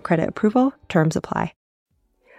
credit 0.00 0.28
approval, 0.28 0.72
terms 0.88 1.16
apply. 1.16 1.52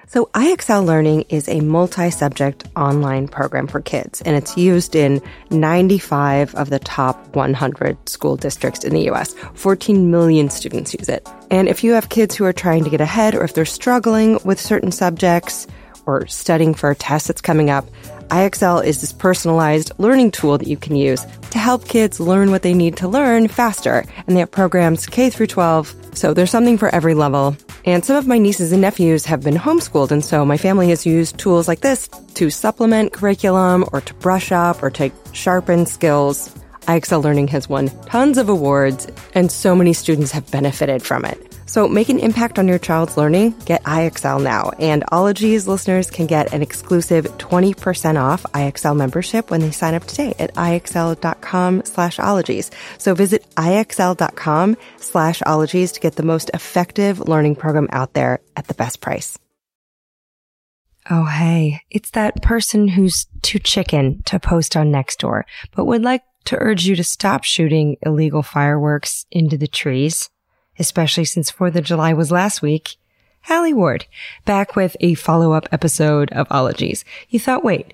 So 0.07 0.25
IXL 0.33 0.85
Learning 0.85 1.21
is 1.29 1.47
a 1.47 1.61
multi-subject 1.61 2.65
online 2.75 3.29
program 3.29 3.65
for 3.67 3.79
kids, 3.79 4.21
and 4.21 4.35
it's 4.35 4.57
used 4.57 4.93
in 4.93 5.21
95 5.51 6.53
of 6.55 6.69
the 6.69 6.79
top 6.79 7.33
100 7.33 8.09
school 8.09 8.35
districts 8.35 8.83
in 8.83 8.93
the 8.93 9.09
US. 9.11 9.33
14 9.53 10.11
million 10.11 10.49
students 10.49 10.93
use 10.93 11.07
it. 11.07 11.25
And 11.49 11.69
if 11.69 11.81
you 11.81 11.93
have 11.93 12.09
kids 12.09 12.35
who 12.35 12.43
are 12.43 12.51
trying 12.51 12.83
to 12.83 12.89
get 12.89 12.99
ahead, 12.99 13.35
or 13.35 13.43
if 13.43 13.53
they're 13.53 13.63
struggling 13.63 14.37
with 14.43 14.59
certain 14.59 14.91
subjects, 14.91 15.65
or 16.05 16.27
studying 16.27 16.73
for 16.73 16.91
a 16.91 16.95
test 16.95 17.27
that's 17.27 17.39
coming 17.39 17.69
up, 17.69 17.85
IXL 18.31 18.85
is 18.85 19.01
this 19.01 19.11
personalized 19.11 19.91
learning 19.97 20.31
tool 20.31 20.57
that 20.57 20.69
you 20.69 20.77
can 20.77 20.95
use 20.95 21.25
to 21.49 21.59
help 21.59 21.85
kids 21.85 22.17
learn 22.17 22.49
what 22.49 22.61
they 22.61 22.73
need 22.73 22.95
to 22.95 23.09
learn 23.09 23.49
faster. 23.49 24.05
And 24.25 24.35
they 24.35 24.39
have 24.39 24.51
programs 24.51 25.05
K 25.05 25.29
through 25.29 25.47
12, 25.47 25.93
so 26.15 26.33
there's 26.33 26.49
something 26.49 26.77
for 26.77 26.87
every 26.95 27.13
level. 27.13 27.57
And 27.83 28.05
some 28.05 28.15
of 28.15 28.27
my 28.27 28.37
nieces 28.37 28.71
and 28.71 28.81
nephews 28.81 29.25
have 29.25 29.41
been 29.43 29.55
homeschooled, 29.55 30.11
and 30.11 30.23
so 30.23 30.45
my 30.45 30.55
family 30.55 30.87
has 30.89 31.05
used 31.05 31.39
tools 31.39 31.67
like 31.67 31.81
this 31.81 32.07
to 32.35 32.49
supplement 32.49 33.11
curriculum 33.11 33.83
or 33.91 33.99
to 33.99 34.13
brush 34.13 34.53
up 34.53 34.81
or 34.81 34.89
to 34.91 35.11
sharpen 35.33 35.85
skills. 35.85 36.55
IXL 36.83 37.21
Learning 37.21 37.49
has 37.49 37.67
won 37.67 37.89
tons 38.05 38.37
of 38.37 38.47
awards, 38.47 39.07
and 39.33 39.51
so 39.51 39.75
many 39.75 39.91
students 39.91 40.31
have 40.31 40.49
benefited 40.49 41.03
from 41.03 41.25
it. 41.25 41.50
So 41.65 41.87
make 41.87 42.09
an 42.09 42.19
impact 42.19 42.59
on 42.59 42.67
your 42.67 42.79
child's 42.79 43.17
learning. 43.17 43.51
Get 43.65 43.83
IXL 43.83 44.43
now. 44.43 44.71
And 44.79 45.03
Ologies 45.11 45.67
listeners 45.67 46.09
can 46.09 46.27
get 46.27 46.53
an 46.53 46.61
exclusive 46.61 47.25
20% 47.37 48.21
off 48.21 48.43
IXL 48.43 48.95
membership 48.95 49.51
when 49.51 49.61
they 49.61 49.71
sign 49.71 49.93
up 49.93 50.05
today 50.05 50.33
at 50.39 50.53
IXL.com 50.55 51.85
slash 51.85 52.19
ologies. 52.19 52.71
So 52.97 53.13
visit 53.15 53.49
IXL.com 53.55 54.77
slash 54.97 55.41
ologies 55.45 55.91
to 55.93 55.99
get 55.99 56.15
the 56.15 56.23
most 56.23 56.51
effective 56.53 57.19
learning 57.19 57.55
program 57.55 57.87
out 57.91 58.13
there 58.13 58.39
at 58.55 58.67
the 58.67 58.73
best 58.73 59.01
price. 59.01 59.37
Oh, 61.09 61.25
hey, 61.25 61.81
it's 61.89 62.11
that 62.11 62.43
person 62.43 62.87
who's 62.87 63.25
too 63.41 63.57
chicken 63.57 64.21
to 64.25 64.39
post 64.39 64.75
on 64.77 64.91
Nextdoor, 64.91 65.43
but 65.75 65.85
would 65.85 66.03
like 66.03 66.21
to 66.45 66.57
urge 66.59 66.85
you 66.85 66.95
to 66.95 67.03
stop 67.03 67.43
shooting 67.43 67.97
illegal 68.03 68.43
fireworks 68.43 69.25
into 69.31 69.57
the 69.57 69.67
trees 69.67 70.29
especially 70.81 71.25
since 71.25 71.51
4th 71.51 71.75
of 71.75 71.83
July 71.83 72.11
was 72.11 72.31
last 72.31 72.63
week, 72.63 72.95
Alie 73.47 73.71
Ward, 73.71 74.05
back 74.45 74.75
with 74.75 74.97
a 74.99 75.13
follow-up 75.13 75.69
episode 75.71 76.31
of 76.31 76.47
Ologies. 76.49 77.05
You 77.29 77.39
thought, 77.39 77.63
wait, 77.63 77.93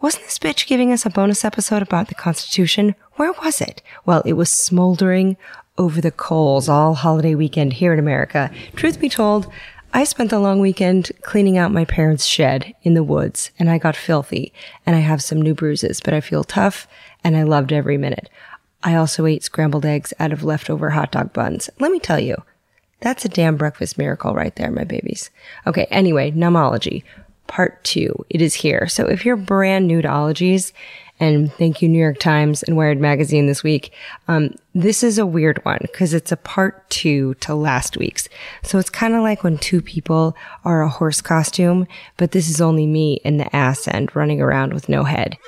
wasn't 0.00 0.24
this 0.24 0.38
bitch 0.38 0.66
giving 0.66 0.90
us 0.90 1.04
a 1.04 1.10
bonus 1.10 1.44
episode 1.44 1.82
about 1.82 2.08
the 2.08 2.14
Constitution? 2.14 2.94
Where 3.16 3.32
was 3.32 3.60
it? 3.60 3.82
Well, 4.06 4.22
it 4.24 4.32
was 4.32 4.48
smoldering 4.48 5.36
over 5.76 6.00
the 6.00 6.10
coals 6.10 6.66
all 6.66 6.94
holiday 6.94 7.34
weekend 7.34 7.74
here 7.74 7.92
in 7.92 7.98
America. 7.98 8.50
Truth 8.74 9.00
be 9.00 9.10
told, 9.10 9.52
I 9.92 10.04
spent 10.04 10.30
the 10.30 10.38
long 10.38 10.60
weekend 10.60 11.12
cleaning 11.20 11.58
out 11.58 11.72
my 11.72 11.84
parents' 11.84 12.24
shed 12.24 12.74
in 12.82 12.94
the 12.94 13.04
woods 13.04 13.50
and 13.58 13.68
I 13.68 13.76
got 13.76 13.96
filthy 13.96 14.50
and 14.86 14.96
I 14.96 15.00
have 15.00 15.22
some 15.22 15.42
new 15.42 15.54
bruises, 15.54 16.00
but 16.00 16.14
I 16.14 16.22
feel 16.22 16.42
tough 16.42 16.88
and 17.22 17.36
I 17.36 17.42
loved 17.42 17.70
every 17.70 17.98
minute. 17.98 18.30
I 18.84 18.94
also 18.94 19.26
ate 19.26 19.42
scrambled 19.42 19.86
eggs 19.86 20.12
out 20.20 20.32
of 20.32 20.44
leftover 20.44 20.90
hot 20.90 21.12
dog 21.12 21.32
buns. 21.32 21.70
Let 21.80 21.90
me 21.90 21.98
tell 21.98 22.20
you, 22.20 22.36
that's 23.00 23.24
a 23.24 23.30
damn 23.30 23.56
breakfast 23.56 23.98
miracle 23.98 24.34
right 24.34 24.54
there, 24.56 24.70
my 24.70 24.84
babies. 24.84 25.30
Okay, 25.66 25.86
anyway, 25.86 26.30
nomology. 26.32 27.02
Part 27.46 27.82
two. 27.84 28.24
It 28.30 28.40
is 28.40 28.54
here. 28.54 28.86
So 28.88 29.06
if 29.06 29.24
you're 29.24 29.36
brand 29.36 29.86
new 29.86 30.02
to 30.02 30.08
ologies, 30.08 30.72
and 31.20 31.52
thank 31.52 31.80
you, 31.80 31.88
New 31.88 31.98
York 31.98 32.18
Times 32.18 32.62
and 32.64 32.76
Wired 32.76 33.00
Magazine 33.00 33.46
this 33.46 33.62
week. 33.62 33.92
Um, 34.26 34.54
this 34.74 35.04
is 35.04 35.16
a 35.16 35.26
weird 35.26 35.64
one 35.64 35.78
because 35.82 36.12
it's 36.12 36.32
a 36.32 36.36
part 36.36 36.88
two 36.90 37.34
to 37.34 37.54
last 37.54 37.96
week's. 37.96 38.28
So 38.62 38.78
it's 38.78 38.90
kind 38.90 39.14
of 39.14 39.22
like 39.22 39.44
when 39.44 39.58
two 39.58 39.80
people 39.80 40.36
are 40.64 40.82
a 40.82 40.88
horse 40.88 41.20
costume, 41.20 41.86
but 42.16 42.32
this 42.32 42.50
is 42.50 42.60
only 42.60 42.86
me 42.86 43.20
in 43.24 43.36
the 43.36 43.54
ass 43.54 43.86
end 43.86 44.16
running 44.16 44.40
around 44.40 44.74
with 44.74 44.88
no 44.88 45.04
head. 45.04 45.38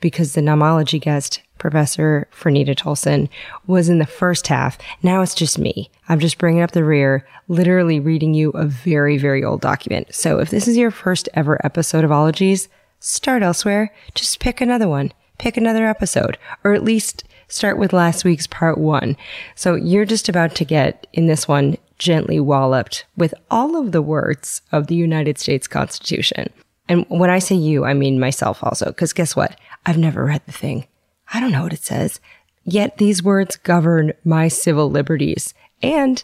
Because 0.00 0.34
the 0.34 0.42
nomology 0.42 1.00
guest 1.00 1.40
Professor 1.64 2.28
Franita 2.30 2.76
Tolson, 2.76 3.26
was 3.66 3.88
in 3.88 3.98
the 3.98 4.04
first 4.04 4.48
half. 4.48 4.76
Now 5.02 5.22
it's 5.22 5.34
just 5.34 5.58
me. 5.58 5.90
I'm 6.10 6.20
just 6.20 6.36
bringing 6.36 6.60
up 6.60 6.72
the 6.72 6.84
rear, 6.84 7.26
literally 7.48 7.98
reading 7.98 8.34
you 8.34 8.50
a 8.50 8.66
very, 8.66 9.16
very 9.16 9.42
old 9.42 9.62
document. 9.62 10.14
So 10.14 10.40
if 10.40 10.50
this 10.50 10.68
is 10.68 10.76
your 10.76 10.90
first 10.90 11.26
ever 11.32 11.58
episode 11.64 12.04
of 12.04 12.12
Ologies, 12.12 12.68
start 13.00 13.42
elsewhere. 13.42 13.94
Just 14.14 14.40
pick 14.40 14.60
another 14.60 14.86
one. 14.86 15.10
Pick 15.38 15.56
another 15.56 15.86
episode, 15.86 16.36
or 16.64 16.74
at 16.74 16.84
least 16.84 17.24
start 17.48 17.78
with 17.78 17.94
last 17.94 18.26
week's 18.26 18.46
part 18.46 18.76
one. 18.76 19.16
So 19.54 19.74
you're 19.74 20.04
just 20.04 20.28
about 20.28 20.54
to 20.56 20.66
get 20.66 21.06
in 21.14 21.28
this 21.28 21.48
one 21.48 21.78
gently 21.96 22.40
walloped 22.40 23.06
with 23.16 23.32
all 23.50 23.80
of 23.80 23.92
the 23.92 24.02
words 24.02 24.60
of 24.70 24.88
the 24.88 24.96
United 24.96 25.38
States 25.38 25.66
Constitution. 25.66 26.52
And 26.90 27.06
when 27.08 27.30
I 27.30 27.38
say 27.38 27.54
you, 27.54 27.86
I 27.86 27.94
mean 27.94 28.20
myself 28.20 28.62
also, 28.62 28.84
because 28.88 29.14
guess 29.14 29.34
what? 29.34 29.58
I've 29.86 29.96
never 29.96 30.26
read 30.26 30.42
the 30.44 30.52
thing. 30.52 30.86
I 31.32 31.40
don't 31.40 31.52
know 31.52 31.62
what 31.62 31.72
it 31.72 31.82
says. 31.82 32.20
Yet 32.64 32.98
these 32.98 33.22
words 33.22 33.56
govern 33.56 34.12
my 34.24 34.48
civil 34.48 34.90
liberties. 34.90 35.54
And 35.82 36.22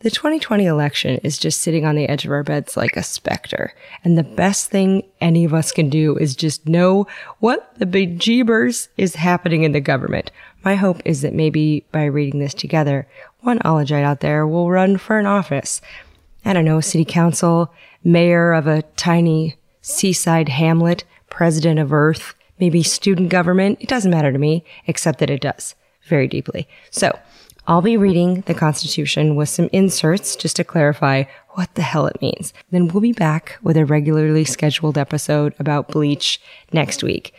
the 0.00 0.10
2020 0.10 0.66
election 0.66 1.18
is 1.22 1.38
just 1.38 1.62
sitting 1.62 1.86
on 1.86 1.94
the 1.94 2.08
edge 2.08 2.26
of 2.26 2.30
our 2.30 2.42
beds 2.42 2.76
like 2.76 2.96
a 2.96 3.02
specter. 3.02 3.72
And 4.02 4.18
the 4.18 4.22
best 4.22 4.70
thing 4.70 5.02
any 5.20 5.44
of 5.44 5.54
us 5.54 5.72
can 5.72 5.88
do 5.88 6.16
is 6.16 6.36
just 6.36 6.68
know 6.68 7.06
what 7.38 7.72
the 7.78 7.86
bejeebers 7.86 8.88
is 8.98 9.14
happening 9.14 9.62
in 9.62 9.72
the 9.72 9.80
government. 9.80 10.30
My 10.62 10.74
hope 10.74 11.00
is 11.04 11.22
that 11.22 11.32
maybe 11.32 11.86
by 11.90 12.04
reading 12.04 12.40
this 12.40 12.54
together, 12.54 13.06
one 13.40 13.60
ologite 13.60 14.04
out 14.04 14.20
there 14.20 14.46
will 14.46 14.70
run 14.70 14.98
for 14.98 15.18
an 15.18 15.26
office. 15.26 15.80
I 16.44 16.52
don't 16.52 16.66
know, 16.66 16.80
city 16.80 17.06
council, 17.06 17.72
mayor 18.02 18.52
of 18.52 18.66
a 18.66 18.82
tiny 18.96 19.56
seaside 19.80 20.50
hamlet, 20.50 21.04
president 21.30 21.78
of 21.78 21.92
Earth, 21.92 22.34
maybe 22.58 22.82
student 22.82 23.30
government. 23.30 23.78
It 23.80 23.88
doesn't 23.88 24.10
matter 24.10 24.32
to 24.32 24.38
me, 24.38 24.64
except 24.86 25.18
that 25.18 25.30
it 25.30 25.40
does 25.40 25.74
very 26.06 26.28
deeply. 26.28 26.68
So 26.90 27.18
I'll 27.66 27.82
be 27.82 27.96
reading 27.96 28.42
the 28.42 28.54
Constitution 28.54 29.36
with 29.36 29.48
some 29.48 29.70
inserts 29.72 30.36
just 30.36 30.56
to 30.56 30.64
clarify 30.64 31.24
what 31.50 31.74
the 31.74 31.82
hell 31.82 32.06
it 32.06 32.20
means. 32.20 32.52
Then 32.70 32.88
we'll 32.88 33.00
be 33.00 33.12
back 33.12 33.58
with 33.62 33.76
a 33.76 33.86
regularly 33.86 34.44
scheduled 34.44 34.98
episode 34.98 35.54
about 35.58 35.88
bleach 35.88 36.40
next 36.72 37.02
week. 37.02 37.32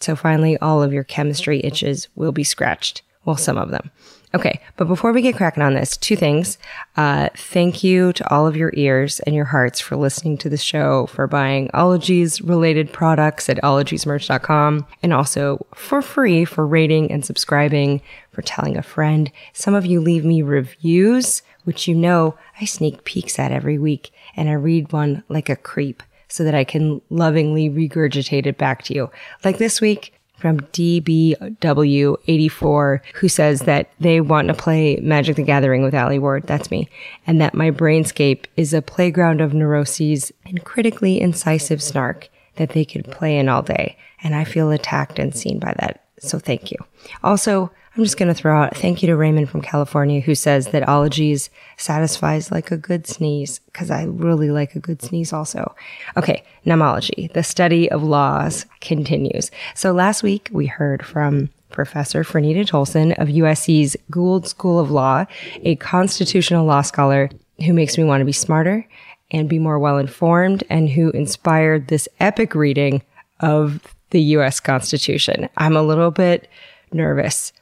So 0.00 0.16
finally, 0.16 0.56
all 0.58 0.82
of 0.82 0.92
your 0.92 1.04
chemistry 1.04 1.60
itches 1.64 2.08
will 2.14 2.32
be 2.32 2.44
scratched. 2.44 3.02
Well, 3.24 3.36
some 3.36 3.58
of 3.58 3.70
them. 3.70 3.90
Okay, 4.34 4.60
but 4.76 4.88
before 4.88 5.12
we 5.12 5.22
get 5.22 5.36
cracking 5.36 5.62
on 5.62 5.72
this, 5.72 5.96
two 5.96 6.14
things. 6.14 6.58
Uh, 6.98 7.30
thank 7.34 7.82
you 7.82 8.12
to 8.12 8.30
all 8.30 8.46
of 8.46 8.56
your 8.56 8.72
ears 8.74 9.20
and 9.20 9.34
your 9.34 9.46
hearts 9.46 9.80
for 9.80 9.96
listening 9.96 10.36
to 10.38 10.50
the 10.50 10.58
show, 10.58 11.06
for 11.06 11.26
buying 11.26 11.70
Ologies 11.72 12.42
related 12.42 12.92
products 12.92 13.48
at 13.48 13.62
ologiesmerch.com, 13.62 14.86
and 15.02 15.12
also 15.14 15.66
for 15.74 16.02
free 16.02 16.44
for 16.44 16.66
rating 16.66 17.10
and 17.10 17.24
subscribing, 17.24 18.02
for 18.30 18.42
telling 18.42 18.76
a 18.76 18.82
friend. 18.82 19.32
Some 19.54 19.74
of 19.74 19.86
you 19.86 19.98
leave 19.98 20.26
me 20.26 20.42
reviews, 20.42 21.42
which 21.64 21.88
you 21.88 21.94
know 21.94 22.36
I 22.60 22.66
sneak 22.66 23.04
peeks 23.04 23.38
at 23.38 23.50
every 23.50 23.78
week, 23.78 24.10
and 24.36 24.50
I 24.50 24.52
read 24.52 24.92
one 24.92 25.24
like 25.30 25.48
a 25.48 25.56
creep 25.56 26.02
so 26.28 26.44
that 26.44 26.54
I 26.54 26.64
can 26.64 27.00
lovingly 27.08 27.70
regurgitate 27.70 28.44
it 28.44 28.58
back 28.58 28.82
to 28.84 28.94
you. 28.94 29.10
Like 29.42 29.56
this 29.56 29.80
week, 29.80 30.12
from 30.38 30.60
DBW84 30.60 33.00
who 33.14 33.28
says 33.28 33.60
that 33.62 33.90
they 34.00 34.20
want 34.20 34.48
to 34.48 34.54
play 34.54 34.96
Magic 34.96 35.36
the 35.36 35.42
Gathering 35.42 35.82
with 35.82 35.94
Alie 35.94 36.18
Ward. 36.18 36.46
That's 36.46 36.70
me. 36.70 36.88
And 37.26 37.40
that 37.40 37.54
my 37.54 37.70
brainscape 37.70 38.44
is 38.56 38.72
a 38.72 38.82
playground 38.82 39.40
of 39.40 39.54
neuroses 39.54 40.32
and 40.44 40.64
critically 40.64 41.20
incisive 41.20 41.82
snark 41.82 42.28
that 42.56 42.70
they 42.70 42.84
could 42.84 43.10
play 43.10 43.38
in 43.38 43.48
all 43.48 43.62
day. 43.62 43.96
And 44.22 44.34
I 44.34 44.44
feel 44.44 44.70
attacked 44.70 45.18
and 45.18 45.34
seen 45.34 45.58
by 45.58 45.74
that. 45.80 46.04
So 46.18 46.38
thank 46.38 46.70
you. 46.70 46.78
Also, 47.22 47.70
I'm 47.98 48.04
just 48.04 48.16
going 48.16 48.32
to 48.32 48.34
throw 48.34 48.56
out 48.56 48.76
thank 48.76 49.02
you 49.02 49.08
to 49.08 49.16
Raymond 49.16 49.50
from 49.50 49.60
California 49.60 50.20
who 50.20 50.36
says 50.36 50.68
that 50.68 50.88
ologies 50.88 51.50
satisfies 51.78 52.52
like 52.52 52.70
a 52.70 52.76
good 52.76 53.08
sneeze 53.08 53.58
because 53.58 53.90
I 53.90 54.04
really 54.04 54.52
like 54.52 54.76
a 54.76 54.78
good 54.78 55.02
sneeze 55.02 55.32
also. 55.32 55.74
Okay, 56.16 56.44
nomology, 56.64 57.32
the 57.32 57.42
study 57.42 57.90
of 57.90 58.04
laws 58.04 58.66
continues. 58.80 59.50
So 59.74 59.90
last 59.90 60.22
week 60.22 60.48
we 60.52 60.66
heard 60.66 61.04
from 61.04 61.50
Professor 61.70 62.22
Franita 62.22 62.64
Tolson 62.64 63.18
of 63.18 63.26
USC's 63.26 63.96
Gould 64.12 64.46
School 64.46 64.78
of 64.78 64.92
Law, 64.92 65.26
a 65.62 65.74
constitutional 65.74 66.66
law 66.66 66.82
scholar 66.82 67.28
who 67.66 67.72
makes 67.72 67.98
me 67.98 68.04
want 68.04 68.20
to 68.20 68.24
be 68.24 68.30
smarter 68.30 68.86
and 69.32 69.48
be 69.48 69.58
more 69.58 69.80
well 69.80 69.98
informed 69.98 70.62
and 70.70 70.88
who 70.88 71.10
inspired 71.10 71.88
this 71.88 72.08
epic 72.20 72.54
reading 72.54 73.02
of 73.40 73.82
the 74.10 74.22
US 74.36 74.60
Constitution. 74.60 75.48
I'm 75.56 75.76
a 75.76 75.82
little 75.82 76.12
bit 76.12 76.48
nervous. 76.92 77.52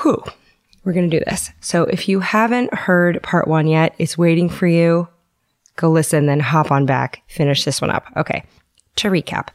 Whew. 0.00 0.22
We're 0.84 0.92
going 0.92 1.08
to 1.08 1.18
do 1.18 1.24
this. 1.24 1.50
So 1.60 1.84
if 1.84 2.08
you 2.08 2.20
haven't 2.20 2.74
heard 2.74 3.22
part 3.22 3.46
one 3.46 3.66
yet, 3.66 3.94
it's 3.98 4.18
waiting 4.18 4.48
for 4.48 4.66
you. 4.66 5.08
Go 5.76 5.90
listen, 5.90 6.26
then 6.26 6.40
hop 6.40 6.70
on 6.70 6.86
back, 6.86 7.22
finish 7.28 7.64
this 7.64 7.80
one 7.80 7.90
up. 7.90 8.04
Okay. 8.16 8.44
To 8.96 9.08
recap, 9.08 9.48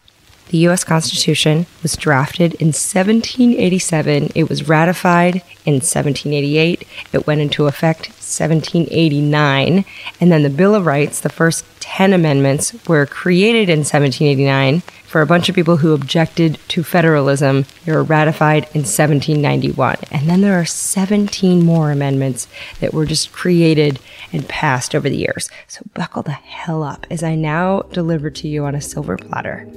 the 0.50 0.58
U.S. 0.60 0.84
Constitution 0.84 1.66
was 1.84 1.96
drafted 1.96 2.54
in 2.56 2.68
1787. 2.68 4.32
It 4.34 4.50
was 4.50 4.68
ratified 4.68 5.36
in 5.66 5.76
1788. 5.76 6.87
It 7.14 7.28
went 7.28 7.42
into 7.42 7.68
effect 7.68 8.08
1789. 8.10 9.86
And 10.20 10.32
then 10.32 10.44
the 10.44 10.50
Bill 10.50 10.76
of 10.76 10.86
Rights, 10.86 11.20
the 11.20 11.30
first 11.30 11.66
10 11.80 12.14
amendments, 12.14 12.76
were 12.88 13.06
created 13.06 13.70
in 13.70 13.80
1789 13.80 14.82
for 15.06 15.22
a 15.22 15.26
bunch 15.26 15.48
of 15.50 15.56
people 15.56 15.78
who 15.78 15.94
objected 15.94 16.60
to 16.68 16.84
federalism. 16.84 17.66
They 17.86 17.94
were 17.94 18.04
ratified 18.04 18.64
in 18.74 18.82
1791. 18.82 19.98
And 20.12 20.30
then 20.30 20.42
there 20.42 20.60
are 20.60 20.66
17 20.66 21.64
more 21.64 21.92
amendments 21.92 22.48
that 22.80 22.94
were 22.94 23.06
just 23.06 23.32
created 23.32 24.00
and 24.34 24.48
passed 24.48 24.94
over 24.94 25.10
the 25.10 25.18
years. 25.18 25.50
So 25.68 25.82
buckle 25.94 26.24
the 26.24 26.32
hell 26.32 26.84
up 26.84 27.08
as 27.10 27.24
I 27.24 27.36
now 27.36 27.84
deliver 27.94 28.30
to 28.30 28.48
you 28.48 28.66
on 28.66 28.76
a 28.76 28.82
silver 28.82 29.18
platter 29.18 29.68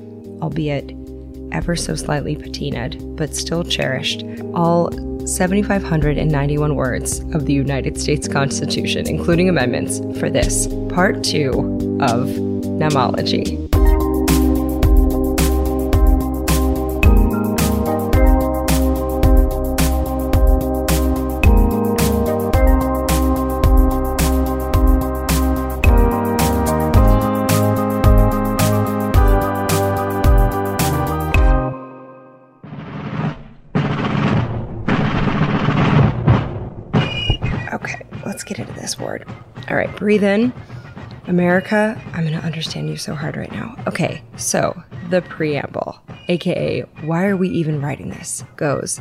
albeit 0.43 0.95
ever 1.53 1.77
so 1.77 1.95
slightly 1.95 2.37
patinaed, 2.37 3.17
but 3.17 3.35
still 3.35 3.65
cherished, 3.65 4.25
all 4.55 4.91
7,591 5.27 6.75
words 6.75 7.21
of 7.35 7.47
the 7.47 7.53
United 7.53 8.01
States 8.01 8.29
Constitution, 8.29 9.07
including 9.09 9.49
amendments, 9.49 10.01
for 10.19 10.31
this 10.31 10.67
part 10.89 11.23
two 11.25 11.51
of 12.01 12.29
Nomology. 12.81 13.71
Right, 39.81 39.97
breathe 39.97 40.25
in. 40.25 40.53
America, 41.27 42.01
I'm 42.13 42.27
going 42.27 42.39
to 42.39 42.45
understand 42.45 42.91
you 42.91 42.97
so 42.97 43.15
hard 43.15 43.37
right 43.37 43.53
now. 43.53 43.77
Okay, 43.87 44.23
so 44.37 44.83
the 45.09 45.23
preamble, 45.23 45.99
aka 46.29 46.81
why 47.03 47.27
are 47.27 47.37
we 47.37 47.49
even 47.49 47.81
writing 47.81 48.11
this, 48.11 48.45
goes 48.57 49.01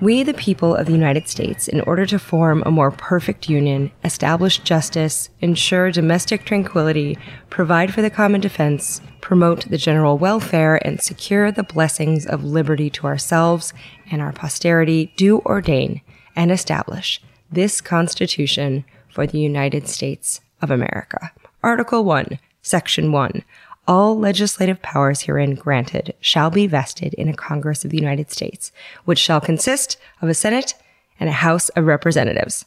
We, 0.00 0.22
the 0.22 0.34
people 0.34 0.76
of 0.76 0.86
the 0.86 0.92
United 0.92 1.28
States, 1.28 1.66
in 1.66 1.80
order 1.80 2.04
to 2.06 2.18
form 2.18 2.62
a 2.64 2.70
more 2.70 2.90
perfect 2.90 3.48
union, 3.48 3.90
establish 4.04 4.58
justice, 4.58 5.30
ensure 5.40 5.90
domestic 5.90 6.44
tranquility, 6.44 7.18
provide 7.50 7.92
for 7.92 8.02
the 8.02 8.10
common 8.10 8.40
defense, 8.40 9.00
promote 9.20 9.68
the 9.68 9.78
general 9.78 10.18
welfare, 10.18 10.76
and 10.86 11.00
secure 11.00 11.50
the 11.50 11.64
blessings 11.64 12.26
of 12.26 12.44
liberty 12.44 12.90
to 12.90 13.06
ourselves 13.06 13.72
and 14.10 14.20
our 14.20 14.32
posterity, 14.32 15.12
do 15.16 15.40
ordain 15.40 16.00
and 16.36 16.52
establish 16.52 17.20
this 17.50 17.80
Constitution 17.80 18.84
for 19.16 19.26
the 19.26 19.38
United 19.38 19.88
States 19.88 20.42
of 20.60 20.70
America. 20.70 21.32
Article 21.62 22.04
1, 22.04 22.38
Section 22.60 23.12
1. 23.12 23.42
All 23.88 24.18
legislative 24.18 24.82
powers 24.82 25.22
herein 25.22 25.54
granted 25.54 26.12
shall 26.20 26.50
be 26.50 26.66
vested 26.66 27.14
in 27.14 27.26
a 27.26 27.32
Congress 27.32 27.82
of 27.82 27.90
the 27.90 27.96
United 27.96 28.30
States, 28.30 28.72
which 29.06 29.18
shall 29.18 29.40
consist 29.40 29.96
of 30.20 30.28
a 30.28 30.34
Senate 30.34 30.74
and 31.18 31.30
a 31.30 31.44
House 31.46 31.70
of 31.70 31.86
Representatives. 31.86 32.66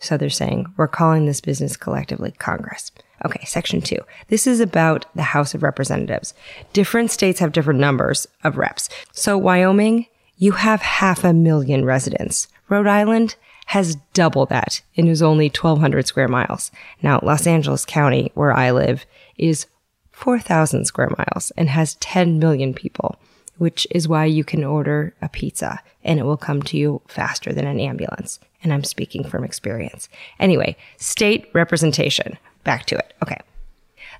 So 0.00 0.16
they're 0.16 0.28
saying, 0.28 0.74
we're 0.76 0.88
calling 0.88 1.26
this 1.26 1.40
business 1.40 1.76
collectively 1.76 2.32
Congress. 2.32 2.90
Okay, 3.24 3.44
section 3.44 3.80
two. 3.80 3.98
This 4.26 4.48
is 4.48 4.58
about 4.58 5.06
the 5.14 5.22
House 5.22 5.54
of 5.54 5.62
Representatives. 5.62 6.34
Different 6.72 7.12
states 7.12 7.38
have 7.38 7.52
different 7.52 7.78
numbers 7.78 8.26
of 8.42 8.58
reps. 8.58 8.88
So 9.12 9.38
Wyoming, 9.38 10.06
you 10.36 10.50
have 10.50 10.82
half 10.82 11.22
a 11.22 11.32
million 11.32 11.84
residents. 11.84 12.48
Rhode 12.68 12.88
Island, 12.88 13.36
has 13.66 13.96
double 14.14 14.46
that 14.46 14.80
and 14.96 15.08
is 15.08 15.22
only 15.22 15.46
1,200 15.46 16.06
square 16.06 16.28
miles. 16.28 16.70
Now, 17.02 17.20
Los 17.22 17.46
Angeles 17.46 17.84
County, 17.84 18.30
where 18.34 18.52
I 18.52 18.70
live, 18.70 19.06
is 19.36 19.66
4,000 20.12 20.84
square 20.84 21.10
miles 21.18 21.50
and 21.56 21.68
has 21.68 21.96
10 21.96 22.38
million 22.38 22.72
people, 22.72 23.16
which 23.58 23.86
is 23.90 24.08
why 24.08 24.24
you 24.24 24.44
can 24.44 24.64
order 24.64 25.14
a 25.20 25.28
pizza 25.28 25.80
and 26.04 26.20
it 26.20 26.24
will 26.24 26.36
come 26.36 26.62
to 26.62 26.76
you 26.76 27.02
faster 27.08 27.52
than 27.52 27.66
an 27.66 27.80
ambulance. 27.80 28.38
And 28.62 28.72
I'm 28.72 28.84
speaking 28.84 29.24
from 29.24 29.44
experience. 29.44 30.08
Anyway, 30.38 30.76
state 30.96 31.48
representation. 31.52 32.38
Back 32.64 32.86
to 32.86 32.96
it. 32.96 33.14
Okay. 33.22 33.40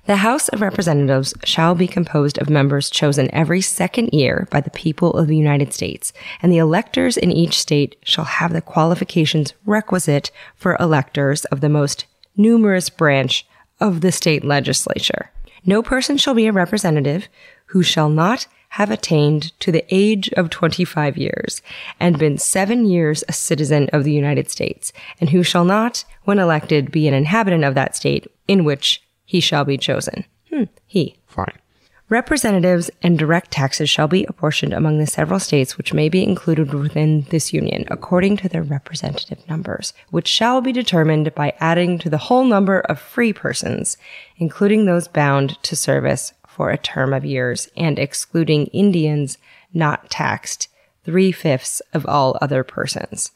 The 0.07 0.15
House 0.15 0.47
of 0.47 0.61
Representatives 0.61 1.33
shall 1.43 1.75
be 1.75 1.85
composed 1.85 2.37
of 2.37 2.49
members 2.49 2.89
chosen 2.89 3.29
every 3.33 3.59
second 3.59 4.13
year 4.13 4.47
by 4.49 4.61
the 4.61 4.69
people 4.69 5.11
of 5.11 5.27
the 5.27 5.35
United 5.35 5.73
States, 5.73 6.13
and 6.41 6.49
the 6.49 6.59
electors 6.59 7.17
in 7.17 7.29
each 7.29 7.59
state 7.59 7.97
shall 8.05 8.23
have 8.23 8.53
the 8.53 8.61
qualifications 8.61 9.53
requisite 9.65 10.31
for 10.55 10.77
electors 10.79 11.43
of 11.45 11.59
the 11.59 11.67
most 11.67 12.05
numerous 12.37 12.89
branch 12.89 13.45
of 13.81 13.99
the 13.99 14.13
state 14.13 14.45
legislature. 14.45 15.29
No 15.65 15.83
person 15.83 16.15
shall 16.15 16.33
be 16.33 16.47
a 16.47 16.53
representative 16.53 17.27
who 17.65 17.83
shall 17.83 18.07
not 18.07 18.47
have 18.69 18.89
attained 18.89 19.59
to 19.59 19.73
the 19.73 19.83
age 19.93 20.29
of 20.37 20.49
25 20.49 21.17
years 21.17 21.61
and 21.99 22.17
been 22.17 22.37
seven 22.37 22.85
years 22.85 23.25
a 23.27 23.33
citizen 23.33 23.89
of 23.91 24.05
the 24.05 24.13
United 24.13 24.49
States, 24.49 24.93
and 25.19 25.31
who 25.31 25.43
shall 25.43 25.65
not, 25.65 26.05
when 26.23 26.39
elected, 26.39 26.93
be 26.93 27.09
an 27.09 27.13
inhabitant 27.13 27.65
of 27.65 27.75
that 27.75 27.93
state 27.93 28.31
in 28.47 28.63
which 28.63 29.01
he 29.27 29.41
shall 29.41 29.65
be 29.65 29.77
chosen. 29.77 30.23
Hmm, 30.49 30.63
he. 30.85 31.17
Fine. 31.27 31.59
Representatives 32.07 32.89
and 33.03 33.19
direct 33.19 33.51
taxes 33.51 33.89
shall 33.89 34.07
be 34.07 34.23
apportioned 34.23 34.71
among 34.71 34.97
the 34.97 35.05
several 35.05 35.41
states 35.41 35.77
which 35.77 35.93
may 35.93 36.07
be 36.07 36.23
included 36.23 36.73
within 36.73 37.23
this 37.29 37.51
union 37.51 37.83
according 37.91 38.37
to 38.37 38.47
their 38.47 38.63
representative 38.63 39.39
numbers, 39.49 39.91
which 40.09 40.29
shall 40.29 40.61
be 40.61 40.71
determined 40.71 41.35
by 41.35 41.53
adding 41.59 41.99
to 41.99 42.09
the 42.09 42.17
whole 42.17 42.45
number 42.45 42.79
of 42.79 42.97
free 42.97 43.33
persons, 43.33 43.97
including 44.37 44.85
those 44.85 45.09
bound 45.09 45.61
to 45.63 45.75
service 45.75 46.33
for 46.47 46.69
a 46.69 46.77
term 46.77 47.13
of 47.13 47.25
years 47.25 47.67
and 47.75 47.99
excluding 47.99 48.67
Indians 48.67 49.37
not 49.73 50.09
taxed, 50.09 50.69
three 51.03 51.33
fifths 51.33 51.81
of 51.93 52.05
all 52.05 52.37
other 52.39 52.63
persons. 52.63 53.31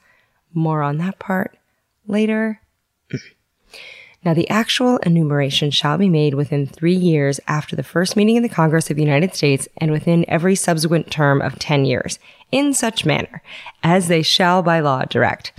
More 0.54 0.82
on 0.82 0.98
that 1.00 1.20
part 1.20 1.58
later. 2.08 2.62
Now, 4.24 4.36
the 4.36 4.50
actual 4.50 4.98
enumeration 4.98 5.72
shall 5.72 5.98
be 5.98 6.08
made 6.08 6.36
within 6.36 6.68
three 6.68 6.94
years 6.96 7.40
after 7.48 7.76
the 7.76 7.84
first 7.84 8.16
meeting 8.16 8.38
of 8.38 8.44
the 8.44 8.50
Congress 8.50 8.92
of 8.92 8.96
the 8.96 9.04
United 9.04 9.34
States 9.34 9.68
and 9.78 9.92
within 9.92 10.30
every 10.30 10.56
subsequent 10.56 11.10
term 11.10 11.42
of 11.42 11.58
10 11.58 11.86
years, 11.86 12.20
in 12.52 12.74
such 12.74 13.04
manner 13.04 13.42
as 13.82 14.08
they 14.08 14.22
shall 14.22 14.62
by 14.62 14.80
law 14.80 15.06
direct. 15.06 15.54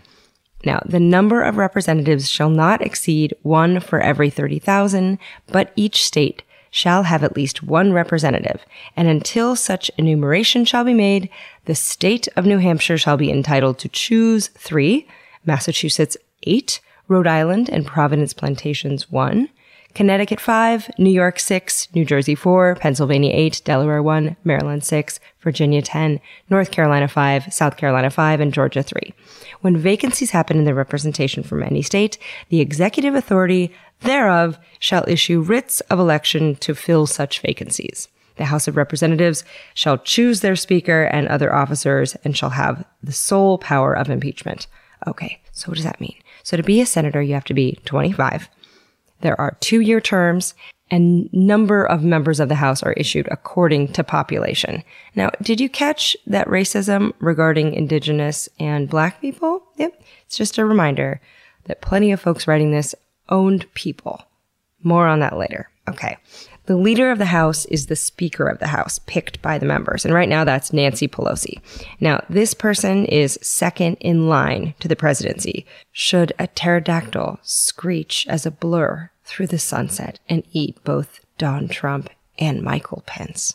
Now, 0.65 0.81
the 0.87 1.01
number 1.01 1.43
of 1.43 1.57
representatives 1.57 2.31
shall 2.31 2.51
not 2.51 2.83
exceed 2.83 3.35
one 3.43 3.81
for 3.81 4.01
every 4.01 4.31
30,000, 4.31 5.19
but 5.49 5.73
each 5.75 6.05
state 6.05 6.45
shall 6.71 7.03
have 7.03 7.25
at 7.25 7.37
least 7.37 7.65
one 7.65 7.93
representative, 7.93 8.65
and 8.97 9.09
until 9.09 9.57
such 9.57 9.91
enumeration 9.99 10.65
shall 10.65 10.85
be 10.85 10.95
made, 10.95 11.29
the 11.65 11.75
state 11.75 12.29
of 12.37 12.47
New 12.47 12.59
Hampshire 12.59 12.97
shall 12.97 13.17
be 13.17 13.31
entitled 13.31 13.79
to 13.81 13.89
choose 13.89 14.49
three, 14.49 15.07
Massachusetts 15.45 16.17
eight, 16.45 16.81
Rhode 17.09 17.27
Island 17.27 17.69
and 17.69 17.87
Providence 17.87 18.33
Plantations 18.33 19.11
1, 19.11 19.49
Connecticut 19.95 20.41
5, 20.41 20.99
New 20.99 21.11
York 21.11 21.39
6, 21.39 21.89
New 21.95 22.05
Jersey 22.05 22.35
4, 22.35 22.77
Pennsylvania 22.77 23.31
8, 23.35 23.61
Delaware 23.65 24.03
1, 24.03 24.37
Maryland 24.43 24.85
6, 24.85 25.21
Virginia 25.41 25.83
10, 25.83 26.19
North 26.49 26.71
Carolina 26.71 27.09
5, 27.09 27.53
South 27.53 27.77
Carolina 27.77 28.09
5, 28.09 28.41
and 28.41 28.55
Georgia 28.55 28.83
3. 28.83 29.13
When 29.61 29.77
vacancies 29.77 30.31
happen 30.31 30.59
in 30.59 30.65
the 30.65 30.75
representation 30.75 31.43
from 31.43 31.63
any 31.63 31.83
state, 31.83 32.17
the 32.49 32.61
executive 32.61 33.15
authority 33.15 33.73
thereof 34.01 34.59
shall 34.79 35.05
issue 35.07 35.41
writs 35.41 35.81
of 35.83 35.99
election 35.99 36.57
to 36.57 36.75
fill 36.75 37.07
such 37.07 37.41
vacancies. 37.41 38.09
The 38.37 38.47
House 38.47 38.67
of 38.67 38.77
Representatives 38.77 39.45
shall 39.75 39.99
choose 39.99 40.41
their 40.41 40.57
speaker 40.57 41.03
and 41.05 41.29
other 41.29 41.55
officers 41.55 42.17
and 42.25 42.37
shall 42.37 42.51
have 42.51 42.85
the 43.03 43.13
sole 43.13 43.59
power 43.59 43.93
of 43.93 44.09
impeachment. 44.09 44.67
Okay, 45.07 45.41
so 45.53 45.69
what 45.69 45.77
does 45.77 45.85
that 45.85 46.01
mean? 46.01 46.17
So 46.43 46.57
to 46.57 46.63
be 46.63 46.81
a 46.81 46.87
senator, 46.87 47.23
you 47.23 47.35
have 47.35 47.45
to 47.45 47.55
be 47.55 47.79
25. 47.85 48.49
There 49.21 49.41
are 49.41 49.57
two 49.61 49.81
year 49.81 50.01
terms 50.01 50.55
and 50.91 51.33
number 51.33 51.87
of 51.87 52.05
members 52.05 52.39
of 52.39 52.51
the 52.51 52.57
House 52.57 52.83
are 52.83 52.93
issued 52.93 53.27
according 53.31 53.95
to 53.95 54.05
population. 54.05 54.85
Now, 55.15 55.31
did 55.41 55.59
you 55.59 55.71
catch 55.71 56.15
that 56.27 56.47
racism 56.49 57.15
regarding 57.19 57.73
indigenous 57.73 58.47
and 58.61 58.91
black 58.91 59.21
people? 59.23 59.63
Yep. 59.79 60.03
It's 60.27 60.37
just 60.37 60.59
a 60.59 60.67
reminder 60.67 61.23
that 61.65 61.81
plenty 61.81 62.13
of 62.13 62.21
folks 62.21 62.47
writing 62.47 62.73
this 62.73 62.95
owned 63.31 63.73
people. 63.73 64.23
More 64.83 65.07
on 65.07 65.21
that 65.21 65.39
later. 65.39 65.71
Okay. 65.89 66.19
The 66.67 66.77
leader 66.77 67.11
of 67.11 67.19
the 67.19 67.27
House 67.27 67.65
is 67.67 67.87
the 67.87 67.97
Speaker 67.97 68.47
of 68.47 68.61
the 68.61 68.69
House, 68.69 69.01
picked 69.01 69.43
by 69.43 69.59
the 69.59 69.67
members. 69.67 70.05
And 70.05 70.15
right 70.15 70.29
now 70.29 70.45
that's 70.45 70.73
Nancy 70.73 71.09
Pelosi. 71.09 71.61
Now, 72.01 72.25
this 72.29 72.55
person 72.55 73.05
is 73.07 73.39
second 73.43 73.97
in 74.01 74.29
line 74.29 74.75
to 74.79 74.87
the 74.87 74.95
presidency. 74.95 75.67
Should 75.91 76.33
a 76.39 76.47
pterodactyl 76.47 77.41
screech 77.43 78.27
as 78.29 78.47
a 78.47 78.53
blur 78.53 79.11
through 79.25 79.49
the 79.49 79.59
sunset 79.59 80.21
and 80.29 80.45
eat 80.53 80.83
both 80.85 81.21
Don 81.37 81.69
Trump 81.69 82.11
and 82.39 82.63
Michael 82.63 83.03
Pence. 83.07 83.55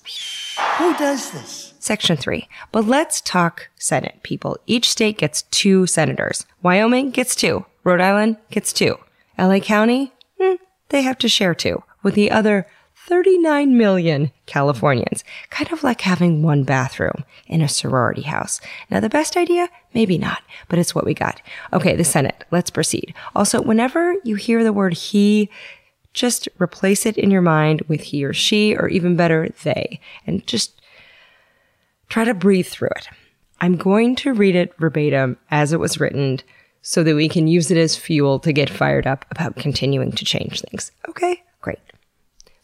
Who 0.77 0.95
does 0.97 1.31
this? 1.31 1.73
Section 1.79 2.17
3. 2.17 2.47
But 2.71 2.85
let's 2.85 3.21
talk 3.21 3.69
Senate, 3.77 4.19
people. 4.23 4.57
Each 4.65 4.89
state 4.89 5.17
gets 5.17 5.43
two 5.43 5.87
senators. 5.87 6.45
Wyoming 6.61 7.11
gets 7.11 7.35
two. 7.35 7.65
Rhode 7.83 8.01
Island 8.01 8.37
gets 8.51 8.73
two. 8.73 8.97
LA 9.39 9.59
County, 9.59 10.11
hmm, 10.39 10.55
they 10.89 11.03
have 11.03 11.17
to 11.19 11.29
share 11.29 11.55
two 11.55 11.83
with 12.03 12.15
the 12.15 12.31
other 12.31 12.67
39 13.07 13.77
million 13.77 14.31
Californians, 14.47 15.23
kind 15.49 15.71
of 15.71 15.81
like 15.81 16.01
having 16.01 16.43
one 16.43 16.63
bathroom 16.63 17.23
in 17.47 17.61
a 17.61 17.69
sorority 17.69 18.23
house. 18.23 18.59
Now, 18.91 18.99
the 18.99 19.07
best 19.07 19.37
idea? 19.37 19.69
Maybe 19.93 20.17
not, 20.17 20.43
but 20.67 20.77
it's 20.77 20.93
what 20.93 21.05
we 21.05 21.13
got. 21.13 21.41
Okay, 21.71 21.95
the 21.95 22.03
Senate. 22.03 22.43
Let's 22.51 22.69
proceed. 22.69 23.13
Also, 23.33 23.61
whenever 23.61 24.15
you 24.25 24.35
hear 24.35 24.61
the 24.61 24.73
word 24.73 24.93
he, 24.93 25.49
just 26.13 26.49
replace 26.59 27.05
it 27.05 27.17
in 27.17 27.31
your 27.31 27.41
mind 27.41 27.81
with 27.87 28.01
he 28.01 28.25
or 28.25 28.33
she, 28.33 28.75
or 28.75 28.89
even 28.89 29.15
better, 29.15 29.49
they, 29.63 30.01
and 30.25 30.45
just 30.45 30.81
try 32.09 32.25
to 32.25 32.33
breathe 32.33 32.67
through 32.67 32.89
it. 32.97 33.07
I'm 33.61 33.77
going 33.77 34.17
to 34.17 34.33
read 34.33 34.55
it 34.55 34.77
verbatim 34.77 35.37
as 35.49 35.71
it 35.71 35.79
was 35.79 35.99
written 35.99 36.41
so 36.81 37.03
that 37.03 37.15
we 37.15 37.29
can 37.29 37.47
use 37.47 37.71
it 37.71 37.77
as 37.77 37.95
fuel 37.95 38.39
to 38.39 38.51
get 38.51 38.69
fired 38.69 39.07
up 39.07 39.25
about 39.31 39.55
continuing 39.55 40.11
to 40.11 40.25
change 40.25 40.61
things. 40.61 40.91
Okay. 41.07 41.41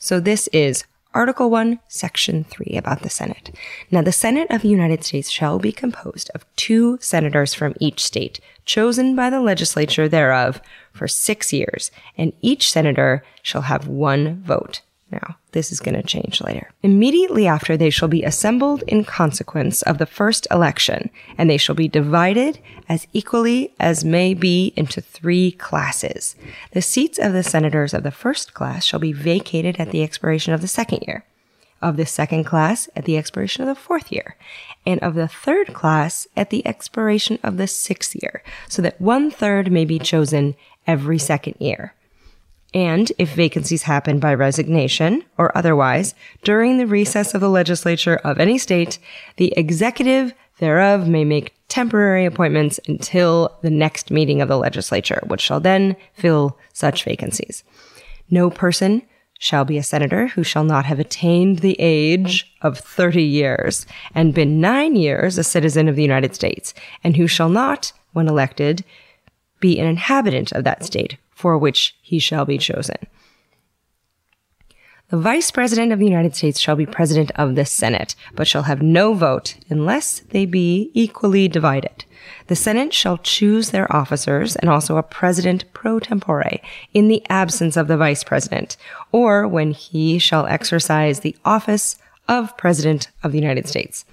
So 0.04 0.20
this 0.20 0.50
is 0.52 0.84
Article 1.14 1.50
1, 1.50 1.80
Section 1.88 2.44
3 2.44 2.76
about 2.76 3.04
the 3.04 3.10
Senate. 3.10 3.56
Now, 3.90 4.02
the 4.02 4.12
Senate 4.12 4.52
of 4.52 4.62
the 4.62 4.68
United 4.68 5.06
States 5.06 5.30
shall 5.30 5.60
be 5.60 5.72
composed 5.72 6.30
of 6.36 6.46
two 6.58 6.98
senators 7.00 7.54
from 7.54 7.74
each 7.80 8.04
state, 8.04 8.42
chosen 8.66 9.16
by 9.16 9.30
the 9.30 9.40
legislature 9.40 10.10
thereof 10.10 10.62
for 10.92 11.08
six 11.08 11.54
years, 11.54 11.90
and 12.18 12.34
each 12.42 12.70
senator 12.70 13.24
shall 13.42 13.62
have 13.62 13.88
one 13.88 14.44
vote. 14.44 14.82
Now, 15.14 15.38
this 15.52 15.72
is 15.72 15.80
going 15.80 15.94
to 15.94 16.02
change 16.02 16.42
later. 16.42 16.72
Immediately 16.82 17.46
after, 17.46 17.78
they 17.78 17.92
shall 17.92 18.08
be 18.08 18.24
assembled 18.24 18.82
in 18.88 19.04
consequence 19.04 19.84
of 19.84 20.00
the 20.00 20.08
first 20.08 20.48
election, 20.50 21.12
and 21.38 21.48
they 21.48 21.58
shall 21.58 21.76
be 21.76 21.88
divided 21.88 22.58
as 22.90 23.06
equally 23.14 23.76
as 23.80 24.04
may 24.04 24.34
be 24.34 24.74
into 24.76 25.02
three 25.02 25.52
classes. 25.52 26.36
The 26.72 26.82
seats 26.82 27.20
of 27.20 27.32
the 27.32 27.44
senators 27.44 27.94
of 27.94 28.02
the 28.02 28.10
first 28.10 28.56
class 28.56 28.86
shall 28.86 29.00
be 29.00 29.14
vacated 29.14 29.80
at 29.80 29.92
the 29.92 30.02
expiration 30.02 30.52
of 30.52 30.62
the 30.62 30.68
second 30.68 31.04
year, 31.06 31.26
of 31.80 31.96
the 31.96 32.08
second 32.08 32.46
class 32.46 32.90
at 32.96 33.06
the 33.06 33.16
expiration 33.16 33.62
of 33.62 33.68
the 33.68 33.80
fourth 33.80 34.12
year, 34.12 34.36
and 34.84 35.00
of 35.04 35.14
the 35.14 35.28
third 35.28 35.76
class 35.76 36.26
at 36.36 36.50
the 36.50 36.66
expiration 36.66 37.38
of 37.44 37.58
the 37.58 37.68
sixth 37.68 38.16
year, 38.16 38.42
so 38.68 38.82
that 38.82 39.00
one 39.00 39.30
third 39.30 39.72
may 39.72 39.86
be 39.86 40.00
chosen 40.00 40.56
every 40.88 41.20
second 41.20 41.54
year 41.60 41.94
and 42.74 43.12
if 43.18 43.34
vacancies 43.34 43.84
happen 43.84 44.20
by 44.20 44.34
resignation 44.34 45.24
or 45.38 45.56
otherwise 45.58 46.16
during 46.44 46.78
the 46.78 46.88
recess 46.88 47.34
of 47.34 47.42
the 47.42 47.50
legislature 47.50 48.16
of 48.24 48.40
any 48.40 48.58
state, 48.58 49.00
the 49.38 49.54
executive 49.56 50.34
thereof 50.60 51.08
may 51.08 51.24
make 51.24 51.54
temporary 51.68 52.26
appointments 52.26 52.80
until 52.88 53.58
the 53.62 53.70
next 53.70 54.12
meeting 54.12 54.42
of 54.42 54.48
the 54.48 54.58
legislature, 54.58 55.22
which 55.28 55.42
shall 55.42 55.60
then 55.60 55.96
fill 56.14 56.58
such 56.74 57.04
vacancies. 57.04 57.64
No 58.30 58.50
person 58.50 59.04
shall 59.40 59.66
be 59.66 59.78
a 59.78 59.84
senator 59.84 60.28
who 60.28 60.44
shall 60.44 60.64
not 60.64 60.86
have 60.86 61.00
attained 61.00 61.60
the 61.60 61.76
age 61.80 62.54
of 62.62 62.78
30 62.78 63.22
years 63.22 63.86
and 64.16 64.34
been 64.34 64.62
nine 64.62 64.96
years 64.96 65.38
a 65.38 65.44
citizen 65.44 65.90
of 65.90 65.96
the 65.96 66.02
United 66.02 66.34
States, 66.34 66.74
and 67.04 67.18
who 67.18 67.28
shall 67.28 67.50
not, 67.50 67.92
when 68.14 68.28
elected, 68.28 68.86
be 69.60 69.80
an 69.80 69.88
inhabitant 69.88 70.52
of 70.54 70.64
that 70.64 70.86
state 70.86 71.18
for 71.44 71.58
which 71.58 71.94
he 72.02 72.20
shall 72.20 72.46
be 72.46 72.58
chosen. 72.58 72.96
The 75.10 75.18
Vice 75.18 75.52
President 75.52 75.92
of 75.92 76.00
the 76.00 76.06
United 76.06 76.38
States 76.38 76.58
shall 76.58 76.78
be 76.78 76.86
President 76.86 77.32
of 77.36 77.56
the 77.56 77.66
Senate, 77.66 78.16
but 78.34 78.48
shall 78.48 78.64
have 78.64 78.82
no 78.82 79.14
vote 79.14 79.56
unless 79.70 80.22
they 80.30 80.46
be 80.46 80.90
equally 80.94 81.50
divided. 81.50 82.06
The 82.48 82.56
Senate 82.56 82.94
shall 82.94 83.18
choose 83.18 83.72
their 83.72 83.94
officers 83.94 84.56
and 84.56 84.70
also 84.70 84.96
a 84.96 85.04
President 85.04 85.66
pro 85.74 86.00
tempore 86.00 86.62
in 86.94 87.10
the 87.10 87.22
absence 87.30 87.76
of 87.76 87.90
the 87.90 87.98
Vice 87.98 88.24
President, 88.24 88.78
or 89.12 89.46
when 89.46 89.72
he 89.72 90.20
shall 90.20 90.46
exercise 90.46 91.20
the 91.20 91.36
office 91.44 91.98
of 92.30 92.56
President 92.56 93.10
of 93.22 93.34
the 93.34 93.40
United 93.40 93.68
States. 93.68 94.06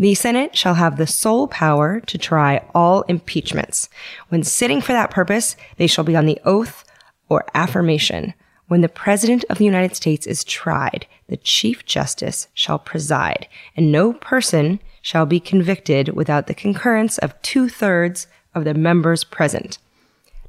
The 0.00 0.14
Senate 0.14 0.56
shall 0.56 0.76
have 0.76 0.96
the 0.96 1.06
sole 1.06 1.46
power 1.46 2.00
to 2.00 2.16
try 2.16 2.64
all 2.74 3.02
impeachments. 3.02 3.90
When 4.30 4.42
sitting 4.42 4.80
for 4.80 4.94
that 4.94 5.10
purpose, 5.10 5.56
they 5.76 5.86
shall 5.86 6.04
be 6.04 6.16
on 6.16 6.24
the 6.24 6.40
oath 6.42 6.86
or 7.28 7.44
affirmation. 7.54 8.32
When 8.66 8.80
the 8.80 8.88
President 8.88 9.44
of 9.50 9.58
the 9.58 9.66
United 9.66 9.94
States 9.94 10.26
is 10.26 10.42
tried, 10.42 11.06
the 11.28 11.36
Chief 11.36 11.84
Justice 11.84 12.48
shall 12.54 12.78
preside, 12.78 13.46
and 13.76 13.92
no 13.92 14.14
person 14.14 14.80
shall 15.02 15.26
be 15.26 15.38
convicted 15.38 16.14
without 16.14 16.46
the 16.46 16.54
concurrence 16.54 17.18
of 17.18 17.40
two 17.42 17.68
thirds 17.68 18.26
of 18.54 18.64
the 18.64 18.72
members 18.72 19.22
present. 19.22 19.76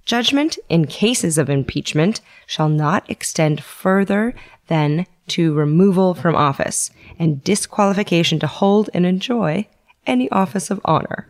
Judgment 0.05 0.59
in 0.69 0.87
cases 0.87 1.37
of 1.37 1.49
impeachment 1.49 2.21
shall 2.47 2.69
not 2.69 3.03
extend 3.09 3.61
further 3.61 4.33
than 4.67 5.07
to 5.27 5.53
removal 5.53 6.13
from 6.13 6.35
office 6.35 6.91
and 7.17 7.43
disqualification 7.43 8.39
to 8.39 8.47
hold 8.47 8.89
and 8.93 9.05
enjoy 9.05 9.67
any 10.05 10.29
office 10.31 10.69
of 10.71 10.81
honor, 10.85 11.27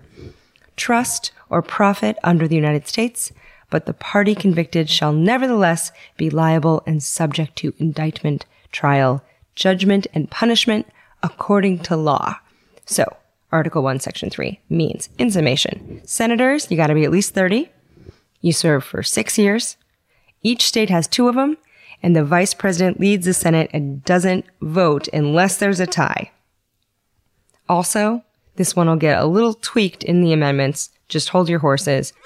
trust, 0.76 1.32
or 1.50 1.62
profit 1.62 2.18
under 2.24 2.48
the 2.48 2.56
United 2.56 2.88
States, 2.88 3.32
but 3.70 3.86
the 3.86 3.94
party 3.94 4.36
convicted 4.36 4.90
shall 4.90 5.14
nevertheless 5.14 5.92
be 6.18 6.30
liable 6.30 6.84
and 6.86 7.04
subject 7.04 7.56
to 7.58 7.74
indictment, 7.78 8.46
trial, 8.72 9.24
judgment, 9.56 10.08
and 10.14 10.32
punishment 10.32 10.88
according 11.24 11.80
to 11.80 11.96
law. 11.96 12.36
So, 12.86 13.18
Article 13.52 13.84
1, 13.84 14.00
Section 14.00 14.30
3 14.30 14.60
means, 14.70 15.10
in 15.18 15.30
summation, 15.30 16.02
senators, 16.06 16.72
you 16.72 16.78
gotta 16.78 16.96
be 16.96 17.04
at 17.04 17.12
least 17.12 17.34
30. 17.34 17.70
You 18.42 18.54
serve 18.54 18.84
for 18.84 19.04
six 19.04 19.38
years. 19.38 19.78
Each 20.42 20.66
state 20.66 20.90
has 20.90 21.08
two 21.08 21.28
of 21.28 21.36
them, 21.36 21.58
and 22.04 22.16
the 22.16 22.24
vice 22.24 22.54
president 22.54 23.00
leads 23.00 23.26
the 23.26 23.34
Senate 23.34 23.70
and 23.74 24.04
doesn't 24.04 24.46
vote 24.62 25.08
unless 25.14 25.58
there's 25.58 25.80
a 25.80 25.88
tie. 25.88 26.32
Also, 27.70 28.24
this 28.56 28.76
one 28.76 28.88
will 28.88 28.96
get 28.96 29.22
a 29.22 29.26
little 29.26 29.54
tweaked 29.54 30.04
in 30.04 30.22
the 30.22 30.34
amendments. 30.34 30.90
Just 31.08 31.30
hold 31.30 31.50
your 31.50 31.60
horses. 31.60 32.14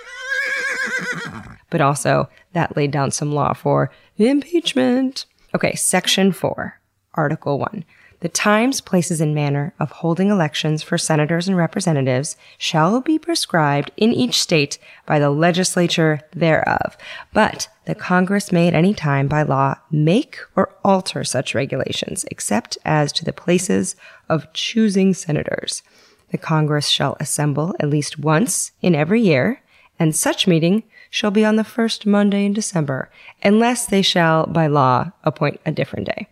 But 1.69 1.81
also, 1.81 2.29
that 2.53 2.77
laid 2.77 2.91
down 2.91 3.11
some 3.11 3.33
law 3.33 3.53
for 3.53 3.91
impeachment. 4.17 5.25
Okay, 5.53 5.75
section 5.75 6.31
four, 6.31 6.79
article 7.15 7.59
one. 7.59 7.83
The 8.21 8.29
times, 8.29 8.79
places, 8.79 9.19
and 9.19 9.35
manner 9.35 9.73
of 9.79 9.91
holding 9.91 10.29
elections 10.29 10.81
for 10.83 10.97
senators 10.97 11.47
and 11.47 11.57
representatives 11.57 12.37
shall 12.57 13.01
be 13.01 13.19
prescribed 13.19 13.91
in 13.97 14.13
each 14.13 14.41
state 14.41 14.77
by 15.05 15.19
the 15.19 15.29
legislature 15.29 16.21
thereof. 16.31 16.97
But 17.33 17.67
the 17.85 17.95
Congress 17.95 18.51
may 18.51 18.67
at 18.67 18.73
any 18.73 18.93
time 18.93 19.27
by 19.27 19.43
law 19.43 19.75
make 19.91 20.39
or 20.55 20.73
alter 20.83 21.23
such 21.23 21.53
regulations, 21.53 22.25
except 22.31 22.77
as 22.83 23.11
to 23.13 23.25
the 23.25 23.33
places 23.33 23.95
of 24.27 24.51
choosing 24.53 25.13
senators. 25.13 25.83
The 26.31 26.37
Congress 26.37 26.87
shall 26.87 27.15
assemble 27.19 27.75
at 27.79 27.89
least 27.89 28.19
once 28.19 28.71
in 28.81 28.95
every 28.95 29.21
year, 29.21 29.61
and 29.99 30.15
such 30.15 30.47
meeting 30.47 30.83
shall 31.09 31.31
be 31.31 31.45
on 31.45 31.55
the 31.55 31.63
first 31.63 32.05
Monday 32.05 32.45
in 32.45 32.53
December, 32.53 33.09
unless 33.43 33.85
they 33.85 34.01
shall 34.01 34.45
by 34.47 34.67
law 34.67 35.11
appoint 35.23 35.61
a 35.65 35.71
different 35.71 36.07
day. 36.07 36.27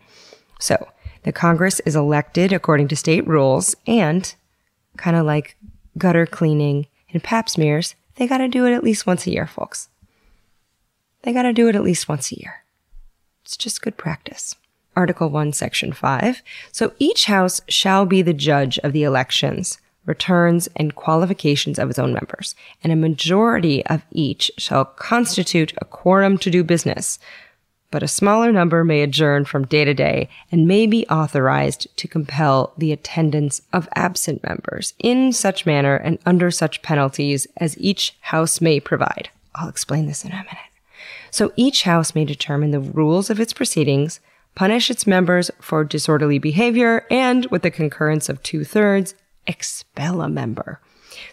So, 0.60 0.90
the 1.24 1.32
Congress 1.32 1.80
is 1.82 1.96
elected 1.96 2.52
according 2.52 2.90
to 2.90 2.96
state 2.96 3.26
rules 3.28 3.76
and 3.88 4.34
kind 4.98 5.16
of 5.16 5.26
like 5.26 5.56
gutter 5.98 6.26
cleaning 6.26 6.88
and 7.12 7.24
pap 7.24 7.50
smears, 7.50 7.96
they 8.16 8.28
got 8.28 8.40
to 8.40 8.48
do 8.48 8.66
it 8.66 8.74
at 8.74 8.84
least 8.84 9.08
once 9.08 9.26
a 9.26 9.32
year, 9.32 9.48
folks. 9.48 9.90
They 11.24 11.34
got 11.34 11.44
to 11.44 11.54
do 11.54 11.68
it 11.68 11.76
at 11.76 11.84
least 11.84 12.08
once 12.08 12.32
a 12.32 12.40
year. 12.40 12.64
It's 13.44 13.58
just 13.58 13.82
good 13.82 13.98
practice. 13.98 14.56
Article 14.96 15.30
1, 15.30 15.54
Section 15.54 15.92
5. 15.92 16.42
So 16.72 16.94
each 17.00 17.26
house 17.26 17.62
shall 17.68 18.06
be 18.06 18.22
the 18.22 18.34
judge 18.34 18.78
of 18.80 18.94
the 18.94 19.04
elections, 19.04 19.80
returns, 20.06 20.70
and 20.76 20.96
qualifications 20.96 21.80
of 21.80 21.90
its 21.90 21.98
own 21.98 22.14
members, 22.14 22.56
and 22.84 22.94
a 22.94 22.98
majority 22.98 23.86
of 23.88 24.04
each 24.12 24.52
shall 24.58 24.86
constitute 24.86 25.74
a 25.78 25.86
quorum 25.86 26.38
to 26.38 26.52
do 26.52 26.64
business. 26.64 27.20
but 27.92 28.02
a 28.02 28.08
smaller 28.08 28.52
number 28.52 28.84
may 28.84 29.04
adjourn 29.04 29.46
from 29.46 29.68
day 29.68 29.86
to 29.86 29.94
day 29.94 30.28
and 30.52 30.68
may 30.68 30.88
be 30.88 31.06
authorized 31.10 31.86
to 31.96 32.08
compel 32.08 32.74
the 32.76 32.92
attendance 32.92 33.62
of 33.72 33.88
absent 33.94 34.44
members 34.44 34.96
in 34.98 35.32
such 35.32 35.68
manner 35.68 35.96
and 35.96 36.18
under 36.26 36.50
such 36.50 36.82
penalties 36.82 37.46
as 37.58 37.78
each 37.78 38.16
house 38.22 38.60
may 38.60 38.80
provide. 38.80 39.30
I'll 39.54 39.70
explain 39.70 40.08
this 40.08 40.26
in 40.26 40.32
a 40.32 40.38
minute. 40.38 40.73
So 41.34 41.52
each 41.56 41.82
house 41.82 42.14
may 42.14 42.26
determine 42.26 42.70
the 42.70 42.80
rules 42.80 43.32
of 43.32 43.40
its 43.40 43.54
proceedings, 43.54 44.20
punish 44.54 44.92
its 44.92 45.08
members 45.08 45.50
for 45.60 45.84
disorderly 45.84 46.38
behavior, 46.38 47.08
and 47.10 47.48
with 47.48 47.64
the 47.64 47.72
concurrence 47.72 48.30
of 48.30 48.44
two 48.44 48.64
thirds, 48.64 49.16
expel 49.48 50.22
a 50.22 50.30
member. 50.30 50.80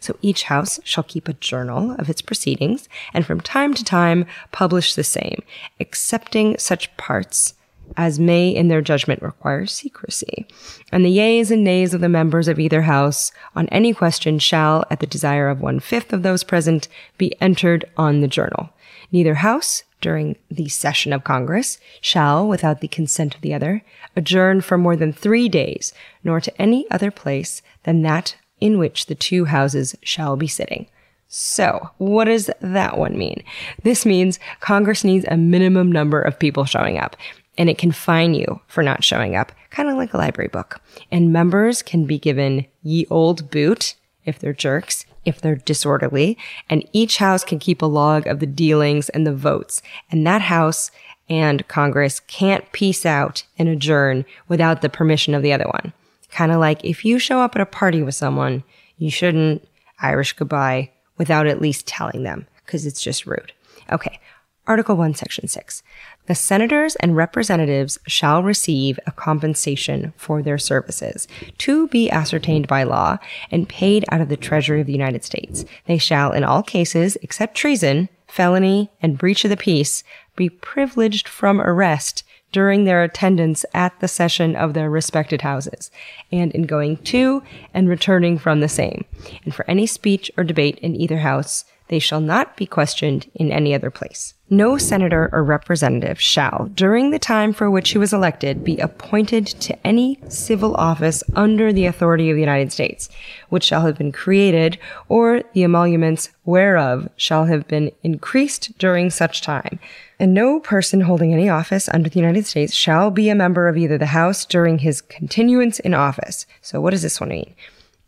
So 0.00 0.16
each 0.22 0.44
house 0.44 0.80
shall 0.84 1.04
keep 1.04 1.28
a 1.28 1.34
journal 1.34 1.94
of 1.98 2.08
its 2.08 2.22
proceedings 2.22 2.88
and 3.12 3.26
from 3.26 3.42
time 3.42 3.74
to 3.74 3.84
time 3.84 4.24
publish 4.52 4.94
the 4.94 5.04
same, 5.04 5.42
excepting 5.78 6.56
such 6.56 6.96
parts 6.96 7.52
as 7.98 8.18
may 8.18 8.48
in 8.48 8.68
their 8.68 8.80
judgment 8.80 9.20
require 9.20 9.66
secrecy. 9.66 10.46
And 10.90 11.04
the 11.04 11.10
yeas 11.10 11.50
and 11.50 11.62
nays 11.62 11.92
of 11.92 12.00
the 12.00 12.08
members 12.08 12.48
of 12.48 12.58
either 12.58 12.82
house 12.82 13.32
on 13.54 13.68
any 13.68 13.92
question 13.92 14.38
shall, 14.38 14.82
at 14.90 15.00
the 15.00 15.06
desire 15.06 15.50
of 15.50 15.60
one 15.60 15.78
fifth 15.78 16.14
of 16.14 16.22
those 16.22 16.42
present, 16.42 16.88
be 17.18 17.34
entered 17.38 17.84
on 17.98 18.22
the 18.22 18.28
journal. 18.28 18.70
Neither 19.12 19.34
house, 19.34 19.82
during 20.00 20.36
the 20.50 20.68
session 20.68 21.12
of 21.12 21.24
Congress, 21.24 21.78
shall, 22.00 22.46
without 22.48 22.80
the 22.80 22.88
consent 22.88 23.34
of 23.34 23.40
the 23.40 23.54
other, 23.54 23.82
adjourn 24.16 24.60
for 24.60 24.78
more 24.78 24.96
than 24.96 25.12
three 25.12 25.48
days, 25.48 25.92
nor 26.24 26.40
to 26.40 26.60
any 26.60 26.90
other 26.90 27.10
place 27.10 27.62
than 27.84 28.02
that 28.02 28.36
in 28.60 28.78
which 28.78 29.06
the 29.06 29.14
two 29.14 29.46
houses 29.46 29.96
shall 30.02 30.36
be 30.36 30.46
sitting. 30.46 30.86
So, 31.28 31.90
what 31.98 32.24
does 32.24 32.50
that 32.60 32.98
one 32.98 33.16
mean? 33.16 33.44
This 33.84 34.04
means 34.04 34.40
Congress 34.58 35.04
needs 35.04 35.24
a 35.28 35.36
minimum 35.36 35.92
number 35.92 36.20
of 36.20 36.38
people 36.38 36.64
showing 36.64 36.98
up, 36.98 37.16
and 37.56 37.70
it 37.70 37.78
can 37.78 37.92
fine 37.92 38.34
you 38.34 38.60
for 38.66 38.82
not 38.82 39.04
showing 39.04 39.36
up, 39.36 39.52
kind 39.70 39.88
of 39.88 39.96
like 39.96 40.12
a 40.12 40.18
library 40.18 40.48
book. 40.48 40.80
And 41.10 41.32
members 41.32 41.82
can 41.82 42.04
be 42.04 42.18
given 42.18 42.66
ye 42.82 43.06
old 43.10 43.50
boot 43.50 43.94
if 44.24 44.38
they're 44.38 44.52
jerks, 44.52 45.06
if 45.24 45.40
they're 45.40 45.56
disorderly, 45.56 46.38
and 46.68 46.88
each 46.92 47.18
house 47.18 47.44
can 47.44 47.58
keep 47.58 47.82
a 47.82 47.86
log 47.86 48.26
of 48.26 48.40
the 48.40 48.46
dealings 48.46 49.08
and 49.10 49.26
the 49.26 49.34
votes. 49.34 49.82
And 50.10 50.26
that 50.26 50.42
house 50.42 50.90
and 51.28 51.66
Congress 51.68 52.20
can't 52.20 52.70
peace 52.72 53.06
out 53.06 53.44
and 53.58 53.68
adjourn 53.68 54.24
without 54.48 54.82
the 54.82 54.88
permission 54.88 55.34
of 55.34 55.42
the 55.42 55.52
other 55.52 55.66
one. 55.66 55.92
Kind 56.30 56.52
of 56.52 56.58
like 56.58 56.84
if 56.84 57.04
you 57.04 57.18
show 57.18 57.40
up 57.40 57.54
at 57.54 57.62
a 57.62 57.66
party 57.66 58.02
with 58.02 58.14
someone, 58.14 58.64
you 58.98 59.10
shouldn't 59.10 59.66
Irish 60.00 60.32
goodbye 60.32 60.90
without 61.18 61.46
at 61.46 61.60
least 61.60 61.86
telling 61.86 62.22
them 62.22 62.46
because 62.64 62.86
it's 62.86 63.02
just 63.02 63.26
rude. 63.26 63.52
Okay. 63.92 64.18
Article 64.66 64.96
1, 64.96 65.14
Section 65.14 65.48
6. 65.48 65.82
The 66.30 66.36
senators 66.36 66.94
and 66.94 67.16
representatives 67.16 67.98
shall 68.06 68.44
receive 68.44 69.00
a 69.04 69.10
compensation 69.10 70.12
for 70.16 70.42
their 70.42 70.58
services 70.58 71.26
to 71.58 71.88
be 71.88 72.08
ascertained 72.08 72.68
by 72.68 72.84
law 72.84 73.18
and 73.50 73.68
paid 73.68 74.04
out 74.12 74.20
of 74.20 74.28
the 74.28 74.36
Treasury 74.36 74.80
of 74.80 74.86
the 74.86 74.92
United 74.92 75.24
States. 75.24 75.64
They 75.86 75.98
shall, 75.98 76.30
in 76.30 76.44
all 76.44 76.62
cases 76.62 77.18
except 77.20 77.56
treason, 77.56 78.10
felony, 78.28 78.92
and 79.02 79.18
breach 79.18 79.44
of 79.44 79.50
the 79.50 79.56
peace, 79.56 80.04
be 80.36 80.48
privileged 80.48 81.26
from 81.26 81.60
arrest 81.60 82.22
during 82.52 82.84
their 82.84 83.02
attendance 83.02 83.64
at 83.74 83.98
the 83.98 84.06
session 84.06 84.54
of 84.54 84.72
their 84.72 84.88
respected 84.88 85.42
houses, 85.42 85.90
and 86.30 86.52
in 86.52 86.62
going 86.62 86.98
to 86.98 87.42
and 87.74 87.88
returning 87.88 88.38
from 88.38 88.60
the 88.60 88.68
same. 88.68 89.04
And 89.44 89.52
for 89.52 89.68
any 89.68 89.84
speech 89.84 90.30
or 90.36 90.44
debate 90.44 90.78
in 90.78 90.94
either 90.94 91.18
house, 91.18 91.64
they 91.90 91.98
shall 91.98 92.20
not 92.20 92.56
be 92.56 92.66
questioned 92.66 93.28
in 93.34 93.50
any 93.50 93.74
other 93.74 93.90
place. 93.90 94.34
No 94.48 94.78
senator 94.78 95.28
or 95.32 95.42
representative 95.42 96.20
shall, 96.20 96.70
during 96.72 97.10
the 97.10 97.18
time 97.18 97.52
for 97.52 97.68
which 97.68 97.90
he 97.90 97.98
was 97.98 98.12
elected, 98.12 98.62
be 98.62 98.78
appointed 98.78 99.44
to 99.46 99.86
any 99.86 100.20
civil 100.28 100.76
office 100.76 101.24
under 101.34 101.72
the 101.72 101.86
authority 101.86 102.30
of 102.30 102.36
the 102.36 102.40
United 102.40 102.70
States, 102.70 103.08
which 103.48 103.64
shall 103.64 103.86
have 103.86 103.98
been 103.98 104.12
created, 104.12 104.78
or 105.08 105.42
the 105.52 105.64
emoluments 105.64 106.30
whereof 106.44 107.08
shall 107.16 107.46
have 107.46 107.66
been 107.66 107.90
increased 108.04 108.78
during 108.78 109.10
such 109.10 109.42
time. 109.42 109.80
And 110.20 110.32
no 110.32 110.60
person 110.60 111.00
holding 111.00 111.34
any 111.34 111.48
office 111.48 111.88
under 111.88 112.08
the 112.08 112.20
United 112.20 112.46
States 112.46 112.72
shall 112.72 113.10
be 113.10 113.30
a 113.30 113.34
member 113.34 113.66
of 113.66 113.76
either 113.76 113.98
the 113.98 114.06
House 114.06 114.44
during 114.44 114.78
his 114.78 115.00
continuance 115.00 115.80
in 115.80 115.92
office. 115.92 116.46
So 116.62 116.80
what 116.80 116.90
does 116.90 117.02
this 117.02 117.20
one 117.20 117.30
mean? 117.30 117.52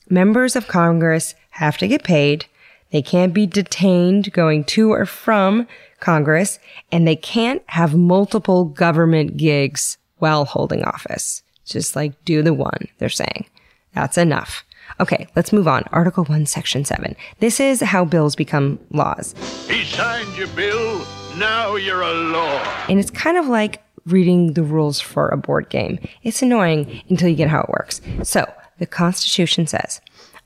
Members 0.09 0.55
of 0.55 0.69
Congress 0.69 1.35
have 1.51 1.79
to 1.79 1.89
get 1.89 2.05
paid 2.05 2.47
they 2.93 3.03
can't 3.03 3.35
be 3.35 3.47
detained 3.47 4.33
going 4.33 4.65
to 4.65 4.93
or 4.93 5.07
from 5.07 5.67
Congress, 5.99 6.59
and 6.91 7.07
they 7.07 7.17
can't 7.17 7.63
have 7.67 7.97
multiple 7.97 8.67
government 8.67 9.37
gigs 9.37 9.99
while 10.19 10.45
holding 10.45 10.85
office. 10.85 11.43
Just 11.65 11.97
like 11.97 12.25
do 12.25 12.43
the 12.43 12.55
one, 12.55 12.89
they're 12.99 13.09
saying. 13.09 13.47
That's 13.95 14.19
enough. 14.19 14.65
Okay, 15.01 15.27
let's 15.35 15.53
move 15.53 15.67
on. 15.67 15.85
Article 15.91 16.25
1, 16.25 16.47
Section 16.47 16.85
7. 16.85 17.17
This 17.41 17.61
is 17.61 17.81
how 17.81 18.05
bills 18.05 18.37
become 18.37 18.79
laws. 18.91 19.35
He 19.69 19.85
signed 19.85 20.37
your 20.37 20.49
bill, 20.49 21.05
now 21.37 21.77
you're 21.77 22.03
a 22.03 22.13
law. 22.13 22.63
And 22.89 22.99
it's 22.99 23.11
kind 23.11 23.37
of 23.37 23.47
like 23.47 23.83
reading 24.05 24.53
the 24.53 24.63
rules 24.63 25.01
for 25.01 25.29
a 25.29 25.37
board 25.37 25.71
game. 25.71 25.99
It's 26.23 26.43
annoying 26.43 27.03
until 27.09 27.29
you 27.29 27.37
get 27.37 27.49
how 27.49 27.61
it 27.61 27.71
works. 27.71 28.01
So, 28.23 28.53
the 28.79 28.87
Constitution 28.87 29.67
says, 29.67 30.01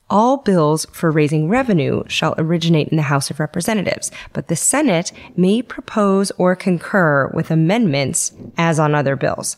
all 0.09 0.37
bills 0.37 0.85
for 0.91 1.11
raising 1.11 1.49
revenue 1.49 2.03
shall 2.07 2.35
originate 2.37 2.87
in 2.89 2.97
the 2.97 3.03
House 3.03 3.29
of 3.29 3.39
Representatives, 3.39 4.11
but 4.33 4.47
the 4.47 4.55
Senate 4.55 5.11
may 5.35 5.61
propose 5.61 6.31
or 6.37 6.55
concur 6.55 7.29
with 7.33 7.51
amendments 7.51 8.31
as 8.57 8.79
on 8.79 8.95
other 8.95 9.15
bills. 9.15 9.57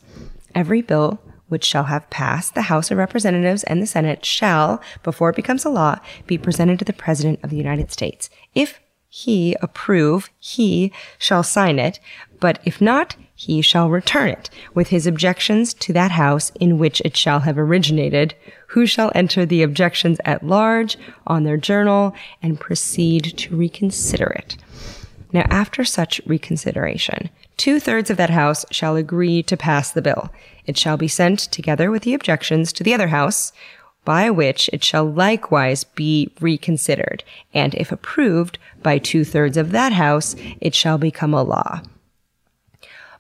Every 0.55 0.81
bill 0.81 1.19
which 1.47 1.65
shall 1.65 1.85
have 1.85 2.09
passed 2.09 2.53
the 2.53 2.63
House 2.63 2.91
of 2.91 2.97
Representatives 2.97 3.63
and 3.63 3.81
the 3.81 3.88
Senate 3.88 4.23
shall, 4.23 4.81
before 5.03 5.31
it 5.31 5.35
becomes 5.35 5.65
a 5.65 5.69
law, 5.69 5.99
be 6.27 6.38
presented 6.38 6.79
to 6.79 6.85
the 6.85 6.93
President 6.93 7.39
of 7.43 7.49
the 7.49 7.57
United 7.57 7.91
States. 7.91 8.29
If 8.55 8.79
he 9.09 9.55
approve, 9.62 10.29
he 10.39 10.93
shall 11.17 11.43
sign 11.43 11.79
it, 11.79 11.99
but 12.39 12.59
if 12.63 12.79
not, 12.79 13.15
he 13.39 13.62
shall 13.62 13.89
return 13.89 14.28
it 14.28 14.49
with 14.73 14.89
his 14.89 15.08
objections 15.08 15.73
to 15.73 15.93
that 15.93 16.12
house 16.12 16.52
in 16.60 16.78
which 16.78 17.02
it 17.06 17.15
shall 17.15 17.39
have 17.39 17.58
originated, 17.58 18.36
who 18.67 18.86
shall 18.86 19.13
enter 19.15 19.45
the 19.45 19.63
objections 19.63 20.19
at 20.25 20.45
large 20.45 20.97
on 21.25 21.45
their 21.45 21.56
journal 21.56 22.13
and 22.43 22.60
proceed 22.60 23.23
to 23.38 23.56
reconsider 23.56 24.25
it. 24.25 24.58
Now, 25.32 25.47
after 25.49 25.86
such 25.86 26.19
reconsideration, 26.25 27.30
two 27.56 27.80
thirds 27.80 28.10
of 28.10 28.17
that 28.17 28.30
house 28.30 28.65
shall 28.71 28.97
agree 28.97 29.41
to 29.43 29.56
pass 29.56 29.89
the 29.89 30.02
bill. 30.02 30.30
It 30.65 30.78
shall 30.78 30.97
be 30.97 31.08
sent 31.08 31.39
together 31.39 31.89
with 31.91 32.04
the 32.04 32.13
objections 32.13 32.73
to 32.73 32.84
the 32.84 32.93
other 32.93 33.08
house, 33.08 33.54
by 34.04 34.30
which 34.30 34.69
it 34.73 34.84
shall 34.84 35.10
likewise 35.10 35.86
be 35.86 36.30
reconsidered, 36.41 37.23
and 37.54 37.73
if 37.75 37.89
approved 37.89 38.60
by 38.84 38.97
two 38.97 39.23
thirds 39.23 39.56
of 39.56 39.71
that 39.71 39.93
house, 39.93 40.36
it 40.60 40.75
shall 40.75 40.97
become 40.97 41.34
a 41.34 41.41
law. 41.41 41.80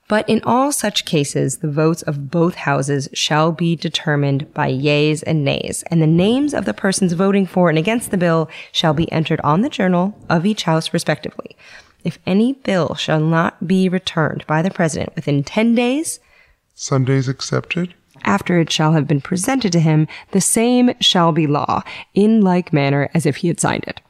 But 0.09 0.27
in 0.27 0.41
all 0.43 0.71
such 0.71 1.05
cases, 1.05 1.59
the 1.59 1.69
votes 1.69 2.01
of 2.01 2.31
both 2.31 2.55
houses 2.55 3.07
shall 3.13 3.51
be 3.51 3.75
determined 3.75 4.51
by 4.55 4.67
yeas 4.67 5.21
and 5.21 5.45
nays, 5.45 5.83
and 5.83 6.01
the 6.01 6.07
names 6.07 6.53
of 6.55 6.65
the 6.65 6.73
persons 6.73 7.13
voting 7.13 7.45
for 7.45 7.69
and 7.69 7.77
against 7.77 8.09
the 8.09 8.17
bill 8.17 8.49
shall 8.71 8.95
be 8.95 9.09
entered 9.11 9.39
on 9.41 9.61
the 9.61 9.69
journal 9.69 10.17
of 10.27 10.47
each 10.47 10.63
house 10.63 10.93
respectively. 10.93 11.55
If 12.03 12.17
any 12.25 12.53
bill 12.53 12.95
shall 12.95 13.19
not 13.19 13.67
be 13.67 13.87
returned 13.87 14.47
by 14.47 14.63
the 14.63 14.71
president 14.71 15.15
within 15.15 15.43
10 15.43 15.75
days, 15.75 16.19
Sundays 16.73 17.27
accepted, 17.27 17.93
after 18.23 18.59
it 18.59 18.71
shall 18.71 18.93
have 18.93 19.07
been 19.07 19.21
presented 19.21 19.71
to 19.73 19.79
him, 19.79 20.07
the 20.31 20.41
same 20.41 20.91
shall 20.99 21.31
be 21.31 21.45
law, 21.45 21.83
in 22.15 22.41
like 22.41 22.73
manner 22.73 23.11
as 23.13 23.27
if 23.27 23.37
he 23.37 23.47
had 23.47 23.59
signed 23.59 23.83
it 23.85 24.01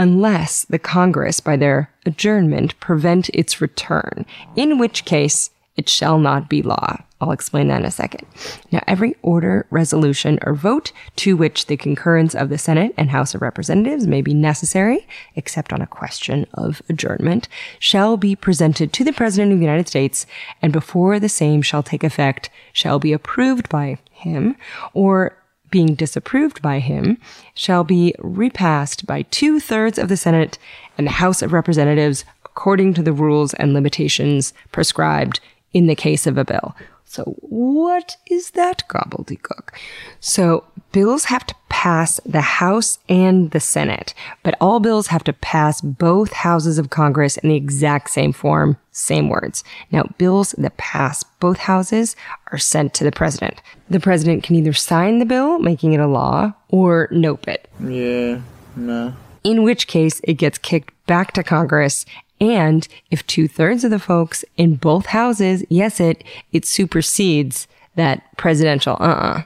unless 0.00 0.64
the 0.64 0.78
Congress, 0.78 1.40
by 1.40 1.56
their 1.56 1.92
adjournment, 2.06 2.80
prevent 2.80 3.28
its 3.34 3.60
return, 3.60 4.24
in 4.56 4.78
which 4.78 5.04
case 5.04 5.50
it 5.76 5.90
shall 5.90 6.18
not 6.18 6.48
be 6.48 6.62
law. 6.62 6.96
I'll 7.20 7.32
explain 7.32 7.68
that 7.68 7.80
in 7.80 7.84
a 7.84 7.90
second. 7.90 8.26
Now, 8.72 8.82
every 8.86 9.14
order, 9.20 9.66
resolution, 9.68 10.38
or 10.42 10.54
vote 10.54 10.92
to 11.16 11.36
which 11.36 11.66
the 11.66 11.76
concurrence 11.76 12.34
of 12.34 12.48
the 12.48 12.56
Senate 12.56 12.94
and 12.96 13.10
House 13.10 13.34
of 13.34 13.42
Representatives 13.42 14.06
may 14.06 14.22
be 14.22 14.32
necessary, 14.32 15.06
except 15.36 15.70
on 15.70 15.82
a 15.82 15.86
question 15.86 16.46
of 16.54 16.80
adjournment, 16.88 17.46
shall 17.78 18.16
be 18.16 18.34
presented 18.34 18.94
to 18.94 19.04
the 19.04 19.12
President 19.12 19.52
of 19.52 19.58
the 19.58 19.66
United 19.66 19.86
States, 19.86 20.24
and 20.62 20.72
before 20.72 21.20
the 21.20 21.28
same 21.28 21.60
shall 21.60 21.82
take 21.82 22.02
effect, 22.02 22.48
shall 22.72 22.98
be 22.98 23.12
approved 23.12 23.68
by 23.68 23.98
him, 24.12 24.56
or 24.94 25.36
being 25.70 25.94
disapproved 25.94 26.60
by 26.62 26.78
him 26.78 27.18
shall 27.54 27.84
be 27.84 28.14
repassed 28.18 29.06
by 29.06 29.22
two 29.22 29.60
thirds 29.60 29.98
of 29.98 30.08
the 30.08 30.16
Senate 30.16 30.58
and 30.98 31.06
the 31.06 31.12
House 31.12 31.42
of 31.42 31.52
Representatives 31.52 32.24
according 32.44 32.94
to 32.94 33.02
the 33.02 33.12
rules 33.12 33.54
and 33.54 33.72
limitations 33.72 34.52
prescribed 34.72 35.40
in 35.72 35.86
the 35.86 35.94
case 35.94 36.26
of 36.26 36.36
a 36.36 36.44
bill. 36.44 36.74
So, 37.10 37.24
what 37.40 38.18
is 38.30 38.50
that 38.50 38.84
gobbledygook? 38.86 39.70
So, 40.20 40.62
bills 40.92 41.24
have 41.24 41.44
to 41.48 41.56
pass 41.68 42.20
the 42.24 42.40
House 42.40 43.00
and 43.08 43.50
the 43.50 43.58
Senate, 43.58 44.14
but 44.44 44.54
all 44.60 44.78
bills 44.78 45.08
have 45.08 45.24
to 45.24 45.32
pass 45.32 45.80
both 45.80 46.32
houses 46.32 46.78
of 46.78 46.90
Congress 46.90 47.36
in 47.38 47.48
the 47.48 47.56
exact 47.56 48.10
same 48.10 48.32
form, 48.32 48.76
same 48.92 49.28
words. 49.28 49.64
Now, 49.90 50.04
bills 50.18 50.54
that 50.56 50.76
pass 50.76 51.24
both 51.24 51.58
houses 51.58 52.14
are 52.52 52.58
sent 52.58 52.94
to 52.94 53.02
the 53.02 53.10
president. 53.10 53.60
The 53.88 53.98
president 53.98 54.44
can 54.44 54.54
either 54.54 54.72
sign 54.72 55.18
the 55.18 55.26
bill, 55.26 55.58
making 55.58 55.94
it 55.94 56.00
a 56.00 56.06
law, 56.06 56.52
or 56.68 57.08
nope 57.10 57.48
it. 57.48 57.68
Yeah, 57.84 58.40
no. 58.76 59.14
In 59.42 59.64
which 59.64 59.88
case, 59.88 60.20
it 60.22 60.34
gets 60.34 60.58
kicked 60.58 60.94
back 61.06 61.32
to 61.32 61.42
Congress 61.42 62.06
and 62.40 62.88
if 63.10 63.26
two 63.26 63.46
thirds 63.46 63.84
of 63.84 63.90
the 63.90 63.98
folks 63.98 64.44
in 64.56 64.76
both 64.76 65.06
houses, 65.06 65.64
yes, 65.68 66.00
it, 66.00 66.24
it 66.52 66.64
supersedes 66.64 67.68
that 67.96 68.22
presidential 68.36 68.96
uh-uh. 68.98 69.42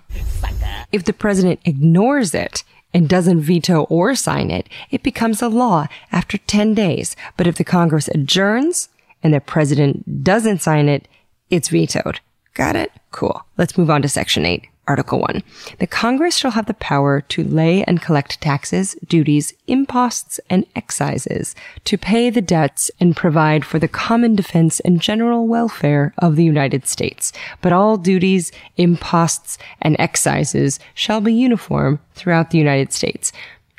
If 0.92 1.04
the 1.04 1.12
president 1.12 1.60
ignores 1.64 2.34
it 2.34 2.62
and 2.92 3.08
doesn't 3.08 3.40
veto 3.40 3.82
or 3.84 4.14
sign 4.14 4.50
it, 4.50 4.68
it 4.90 5.02
becomes 5.02 5.42
a 5.42 5.48
law 5.48 5.88
after 6.12 6.38
10 6.38 6.74
days. 6.74 7.16
But 7.36 7.48
if 7.48 7.56
the 7.56 7.64
Congress 7.64 8.08
adjourns 8.08 8.88
and 9.22 9.34
the 9.34 9.40
president 9.40 10.22
doesn't 10.22 10.62
sign 10.62 10.88
it, 10.88 11.08
it's 11.50 11.70
vetoed. 11.70 12.20
Got 12.54 12.76
it? 12.76 12.92
Cool. 13.10 13.44
Let's 13.58 13.76
move 13.76 13.90
on 13.90 14.02
to 14.02 14.08
section 14.08 14.46
8. 14.46 14.68
Article 14.86 15.20
1. 15.20 15.42
The 15.78 15.86
Congress 15.86 16.36
shall 16.36 16.50
have 16.50 16.66
the 16.66 16.74
power 16.74 17.22
to 17.22 17.42
lay 17.42 17.82
and 17.84 18.02
collect 18.02 18.40
taxes, 18.40 18.94
duties, 19.08 19.54
imposts, 19.66 20.38
and 20.50 20.66
excises, 20.76 21.54
to 21.84 21.96
pay 21.96 22.28
the 22.28 22.42
debts 22.42 22.90
and 23.00 23.16
provide 23.16 23.64
for 23.64 23.78
the 23.78 23.88
common 23.88 24.36
defense 24.36 24.80
and 24.80 25.00
general 25.00 25.46
welfare 25.46 26.12
of 26.18 26.36
the 26.36 26.44
United 26.44 26.86
States. 26.86 27.32
But 27.62 27.72
all 27.72 27.96
duties, 27.96 28.52
imposts, 28.76 29.56
and 29.80 29.96
excises 29.98 30.78
shall 30.92 31.20
be 31.20 31.32
uniform 31.32 32.00
throughout 32.14 32.50
the 32.50 32.58
United 32.58 32.92
States. 32.92 33.32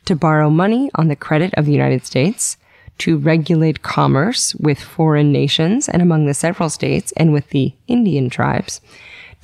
To 0.06 0.16
borrow 0.16 0.50
money 0.50 0.90
on 0.96 1.08
the 1.08 1.16
credit 1.16 1.54
of 1.56 1.66
the 1.66 1.72
United 1.72 2.06
States, 2.06 2.58
to 3.00 3.18
regulate 3.18 3.82
commerce 3.82 4.56
with 4.56 4.80
foreign 4.80 5.32
nations 5.32 5.90
and 5.90 6.02
among 6.02 6.26
the 6.26 6.34
several 6.34 6.70
states 6.70 7.12
and 7.18 7.34
with 7.34 7.50
the 7.50 7.74
Indian 7.88 8.30
tribes, 8.30 8.82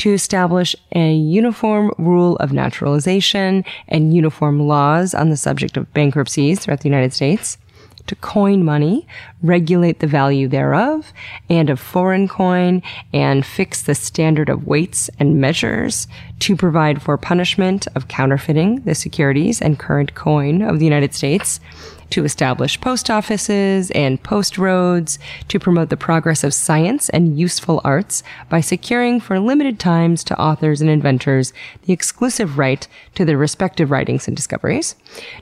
to 0.02 0.12
establish 0.12 0.76
a 0.96 1.14
uniform 1.14 1.92
rule 2.00 2.36
of 2.38 2.52
naturalization 2.52 3.64
and 3.88 4.16
uniform 4.16 4.60
laws 4.60 5.14
on 5.14 5.30
the 5.30 5.38
subject 5.38 5.78
of 5.78 5.94
bankruptcies 5.94 6.60
throughout 6.60 6.80
the 6.80 6.90
United 6.90 7.14
States, 7.14 7.60
to 8.08 8.16
coin 8.16 8.66
money, 8.66 9.06
regulate 9.44 10.00
the 10.00 10.08
value 10.08 10.48
thereof, 10.48 11.14
and 11.52 11.70
of 11.70 11.80
foreign 11.80 12.28
coin, 12.28 12.82
and 13.14 13.46
fix 13.46 13.84
the 13.84 13.94
standard 13.94 14.50
of 14.50 14.66
weights 14.66 15.08
and 15.20 15.40
measures, 15.40 16.08
to 16.40 16.56
provide 16.56 17.00
for 17.00 17.16
punishment 17.16 17.88
of 17.94 18.08
counterfeiting 18.08 18.78
the 18.78 18.96
securities 18.96 19.62
and 19.62 19.78
current 19.78 20.16
coin 20.16 20.64
of 20.64 20.80
the 20.80 20.86
United 20.86 21.14
States, 21.14 21.60
to 22.12 22.24
establish 22.24 22.80
post 22.80 23.10
offices 23.10 23.92
and 23.92 24.22
post 24.22 24.58
roads, 24.58 25.18
to 25.48 25.60
promote 25.60 25.90
the 25.90 25.98
progress 25.98 26.44
of 26.44 26.54
science 26.54 27.10
and 27.10 27.40
useful 27.40 27.82
arts 27.84 28.24
by 28.50 28.62
securing 28.62 29.20
for 29.20 29.40
limited 29.40 29.80
times 29.80 30.24
to 30.24 30.40
authors 30.40 30.82
and 30.82 30.90
inventors 30.90 31.54
the 31.84 31.94
exclusive 31.94 32.58
right 32.58 32.88
to 33.16 33.26
their 33.26 33.38
respective 33.38 33.92
writings 33.92 34.28
and 34.28 34.38
discoveries, 34.38 34.96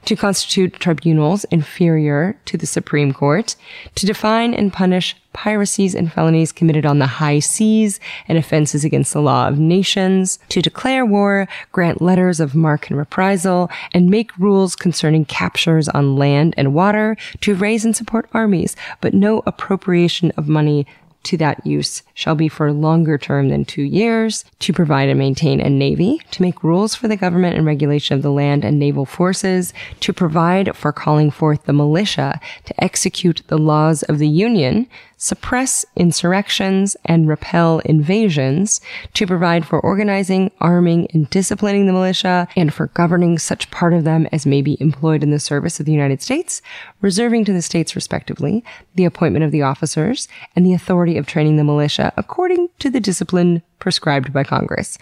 to 0.06 0.16
constitute 0.16 0.74
tribunals 0.80 1.44
inferior 1.46 2.40
to 2.46 2.58
the 2.58 2.66
Supreme 2.66 3.14
Court, 3.14 3.56
to 3.96 4.06
define 4.06 4.54
and 4.54 4.72
punish 4.72 5.16
piracies 5.34 5.96
and 5.96 6.12
felonies 6.12 6.52
committed 6.52 6.86
on 6.86 7.00
the 7.00 7.06
high 7.06 7.40
seas 7.40 8.00
and 8.28 8.38
offenses 8.38 8.84
against 8.84 9.14
the 9.14 9.22
law 9.22 9.48
of 9.48 9.60
nations, 9.60 10.40
to 10.50 10.62
declare 10.62 11.06
war, 11.06 11.48
grant 11.72 12.02
letters 12.02 12.40
of 12.40 12.56
marque 12.56 12.90
and 12.90 12.98
reprisal, 12.98 13.70
and 13.94 14.10
make 14.10 14.38
rules 14.38 14.76
concerning 14.76 15.26
captures 15.26 15.90
on 15.90 16.16
land 16.16 16.54
and 16.58 16.74
water, 16.74 17.16
to 17.42 17.56
raise 17.56 17.86
and 17.86 17.96
support 17.96 18.30
armies, 18.34 18.76
but 19.02 19.14
no 19.14 19.44
appropriation 19.46 20.32
of 20.38 20.48
money 20.48 20.86
to 21.24 21.38
that 21.38 21.66
use 21.66 22.02
shall 22.14 22.36
be 22.36 22.48
for 22.48 22.72
longer 22.72 23.18
term 23.18 23.50
than 23.50 23.66
two 23.66 23.82
years, 23.82 24.46
to 24.60 24.74
provide 24.74 25.10
and 25.10 25.20
maintain 25.20 25.60
a 25.60 25.70
navy, 25.70 26.22
to 26.32 26.42
make 26.42 26.64
rules 26.64 26.96
for 26.96 27.08
the 27.08 27.18
government 27.18 27.58
and 27.58 27.66
regulation 27.66 28.16
of 28.16 28.22
the 28.22 28.32
land 28.32 28.64
and 28.64 28.80
naval 28.80 29.06
forces, 29.06 29.74
to 30.00 30.14
provide 30.14 30.76
for 30.76 30.92
calling 30.92 31.30
forth 31.30 31.66
the 31.66 31.74
militia, 31.74 32.40
to 32.66 32.84
execute 32.84 33.42
the 33.48 33.58
laws 33.58 34.04
of 34.04 34.18
the 34.18 34.28
Union, 34.28 34.88
suppress 35.20 35.86
insurrections 35.98 36.96
and 37.06 37.28
repel 37.28 37.80
invasions, 37.80 38.80
to 39.14 39.28
provide 39.28 39.66
for 39.66 39.80
organizing, 39.82 40.50
arming, 40.60 41.08
and 41.14 41.30
disciplining 41.30 41.86
the 41.86 41.94
militia, 41.94 42.48
and 42.56 42.74
for 42.74 42.88
governing 42.88 43.38
such 43.38 43.70
part 43.70 43.94
of 43.94 44.06
them 44.06 44.28
as 44.32 44.46
may 44.46 44.62
be 44.62 44.78
employed 44.82 45.22
in 45.22 45.30
the 45.30 45.40
service 45.40 45.80
of 45.80 45.86
the 45.86 45.92
United 45.92 46.22
States, 46.22 46.62
reserving 47.02 47.44
to 47.44 47.54
the 47.54 47.62
states 47.62 47.96
respectively 47.96 48.64
the 48.96 49.06
appointment 49.06 49.44
of 49.44 49.52
the 49.52 49.62
officers 49.62 50.30
and 50.56 50.66
the 50.66 50.74
authority 50.74 51.18
of 51.18 51.28
training 51.28 51.58
the 51.58 51.64
militia 51.64 52.14
according 52.16 52.70
to 52.80 52.90
the 52.90 53.02
discipline 53.02 53.62
prescribed 53.80 54.32
by 54.32 54.44
Congress. 54.44 54.98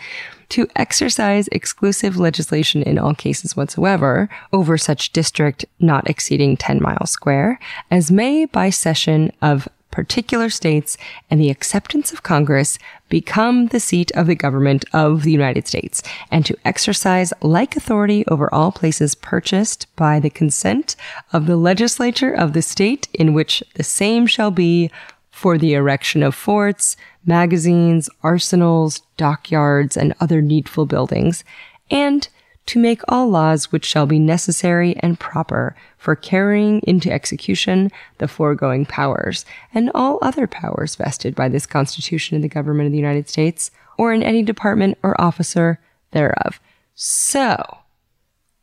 To 0.50 0.68
exercise 0.76 1.50
exclusive 1.52 2.18
legislation 2.18 2.82
in 2.84 2.98
all 2.98 3.14
cases 3.14 3.56
whatsoever 3.56 4.30
over 4.54 4.78
such 4.78 5.12
district 5.12 5.66
not 5.80 6.10
exceeding 6.10 6.56
10 6.58 6.82
miles 6.82 7.12
square 7.12 7.60
as 7.92 8.12
may 8.12 8.46
by 8.46 8.70
session 8.70 9.32
of 9.42 9.68
particular 9.92 10.50
states 10.50 10.98
and 11.30 11.40
the 11.40 11.50
acceptance 11.50 12.12
of 12.12 12.24
Congress 12.24 12.78
become 13.10 13.68
the 13.68 13.80
seat 13.80 14.12
of 14.12 14.28
the 14.28 14.36
government 14.36 14.86
of 14.94 15.24
the 15.24 15.32
United 15.32 15.68
States 15.68 16.04
and 16.30 16.46
to 16.46 16.58
exercise 16.66 17.34
like 17.42 17.76
authority 17.76 18.26
over 18.28 18.54
all 18.54 18.72
places 18.72 19.16
purchased 19.16 19.88
by 19.96 20.20
the 20.20 20.30
consent 20.30 20.96
of 21.32 21.46
the 21.46 21.58
legislature 21.58 22.34
of 22.34 22.54
the 22.54 22.62
state 22.62 23.08
in 23.14 23.34
which 23.34 23.64
the 23.76 23.84
same 23.84 24.28
shall 24.28 24.52
be 24.52 24.92
for 25.30 25.58
the 25.58 25.74
erection 25.74 26.24
of 26.24 26.34
forts, 26.34 26.98
magazines, 27.26 28.10
arsenals, 28.24 29.02
dockyards, 29.18 29.96
and 29.96 30.16
other 30.20 30.42
needful 30.42 30.86
buildings, 30.86 31.44
and 31.92 32.28
to 32.66 32.80
make 32.80 33.02
all 33.08 33.30
laws 33.30 33.72
which 33.72 33.86
shall 33.86 34.06
be 34.06 34.20
necessary 34.20 34.96
and 34.98 35.20
proper 35.20 35.76
for 35.98 36.16
carrying 36.16 36.80
into 36.84 37.12
execution 37.12 37.92
the 38.20 38.28
foregoing 38.28 38.86
powers 38.86 39.46
and 39.74 39.92
all 39.94 40.20
other 40.22 40.48
powers 40.48 40.96
vested 40.96 41.36
by 41.36 41.50
this 41.50 41.66
Constitution 41.66 42.36
in 42.36 42.42
the 42.42 42.48
government 42.48 42.88
of 42.88 42.92
the 42.92 43.00
United 43.00 43.28
States 43.28 43.72
or 43.98 44.14
in 44.14 44.24
any 44.24 44.44
department 44.44 44.98
or 45.04 45.20
officer 45.20 45.80
thereof. 46.12 46.60
So, 46.94 47.80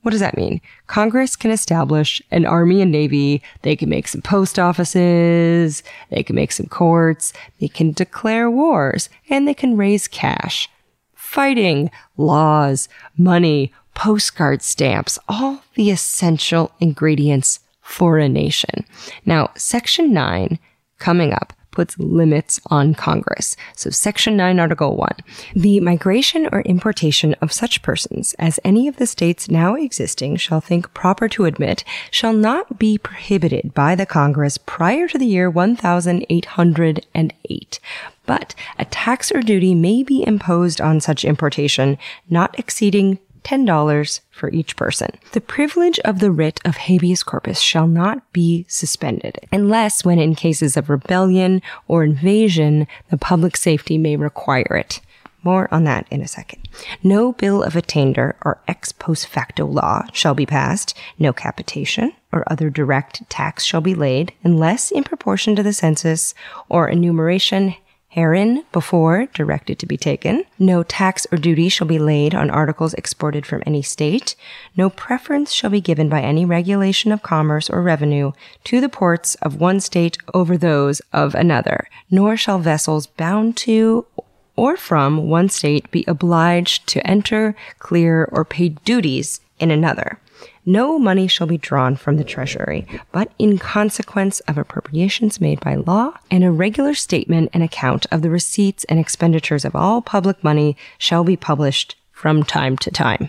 what 0.03 0.11
does 0.11 0.21
that 0.21 0.37
mean? 0.37 0.61
Congress 0.87 1.35
can 1.35 1.51
establish 1.51 2.21
an 2.31 2.45
army 2.45 2.83
and 2.83 2.93
navy. 2.93 3.43
They 3.63 3.75
can 3.75 3.89
make 3.89 4.07
some 4.07 4.21
post 4.21 4.59
offices. 4.59 5.83
They 6.11 6.23
can 6.23 6.37
make 6.37 6.53
some 6.53 6.67
courts. 6.67 7.33
They 7.59 7.69
can 7.69 7.93
declare 7.93 8.51
wars 8.51 9.09
and 9.31 9.49
they 9.49 9.55
can 9.55 9.79
raise 9.79 10.07
cash. 10.07 10.69
Fighting, 11.15 11.91
laws, 12.19 12.87
money, 13.17 13.73
postcard 13.95 14.63
stamps, 14.63 15.19
all 15.29 15.63
the 15.75 15.91
essential 15.91 16.73
ingredients 16.81 17.61
for 17.81 18.19
a 18.19 18.29
nation. 18.29 18.85
Now, 19.25 19.51
Section 19.57 20.13
9 20.13 20.59
coming 20.99 21.33
up 21.33 21.53
puts 21.75 21.99
limits 21.99 22.61
on 22.67 22.95
Congress. 22.95 23.57
So 23.75 23.91
Section 23.91 24.37
9, 24.37 24.61
Article 24.61 24.97
1. 24.97 25.11
The 25.55 25.81
migration 25.81 26.49
or 26.53 26.61
importation 26.63 27.35
of 27.43 27.53
such 27.53 27.83
persons 27.83 28.35
as 28.39 28.61
any 28.65 28.87
of 28.87 28.97
the 28.97 29.07
states 29.07 29.51
now 29.51 29.75
existing 29.75 30.37
shall 30.37 30.61
think 30.61 30.95
proper 30.95 31.29
to 31.31 31.47
admit 31.47 31.83
shall 32.11 32.33
not 32.33 32.79
be 32.79 32.97
prohibited 32.97 33.75
by 33.75 33.97
the 33.97 34.07
Congress 34.07 34.57
prior 34.57 35.09
to 35.09 35.19
the 35.19 35.27
year 35.27 35.51
1808. 35.51 37.81
But 38.27 38.55
a 38.79 38.85
tax 38.87 39.31
or 39.33 39.43
duty 39.43 39.75
may 39.75 40.05
be 40.05 40.27
imposed 40.27 40.81
on 40.81 41.01
such 41.01 41.25
importation 41.25 41.99
not 42.31 42.59
exceeding 42.59 43.19
$10 43.45 44.21
for 44.31 44.51
each 44.51 44.77
person. 44.77 45.11
The 45.33 45.41
privilege 45.41 45.99
of 46.01 46.19
the 46.19 46.31
writ 46.31 46.61
of 46.65 46.77
habeas 46.77 47.23
corpus 47.23 47.61
shall 47.61 47.87
not 47.87 48.33
be 48.33 48.65
suspended 48.69 49.39
unless 49.53 50.05
when 50.05 50.19
in 50.19 50.35
cases 50.35 50.77
of 50.77 50.91
rebellion 50.91 51.63
or 51.87 52.05
invasion, 52.05 52.87
the 53.11 53.19
public 53.19 53.57
safety 53.57 53.99
may 53.99 54.17
require 54.17 54.77
it. 54.77 55.01
More 55.45 55.69
on 55.73 55.85
that 55.85 56.07
in 56.11 56.23
a 56.23 56.27
second. 56.27 56.67
No 57.03 57.33
bill 57.33 57.63
of 57.63 57.77
attainder 57.77 58.35
or 58.43 58.63
ex 58.67 58.93
post 58.93 59.27
facto 59.27 59.67
law 59.67 60.07
shall 60.11 60.35
be 60.35 60.47
passed. 60.47 60.97
No 61.19 61.35
capitation 61.35 62.15
or 62.33 62.51
other 62.51 62.71
direct 62.71 63.29
tax 63.29 63.63
shall 63.63 63.83
be 63.83 63.95
laid 63.95 64.33
unless 64.43 64.91
in 64.91 65.05
proportion 65.05 65.55
to 65.57 65.63
the 65.63 65.75
census 65.75 66.35
or 66.71 66.89
enumeration 66.89 67.75
herein 68.15 68.65
before 68.71 69.27
directed 69.35 69.77
to 69.77 69.87
be 69.87 69.97
taken. 69.97 70.45
No 70.57 70.85
tax 70.85 71.27
or 71.33 71.37
duty 71.37 71.69
shall 71.69 71.89
be 71.89 71.99
laid 71.99 72.33
on 72.33 72.49
articles 72.49 72.95
exported 72.95 73.45
from 73.45 73.65
any 73.67 73.83
state. 73.83 74.37
No 74.77 74.89
preference 74.89 75.51
shall 75.51 75.71
be 75.71 75.81
given 75.81 76.09
by 76.09 76.23
any 76.23 76.45
regulation 76.45 77.11
of 77.11 77.25
commerce 77.25 77.69
or 77.69 77.83
revenue 77.83 78.31
to 78.63 78.81
the 78.81 78.89
ports 78.89 79.35
of 79.43 79.61
one 79.61 79.81
state 79.81 80.17
over 80.33 80.57
those 80.57 81.01
of 81.13 81.35
another, 81.35 81.89
nor 82.09 82.37
shall 82.37 82.61
vessels 82.61 83.09
bound 83.09 83.57
to 83.57 84.07
or 84.55 84.77
from 84.77 85.29
one 85.29 85.49
state 85.49 85.91
be 85.91 86.05
obliged 86.07 86.87
to 86.87 87.05
enter, 87.05 87.57
clear, 87.81 88.29
or 88.31 88.45
pay 88.45 88.69
duties 88.69 89.41
in 89.59 89.73
another. 89.73 90.21
No 90.67 90.99
money 90.99 91.29
shall 91.29 91.47
be 91.47 91.59
drawn 91.59 91.95
from 91.95 92.17
the 92.17 92.25
treasury, 92.25 92.87
but 93.13 93.31
in 93.39 93.59
consequence 93.59 94.41
of 94.41 94.57
appropriations 94.57 95.41
made 95.41 95.61
by 95.61 95.75
law, 95.75 96.15
and 96.31 96.43
a 96.43 96.51
regular 96.51 96.95
statement 96.95 97.51
and 97.53 97.63
account 97.63 98.07
of 98.11 98.23
the 98.23 98.31
receipts 98.31 98.85
and 98.85 98.99
expenditures 98.99 99.67
of 99.67 99.77
all 99.77 100.01
public 100.01 100.43
money 100.43 100.77
shall 100.97 101.23
be 101.23 101.37
published 101.37 101.97
from 102.13 102.43
time 102.43 102.79
to 102.79 102.91
time. 102.91 103.29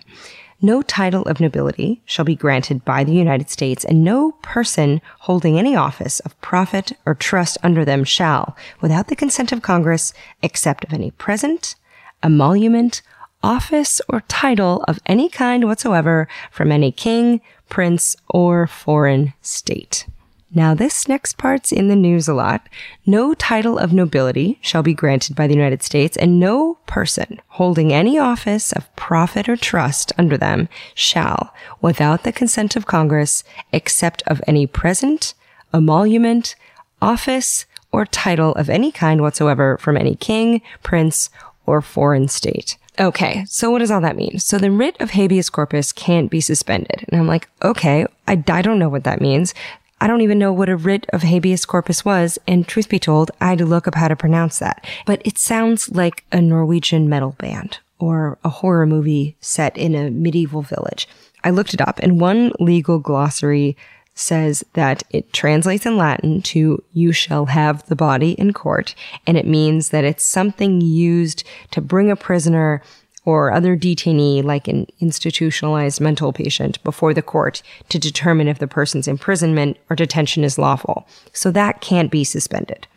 No 0.61 0.81
title 0.81 1.23
of 1.23 1.41
nobility 1.41 2.01
shall 2.05 2.23
be 2.23 2.35
granted 2.35 2.85
by 2.85 3.03
the 3.03 3.11
United 3.13 3.49
States, 3.49 3.83
and 3.83 4.03
no 4.03 4.31
person 4.41 5.01
holding 5.19 5.59
any 5.59 5.75
office 5.75 6.21
of 6.21 6.39
profit 6.39 6.93
or 7.05 7.13
trust 7.13 7.57
under 7.61 7.83
them 7.83 8.05
shall, 8.05 8.55
without 8.79 9.09
the 9.09 9.15
consent 9.17 9.51
of 9.51 9.61
Congress, 9.61 10.13
accept 10.41 10.85
of 10.85 10.93
any 10.93 11.11
present, 11.11 11.75
emolument, 12.23 13.01
office, 13.45 14.01
or 14.09 14.21
title 14.21 14.83
of 14.87 14.99
any 15.05 15.29
kind 15.29 15.65
whatsoever 15.65 16.27
from 16.49 16.71
any 16.71 16.91
king, 16.91 17.39
prince, 17.69 18.15
or 18.27 18.65
foreign 18.65 19.33
state. 19.41 20.07
Now, 20.53 20.73
this 20.73 21.07
next 21.07 21.37
part's 21.37 21.71
in 21.71 21.87
the 21.87 21.95
news 21.95 22.27
a 22.27 22.33
lot. 22.33 22.67
No 23.05 23.33
title 23.33 23.77
of 23.77 23.93
nobility 23.93 24.57
shall 24.61 24.81
be 24.81 24.93
granted 24.93 25.35
by 25.35 25.45
the 25.47 25.53
United 25.53 25.83
States, 25.83 26.17
and 26.17 26.39
no 26.39 26.79
person 26.87 27.39
holding 27.49 27.93
any 27.93 28.17
office 28.17 28.71
of 28.71 28.93
profit 28.95 29.47
or 29.47 29.57
trust 29.57 30.11
under 30.17 30.37
them 30.37 30.67
shall, 30.95 31.53
without 31.81 32.23
the 32.23 32.31
consent 32.31 32.75
of 32.75 32.87
Congress, 32.87 33.43
accept 33.73 34.23
of 34.25 34.41
any 34.47 34.65
present, 34.65 35.35
emolument, 35.73 36.55
office, 37.01 37.65
or 37.91 38.05
title 38.05 38.53
of 38.53 38.69
any 38.69 38.91
kind 38.91 39.21
whatsoever 39.21 39.77
from 39.77 39.97
any 39.97 40.15
king, 40.15 40.61
prince, 40.81 41.29
or 41.65 41.81
foreign 41.81 42.27
state. 42.27 42.77
Okay, 42.99 43.43
so 43.47 43.69
what 43.71 43.79
does 43.79 43.91
all 43.91 44.01
that 44.01 44.15
mean? 44.15 44.39
So 44.39 44.57
the 44.57 44.71
writ 44.71 44.95
of 44.99 45.11
habeas 45.11 45.49
corpus 45.49 45.91
can't 45.91 46.31
be 46.31 46.39
suspended. 46.39 47.05
And 47.09 47.19
I'm 47.19 47.27
like, 47.27 47.49
okay, 47.63 48.05
I, 48.27 48.43
I 48.47 48.61
don't 48.61 48.79
know 48.79 48.89
what 48.89 49.03
that 49.03 49.21
means. 49.21 49.53
I 49.99 50.07
don't 50.07 50.21
even 50.21 50.39
know 50.39 50.53
what 50.53 50.69
a 50.69 50.75
writ 50.75 51.05
of 51.11 51.23
habeas 51.23 51.65
corpus 51.65 52.03
was, 52.03 52.37
and 52.47 52.67
truth 52.67 52.89
be 52.89 52.99
told, 52.99 53.31
I 53.41 53.49
had 53.49 53.57
to 53.59 53.65
look 53.65 53.87
up 53.87 53.95
how 53.95 54.07
to 54.07 54.15
pronounce 54.15 54.59
that. 54.59 54.85
But 55.05 55.21
it 55.25 55.37
sounds 55.37 55.89
like 55.89 56.25
a 56.31 56.41
Norwegian 56.41 57.09
metal 57.09 57.31
band 57.37 57.79
or 57.97 58.37
a 58.43 58.49
horror 58.49 58.85
movie 58.85 59.37
set 59.39 59.77
in 59.77 59.95
a 59.95 60.11
medieval 60.11 60.61
village. 60.61 61.07
I 61.43 61.49
looked 61.51 61.73
it 61.73 61.81
up, 61.81 61.99
and 61.99 62.19
one 62.19 62.51
legal 62.59 62.99
glossary 62.99 63.77
says 64.15 64.63
that 64.73 65.03
it 65.09 65.31
translates 65.33 65.85
in 65.85 65.97
Latin 65.97 66.41
to 66.41 66.81
you 66.93 67.11
shall 67.11 67.47
have 67.47 67.85
the 67.87 67.95
body 67.95 68.31
in 68.31 68.53
court, 68.53 68.95
and 69.27 69.37
it 69.37 69.45
means 69.45 69.89
that 69.89 70.05
it's 70.05 70.23
something 70.23 70.81
used 70.81 71.43
to 71.71 71.81
bring 71.81 72.09
a 72.09 72.15
prisoner 72.15 72.81
or 73.25 73.51
other 73.51 73.75
detainee, 73.75 74.43
like 74.43 74.67
an 74.67 74.87
institutionalized 74.99 75.99
mental 75.99 76.31
patient, 76.31 76.81
before 76.83 77.13
the 77.13 77.21
court 77.21 77.61
to 77.89 77.99
determine 77.99 78.47
if 78.47 78.59
the 78.59 78.67
person's 78.67 79.07
imprisonment 79.07 79.77
or 79.89 79.95
detention 79.95 80.43
is 80.43 80.57
lawful. 80.57 81.07
So 81.33 81.51
that 81.51 81.81
can't 81.81 82.11
be 82.11 82.23
suspended. 82.23 82.87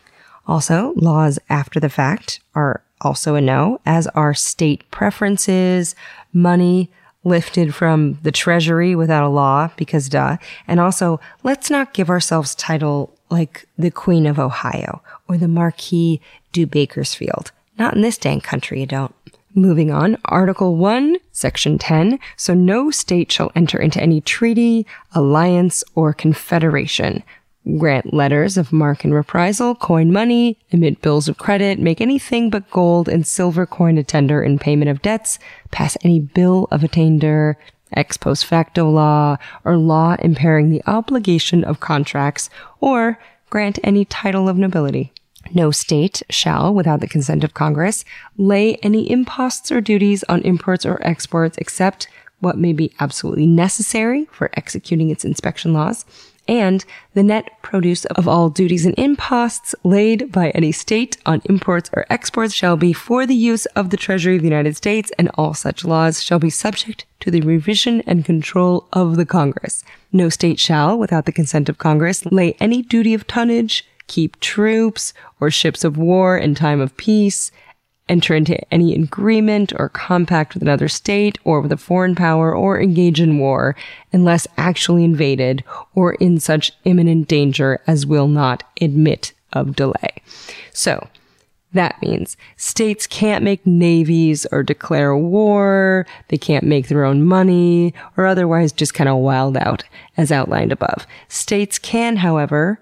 Also, 0.47 0.93
laws 0.97 1.39
after 1.51 1.81
the 1.81 1.91
fact 1.91 2.41
are 2.55 2.83
also 3.01 3.35
a 3.35 3.41
no, 3.41 3.81
as 3.87 4.07
are 4.09 4.35
state 4.35 4.89
preferences, 4.91 5.95
money, 6.33 6.91
lifted 7.29 7.75
from 7.75 8.19
the 8.23 8.33
treasury 8.33 8.95
without 8.95 9.25
a 9.25 9.29
law 9.29 9.71
because 9.77 10.09
duh. 10.09 10.37
And 10.67 10.81
also, 10.81 11.21
let's 11.43 11.71
not 11.71 11.95
give 11.95 12.11
ourselves 12.11 12.55
title 12.55 13.15
like 13.31 13.67
the 13.79 13.91
Queen 13.91 14.27
of 14.27 14.39
Ohio 14.39 15.03
or 15.29 15.37
the 15.37 15.49
Marquis 15.49 16.21
du 16.53 16.67
Bakersfield. 16.67 17.53
Not 17.79 17.95
in 17.95 18.03
this 18.03 18.19
dang 18.19 18.41
country, 18.41 18.81
you 18.81 18.87
don't. 18.87 19.15
Moving 19.55 19.91
on, 19.91 20.19
Article 20.25 20.77
1, 20.77 21.17
Section 21.33 21.79
10. 21.79 22.19
So 22.37 22.55
no 22.55 22.91
state 22.91 23.33
shall 23.33 23.51
enter 23.55 23.79
into 23.79 24.01
any 24.01 24.21
treaty, 24.21 24.87
alliance, 25.15 25.83
or 25.95 26.13
confederation 26.13 27.23
grant 27.77 28.15
letters 28.15 28.57
of 28.57 28.73
marque 28.73 29.05
and 29.05 29.15
reprisal, 29.15 29.75
coin 29.75 30.13
money, 30.13 30.59
emit 30.71 31.03
bills 31.03 31.29
of 31.29 31.39
credit, 31.39 31.79
make 31.79 32.01
anything 32.01 32.51
but 32.51 32.71
gold 32.71 33.09
and 33.09 33.27
silver 33.27 33.67
coin 33.67 33.99
a 33.99 34.03
tender 34.03 34.43
in 34.43 34.59
payment 34.59 34.91
of 34.91 35.03
debts, 35.03 35.39
pass 35.71 35.97
any 36.03 36.21
bill 36.21 36.69
of 36.71 36.83
attainder, 36.83 37.59
ex 37.93 38.17
post 38.17 38.47
facto 38.47 38.89
law, 38.89 39.37
or 39.65 39.77
law 39.77 40.17
impairing 40.21 40.71
the 40.71 40.83
obligation 40.87 41.65
of 41.65 41.81
contracts, 41.81 42.49
or 42.81 43.19
grant 43.51 43.79
any 43.83 44.05
title 44.05 44.49
of 44.49 44.57
nobility. 44.57 45.13
No 45.55 45.71
state 45.71 46.23
shall, 46.29 46.75
without 46.75 47.01
the 47.01 47.09
consent 47.09 47.45
of 47.45 47.55
Congress, 47.55 48.05
lay 48.37 48.77
any 48.77 49.11
imposts 49.11 49.73
or 49.73 49.81
duties 49.81 50.25
on 50.25 50.43
imports 50.43 50.85
or 50.85 50.99
exports 51.03 51.57
except 51.59 52.09
what 52.41 52.59
may 52.59 52.73
be 52.73 52.93
absolutely 53.01 53.47
necessary 53.47 54.27
for 54.31 54.51
executing 54.55 55.11
its 55.11 55.25
inspection 55.25 55.73
laws, 55.73 56.05
and 56.49 56.85
the 57.15 57.23
net 57.23 57.51
produce 57.63 58.07
of 58.07 58.27
all 58.27 58.49
duties 58.49 58.87
and 58.87 58.95
imposts 58.99 59.75
laid 59.85 60.33
by 60.33 60.51
any 60.51 60.73
state 60.73 61.19
on 61.27 61.43
imports 61.45 61.91
or 61.93 62.07
exports 62.09 62.55
shall 62.55 62.77
be 62.77 62.93
for 62.93 63.27
the 63.27 63.35
use 63.35 63.67
of 63.67 63.91
the 63.91 63.97
Treasury 63.97 64.37
of 64.37 64.43
the 64.43 64.49
United 64.49 64.77
States, 64.77 65.13
and 65.19 65.31
all 65.35 65.55
such 65.55 65.85
laws 65.85 66.23
shall 66.23 66.39
be 66.39 66.51
subject 66.51 67.05
to 67.21 67.31
the 67.31 67.43
revision 67.43 68.01
and 68.07 68.25
control 68.25 68.89
of 68.93 69.17
the 69.17 69.27
Congress. 69.27 69.85
No 70.13 70.29
state 70.29 70.59
shall, 70.59 70.99
without 70.99 71.27
the 71.27 71.33
consent 71.33 71.69
of 71.69 71.79
Congress, 71.79 72.25
lay 72.27 72.55
any 72.59 72.83
duty 72.83 73.13
of 73.13 73.27
tonnage, 73.27 73.85
keep 74.07 74.41
troops 74.41 75.13
or 75.39 75.51
ships 75.51 75.85
of 75.85 75.99
war 75.99 76.39
in 76.39 76.55
time 76.55 76.81
of 76.81 76.97
peace, 76.97 77.51
enter 78.09 78.35
into 78.35 78.59
any 78.73 78.95
agreement 78.95 79.73
or 79.77 79.89
compact 79.89 80.55
with 80.55 80.63
another 80.63 80.89
state 80.89 81.39
or 81.45 81.61
with 81.61 81.73
a 81.73 81.77
foreign 81.77 82.15
power 82.15 82.55
or 82.55 82.81
engage 82.81 83.21
in 83.21 83.39
war 83.39 83.77
unless 84.13 84.47
actually 84.57 85.05
invaded 85.05 85.63
or 85.95 86.15
in 86.15 86.41
such 86.41 86.73
imminent 86.85 87.29
danger 87.29 87.81
as 87.87 88.07
will 88.07 88.29
not 88.29 88.63
admit 88.81 89.33
of 89.53 89.77
delay. 89.77 90.23
So, 90.73 91.09
that 91.73 92.01
means 92.01 92.37
states 92.57 93.07
can't 93.07 93.45
make 93.45 93.67
navies 93.67 94.47
or 94.51 94.63
declare 94.63 95.15
war. 95.15 96.07
They 96.29 96.39
can't 96.39 96.65
make 96.65 96.89
their 96.89 97.05
own 97.05 97.25
money 97.25 97.93
or 98.17 98.27
otherwise 98.27 98.73
just 98.73 98.95
kind 98.95 99.09
of 99.09 99.19
wild 99.19 99.57
out 99.57 99.85
as 100.17 100.33
outlined 100.33 100.73
above. 100.73 101.07
States 101.29 101.79
can, 101.79 102.17
however, 102.17 102.81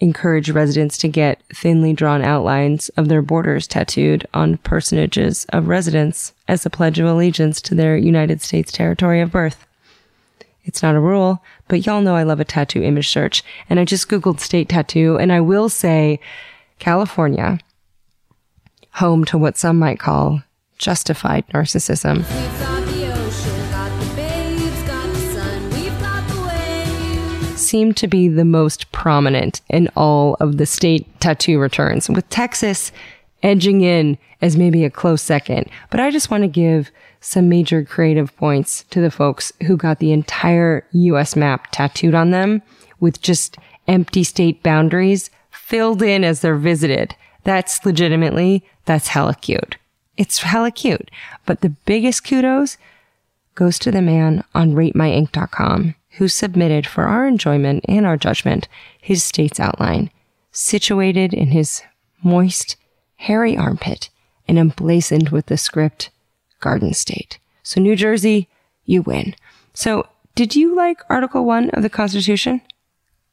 encourage 0.00 0.50
residents 0.50 0.98
to 0.98 1.08
get 1.08 1.42
thinly 1.54 1.92
drawn 1.92 2.22
outlines 2.22 2.88
of 2.90 3.08
their 3.08 3.22
borders 3.22 3.66
tattooed 3.66 4.26
on 4.34 4.58
personages 4.58 5.46
of 5.50 5.68
residence 5.68 6.34
as 6.48 6.66
a 6.66 6.70
pledge 6.70 6.98
of 6.98 7.06
allegiance 7.06 7.60
to 7.62 7.74
their 7.74 7.96
United 7.96 8.42
States 8.42 8.70
territory 8.70 9.20
of 9.20 9.32
birth. 9.32 9.66
It's 10.64 10.82
not 10.82 10.96
a 10.96 11.00
rule, 11.00 11.42
but 11.68 11.86
y'all 11.86 12.02
know 12.02 12.16
I 12.16 12.24
love 12.24 12.40
a 12.40 12.44
tattoo 12.44 12.82
image 12.82 13.08
search, 13.08 13.42
and 13.70 13.78
I 13.78 13.84
just 13.84 14.08
Googled 14.08 14.40
state 14.40 14.68
tattoo, 14.68 15.16
and 15.16 15.32
I 15.32 15.40
will 15.40 15.68
say 15.68 16.20
California, 16.78 17.60
home 18.94 19.24
to 19.26 19.38
what 19.38 19.56
some 19.56 19.78
might 19.78 20.00
call 20.00 20.42
justified 20.78 21.46
narcissism. 21.48 22.75
Seem 27.66 27.92
to 27.94 28.06
be 28.06 28.28
the 28.28 28.44
most 28.44 28.90
prominent 28.92 29.60
in 29.68 29.88
all 29.96 30.36
of 30.40 30.56
the 30.56 30.66
state 30.66 31.06
tattoo 31.20 31.58
returns, 31.58 32.08
with 32.08 32.28
Texas 32.30 32.92
edging 33.42 33.82
in 33.82 34.18
as 34.40 34.56
maybe 34.56 34.84
a 34.84 34.90
close 34.90 35.22
second. 35.22 35.68
But 35.90 36.00
I 36.00 36.10
just 36.10 36.30
want 36.30 36.42
to 36.42 36.48
give 36.48 36.90
some 37.20 37.48
major 37.48 37.84
creative 37.84 38.36
points 38.36 38.84
to 38.90 39.00
the 39.00 39.10
folks 39.10 39.52
who 39.66 39.76
got 39.76 39.98
the 39.98 40.12
entire 40.12 40.86
US 40.92 41.36
map 41.36 41.68
tattooed 41.72 42.14
on 42.14 42.30
them 42.30 42.62
with 43.00 43.20
just 43.20 43.56
empty 43.88 44.24
state 44.24 44.62
boundaries 44.62 45.30
filled 45.50 46.02
in 46.02 46.24
as 46.24 46.40
they're 46.40 46.56
visited. 46.56 47.14
That's 47.44 47.84
legitimately, 47.84 48.64
that's 48.84 49.08
hella 49.08 49.34
cute. 49.34 49.76
It's 50.16 50.38
hella 50.38 50.70
cute. 50.70 51.10
But 51.44 51.60
the 51.60 51.70
biggest 51.70 52.24
kudos 52.24 52.78
goes 53.54 53.78
to 53.80 53.90
the 53.90 54.02
man 54.02 54.44
on 54.54 54.72
ratemyink.com 54.72 55.94
who 56.16 56.28
submitted 56.28 56.86
for 56.86 57.04
our 57.04 57.26
enjoyment 57.26 57.84
and 57.88 58.06
our 58.06 58.16
judgment 58.16 58.68
his 59.00 59.22
state's 59.22 59.60
outline, 59.60 60.10
situated 60.50 61.32
in 61.32 61.48
his 61.48 61.82
moist, 62.22 62.76
hairy 63.16 63.56
armpit 63.56 64.10
and 64.48 64.58
emblazoned 64.58 65.30
with 65.30 65.46
the 65.46 65.56
script 65.56 66.10
Garden 66.60 66.94
State. 66.94 67.38
So, 67.62 67.80
New 67.80 67.96
Jersey, 67.96 68.48
you 68.84 69.02
win. 69.02 69.34
So, 69.74 70.08
did 70.34 70.54
you 70.54 70.74
like 70.74 71.00
Article 71.08 71.44
1 71.44 71.70
of 71.70 71.82
the 71.82 71.90
Constitution? 71.90 72.62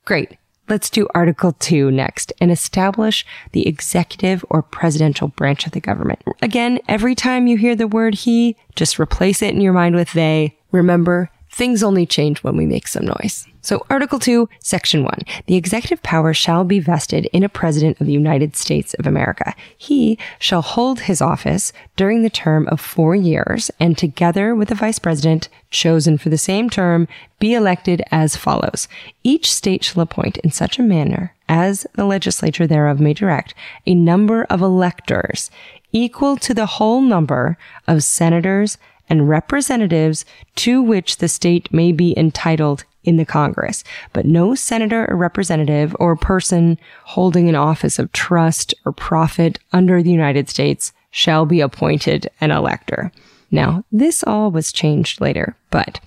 Great. 0.05 0.37
Let's 0.69 0.89
do 0.89 1.07
Article 1.13 1.51
2 1.51 1.91
next 1.91 2.31
and 2.39 2.49
establish 2.49 3.25
the 3.51 3.67
executive 3.67 4.45
or 4.49 4.61
presidential 4.61 5.27
branch 5.27 5.65
of 5.65 5.73
the 5.73 5.81
government. 5.81 6.21
Again, 6.41 6.79
every 6.87 7.15
time 7.15 7.47
you 7.47 7.57
hear 7.57 7.75
the 7.75 7.87
word 7.87 8.15
he, 8.15 8.55
just 8.75 8.99
replace 8.99 9.41
it 9.41 9.53
in 9.53 9.61
your 9.61 9.73
mind 9.73 9.95
with 9.95 10.13
they. 10.13 10.57
Remember, 10.71 11.29
things 11.53 11.83
only 11.83 12.05
change 12.05 12.43
when 12.43 12.57
we 12.57 12.65
make 12.65 12.87
some 12.87 13.05
noise. 13.05 13.47
So 13.61 13.85
Article 13.89 14.19
2, 14.19 14.49
Section 14.59 15.03
1. 15.03 15.19
The 15.45 15.55
executive 15.55 16.03
power 16.03 16.33
shall 16.33 16.65
be 16.65 16.79
vested 16.79 17.29
in 17.31 17.43
a 17.43 17.49
president 17.49 18.01
of 18.01 18.07
the 18.07 18.11
United 18.11 18.57
States 18.57 18.93
of 18.95 19.07
America. 19.07 19.55
He 19.77 20.17
shall 20.39 20.61
hold 20.61 21.01
his 21.01 21.21
office 21.21 21.71
during 21.95 22.23
the 22.23 22.29
term 22.29 22.67
of 22.67 22.81
four 22.81 23.15
years 23.15 23.71
and 23.79 23.97
together 23.97 24.53
with 24.53 24.67
the 24.67 24.75
vice 24.75 24.99
president 24.99 25.47
chosen 25.69 26.17
for 26.17 26.29
the 26.29 26.37
same 26.37 26.69
term 26.69 27.07
be 27.39 27.53
elected 27.53 28.01
as 28.11 28.35
follows. 28.35 28.89
Each 29.23 29.53
state 29.53 29.83
shall 29.83 30.01
appoint 30.01 30.39
in 30.39 30.51
such 30.51 30.77
a 30.77 30.83
manner 30.83 31.33
as 31.47 31.85
the 31.93 32.05
legislature 32.05 32.67
thereof 32.67 32.99
may 32.99 33.13
direct 33.13 33.53
a 33.85 33.93
number 33.93 34.43
of 34.45 34.61
electors 34.61 35.51
equal 35.93 36.35
to 36.37 36.53
the 36.53 36.65
whole 36.65 37.01
number 37.01 37.57
of 37.87 38.03
senators 38.03 38.77
and 39.09 39.29
representatives 39.29 40.25
to 40.55 40.81
which 40.81 41.17
the 41.17 41.27
state 41.27 41.71
may 41.73 41.91
be 41.91 42.17
entitled 42.17 42.83
in 43.03 43.17
the 43.17 43.25
Congress, 43.25 43.83
but 44.13 44.25
no 44.25 44.55
senator 44.55 45.05
or 45.09 45.17
representative 45.17 45.95
or 45.99 46.15
person 46.15 46.77
holding 47.03 47.49
an 47.49 47.55
office 47.55 47.99
of 47.99 48.11
trust 48.11 48.73
or 48.85 48.91
profit 48.91 49.59
under 49.73 50.01
the 50.01 50.11
United 50.11 50.49
States 50.49 50.93
shall 51.11 51.45
be 51.45 51.59
appointed 51.59 52.29
an 52.41 52.51
elector. 52.51 53.11
Now, 53.51 53.83
this 53.91 54.23
all 54.23 54.51
was 54.51 54.71
changed 54.71 55.21
later, 55.21 55.55
but 55.69 55.99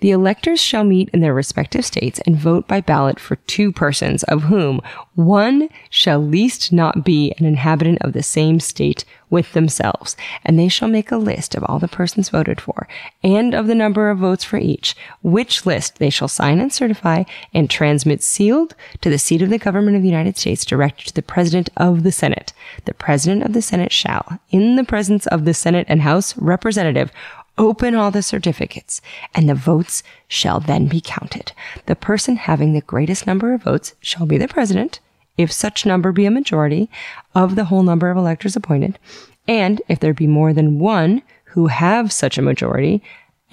the 0.00 0.10
electors 0.10 0.62
shall 0.62 0.84
meet 0.84 1.08
in 1.12 1.20
their 1.20 1.34
respective 1.34 1.84
states 1.84 2.20
and 2.26 2.36
vote 2.36 2.66
by 2.66 2.80
ballot 2.80 3.20
for 3.20 3.36
two 3.36 3.72
persons, 3.72 4.22
of 4.24 4.44
whom 4.44 4.80
one 5.14 5.68
shall 5.88 6.18
least 6.18 6.72
not 6.72 7.04
be 7.04 7.32
an 7.38 7.44
inhabitant 7.44 7.98
of 8.00 8.12
the 8.12 8.22
same 8.22 8.60
state 8.60 9.04
with 9.28 9.52
themselves, 9.52 10.16
and 10.44 10.58
they 10.58 10.68
shall 10.68 10.88
make 10.88 11.12
a 11.12 11.16
list 11.16 11.54
of 11.54 11.64
all 11.64 11.78
the 11.78 11.86
persons 11.86 12.28
voted 12.28 12.60
for, 12.60 12.88
and 13.22 13.54
of 13.54 13.66
the 13.66 13.74
number 13.74 14.10
of 14.10 14.18
votes 14.18 14.42
for 14.42 14.58
each, 14.58 14.96
which 15.22 15.64
list 15.64 15.98
they 15.98 16.10
shall 16.10 16.28
sign 16.28 16.60
and 16.60 16.72
certify, 16.72 17.22
and 17.54 17.70
transmit 17.70 18.22
sealed 18.22 18.74
to 19.00 19.08
the 19.08 19.18
seat 19.18 19.40
of 19.40 19.50
the 19.50 19.58
government 19.58 19.96
of 19.96 20.02
the 20.02 20.08
United 20.08 20.36
States 20.36 20.64
directed 20.64 21.06
to 21.06 21.14
the 21.14 21.22
President 21.22 21.70
of 21.76 22.02
the 22.02 22.12
Senate. 22.12 22.52
The 22.86 22.94
President 22.94 23.44
of 23.44 23.52
the 23.52 23.62
Senate 23.62 23.92
shall, 23.92 24.40
in 24.50 24.74
the 24.74 24.84
presence 24.84 25.26
of 25.28 25.44
the 25.44 25.54
Senate 25.54 25.86
and 25.88 26.02
House 26.02 26.36
representative, 26.36 27.12
open 27.60 27.94
all 27.94 28.10
the 28.10 28.22
certificates, 28.22 29.02
and 29.34 29.48
the 29.48 29.54
votes 29.54 30.02
shall 30.26 30.58
then 30.58 30.86
be 30.86 31.00
counted. 31.00 31.52
The 31.84 31.94
person 31.94 32.36
having 32.36 32.72
the 32.72 32.80
greatest 32.80 33.26
number 33.26 33.52
of 33.52 33.62
votes 33.62 33.94
shall 34.00 34.24
be 34.24 34.38
the 34.38 34.48
president, 34.48 34.98
if 35.36 35.52
such 35.52 35.84
number 35.84 36.10
be 36.10 36.24
a 36.24 36.30
majority 36.30 36.90
of 37.34 37.54
the 37.54 37.66
whole 37.66 37.82
number 37.82 38.10
of 38.10 38.16
electors 38.16 38.56
appointed, 38.56 38.98
and 39.46 39.82
if 39.88 40.00
there 40.00 40.14
be 40.14 40.26
more 40.26 40.54
than 40.54 40.78
one 40.78 41.22
who 41.44 41.66
have 41.66 42.12
such 42.12 42.38
a 42.38 42.42
majority 42.42 43.02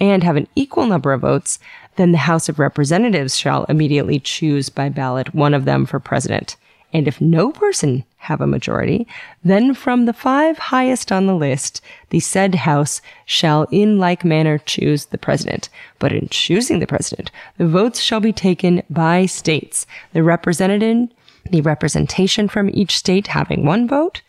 and 0.00 0.22
have 0.22 0.36
an 0.36 0.48
equal 0.54 0.86
number 0.86 1.12
of 1.12 1.20
votes, 1.20 1.58
then 1.96 2.12
the 2.12 2.18
House 2.18 2.48
of 2.48 2.58
Representatives 2.58 3.36
shall 3.36 3.64
immediately 3.64 4.18
choose 4.18 4.70
by 4.70 4.88
ballot 4.88 5.34
one 5.34 5.52
of 5.52 5.66
them 5.66 5.84
for 5.84 6.00
president. 6.00 6.56
And 6.92 7.06
if 7.06 7.20
no 7.20 7.52
person 7.52 8.04
have 8.16 8.40
a 8.40 8.46
majority, 8.46 9.06
then 9.44 9.74
from 9.74 10.06
the 10.06 10.12
five 10.12 10.58
highest 10.58 11.12
on 11.12 11.26
the 11.26 11.34
list, 11.34 11.80
the 12.10 12.20
said 12.20 12.54
House 12.54 13.00
shall 13.26 13.64
in 13.70 13.98
like 13.98 14.24
manner 14.24 14.58
choose 14.58 15.06
the 15.06 15.18
president. 15.18 15.68
But 15.98 16.12
in 16.12 16.28
choosing 16.28 16.78
the 16.78 16.86
president, 16.86 17.30
the 17.58 17.68
votes 17.68 18.00
shall 18.00 18.20
be 18.20 18.32
taken 18.32 18.82
by 18.90 19.26
states. 19.26 19.86
The 20.12 20.22
representative, 20.22 21.08
the 21.50 21.60
representation 21.60 22.48
from 22.48 22.70
each 22.72 22.96
state 22.96 23.28
having 23.28 23.64
one 23.64 23.86
vote, 23.86 24.22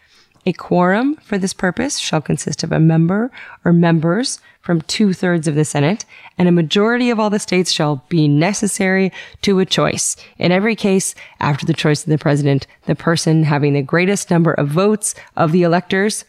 a 0.46 0.54
quorum 0.54 1.16
for 1.18 1.38
this 1.38 1.54
purpose 1.54 2.00
shall 2.00 2.22
consist 2.22 2.64
of 2.64 2.72
a 2.72 2.80
member 2.80 3.32
or 3.66 3.74
members 3.74 4.40
from 4.62 4.82
two 4.82 5.14
thirds 5.14 5.48
of 5.48 5.56
the 5.56 5.66
Senate, 5.66 6.06
and 6.38 6.48
a 6.48 6.52
majority 6.52 7.10
of 7.10 7.20
all 7.20 7.30
the 7.30 7.40
states 7.40 7.72
shall 7.72 8.04
be 8.10 8.28
necessary 8.28 9.12
to 9.42 9.60
a 9.60 9.66
choice. 9.66 10.16
In 10.38 10.52
every 10.52 10.76
case, 10.76 11.16
after 11.40 11.66
the 11.66 11.74
choice 11.74 12.04
of 12.04 12.10
the 12.10 12.18
president, 12.18 12.68
the 12.86 12.96
person 12.96 13.44
having 13.44 13.74
the 13.74 13.82
greatest 13.82 14.30
number 14.30 14.54
of 14.54 14.68
votes 14.68 15.16
of 15.36 15.52
the 15.52 15.64
electors 15.64 16.26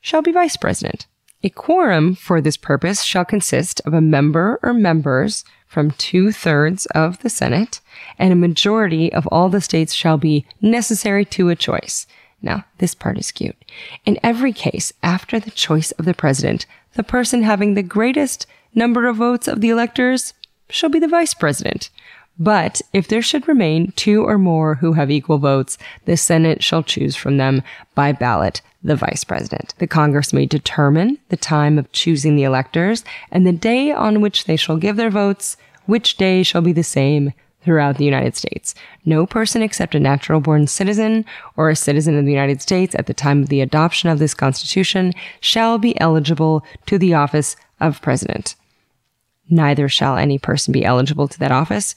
shall 0.00 0.22
be 0.22 0.32
vice 0.32 0.56
president. 0.56 1.06
A 1.42 1.50
quorum 1.50 2.14
for 2.14 2.40
this 2.40 2.56
purpose 2.56 3.02
shall 3.02 3.24
consist 3.24 3.80
of 3.84 3.92
a 3.92 4.00
member 4.00 4.58
or 4.62 4.72
members 4.72 5.44
from 5.66 5.90
two 5.92 6.32
thirds 6.32 6.86
of 6.86 7.18
the 7.18 7.30
Senate, 7.30 7.80
and 8.18 8.32
a 8.32 8.36
majority 8.36 9.12
of 9.12 9.26
all 9.28 9.48
the 9.48 9.60
states 9.60 9.92
shall 9.92 10.16
be 10.16 10.46
necessary 10.60 11.24
to 11.26 11.48
a 11.48 11.56
choice. 11.56 12.06
Now, 12.46 12.64
this 12.78 12.94
part 12.94 13.18
is 13.18 13.32
cute. 13.32 13.56
In 14.04 14.20
every 14.22 14.52
case, 14.52 14.92
after 15.02 15.40
the 15.40 15.50
choice 15.50 15.90
of 15.92 16.04
the 16.04 16.14
president, 16.14 16.64
the 16.94 17.02
person 17.02 17.42
having 17.42 17.74
the 17.74 17.82
greatest 17.82 18.46
number 18.72 19.08
of 19.08 19.16
votes 19.16 19.48
of 19.48 19.60
the 19.60 19.70
electors 19.70 20.32
shall 20.70 20.88
be 20.88 21.00
the 21.00 21.08
vice 21.08 21.34
president. 21.34 21.90
But 22.38 22.82
if 22.92 23.08
there 23.08 23.20
should 23.20 23.48
remain 23.48 23.92
two 23.96 24.22
or 24.24 24.38
more 24.38 24.76
who 24.76 24.92
have 24.92 25.10
equal 25.10 25.38
votes, 25.38 25.76
the 26.04 26.16
Senate 26.16 26.62
shall 26.62 26.84
choose 26.84 27.16
from 27.16 27.36
them 27.36 27.62
by 27.96 28.12
ballot 28.12 28.60
the 28.80 28.94
vice 28.94 29.24
president. 29.24 29.74
The 29.78 29.88
Congress 29.88 30.32
may 30.32 30.46
determine 30.46 31.18
the 31.30 31.36
time 31.36 31.78
of 31.80 31.90
choosing 31.90 32.36
the 32.36 32.44
electors 32.44 33.04
and 33.32 33.44
the 33.44 33.52
day 33.52 33.90
on 33.90 34.20
which 34.20 34.44
they 34.44 34.56
shall 34.56 34.76
give 34.76 34.94
their 34.94 35.10
votes, 35.10 35.56
which 35.86 36.16
day 36.16 36.44
shall 36.44 36.62
be 36.62 36.72
the 36.72 36.84
same 36.84 37.32
throughout 37.66 37.98
the 37.98 38.04
United 38.04 38.36
States. 38.36 38.74
No 39.04 39.26
person 39.26 39.60
except 39.60 39.96
a 39.96 40.00
natural 40.00 40.40
born 40.40 40.68
citizen 40.68 41.24
or 41.56 41.68
a 41.68 41.76
citizen 41.76 42.16
of 42.16 42.24
the 42.24 42.32
United 42.32 42.62
States 42.62 42.94
at 42.94 43.06
the 43.06 43.12
time 43.12 43.42
of 43.42 43.48
the 43.48 43.60
adoption 43.60 44.08
of 44.08 44.20
this 44.20 44.34
Constitution 44.34 45.12
shall 45.40 45.76
be 45.76 46.00
eligible 46.00 46.64
to 46.86 46.96
the 46.96 47.12
office 47.12 47.56
of 47.80 48.00
President. 48.00 48.54
Neither 49.50 49.88
shall 49.88 50.16
any 50.16 50.38
person 50.38 50.72
be 50.72 50.84
eligible 50.84 51.26
to 51.26 51.38
that 51.40 51.52
office 51.52 51.96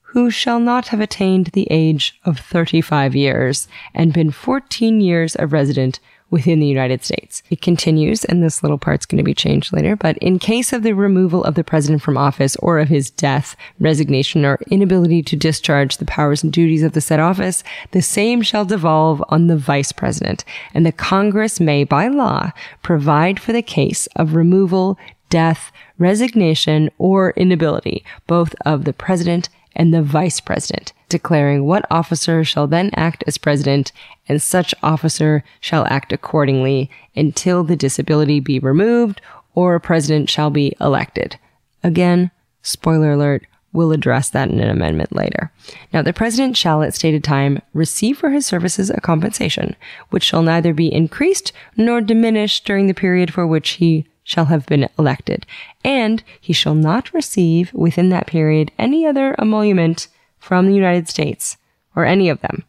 who 0.00 0.30
shall 0.30 0.58
not 0.58 0.88
have 0.88 1.00
attained 1.00 1.46
the 1.46 1.68
age 1.70 2.20
of 2.24 2.38
35 2.38 3.14
years 3.14 3.68
and 3.94 4.12
been 4.12 4.30
14 4.30 5.00
years 5.00 5.36
a 5.38 5.46
resident 5.46 6.00
within 6.32 6.58
the 6.58 6.66
United 6.66 7.04
States. 7.04 7.42
It 7.50 7.60
continues, 7.60 8.24
and 8.24 8.42
this 8.42 8.62
little 8.62 8.78
part's 8.78 9.06
going 9.06 9.18
to 9.18 9.22
be 9.22 9.34
changed 9.34 9.72
later, 9.72 9.94
but 9.94 10.16
in 10.18 10.38
case 10.38 10.72
of 10.72 10.82
the 10.82 10.94
removal 10.94 11.44
of 11.44 11.54
the 11.54 11.62
president 11.62 12.02
from 12.02 12.16
office 12.16 12.56
or 12.56 12.78
of 12.78 12.88
his 12.88 13.10
death, 13.10 13.54
resignation, 13.78 14.44
or 14.44 14.58
inability 14.70 15.22
to 15.24 15.36
discharge 15.36 15.98
the 15.98 16.06
powers 16.06 16.42
and 16.42 16.50
duties 16.50 16.82
of 16.82 16.94
the 16.94 17.02
said 17.02 17.20
office, 17.20 17.62
the 17.90 18.00
same 18.00 18.40
shall 18.40 18.64
devolve 18.64 19.22
on 19.28 19.46
the 19.46 19.58
vice 19.58 19.92
president, 19.92 20.42
and 20.72 20.86
the 20.86 20.90
Congress 20.90 21.60
may, 21.60 21.84
by 21.84 22.08
law, 22.08 22.50
provide 22.82 23.38
for 23.38 23.52
the 23.52 23.62
case 23.62 24.08
of 24.16 24.34
removal, 24.34 24.98
death, 25.28 25.70
resignation, 25.98 26.90
or 26.96 27.32
inability, 27.32 28.02
both 28.26 28.54
of 28.64 28.84
the 28.84 28.94
president 28.94 29.50
and 29.76 29.92
the 29.92 30.02
vice 30.02 30.40
president, 30.40 30.94
declaring 31.12 31.64
what 31.64 31.86
officer 31.90 32.42
shall 32.42 32.66
then 32.66 32.90
act 32.94 33.22
as 33.26 33.38
president, 33.38 33.92
and 34.28 34.42
such 34.42 34.74
officer 34.82 35.44
shall 35.60 35.86
act 35.86 36.12
accordingly 36.12 36.90
until 37.14 37.62
the 37.62 37.76
disability 37.76 38.40
be 38.40 38.58
removed 38.58 39.20
or 39.54 39.74
a 39.74 39.80
president 39.80 40.28
shall 40.28 40.50
be 40.50 40.74
elected. 40.80 41.36
Again, 41.84 42.30
spoiler 42.62 43.12
alert, 43.12 43.46
we'll 43.72 43.92
address 43.92 44.30
that 44.30 44.50
in 44.50 44.60
an 44.60 44.68
amendment 44.68 45.14
later. 45.14 45.50
Now, 45.92 46.02
the 46.02 46.12
president 46.12 46.56
shall 46.56 46.82
at 46.82 46.94
stated 46.94 47.24
time 47.24 47.60
receive 47.72 48.18
for 48.18 48.30
his 48.30 48.46
services 48.46 48.90
a 48.90 49.00
compensation, 49.00 49.76
which 50.10 50.24
shall 50.24 50.42
neither 50.42 50.74
be 50.74 50.92
increased 50.92 51.52
nor 51.76 52.00
diminished 52.00 52.64
during 52.64 52.86
the 52.86 52.94
period 52.94 53.32
for 53.32 53.46
which 53.46 53.70
he 53.70 54.06
shall 54.24 54.46
have 54.46 54.66
been 54.66 54.88
elected, 54.98 55.46
and 55.84 56.22
he 56.40 56.52
shall 56.52 56.74
not 56.74 57.12
receive 57.12 57.72
within 57.74 58.08
that 58.10 58.26
period 58.26 58.70
any 58.78 59.06
other 59.06 59.34
emolument 59.38 60.08
from 60.42 60.66
the 60.66 60.74
United 60.74 61.08
States, 61.08 61.56
or 61.94 62.04
any 62.04 62.28
of 62.28 62.40
them. 62.40 62.64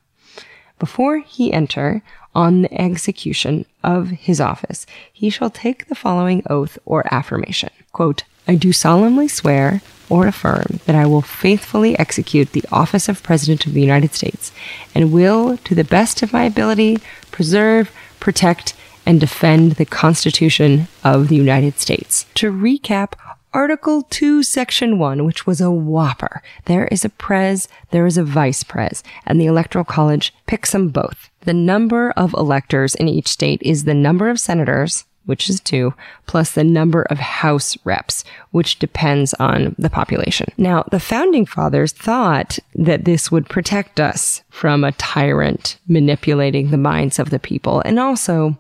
Before 0.78 1.18
he 1.20 1.52
enter 1.52 2.04
on 2.36 2.62
the 2.62 2.74
execution 2.74 3.66
of 3.84 4.10
his 4.10 4.40
office, 4.40 4.86
he 5.12 5.30
shall 5.32 5.50
take 5.50 5.88
the 5.88 5.96
following 5.96 6.44
oath 6.50 6.78
or 6.86 7.04
affirmation. 7.12 7.72
Quote, 7.92 8.24
I 8.48 8.56
do 8.56 8.72
solemnly 8.74 9.28
swear 9.28 9.82
or 10.08 10.28
affirm 10.28 10.82
that 10.86 10.96
I 10.96 11.08
will 11.08 11.22
faithfully 11.22 11.98
execute 11.98 12.52
the 12.52 12.66
office 12.72 13.10
of 13.10 13.24
President 13.24 13.66
of 13.66 13.74
the 13.74 13.82
United 13.82 14.14
States 14.14 14.52
and 14.94 15.12
will, 15.12 15.58
to 15.58 15.74
the 15.74 15.84
best 15.84 16.22
of 16.22 16.32
my 16.32 16.44
ability, 16.44 17.00
preserve, 17.32 17.92
protect, 18.20 18.76
and 19.06 19.20
defend 19.20 19.74
the 19.74 19.86
Constitution 19.86 20.88
of 21.04 21.28
the 21.28 21.36
United 21.36 21.80
States. 21.80 22.26
To 22.36 22.52
recap, 22.52 23.14
Article 23.54 24.02
2, 24.10 24.42
Section 24.42 24.98
1, 24.98 25.26
which 25.26 25.46
was 25.46 25.62
a 25.62 25.70
whopper. 25.70 26.42
There 26.66 26.88
is 26.88 27.06
a 27.06 27.10
prez, 27.10 27.68
there 27.92 28.08
is 28.08 28.18
a 28.18 28.24
vice 28.24 28.64
prez, 28.64 29.04
and 29.28 29.40
the 29.40 29.46
Electoral 29.46 29.86
College 29.86 30.34
picks 30.48 30.72
them 30.72 30.90
both. 30.90 31.30
The 31.42 31.54
number 31.54 32.12
of 32.18 32.34
electors 32.34 32.96
in 32.96 33.08
each 33.08 33.28
state 33.28 33.62
is 33.62 33.84
the 33.84 33.94
number 33.94 34.30
of 34.30 34.40
senators, 34.40 35.06
which 35.26 35.50
is 35.50 35.60
two, 35.60 35.94
plus 36.26 36.52
the 36.52 36.64
number 36.64 37.04
of 37.04 37.20
House 37.20 37.78
reps, 37.84 38.24
which 38.50 38.80
depends 38.80 39.36
on 39.36 39.76
the 39.78 39.90
population. 39.90 40.52
Now, 40.58 40.84
the 40.90 41.00
founding 41.00 41.46
fathers 41.46 41.92
thought 41.92 42.58
that 42.74 43.06
this 43.06 43.32
would 43.32 43.48
protect 43.50 44.00
us 44.00 44.42
from 44.50 44.84
a 44.84 44.94
tyrant 44.94 45.78
manipulating 45.88 46.72
the 46.72 46.78
minds 46.78 47.20
of 47.20 47.30
the 47.30 47.40
people 47.40 47.82
and 47.86 48.00
also 48.00 48.58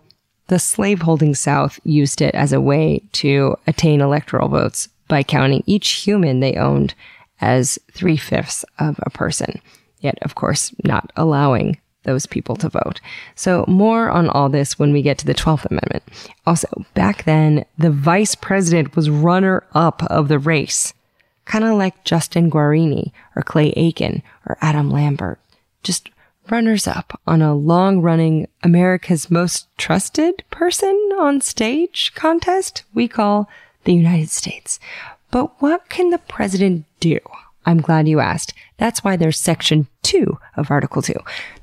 the 0.53 0.59
slaveholding 0.59 1.33
South 1.33 1.79
used 1.83 2.21
it 2.21 2.35
as 2.35 2.53
a 2.53 2.61
way 2.61 3.01
to 3.13 3.57
attain 3.65 4.01
electoral 4.01 4.49
votes, 4.49 4.87
by 5.07 5.23
counting 5.23 5.63
each 5.65 5.89
human 5.89 6.41
they 6.41 6.55
owned 6.55 6.93
as 7.41 7.79
three 7.91 8.17
fifths 8.17 8.63
of 8.77 8.99
a 9.01 9.09
person. 9.09 9.59
Yet, 9.99 10.19
of 10.21 10.35
course, 10.35 10.71
not 10.83 11.11
allowing 11.15 11.79
those 12.03 12.27
people 12.27 12.55
to 12.57 12.69
vote. 12.69 13.01
So 13.33 13.65
more 13.67 14.11
on 14.11 14.29
all 14.29 14.47
this 14.47 14.77
when 14.77 14.93
we 14.93 15.01
get 15.01 15.17
to 15.19 15.25
the 15.25 15.33
12th 15.33 15.65
Amendment. 15.65 16.03
Also, 16.45 16.67
back 16.93 17.23
then, 17.23 17.65
the 17.77 17.89
vice 17.89 18.35
president 18.35 18.95
was 18.95 19.09
runner 19.09 19.63
up 19.73 20.03
of 20.03 20.27
the 20.27 20.37
race. 20.37 20.93
Kind 21.45 21.63
of 21.63 21.77
like 21.77 22.03
Justin 22.03 22.51
Guarini 22.51 23.11
or 23.35 23.41
Clay 23.41 23.73
Aiken 23.75 24.21
or 24.45 24.57
Adam 24.61 24.91
Lambert. 24.91 25.39
Just 25.81 26.09
runners 26.49 26.87
up 26.87 27.19
on 27.25 27.41
a 27.41 27.55
long 27.55 28.01
running 28.01 28.47
America's 28.63 29.31
most 29.31 29.67
trusted 29.77 30.43
person 30.49 31.09
on 31.17 31.41
stage 31.41 32.11
contest 32.15 32.83
we 32.93 33.07
call 33.07 33.49
the 33.83 33.93
United 33.93 34.29
States. 34.29 34.79
But 35.31 35.61
what 35.61 35.89
can 35.89 36.09
the 36.09 36.17
president 36.19 36.85
do? 36.99 37.19
I'm 37.65 37.81
glad 37.81 38.07
you 38.07 38.19
asked. 38.19 38.53
That's 38.83 39.01
why 39.01 39.15
there's 39.15 39.39
section 39.39 39.87
two 40.01 40.39
of 40.57 40.69
Article 40.69 41.01
two. 41.01 41.15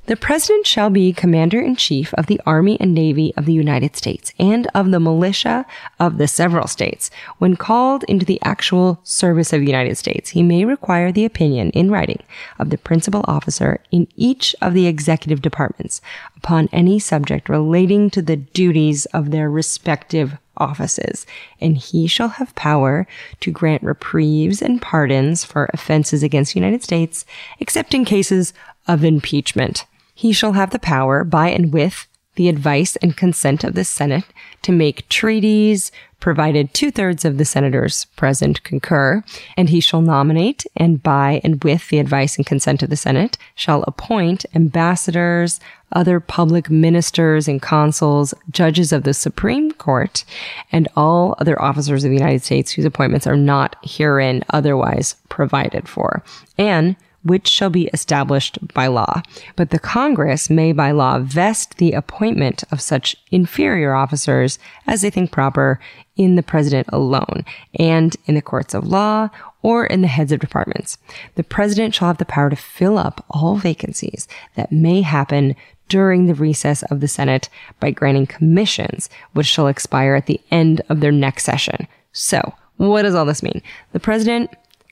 The 0.07 0.17
President 0.17 0.67
shall 0.67 0.89
be 0.89 1.13
Commander 1.13 1.61
in 1.61 1.77
Chief 1.77 2.15
of 2.15 2.29
the 2.29 2.41
Army 2.47 2.79
and 2.81 2.95
Navy 2.95 3.35
of 3.37 3.45
the 3.45 3.53
United 3.53 3.95
States 3.95 4.33
and 4.39 4.67
of 4.75 4.91
the 4.91 4.99
militia 4.99 5.67
of 5.99 6.17
the 6.17 6.27
several 6.27 6.67
states. 6.67 7.11
When 7.37 7.57
called 7.57 8.05
into 8.05 8.25
the 8.25 8.41
actual 8.43 9.01
service 9.05 9.53
of 9.53 9.61
the 9.61 9.67
United 9.67 9.99
States, 9.99 10.31
he 10.31 10.43
may 10.43 10.65
require 10.65 11.13
the 11.13 11.27
opinion 11.27 11.69
in 11.73 11.91
writing 11.91 12.23
of 12.59 12.71
the 12.71 12.79
principal 12.79 13.23
officer 13.29 13.81
in 13.91 14.09
each 14.17 14.57
of 14.63 14.73
the 14.73 14.87
executive 14.87 15.43
departments 15.43 16.01
upon 16.39 16.71
any 16.73 16.99
subject 16.99 17.51
relating 17.51 18.09
to 18.09 18.23
the 18.23 18.37
duties 18.37 19.05
of 19.13 19.31
their 19.31 19.51
respective 19.51 20.39
offices, 20.61 21.27
and 21.61 21.77
he 21.77 22.07
shall 22.07 22.29
have 22.29 22.55
power 22.55 23.07
to 23.41 23.51
grant 23.51 23.83
reprieves 23.83 24.63
and 24.63 24.81
pardons 24.81 25.45
for 25.45 25.71
offenses 25.73 26.23
against 26.23 26.55
the 26.55 26.61
United 26.61 26.83
States, 26.83 27.25
except 27.59 27.95
in 27.95 28.05
cases 28.05 28.53
of 28.87 29.05
impeachment. 29.05 29.87
He 30.15 30.33
shall 30.33 30.53
have 30.53 30.71
the 30.71 30.79
power, 30.79 31.25
by 31.25 31.49
and 31.49 31.73
with 31.73 32.07
the 32.41 32.49
advice 32.49 32.97
and 33.03 33.19
consent 33.19 33.65
of 33.65 33.75
the 33.75 33.85
Senate, 33.85 34.25
to 34.63 34.73
make 34.73 35.07
treaties, 35.11 35.93
provided 36.21 36.73
two 36.73 36.91
thirds 36.91 37.23
of 37.23 37.37
the 37.37 37.45
senators 37.45 38.07
present 38.17 38.63
concur, 38.63 39.23
and 39.59 39.69
he 39.69 39.79
shall 39.79 40.01
nominate, 40.01 40.65
and 40.75 41.03
by 41.03 41.43
and 41.45 41.63
with 41.63 41.91
the 41.91 41.99
advice 41.99 42.39
and 42.39 42.47
consent 42.47 42.83
of 42.83 42.89
the 42.89 42.97
Senate, 42.97 43.37
shall 43.55 43.83
appoint 43.83 44.47
ambassadors, 44.55 45.61
other 45.93 46.19
public 46.19 46.71
ministers 46.71 47.47
and 47.47 47.61
consuls, 47.61 48.33
judges 48.51 48.91
of 48.91 49.03
the 49.03 49.13
Supreme 49.13 49.71
Court, 49.73 50.25
and 50.73 50.89
all 50.97 51.35
other 51.39 51.61
officers 51.61 52.05
of 52.05 52.11
the 52.11 52.17
United 52.17 52.43
States 52.43 52.71
whose 52.71 52.87
appointments 52.87 53.27
are 53.27 53.37
not 53.37 53.77
herein 53.83 54.43
otherwise 54.49 55.15
provided 55.29 55.87
for. 55.87 56.23
And 56.57 56.97
which 57.23 57.49
shall 57.49 57.71
be 57.71 57.89
established 57.93 58.59
by 58.75 58.87
law. 58.87 59.23
But 59.57 59.71
the 59.71 59.79
Congress 59.79 60.49
may 60.49 60.73
by 60.73 60.91
law 60.91 61.19
vest 61.19 61.77
the 61.77 61.93
appointment 61.93 62.65
of 62.71 62.81
such 62.81 63.17
inferior 63.31 63.95
officers 63.95 64.59
as 64.87 65.03
they 65.03 65.11
think 65.11 65.31
proper 65.31 65.81
in 66.17 66.37
the 66.37 66.43
president 66.43 66.89
alone 66.93 67.45
and 67.79 68.17
in 68.27 68.35
the 68.35 68.43
courts 68.43 68.75
of 68.75 68.87
law 68.87 69.29
or 69.63 69.87
in 69.87 70.03
the 70.03 70.09
heads 70.09 70.33
of 70.33 70.41
departments. 70.41 70.99
The 71.35 71.45
president 71.45 71.95
shall 71.95 72.09
have 72.09 72.19
the 72.19 72.25
power 72.25 72.51
to 72.51 72.57
fill 72.57 72.99
up 72.99 73.25
all 73.31 73.57
vacancies 73.57 74.27
that 74.55 74.73
may 74.73 75.03
happen 75.03 75.57
during 75.89 76.27
the 76.27 76.35
recess 76.35 76.83
of 76.85 77.01
the 77.01 77.09
Senate 77.09 77.49
by 77.81 77.91
granting 77.91 78.27
commissions, 78.27 79.11
which 79.33 79.47
shall 79.47 79.67
expire 79.67 80.15
at 80.15 80.27
the 80.27 80.41
end 80.51 80.81
of 80.89 81.01
their 81.01 81.13
next 81.13 81.45
session. 81.45 81.87
So, 82.13 82.55
what 82.77 83.03
does 83.03 83.15
all 83.15 83.27
this 83.27 83.43
mean? 83.43 83.61
The 83.93 84.01
president 84.01 84.51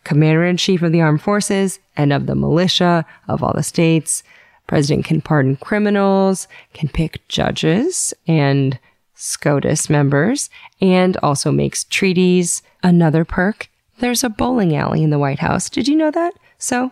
commander 0.08 0.46
in 0.46 0.56
chief 0.56 0.80
of 0.80 0.90
the 0.90 1.02
armed 1.02 1.20
forces 1.20 1.78
and 1.94 2.14
of 2.14 2.24
the 2.24 2.34
militia 2.34 3.04
of 3.28 3.42
all 3.42 3.52
the 3.54 3.62
states. 3.62 4.22
President 4.66 5.04
can 5.04 5.20
pardon 5.20 5.56
criminals, 5.56 6.48
can 6.72 6.88
pick 6.88 7.28
judges 7.28 8.14
and 8.26 8.78
SCOTUS 9.14 9.90
members, 9.90 10.48
and 10.80 11.18
also 11.18 11.52
makes 11.52 11.84
treaties. 11.84 12.62
Another 12.82 13.24
perk, 13.24 13.68
there's 13.98 14.24
a 14.24 14.30
bowling 14.30 14.74
alley 14.74 15.02
in 15.02 15.10
the 15.10 15.18
White 15.18 15.40
House. 15.40 15.68
Did 15.68 15.88
you 15.88 15.96
know 15.96 16.10
that? 16.10 16.32
So, 16.56 16.90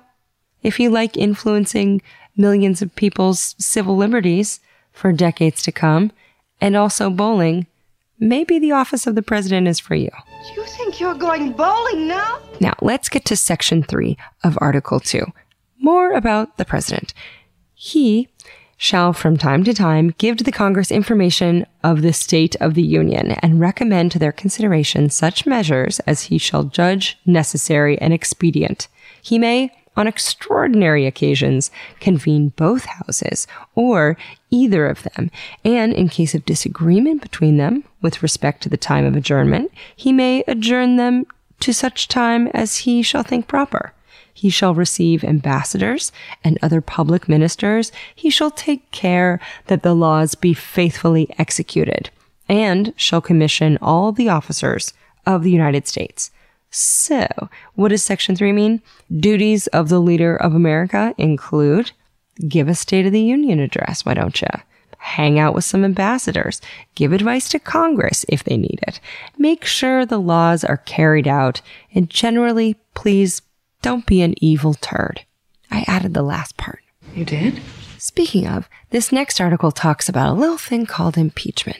if 0.62 0.78
you 0.78 0.90
like 0.90 1.16
influencing 1.16 2.02
millions 2.36 2.82
of 2.82 2.94
people's 2.96 3.54
civil 3.58 3.96
liberties 3.96 4.60
for 4.92 5.12
decades 5.12 5.62
to 5.62 5.72
come, 5.72 6.12
and 6.60 6.76
also 6.76 7.08
bowling, 7.08 7.66
maybe 8.18 8.58
the 8.58 8.72
office 8.72 9.06
of 9.06 9.14
the 9.14 9.22
president 9.22 9.68
is 9.68 9.78
for 9.78 9.94
you. 9.94 10.10
You 10.54 10.64
think 10.64 11.00
you're 11.00 11.14
going 11.14 11.52
bowling 11.52 12.08
now? 12.08 12.40
Now, 12.60 12.74
let's 12.80 13.08
get 13.08 13.24
to 13.26 13.36
section 13.36 13.82
three 13.82 14.16
of 14.44 14.58
Article 14.60 15.00
two. 15.00 15.26
More 15.78 16.12
about 16.12 16.56
the 16.56 16.64
president. 16.64 17.12
He 17.74 18.28
shall 18.78 19.12
from 19.12 19.36
time 19.36 19.64
to 19.64 19.72
time 19.72 20.14
give 20.18 20.36
to 20.36 20.44
the 20.44 20.52
Congress 20.52 20.90
information 20.90 21.66
of 21.82 22.02
the 22.02 22.12
state 22.12 22.56
of 22.56 22.74
the 22.74 22.82
Union 22.82 23.32
and 23.42 23.60
recommend 23.60 24.12
to 24.12 24.18
their 24.18 24.32
consideration 24.32 25.08
such 25.08 25.46
measures 25.46 25.98
as 26.00 26.24
he 26.24 26.36
shall 26.38 26.64
judge 26.64 27.18
necessary 27.24 27.98
and 27.98 28.12
expedient. 28.12 28.88
He 29.22 29.38
may 29.38 29.72
on 29.96 30.06
extraordinary 30.06 31.06
occasions, 31.06 31.70
convene 32.00 32.48
both 32.50 32.84
houses 32.84 33.46
or 33.74 34.16
either 34.50 34.86
of 34.86 35.02
them, 35.02 35.30
and 35.64 35.92
in 35.92 36.08
case 36.08 36.34
of 36.34 36.44
disagreement 36.44 37.22
between 37.22 37.56
them 37.56 37.84
with 38.02 38.22
respect 38.22 38.62
to 38.62 38.68
the 38.68 38.76
time 38.76 39.04
of 39.04 39.16
adjournment, 39.16 39.72
he 39.94 40.12
may 40.12 40.44
adjourn 40.46 40.96
them 40.96 41.26
to 41.60 41.72
such 41.72 42.08
time 42.08 42.48
as 42.48 42.78
he 42.78 43.02
shall 43.02 43.22
think 43.22 43.48
proper. 43.48 43.92
He 44.32 44.50
shall 44.50 44.74
receive 44.74 45.24
ambassadors 45.24 46.12
and 46.44 46.58
other 46.60 46.82
public 46.82 47.26
ministers. 47.26 47.90
He 48.14 48.28
shall 48.28 48.50
take 48.50 48.90
care 48.90 49.40
that 49.68 49.82
the 49.82 49.94
laws 49.94 50.34
be 50.34 50.52
faithfully 50.52 51.28
executed, 51.38 52.10
and 52.46 52.92
shall 52.96 53.22
commission 53.22 53.78
all 53.80 54.12
the 54.12 54.28
officers 54.28 54.92
of 55.24 55.42
the 55.42 55.50
United 55.50 55.88
States 55.88 56.30
so, 56.76 57.26
what 57.74 57.88
does 57.88 58.02
Section 58.02 58.36
3 58.36 58.52
mean? 58.52 58.82
Duties 59.10 59.66
of 59.68 59.88
the 59.88 60.00
leader 60.00 60.36
of 60.36 60.54
America 60.54 61.14
include 61.16 61.92
give 62.46 62.68
a 62.68 62.74
State 62.74 63.06
of 63.06 63.12
the 63.12 63.20
Union 63.20 63.60
address, 63.60 64.04
why 64.04 64.12
don't 64.12 64.40
you? 64.42 64.48
Hang 64.98 65.38
out 65.38 65.54
with 65.54 65.64
some 65.64 65.84
ambassadors, 65.84 66.60
give 66.94 67.12
advice 67.12 67.48
to 67.48 67.58
Congress 67.58 68.26
if 68.28 68.44
they 68.44 68.58
need 68.58 68.80
it, 68.86 69.00
make 69.38 69.64
sure 69.64 70.04
the 70.04 70.18
laws 70.18 70.64
are 70.64 70.76
carried 70.78 71.26
out, 71.26 71.62
and 71.94 72.10
generally, 72.10 72.76
please 72.94 73.40
don't 73.80 74.04
be 74.04 74.20
an 74.20 74.34
evil 74.42 74.74
turd. 74.74 75.24
I 75.70 75.84
added 75.86 76.12
the 76.12 76.22
last 76.22 76.56
part. 76.56 76.80
You 77.14 77.24
did? 77.24 77.62
Speaking 77.96 78.46
of, 78.46 78.68
this 78.90 79.12
next 79.12 79.40
article 79.40 79.72
talks 79.72 80.08
about 80.08 80.28
a 80.28 80.38
little 80.38 80.58
thing 80.58 80.84
called 80.84 81.16
impeachment. 81.16 81.78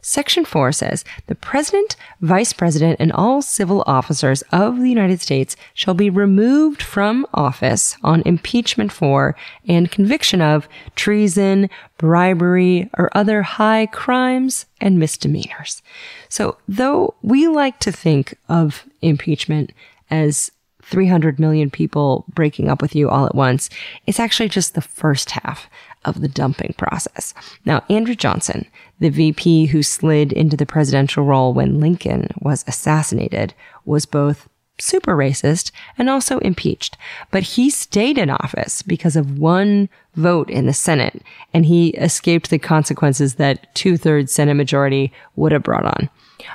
Section 0.00 0.44
4 0.44 0.72
says 0.72 1.04
the 1.26 1.34
President, 1.34 1.96
Vice 2.20 2.52
President, 2.52 2.96
and 3.00 3.12
all 3.12 3.42
civil 3.42 3.82
officers 3.86 4.42
of 4.52 4.80
the 4.80 4.88
United 4.88 5.20
States 5.20 5.56
shall 5.74 5.94
be 5.94 6.10
removed 6.10 6.82
from 6.82 7.26
office 7.34 7.96
on 8.02 8.22
impeachment 8.24 8.92
for 8.92 9.36
and 9.66 9.90
conviction 9.90 10.40
of 10.40 10.68
treason, 10.94 11.68
bribery, 11.98 12.90
or 12.96 13.10
other 13.16 13.42
high 13.42 13.86
crimes 13.86 14.66
and 14.80 14.98
misdemeanors. 14.98 15.82
So, 16.28 16.58
though 16.68 17.14
we 17.22 17.48
like 17.48 17.78
to 17.80 17.92
think 17.92 18.36
of 18.48 18.84
impeachment 19.02 19.72
as 20.10 20.50
300 20.90 21.38
million 21.38 21.70
people 21.70 22.24
breaking 22.28 22.68
up 22.68 22.80
with 22.80 22.94
you 22.94 23.08
all 23.08 23.26
at 23.26 23.34
once, 23.34 23.68
it's 24.06 24.20
actually 24.20 24.48
just 24.48 24.74
the 24.74 24.80
first 24.80 25.30
half 25.30 25.68
of 26.04 26.20
the 26.20 26.28
dumping 26.28 26.74
process. 26.78 27.34
Now, 27.64 27.84
Andrew 27.90 28.14
Johnson, 28.14 28.66
the 28.98 29.10
VP 29.10 29.66
who 29.66 29.82
slid 29.82 30.32
into 30.32 30.56
the 30.56 30.66
presidential 30.66 31.24
role 31.24 31.52
when 31.52 31.80
Lincoln 31.80 32.28
was 32.40 32.64
assassinated, 32.66 33.54
was 33.84 34.06
both 34.06 34.48
super 34.80 35.16
racist 35.16 35.72
and 35.98 36.08
also 36.08 36.38
impeached. 36.38 36.96
But 37.30 37.42
he 37.42 37.68
stayed 37.68 38.16
in 38.16 38.30
office 38.30 38.82
because 38.82 39.16
of 39.16 39.38
one 39.38 39.88
vote 40.14 40.48
in 40.50 40.66
the 40.66 40.72
Senate, 40.72 41.22
and 41.52 41.66
he 41.66 41.90
escaped 41.90 42.50
the 42.50 42.58
consequences 42.58 43.34
that 43.34 43.74
two 43.74 43.96
thirds 43.96 44.32
Senate 44.32 44.54
majority 44.54 45.12
would 45.36 45.52
have 45.52 45.62
brought 45.62 45.84
on. 45.84 46.08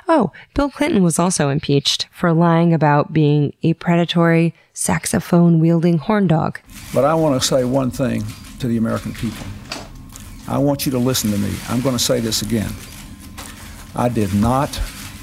Oh, 0.08 0.32
Bill 0.54 0.70
Clinton 0.70 1.02
was 1.02 1.18
also 1.18 1.48
impeached 1.48 2.08
for 2.10 2.32
lying 2.32 2.72
about 2.72 3.12
being 3.12 3.54
a 3.62 3.74
predatory 3.74 4.54
saxophone 4.72 5.60
wielding 5.60 5.98
horn 5.98 6.26
dog. 6.26 6.60
But 6.92 7.04
I 7.04 7.14
want 7.14 7.40
to 7.40 7.46
say 7.46 7.64
one 7.64 7.90
thing 7.90 8.24
to 8.58 8.66
the 8.66 8.76
American 8.76 9.12
people. 9.14 9.46
I 10.46 10.58
want 10.58 10.84
you 10.84 10.92
to 10.92 10.98
listen 10.98 11.30
to 11.30 11.38
me. 11.38 11.54
I'm 11.68 11.80
going 11.80 11.96
to 11.96 12.02
say 12.02 12.20
this 12.20 12.42
again. 12.42 12.72
I 13.94 14.08
did 14.08 14.34
not 14.34 14.74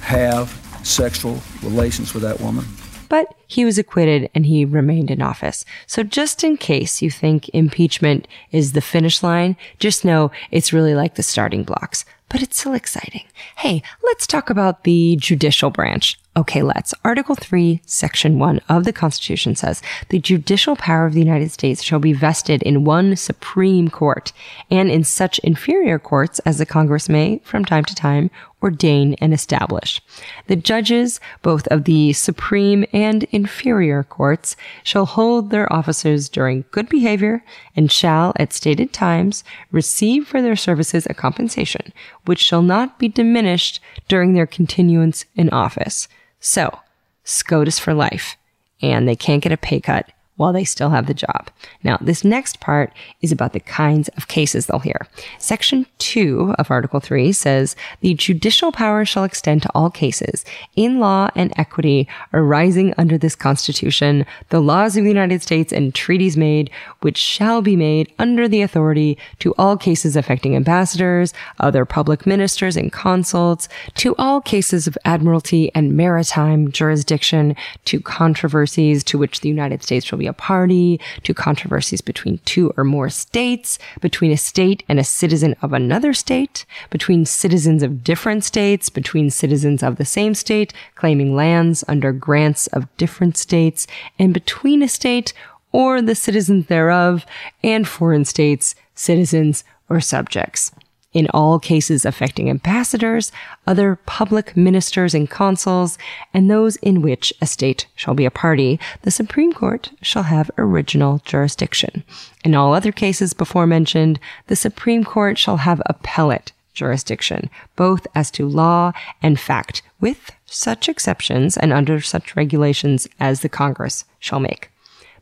have 0.02 0.58
sexual 0.84 1.40
relations 1.62 2.14
with 2.14 2.24
that 2.24 2.40
woman. 2.40 2.66
But 3.10 3.36
he 3.46 3.66
was 3.66 3.78
acquitted 3.78 4.30
and 4.34 4.46
he 4.46 4.64
remained 4.64 5.12
in 5.12 5.22
office. 5.22 5.66
So 5.86 6.02
just 6.02 6.46
in 6.46 6.56
case 6.56 7.02
you 7.02 7.12
think 7.12 7.50
impeachment 7.50 8.26
is 8.52 8.72
the 8.72 8.82
finish 8.82 9.22
line, 9.22 9.58
just 9.80 10.06
know 10.06 10.32
it's 10.50 10.72
really 10.72 10.96
like 10.96 11.16
the 11.16 11.24
starting 11.24 11.64
blocks. 11.64 12.06
But 12.32 12.42
it's 12.42 12.60
still 12.60 12.74
exciting. 12.74 13.24
Hey, 13.58 13.84
let's 14.04 14.26
talk 14.26 14.50
about 14.50 14.84
the 14.84 15.18
judicial 15.20 15.70
branch. 15.70 16.18
Okay, 16.38 16.62
let's. 16.62 16.94
Article 17.04 17.36
3, 17.36 17.82
Section 17.86 18.40
1 18.40 18.62
of 18.70 18.86
the 18.86 18.94
Constitution 18.94 19.54
says 19.54 19.82
the 20.08 20.18
judicial 20.18 20.78
power 20.78 21.06
of 21.06 21.12
the 21.12 21.20
United 21.20 21.52
States 21.52 21.84
shall 21.84 22.00
be 22.00 22.14
vested 22.14 22.64
in 22.64 22.86
one 22.86 23.18
Supreme 23.18 23.90
Court 23.90 24.32
and 24.70 24.90
in 24.90 25.04
such 25.04 25.40
inferior 25.40 26.00
courts 26.00 26.40
as 26.40 26.58
the 26.58 26.66
Congress 26.66 27.10
may, 27.10 27.42
from 27.44 27.66
time 27.66 27.84
to 27.84 27.94
time, 27.94 28.32
ordain 28.64 29.16
and 29.20 29.34
establish. 29.34 30.02
The 30.48 30.56
judges, 30.56 31.20
both 31.42 31.68
of 31.68 31.84
the 31.84 32.14
Supreme 32.14 32.86
and 32.94 33.26
inferior 33.26 34.02
courts, 34.04 34.56
shall 34.86 35.08
hold 35.08 35.50
their 35.50 35.72
offices 35.74 36.30
during 36.30 36.64
good 36.72 36.88
behavior 36.88 37.44
and 37.76 37.92
shall, 37.92 38.32
at 38.38 38.54
stated 38.54 38.94
times, 38.94 39.44
receive 39.70 40.30
for 40.30 40.42
their 40.42 40.56
services 40.56 41.06
a 41.10 41.14
compensation, 41.14 41.92
which 42.24 42.40
shall 42.40 42.62
not 42.62 42.98
be 42.98 43.10
diminished 43.10 43.82
during 44.08 44.32
their 44.32 44.48
continuance 44.48 45.26
in 45.36 45.50
office. 45.50 46.08
So, 46.42 46.80
SCOTUS 47.24 47.80
for 47.80 47.94
life, 47.94 48.36
and 48.82 49.08
they 49.08 49.16
can't 49.16 49.44
get 49.44 49.52
a 49.52 49.58
pay 49.58 49.80
cut 49.80 50.12
while 50.42 50.52
they 50.52 50.66
still 50.66 50.90
have 50.90 51.06
the 51.06 51.14
job. 51.14 51.52
Now, 51.84 52.00
this 52.02 52.24
next 52.24 52.60
part 52.60 52.92
is 53.22 53.32
about 53.32 53.54
the 53.54 53.60
kinds 53.60 54.08
of 54.18 54.28
cases 54.28 54.66
they'll 54.66 54.80
hear. 54.80 55.08
Section 55.38 55.86
2 56.00 56.56
of 56.58 56.72
Article 56.72 57.00
3 57.00 57.32
says 57.32 57.76
the 58.00 58.16
judicial 58.16 58.72
power 58.72 59.06
shall 59.06 59.24
extend 59.24 59.62
to 59.62 59.70
all 59.76 59.92
cases 59.92 60.44
in 60.76 61.00
law 61.00 61.30
and 61.36 61.54
equity 61.58 62.08
arising 62.34 62.92
under 62.98 63.20
this 63.20 63.36
Constitution, 63.36 64.26
the 64.50 64.60
laws 64.60 64.98
of 64.98 65.04
the 65.04 65.10
United 65.10 65.44
States 65.44 65.72
and 65.72 65.94
treaties 65.94 66.36
made, 66.36 66.72
which 67.02 67.18
shall 67.18 67.62
be 67.62 67.76
made 67.76 68.12
under 68.18 68.48
the 68.48 68.64
authority 68.64 69.20
to 69.38 69.54
all 69.60 69.78
cases 69.78 70.16
affecting 70.16 70.56
ambassadors, 70.56 71.36
other 71.60 71.86
public 71.86 72.26
ministers 72.26 72.76
and 72.76 72.92
consuls, 72.92 73.70
to 73.94 74.16
all 74.18 74.42
cases 74.42 74.88
of 74.88 74.98
admiralty 75.06 75.72
and 75.76 75.96
maritime 75.96 76.72
jurisdiction, 76.72 77.56
to 77.86 78.00
controversies 78.00 79.04
to 79.04 79.20
which 79.20 79.42
the 79.42 79.50
United 79.50 79.84
States 79.84 80.04
shall 80.04 80.18
be 80.18 80.31
a 80.32 80.34
party, 80.34 81.00
to 81.24 81.34
controversies 81.34 82.02
between 82.02 82.40
two 82.46 82.74
or 82.78 82.84
more 82.84 83.10
states, 83.10 83.78
between 84.00 84.32
a 84.32 84.38
state 84.38 84.84
and 84.90 85.00
a 85.00 85.04
citizen 85.04 85.56
of 85.62 85.74
another 85.74 86.14
state, 86.14 86.66
between 86.90 87.26
citizens 87.26 87.84
of 87.84 88.04
different 88.04 88.44
states, 88.44 88.90
between 88.90 89.30
citizens 89.30 89.84
of 89.84 89.98
the 89.98 90.06
same 90.06 90.34
state 90.34 90.74
claiming 90.96 91.36
lands 91.36 91.84
under 91.88 92.12
grants 92.12 92.68
of 92.68 92.88
different 92.98 93.38
states, 93.38 93.86
and 94.18 94.34
between 94.34 94.82
a 94.82 94.88
state 94.88 95.34
or 95.72 96.02
the 96.02 96.16
citizens 96.16 96.66
thereof 96.68 97.26
and 97.64 97.88
foreign 97.88 98.26
states, 98.26 98.76
citizens, 98.96 99.64
or 99.90 100.00
subjects 100.00 100.72
in 101.14 101.28
all 101.34 101.60
cases 101.60 102.06
affecting 102.06 102.50
ambassadors, 102.50 103.32
other 103.68 103.98
public 104.06 104.56
ministers 104.56 105.14
and 105.14 105.30
consuls, 105.30 105.98
and 106.34 106.50
those 106.50 106.78
in 106.78 107.02
which 107.02 107.34
a 107.42 107.46
state 107.46 107.88
shall 107.96 108.14
be 108.14 108.26
a 108.26 108.32
party, 108.32 108.80
the 109.02 109.12
Supreme 109.12 109.52
Court 109.52 109.92
shall 110.02 110.24
have 110.24 110.52
original 110.58 111.22
jurisdiction. 111.26 112.04
In 112.46 112.56
all 112.56 112.74
other 112.74 112.92
cases 112.92 113.34
before 113.34 113.68
mentioned, 113.68 114.20
the 114.48 114.56
Supreme 114.56 115.04
Court 115.04 115.38
shall 115.38 115.58
have 115.58 115.82
appellate 115.86 116.54
jurisdiction, 116.74 117.50
both 117.76 118.08
as 118.16 118.32
to 118.32 118.48
law 118.48 118.94
and 119.22 119.40
fact, 119.40 119.82
with 120.00 120.32
such 120.46 120.88
exceptions 120.88 121.58
and 121.58 121.74
under 121.74 122.00
such 122.00 122.36
regulations 122.36 123.08
as 123.20 123.42
the 123.42 123.50
Congress 123.50 124.06
shall 124.20 124.40
make. 124.40 124.70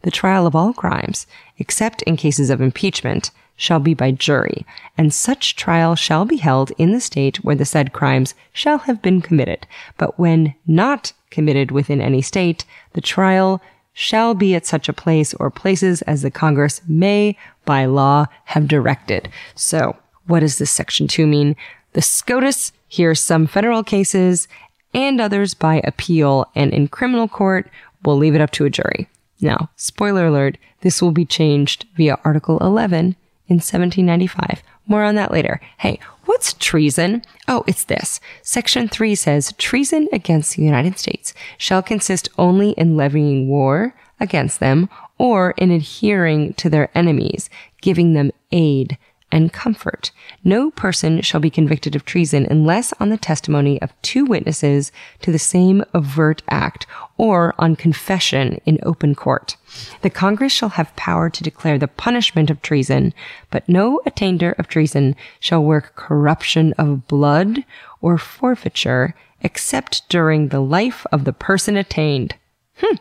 The 0.01 0.11
trial 0.11 0.47
of 0.47 0.55
all 0.55 0.73
crimes, 0.73 1.27
except 1.57 2.03
in 2.03 2.15
cases 2.15 2.49
of 2.49 2.61
impeachment, 2.61 3.31
shall 3.59 3.79
be 3.79 3.93
by 3.93 4.11
jury, 4.11 4.65
and 4.97 5.13
such 5.13 5.55
trial 5.55 5.95
shall 5.95 6.25
be 6.25 6.37
held 6.37 6.71
in 6.77 6.91
the 6.91 7.01
state 7.01 7.43
where 7.43 7.55
the 7.55 7.65
said 7.65 7.93
crimes 7.93 8.33
shall 8.53 8.79
have 8.79 9.01
been 9.01 9.21
committed. 9.21 9.67
But 9.97 10.17
when 10.17 10.55
not 10.65 11.13
committed 11.29 11.69
within 11.69 12.01
any 12.01 12.21
state, 12.21 12.65
the 12.93 13.01
trial 13.01 13.61
shall 13.93 14.33
be 14.33 14.55
at 14.55 14.65
such 14.65 14.87
a 14.87 14.93
place 14.93 15.33
or 15.35 15.49
places 15.49 16.01
as 16.03 16.21
the 16.21 16.31
Congress 16.31 16.81
may, 16.87 17.37
by 17.65 17.85
law, 17.85 18.27
have 18.45 18.67
directed. 18.67 19.29
So, 19.55 19.97
what 20.25 20.39
does 20.39 20.57
this 20.57 20.71
section 20.71 21.07
2 21.07 21.27
mean? 21.27 21.55
The 21.93 22.01
SCOTUS 22.01 22.71
hears 22.87 23.19
some 23.19 23.45
federal 23.45 23.83
cases 23.83 24.47
and 24.93 25.19
others 25.19 25.53
by 25.53 25.81
appeal, 25.83 26.49
and 26.55 26.73
in 26.73 26.87
criminal 26.87 27.27
court, 27.27 27.69
We'll 28.03 28.17
leave 28.17 28.35
it 28.35 28.41
up 28.41 28.51
to 28.51 28.65
a 28.65 28.69
jury. 28.69 29.07
Now, 29.41 29.69
spoiler 29.75 30.27
alert, 30.27 30.57
this 30.81 31.01
will 31.01 31.11
be 31.11 31.25
changed 31.25 31.85
via 31.95 32.19
Article 32.23 32.57
11 32.59 33.15
in 33.49 33.55
1795. 33.55 34.61
More 34.87 35.03
on 35.03 35.15
that 35.15 35.31
later. 35.31 35.59
Hey, 35.79 35.99
what's 36.25 36.53
treason? 36.53 37.23
Oh, 37.47 37.63
it's 37.67 37.83
this. 37.83 38.19
Section 38.41 38.87
3 38.87 39.15
says 39.15 39.53
treason 39.57 40.07
against 40.11 40.55
the 40.55 40.63
United 40.63 40.97
States 40.97 41.33
shall 41.57 41.81
consist 41.81 42.29
only 42.37 42.71
in 42.71 42.95
levying 42.95 43.47
war 43.47 43.95
against 44.19 44.59
them 44.59 44.89
or 45.17 45.51
in 45.51 45.71
adhering 45.71 46.53
to 46.55 46.69
their 46.69 46.89
enemies, 46.95 47.49
giving 47.81 48.13
them 48.13 48.31
aid 48.51 48.97
and 49.31 49.53
comfort. 49.53 50.11
No 50.43 50.71
person 50.71 51.21
shall 51.21 51.39
be 51.39 51.49
convicted 51.49 51.95
of 51.95 52.05
treason 52.05 52.47
unless 52.49 52.93
on 52.99 53.09
the 53.09 53.17
testimony 53.17 53.81
of 53.81 53.93
two 54.01 54.25
witnesses 54.25 54.91
to 55.21 55.31
the 55.31 55.39
same 55.39 55.83
overt 55.93 56.41
act 56.49 56.87
or 57.17 57.53
on 57.57 57.75
confession 57.75 58.59
in 58.65 58.79
open 58.83 59.15
court. 59.15 59.55
The 60.01 60.09
Congress 60.09 60.51
shall 60.51 60.69
have 60.69 60.95
power 60.95 61.29
to 61.29 61.43
declare 61.43 61.77
the 61.77 61.87
punishment 61.87 62.49
of 62.49 62.61
treason, 62.61 63.13
but 63.51 63.67
no 63.69 64.01
attainder 64.05 64.53
of 64.53 64.67
treason 64.67 65.15
shall 65.39 65.63
work 65.63 65.95
corruption 65.95 66.73
of 66.73 67.07
blood 67.07 67.63
or 68.01 68.17
forfeiture 68.17 69.15
except 69.41 70.07
during 70.09 70.47
the 70.49 70.59
life 70.59 71.05
of 71.11 71.23
the 71.23 71.33
person 71.33 71.77
attained. 71.77 72.35
Hmm. 72.77 72.95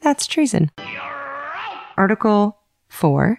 That's 0.00 0.26
treason. 0.26 0.70
Article 1.96 2.58
4 2.88 3.38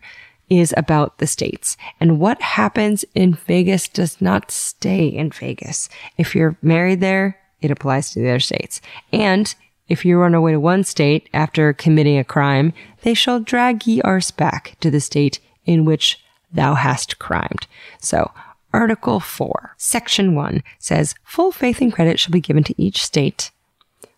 is 0.50 0.74
about 0.78 1.18
the 1.18 1.28
states. 1.28 1.78
And 2.00 2.20
what 2.20 2.42
happens 2.42 3.04
in 3.16 3.34
Vegas 3.34 3.88
does 3.88 4.22
not 4.22 4.52
stay 4.52 5.08
in 5.08 5.32
Vegas. 5.32 5.90
If 6.18 6.36
you're 6.36 6.58
married 6.62 7.02
there, 7.02 7.40
it 7.62 7.72
applies 7.72 8.12
to 8.12 8.20
the 8.20 8.30
other 8.30 8.40
states. 8.40 8.82
And 9.12 9.54
if 9.88 10.06
you 10.06 10.18
run 10.18 10.34
away 10.34 10.54
to 10.54 10.60
one 10.60 10.84
state 10.84 11.30
after 11.34 11.74
committing 11.74 12.18
a 12.18 12.24
crime, 12.24 12.74
they 13.04 13.14
shall 13.14 13.40
drag 13.40 13.86
ye 13.86 14.02
arse 14.02 14.32
back 14.32 14.78
to 14.82 14.90
the 14.90 15.00
state 15.00 15.40
in 15.66 15.86
which 15.86 16.20
thou 16.52 16.76
hast 16.76 17.20
crimed. 17.20 17.68
So, 18.00 18.32
Article 18.74 19.20
4, 19.20 19.76
Section 19.78 20.36
1 20.36 20.62
says, 20.80 21.16
Full 21.24 21.52
faith 21.52 21.82
and 21.82 21.94
credit 21.94 22.20
shall 22.20 22.34
be 22.34 22.42
given 22.42 22.64
to 22.66 22.82
each 22.82 23.04
state 23.04 23.52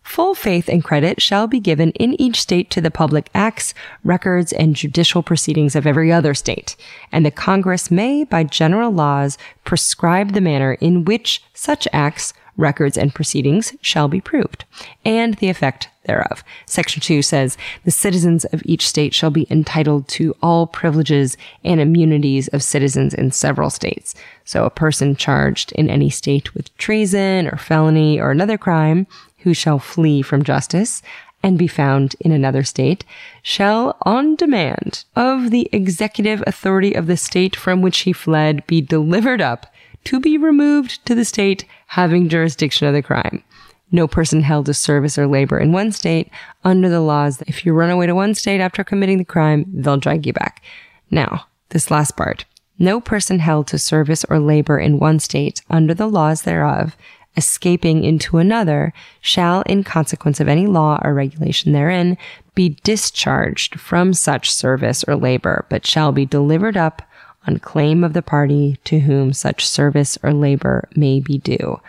Full 0.08 0.34
faith 0.34 0.70
and 0.70 0.82
credit 0.82 1.20
shall 1.20 1.46
be 1.46 1.60
given 1.60 1.90
in 1.90 2.18
each 2.18 2.40
state 2.40 2.70
to 2.70 2.80
the 2.80 2.90
public 2.90 3.28
acts, 3.34 3.74
records, 4.02 4.54
and 4.54 4.74
judicial 4.74 5.22
proceedings 5.22 5.76
of 5.76 5.86
every 5.86 6.10
other 6.10 6.32
state, 6.32 6.76
and 7.12 7.26
the 7.26 7.30
Congress 7.30 7.90
may, 7.90 8.24
by 8.24 8.42
general 8.42 8.90
laws, 8.90 9.36
prescribe 9.64 10.32
the 10.32 10.40
manner 10.40 10.72
in 10.72 11.04
which 11.04 11.42
such 11.52 11.86
acts, 11.92 12.32
records, 12.56 12.96
and 12.96 13.14
proceedings 13.14 13.74
shall 13.82 14.08
be 14.08 14.18
proved, 14.18 14.64
and 15.04 15.34
the 15.34 15.50
effect 15.50 15.90
thereof. 16.06 16.42
Section 16.64 17.02
2 17.02 17.20
says, 17.20 17.58
the 17.84 17.90
citizens 17.90 18.46
of 18.46 18.62
each 18.64 18.88
state 18.88 19.12
shall 19.12 19.30
be 19.30 19.46
entitled 19.50 20.08
to 20.08 20.34
all 20.42 20.66
privileges 20.66 21.36
and 21.62 21.82
immunities 21.82 22.48
of 22.48 22.62
citizens 22.62 23.12
in 23.12 23.30
several 23.30 23.68
states. 23.68 24.14
So 24.46 24.64
a 24.64 24.70
person 24.70 25.16
charged 25.16 25.70
in 25.72 25.90
any 25.90 26.08
state 26.08 26.54
with 26.54 26.74
treason 26.78 27.46
or 27.46 27.58
felony 27.58 28.18
or 28.18 28.30
another 28.30 28.56
crime 28.56 29.06
who 29.38 29.54
shall 29.54 29.78
flee 29.78 30.22
from 30.22 30.42
justice 30.42 31.02
and 31.42 31.58
be 31.58 31.68
found 31.68 32.16
in 32.20 32.32
another 32.32 32.64
state 32.64 33.04
shall, 33.42 33.96
on 34.02 34.34
demand 34.34 35.04
of 35.14 35.50
the 35.50 35.68
executive 35.72 36.42
authority 36.46 36.94
of 36.94 37.06
the 37.06 37.16
state 37.16 37.54
from 37.54 37.80
which 37.80 38.00
he 38.00 38.12
fled, 38.12 38.66
be 38.66 38.80
delivered 38.80 39.40
up 39.40 39.72
to 40.04 40.20
be 40.20 40.36
removed 40.36 41.04
to 41.06 41.14
the 41.14 41.24
state 41.24 41.64
having 41.88 42.28
jurisdiction 42.28 42.86
of 42.86 42.94
the 42.94 43.02
crime. 43.02 43.42
No 43.90 44.06
person 44.06 44.42
held 44.42 44.66
to 44.66 44.74
service 44.74 45.16
or 45.16 45.26
labor 45.26 45.58
in 45.58 45.72
one 45.72 45.92
state 45.92 46.30
under 46.64 46.88
the 46.88 47.00
laws. 47.00 47.38
that 47.38 47.48
If 47.48 47.64
you 47.64 47.72
run 47.72 47.90
away 47.90 48.06
to 48.06 48.14
one 48.14 48.34
state 48.34 48.60
after 48.60 48.84
committing 48.84 49.18
the 49.18 49.24
crime, 49.24 49.64
they'll 49.72 49.96
drag 49.96 50.26
you 50.26 50.32
back. 50.32 50.62
Now, 51.10 51.46
this 51.70 51.90
last 51.90 52.16
part. 52.16 52.44
No 52.78 53.00
person 53.00 53.38
held 53.38 53.66
to 53.68 53.78
service 53.78 54.24
or 54.28 54.38
labor 54.38 54.78
in 54.78 54.98
one 54.98 55.18
state 55.18 55.62
under 55.70 55.94
the 55.94 56.06
laws 56.06 56.42
thereof 56.42 56.96
escaping 57.38 58.02
into 58.04 58.38
another 58.38 58.92
shall, 59.20 59.62
in 59.62 59.84
consequence 59.84 60.40
of 60.40 60.48
any 60.48 60.66
law 60.66 60.98
or 61.02 61.14
regulation 61.14 61.72
therein, 61.72 62.18
be 62.54 62.76
discharged 62.82 63.78
from 63.80 64.12
such 64.12 64.52
service 64.52 65.04
or 65.04 65.14
labor, 65.14 65.64
but 65.70 65.86
shall 65.86 66.10
be 66.10 66.26
delivered 66.26 66.76
up 66.76 67.00
on 67.46 67.58
claim 67.58 68.02
of 68.02 68.12
the 68.12 68.22
party 68.22 68.76
to 68.84 68.98
whom 68.98 69.32
such 69.32 69.66
service 69.66 70.18
or 70.22 70.32
labor 70.34 70.88
may 70.96 71.20
be 71.20 71.38
due. 71.38 71.80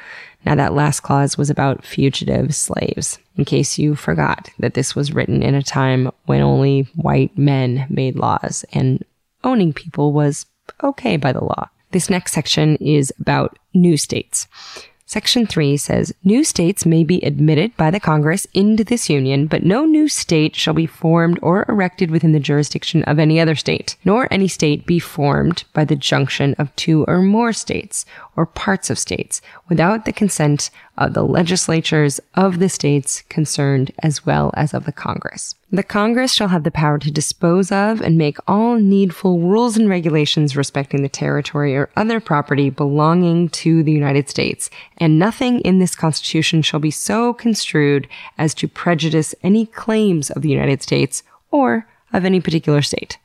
Now, 0.45 0.55
that 0.55 0.75
last 0.75 1.01
clause 1.01 1.37
was 1.37 1.49
about 1.49 1.83
fugitive 1.83 2.55
slaves, 2.55 3.17
in 3.35 3.43
case 3.43 3.79
you 3.79 3.95
forgot 3.95 4.51
that 4.59 4.75
this 4.75 4.95
was 4.95 5.13
written 5.13 5.41
in 5.41 5.55
a 5.55 5.63
time 5.63 6.11
when 6.25 6.41
only 6.41 6.83
white 6.95 7.35
men 7.37 7.87
made 7.89 8.15
laws 8.15 8.63
and 8.71 9.03
owning 9.43 9.73
people 9.73 10.13
was 10.13 10.45
okay 10.83 11.17
by 11.17 11.33
the 11.33 11.43
law. 11.43 11.69
This 11.91 12.09
next 12.09 12.33
section 12.33 12.75
is 12.75 13.11
about 13.19 13.57
new 13.73 13.97
states. 13.97 14.47
Section 15.09 15.47
3 15.47 15.75
says 15.75 16.13
new 16.23 16.43
states 16.43 16.85
may 16.85 17.03
be 17.03 17.19
admitted 17.25 17.75
by 17.75 17.89
the 17.89 17.99
Congress 17.99 18.45
into 18.53 18.83
this 18.83 19.09
union, 19.09 19.47
but 19.47 19.63
no 19.63 19.83
new 19.83 20.07
state 20.07 20.55
shall 20.55 20.75
be 20.75 20.85
formed 20.85 21.39
or 21.41 21.65
erected 21.67 22.11
within 22.11 22.31
the 22.31 22.39
jurisdiction 22.39 23.01
of 23.05 23.17
any 23.17 23.39
other 23.39 23.55
state, 23.55 23.95
nor 24.05 24.31
any 24.31 24.47
state 24.47 24.85
be 24.85 24.99
formed 24.99 25.63
by 25.73 25.83
the 25.83 25.95
junction 25.95 26.53
of 26.59 26.75
two 26.75 27.05
or 27.07 27.23
more 27.23 27.53
states 27.53 28.05
or 28.35 28.45
parts 28.45 28.91
of 28.91 28.99
states 28.99 29.41
without 29.67 30.05
the 30.05 30.13
consent 30.13 30.69
of 30.99 31.13
the 31.13 31.23
legislatures 31.23 32.19
of 32.35 32.59
the 32.59 32.69
states 32.69 33.23
concerned 33.29 33.91
as 34.03 34.25
well 34.25 34.51
as 34.55 34.73
of 34.73 34.85
the 34.85 34.91
Congress. 34.91 35.55
The 35.71 35.81
Congress 35.81 36.33
shall 36.33 36.49
have 36.49 36.63
the 36.63 36.71
power 36.71 36.99
to 36.99 37.09
dispose 37.09 37.71
of 37.71 38.01
and 38.01 38.17
make 38.17 38.37
all 38.47 38.75
needful 38.75 39.39
rules 39.39 39.77
and 39.77 39.87
regulations 39.87 40.57
respecting 40.57 41.01
the 41.01 41.09
territory 41.09 41.75
or 41.75 41.89
other 41.95 42.19
property 42.19 42.69
belonging 42.69 43.49
to 43.49 43.81
the 43.81 43.91
United 43.91 44.29
States, 44.29 44.69
and 44.97 45.17
nothing 45.17 45.61
in 45.61 45.79
this 45.79 45.95
Constitution 45.95 46.61
shall 46.61 46.79
be 46.79 46.91
so 46.91 47.33
construed 47.33 48.07
as 48.37 48.53
to 48.55 48.67
prejudice 48.67 49.33
any 49.41 49.65
claims 49.65 50.29
of 50.29 50.41
the 50.41 50.49
United 50.49 50.83
States 50.83 51.23
or 51.49 51.87
of 52.11 52.25
any 52.25 52.41
particular 52.41 52.81
state. 52.81 53.17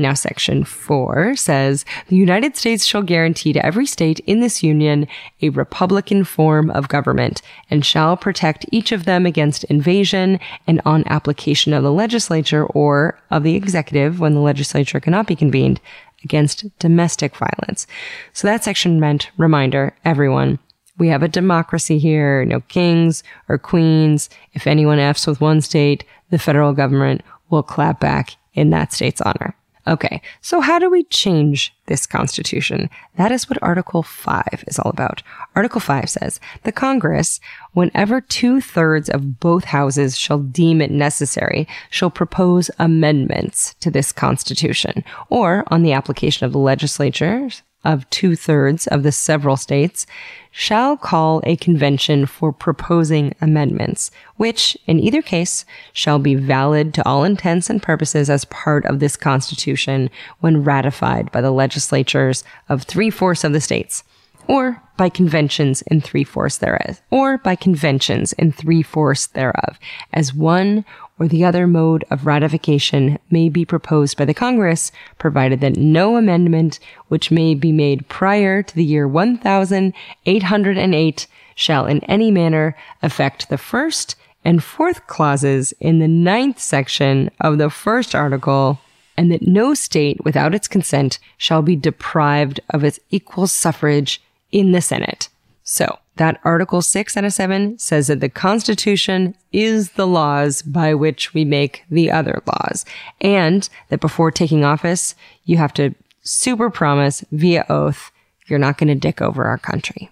Now, 0.00 0.14
Section 0.14 0.64
4 0.64 1.36
says 1.36 1.84
the 2.08 2.16
United 2.16 2.56
States 2.56 2.86
shall 2.86 3.02
guarantee 3.02 3.52
to 3.52 3.64
every 3.64 3.84
state 3.84 4.18
in 4.20 4.40
this 4.40 4.62
union 4.62 5.06
a 5.42 5.50
republican 5.50 6.24
form 6.24 6.70
of 6.70 6.88
government 6.88 7.42
and 7.70 7.84
shall 7.84 8.16
protect 8.16 8.64
each 8.72 8.92
of 8.92 9.04
them 9.04 9.26
against 9.26 9.64
invasion 9.64 10.40
and 10.66 10.80
on 10.86 11.04
application 11.06 11.74
of 11.74 11.82
the 11.82 11.92
legislature 11.92 12.64
or 12.66 13.20
of 13.30 13.42
the 13.42 13.56
executive 13.56 14.18
when 14.20 14.32
the 14.32 14.40
legislature 14.40 15.00
cannot 15.00 15.26
be 15.26 15.36
convened 15.36 15.80
against 16.24 16.66
domestic 16.78 17.36
violence. 17.36 17.86
So 18.32 18.48
that 18.48 18.64
section 18.64 19.00
meant 19.00 19.30
reminder, 19.36 19.94
everyone, 20.04 20.58
we 20.98 21.08
have 21.08 21.22
a 21.22 21.28
democracy 21.28 21.98
here, 21.98 22.44
no 22.44 22.60
kings 22.60 23.22
or 23.48 23.58
queens. 23.58 24.30
If 24.54 24.66
anyone 24.66 24.98
F's 24.98 25.26
with 25.26 25.40
one 25.40 25.60
state, 25.60 26.04
the 26.30 26.38
federal 26.38 26.72
government 26.72 27.22
will 27.50 27.62
clap 27.62 28.00
back 28.00 28.36
in 28.54 28.70
that 28.70 28.92
state's 28.92 29.20
honor. 29.20 29.54
Okay, 29.86 30.20
so 30.40 30.60
how 30.60 30.78
do 30.78 30.90
we 30.90 31.04
change 31.04 31.74
this 31.86 32.06
Constitution? 32.06 32.90
That 33.16 33.32
is 33.32 33.48
what 33.48 33.62
Article 33.62 34.02
5 34.02 34.64
is 34.66 34.78
all 34.78 34.90
about. 34.90 35.22
Article 35.56 35.80
5 35.80 36.08
says, 36.08 36.38
the 36.64 36.72
Congress, 36.72 37.40
whenever 37.72 38.20
two 38.20 38.60
thirds 38.60 39.08
of 39.08 39.40
both 39.40 39.64
houses 39.64 40.18
shall 40.18 40.38
deem 40.38 40.80
it 40.80 40.90
necessary, 40.90 41.66
shall 41.88 42.10
propose 42.10 42.70
amendments 42.78 43.74
to 43.80 43.90
this 43.90 44.12
Constitution, 44.12 45.02
or 45.30 45.64
on 45.68 45.82
the 45.82 45.92
application 45.92 46.44
of 46.44 46.52
the 46.52 46.58
legislatures 46.58 47.62
of 47.84 48.08
two 48.10 48.36
thirds 48.36 48.86
of 48.86 49.02
the 49.02 49.12
several 49.12 49.56
states, 49.56 50.06
shall 50.50 50.96
call 50.96 51.40
a 51.44 51.56
convention 51.56 52.26
for 52.26 52.52
proposing 52.52 53.34
amendments, 53.40 54.10
which, 54.36 54.76
in 54.86 54.98
either 54.98 55.22
case, 55.22 55.64
shall 55.92 56.18
be 56.18 56.34
valid 56.34 56.92
to 56.92 57.06
all 57.06 57.24
intents 57.24 57.70
and 57.70 57.82
purposes 57.82 58.28
as 58.28 58.44
part 58.46 58.84
of 58.84 58.98
this 58.98 59.16
Constitution 59.16 60.10
when 60.40 60.64
ratified 60.64 61.30
by 61.32 61.40
the 61.40 61.52
legislatures 61.52 62.44
of 62.68 62.82
three 62.82 63.10
fourths 63.10 63.44
of 63.44 63.52
the 63.52 63.60
states, 63.60 64.02
or 64.48 64.82
by 64.96 65.08
conventions 65.08 65.82
in 65.82 66.00
three 66.00 66.24
fourths 66.24 66.58
thereof, 66.58 67.00
or 67.10 67.38
by 67.38 67.54
conventions 67.54 68.32
in 68.34 68.52
three 68.52 68.82
fourths 68.82 69.28
thereof, 69.28 69.78
as 70.12 70.34
one 70.34 70.84
or 71.20 71.28
the 71.28 71.44
other 71.44 71.66
mode 71.66 72.04
of 72.10 72.24
ratification 72.26 73.18
may 73.30 73.50
be 73.50 73.64
proposed 73.64 74.16
by 74.16 74.24
the 74.24 74.34
Congress, 74.34 74.90
provided 75.18 75.60
that 75.60 75.76
no 75.76 76.16
amendment 76.16 76.80
which 77.08 77.30
may 77.30 77.54
be 77.54 77.70
made 77.70 78.08
prior 78.08 78.62
to 78.62 78.74
the 78.74 78.82
year 78.82 79.06
1808 79.06 81.26
shall 81.54 81.86
in 81.86 82.02
any 82.04 82.30
manner 82.30 82.74
affect 83.02 83.50
the 83.50 83.58
first 83.58 84.16
and 84.44 84.64
fourth 84.64 85.06
clauses 85.06 85.74
in 85.78 85.98
the 85.98 86.08
ninth 86.08 86.58
section 86.58 87.30
of 87.38 87.58
the 87.58 87.68
first 87.68 88.14
article, 88.14 88.80
and 89.14 89.30
that 89.30 89.46
no 89.46 89.74
state 89.74 90.24
without 90.24 90.54
its 90.54 90.66
consent 90.66 91.18
shall 91.36 91.60
be 91.60 91.76
deprived 91.76 92.60
of 92.70 92.82
its 92.82 92.98
equal 93.10 93.46
suffrage 93.46 94.22
in 94.50 94.72
the 94.72 94.80
Senate. 94.80 95.28
So, 95.72 96.00
that 96.16 96.40
Article 96.42 96.82
6 96.82 97.16
out 97.16 97.24
of 97.24 97.32
7 97.32 97.78
says 97.78 98.08
that 98.08 98.18
the 98.18 98.28
Constitution 98.28 99.36
is 99.52 99.92
the 99.92 100.06
laws 100.06 100.62
by 100.62 100.94
which 100.94 101.32
we 101.32 101.44
make 101.44 101.84
the 101.88 102.10
other 102.10 102.42
laws. 102.44 102.84
And 103.20 103.68
that 103.88 104.00
before 104.00 104.32
taking 104.32 104.64
office, 104.64 105.14
you 105.44 105.58
have 105.58 105.72
to 105.74 105.94
super 106.24 106.70
promise 106.70 107.24
via 107.30 107.64
oath 107.68 108.10
you're 108.48 108.58
not 108.58 108.78
going 108.78 108.88
to 108.88 108.96
dick 108.96 109.22
over 109.22 109.44
our 109.44 109.58
country. 109.58 110.10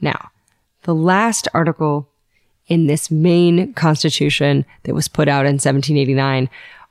Now, 0.00 0.30
the 0.84 0.94
last 0.94 1.46
article 1.52 2.08
in 2.66 2.86
this 2.86 3.10
main 3.10 3.74
constitution 3.74 4.64
that 4.84 4.94
was 4.94 5.06
put 5.06 5.28
out 5.28 5.44
in 5.44 5.56
1789 5.56 6.48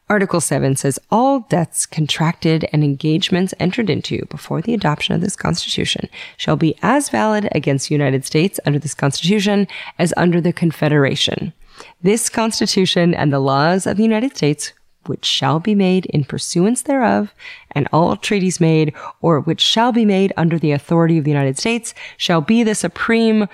Article 0.09 0.41
7 0.41 0.75
says 0.75 0.97
all 1.11 1.41
debts 1.41 1.85
contracted 1.85 2.67
and 2.73 2.83
engagements 2.83 3.53
entered 3.59 3.91
into 3.91 4.25
before 4.25 4.59
the 4.59 4.73
adoption 4.73 5.13
of 5.13 5.21
this 5.21 5.35
Constitution 5.35 6.09
shall 6.35 6.55
be 6.55 6.75
as 6.81 7.09
valid 7.09 7.47
against 7.53 7.89
the 7.89 7.95
United 7.95 8.25
States 8.25 8.59
under 8.65 8.79
this 8.79 8.95
Constitution 8.95 9.67
as 9.99 10.11
under 10.17 10.41
the 10.41 10.51
Confederation. 10.51 11.53
This 12.01 12.27
Constitution 12.27 13.13
and 13.13 13.31
the 13.31 13.39
laws 13.39 13.85
of 13.85 13.97
the 13.97 14.03
United 14.03 14.35
States 14.35 14.73
which 15.05 15.25
shall 15.25 15.59
be 15.59 15.73
made 15.73 16.05
in 16.07 16.23
pursuance 16.23 16.81
thereof, 16.83 17.33
and 17.71 17.87
all 17.91 18.15
treaties 18.15 18.59
made 18.59 18.93
or 19.21 19.39
which 19.39 19.61
shall 19.61 19.91
be 19.91 20.05
made 20.05 20.33
under 20.37 20.59
the 20.59 20.71
authority 20.71 21.17
of 21.17 21.23
the 21.23 21.31
United 21.31 21.57
States 21.57 21.93
shall 22.17 22.41
be 22.41 22.63
the 22.63 22.75
supreme 22.75 23.47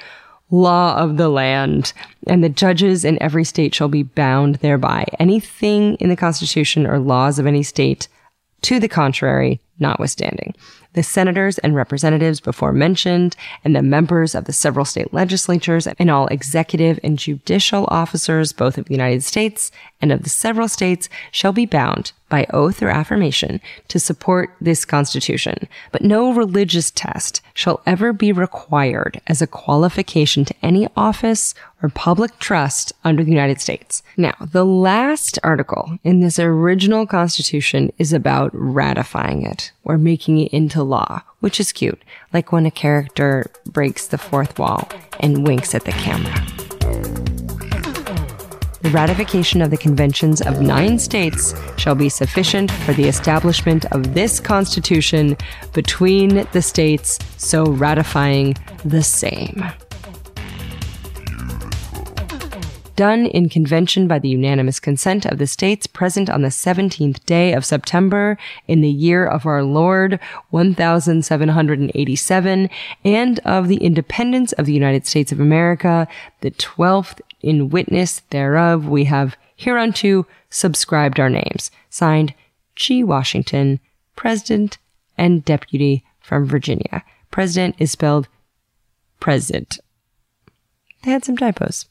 law 0.56 0.98
of 0.98 1.18
the 1.18 1.30
land, 1.30 1.94
and 2.28 2.44
the 2.44 2.50
judges 2.50 3.06
in 3.06 3.22
every 3.22 3.44
state 3.44 3.76
shall 3.76 3.88
be 3.88 4.04
bound 4.04 4.56
thereby. 4.56 5.06
Anything 5.20 5.96
in 5.96 6.10
the 6.10 6.16
Constitution 6.16 6.88
or 6.88 7.00
laws 7.00 7.38
of 7.40 7.46
any 7.46 7.64
state 7.64 8.08
to 8.62 8.80
the 8.80 8.88
contrary, 8.88 9.60
notwithstanding 9.80 10.54
the 10.96 11.04
senators 11.04 11.58
and 11.60 11.76
representatives 11.76 12.40
before 12.40 12.72
mentioned, 12.72 13.36
and 13.64 13.76
the 13.76 13.82
members 13.82 14.34
of 14.34 14.46
the 14.46 14.54
several 14.54 14.86
state 14.86 15.14
legislatures, 15.14 15.88
and 16.00 16.10
all 16.10 16.28
executive 16.28 17.00
and 17.04 17.20
judicial 17.20 17.86
officers, 17.90 18.54
both 18.54 18.78
of 18.78 18.86
the 18.86 18.94
United 18.94 19.22
States 19.22 19.72
and 20.02 20.12
of 20.12 20.24
the 20.24 20.30
several 20.30 20.68
states, 20.68 21.10
shall 21.32 21.52
be 21.52 21.66
bound 21.66 22.14
by 22.30 22.48
oath 22.50 22.82
or 22.82 22.90
affirmation 22.90 23.60
to 23.88 24.00
support 24.00 24.56
this 24.60 24.84
Constitution. 24.86 25.68
But 25.92 26.02
no 26.02 26.34
religious 26.34 26.90
test 26.92 27.42
shall 27.54 27.82
ever 27.86 28.14
be 28.14 28.32
required 28.32 29.22
as 29.28 29.42
a 29.42 29.48
qualification 29.48 30.46
to 30.46 30.56
any 30.64 30.88
office 30.96 31.54
or 31.84 31.90
public 31.90 32.40
trust 32.40 32.94
under 33.04 33.24
the 33.24 33.32
United 33.32 33.62
States. 33.62 34.02
Now, 34.18 34.34
the 34.40 34.66
last 34.66 35.38
article 35.44 36.00
in 36.04 36.22
this 36.22 36.40
original 36.40 37.06
Constitution 37.06 37.92
is 38.00 38.14
about 38.14 38.52
ratifying 38.54 39.44
it 39.44 39.65
or 39.84 39.98
making 39.98 40.40
it 40.40 40.52
into 40.54 40.84
law, 40.84 41.22
which 41.40 41.60
is 41.60 41.72
cute, 41.72 42.02
like 42.34 42.52
when 42.52 42.66
a 42.66 42.72
character 42.72 43.46
breaks 43.66 44.08
the 44.08 44.18
fourth 44.18 44.58
wall 44.60 44.90
and 45.20 45.48
winks 45.48 45.76
at 45.76 45.86
the 45.86 45.92
camera. 45.92 46.46
The 48.82 48.92
ratification 48.92 49.64
of 49.64 49.72
the 49.72 49.78
conventions 49.78 50.42
of 50.42 50.62
nine 50.62 51.00
states 51.00 51.56
shall 51.78 51.96
be 51.96 52.08
sufficient 52.08 52.70
for 52.70 52.94
the 52.94 53.08
establishment 53.08 53.86
of 53.86 54.14
this 54.14 54.40
Constitution 54.40 55.36
between 55.74 56.48
the 56.52 56.62
states, 56.62 57.18
so 57.38 57.66
ratifying 57.66 58.56
the 58.84 59.02
same 59.02 59.64
done 62.96 63.26
in 63.26 63.50
convention 63.50 64.08
by 64.08 64.20
the 64.20 64.30
unanimous 64.30 64.80
consent 64.80 65.26
of 65.26 65.38
the 65.38 65.48
states 65.48 65.88
present 65.88 66.30
on 66.30 66.42
the 66.42 66.50
17th 66.50 67.26
day 67.26 67.54
of 67.54 67.66
September 67.66 68.38
in 68.68 68.82
the 68.82 68.90
year 68.90 69.26
of 69.26 69.46
our 69.46 69.64
Lord 69.64 70.20
1787 70.50 72.70
and 73.04 73.40
of 73.40 73.68
the 73.68 73.78
independence 73.78 74.52
of 74.54 74.66
the 74.66 74.74
United 74.74 75.06
States 75.06 75.32
of 75.32 75.40
America, 75.40 76.08
the 76.42 76.52
12th 76.52 77.22
in 77.42 77.70
witness 77.70 78.22
thereof 78.30 78.88
we 78.88 79.06
have 79.06 79.36
hereunto 79.56 80.28
subscribed 80.50 81.20
our 81.20 81.30
names. 81.30 81.72
Signed, 81.90 82.34
G. 82.76 83.04
Washington, 83.04 83.80
President 84.16 84.78
and 85.18 85.46
Deputy 85.46 86.04
from 86.20 86.46
Virginia. 86.46 87.04
President 87.32 87.76
is 87.80 87.92
spelled 87.92 88.28
President. 89.20 89.80
They 91.04 91.12
had 91.12 91.26
some 91.26 91.38
typos 91.38 91.86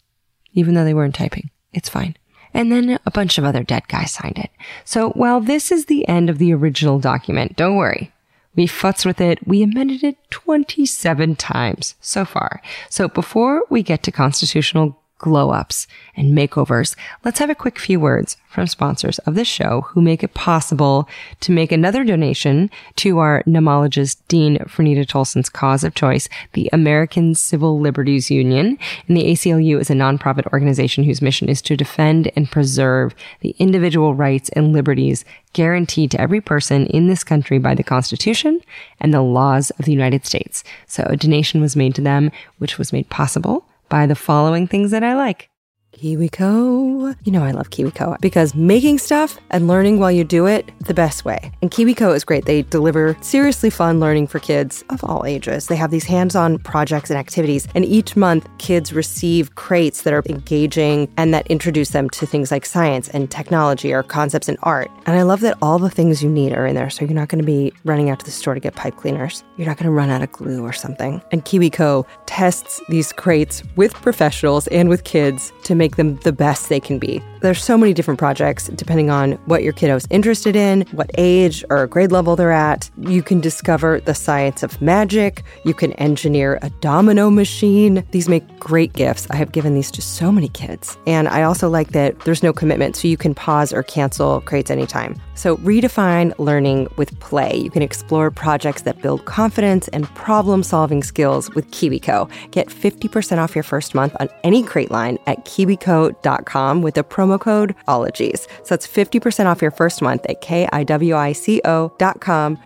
even 0.55 0.75
though 0.75 0.85
they 0.85 0.95
weren't 0.95 1.15
typing. 1.15 1.51
It's 1.73 1.89
fine. 1.89 2.17
And 2.53 2.71
then 2.71 2.99
a 3.05 3.11
bunch 3.11 3.37
of 3.37 3.45
other 3.45 3.65
dead 3.65 3.89
guys 3.89 4.13
signed 4.13 4.39
it. 4.39 4.51
So 4.85 5.11
while 5.11 5.41
this 5.41 5.73
is 5.73 5.87
the 5.87 6.07
end 6.09 6.31
of 6.31 6.39
the 6.39 6.55
original 6.55 7.01
document, 7.01 7.57
don't 7.57 7.77
worry. 7.77 8.13
We 8.55 8.69
futz 8.69 9.05
with 9.05 9.21
it. 9.21 9.47
We 9.47 9.63
amended 9.63 10.05
it 10.05 10.17
27 10.31 11.35
times 11.37 11.97
so 12.01 12.25
far. 12.25 12.63
So 12.89 13.09
before 13.09 13.65
we 13.69 13.83
get 13.83 14.05
to 14.05 14.13
constitutional 14.13 14.97
glow 15.19 15.51
ups, 15.51 15.87
and 16.17 16.37
makeovers, 16.37 16.97
let's 17.25 17.39
have 17.39 17.51
a 17.51 17.55
quick 17.55 17.79
few 17.79 17.99
words 17.99 18.37
from 18.49 18.67
sponsors 18.67 19.19
of 19.21 19.35
this 19.35 19.49
show 19.49 19.83
who 19.89 20.01
make 20.01 20.23
it 20.23 20.35
possible 20.35 21.09
to 21.41 21.51
make 21.51 21.73
another 21.73 22.05
donation 22.05 22.71
to 22.97 23.19
our 23.19 23.43
nomologist 23.47 24.19
Dean 24.29 24.59
Franita 24.59 25.07
Tolson's 25.07 25.49
cause 25.49 25.83
of 25.83 25.95
choice, 25.95 26.29
the 26.53 26.69
American 26.73 27.35
Civil 27.35 27.81
Liberties 27.81 28.31
Union. 28.31 28.79
And 29.09 29.17
the 29.17 29.25
ACLU 29.25 29.81
is 29.81 29.91
a 29.91 29.95
nonprofit 29.95 30.47
organization 30.53 31.05
whose 31.05 31.23
mission 31.23 31.49
is 31.49 31.63
to 31.63 31.77
defend 31.77 32.31
and 32.37 32.51
preserve 32.51 33.15
the 33.41 33.57
individual 33.59 34.15
rights 34.15 34.51
and 34.51 34.73
liberties 34.73 35.25
guaranteed 35.53 36.11
to 36.13 36.21
every 36.21 36.41
person 36.41 36.87
in 36.87 37.07
this 37.09 37.25
country 37.25 37.59
by 37.59 37.75
the 37.75 37.83
Constitution 37.83 38.61
and 39.01 39.13
the 39.13 39.23
laws 39.23 39.71
of 39.79 39.85
the 39.85 39.93
United 39.93 40.27
States. 40.27 40.63
So 40.87 41.05
a 41.05 41.17
donation 41.17 41.61
was 41.61 41.77
made 41.77 41.95
to 41.95 42.03
them, 42.03 42.31
which 42.59 42.79
was 42.79 42.93
made 42.93 43.09
possible 43.11 43.65
by 43.89 44.07
the 44.07 44.15
following 44.15 44.67
things 44.67 44.91
that 44.91 45.03
I 45.05 45.15
like. 45.15 45.51
KiwiCo. 45.95 47.17
You 47.25 47.33
know 47.33 47.45
I 47.45 47.53
love 47.53 47.71
KiwiCo 47.71 48.21
because 48.21 48.55
making 48.55 48.99
stuff 48.99 49.39
and 49.51 49.69
learning 49.69 49.99
while 49.99 50.11
you 50.11 50.25
do 50.25 50.47
it 50.47 50.71
the 50.81 50.95
best 50.95 51.25
way. 51.25 51.53
And 51.63 51.71
KiwiCo 51.71 52.15
is 52.15 52.25
great. 52.25 52.47
They 52.47 52.63
deliver 52.63 53.17
seriously 53.21 53.71
fun 53.71 54.01
learning 54.01 54.27
for 54.27 54.39
kids 54.39 54.85
of 54.91 55.05
all 55.05 55.25
ages. 55.25 55.69
They 55.69 55.77
have 55.77 55.91
these 55.91 56.05
hands-on 56.05 56.59
projects 56.59 57.11
and 57.11 57.19
activities, 57.19 57.69
and 57.75 57.85
each 57.85 58.17
month 58.17 58.49
kids 58.59 58.93
receive 58.93 59.55
crates 59.55 60.03
that 60.03 60.13
are 60.13 60.23
engaging 60.27 61.13
and 61.17 61.33
that 61.33 61.47
introduce 61.47 61.91
them 61.91 62.11
to 62.11 62.27
things 62.27 62.51
like 62.51 62.67
science 62.67 63.09
and 63.11 63.31
technology 63.31 63.93
or 63.93 64.03
concepts 64.03 64.49
in 64.49 64.57
art. 64.63 64.91
And 65.07 65.17
I 65.17 65.23
love 65.23 65.41
that 65.41 65.57
all 65.63 65.79
the 65.79 65.91
things 65.91 66.23
you 66.23 66.29
need 66.29 66.53
are 66.53 66.67
in 66.67 66.75
there, 66.75 66.91
so 66.91 67.05
you're 67.05 67.15
not 67.15 67.29
going 67.29 67.41
to 67.41 67.47
be 67.47 67.73
running 67.85 68.11
out 68.11 68.19
to 68.19 68.25
the 68.25 68.31
store 68.31 68.55
to 68.55 68.61
get 68.61 68.75
pipe 68.75 68.97
cleaners. 68.97 69.45
You're 69.57 69.69
not 69.69 69.77
going 69.77 69.87
to 69.87 69.93
run 69.93 70.11
out 70.11 70.23
of 70.23 70.33
glue 70.33 70.65
or 70.65 70.73
something. 70.73 71.23
And 71.31 71.45
KiwiCo 71.45 72.05
tests 72.27 72.81
these 72.89 73.13
crates 73.13 73.63
with 73.77 73.95
professionals 73.95 74.67
and 74.69 74.89
with 74.89 75.05
kids 75.05 75.53
to 75.63 75.75
make 75.75 75.84
them 75.93 76.17
the 76.17 76.33
best 76.33 76.69
they 76.69 76.81
can 76.81 76.99
be. 76.99 77.23
There's 77.41 77.63
so 77.63 77.77
many 77.77 77.93
different 77.93 78.19
projects 78.19 78.69
depending 78.69 79.11
on 79.11 79.33
what 79.45 79.63
your 79.63 79.75
kiddo's 79.75 80.07
interested 80.09 80.57
in, 80.57 80.83
what 80.93 81.11
age 81.19 81.63
or 81.69 81.87
grade 81.87 82.11
level 82.11 82.37
they're 82.37 82.51
at. 82.51 82.91
You 82.97 83.23
can 83.23 83.41
discover 83.41 84.01
the 84.01 84.15
science 84.15 84.63
of 84.63 84.81
magic. 84.81 85.43
You 85.65 85.75
can 85.75 85.93
engineer 85.95 86.59
a 86.63 86.71
domino 86.81 87.29
machine. 87.29 88.03
These 88.13 88.31
make 88.31 88.59
great 88.59 88.95
gifts. 88.95 89.27
I 89.31 89.37
have 89.37 89.53
given 89.53 89.75
these 89.75 89.91
to 89.91 90.01
so 90.01 90.33
many 90.33 90.49
kids. 90.49 90.97
And 91.07 91.29
I 91.29 91.43
also 91.43 91.69
like 91.69 91.91
that 91.91 92.19
there's 92.21 92.43
no 92.43 92.53
commitment, 92.53 92.97
so 92.97 93.09
you 93.09 93.19
can 93.19 93.35
pause 93.35 93.73
or 93.75 93.83
cancel 93.83 94.41
crates 94.41 94.71
anytime. 94.71 95.21
So 95.35 95.59
redefine 95.59 96.33
learning 96.39 96.89
with 96.97 97.19
play. 97.21 97.57
You 97.57 97.71
can 97.71 97.83
explore 97.83 98.31
projects 98.31 98.83
that 98.83 99.03
build 99.03 99.27
confidence 99.27 99.89
and 99.89 100.07
problem 100.15 100.63
solving 100.63 101.03
skills 101.03 101.51
with 101.55 101.71
KiwiCo. 101.71 102.31
Get 102.53 102.69
50% 102.69 103.39
off 103.39 103.55
your 103.55 103.65
first 103.65 103.95
month 103.95 104.17
on 104.19 104.29
any 104.45 104.63
crate 104.63 104.91
line 104.91 105.19
at 105.27 105.45
kiwico.com 105.77 106.83
with 106.83 106.95
the 106.95 107.05
promo 107.05 107.41
code 107.41 107.75
OLOGIES. 107.89 108.49
So 108.63 108.75
that's 108.75 108.87
50% 108.87 109.47
off 109.47 109.63
your 109.63 109.71
first 109.71 110.03
month 110.03 110.25
at 110.29 110.41
K-I-W-I-C-O.com, 110.41 110.87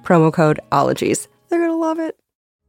promo 0.02 0.32
code 0.32 0.60
OLOGIES. 0.72 1.28
They're 1.48 1.58
going 1.60 1.70
to 1.70 1.76
love 1.76 1.98
it. 1.98 2.16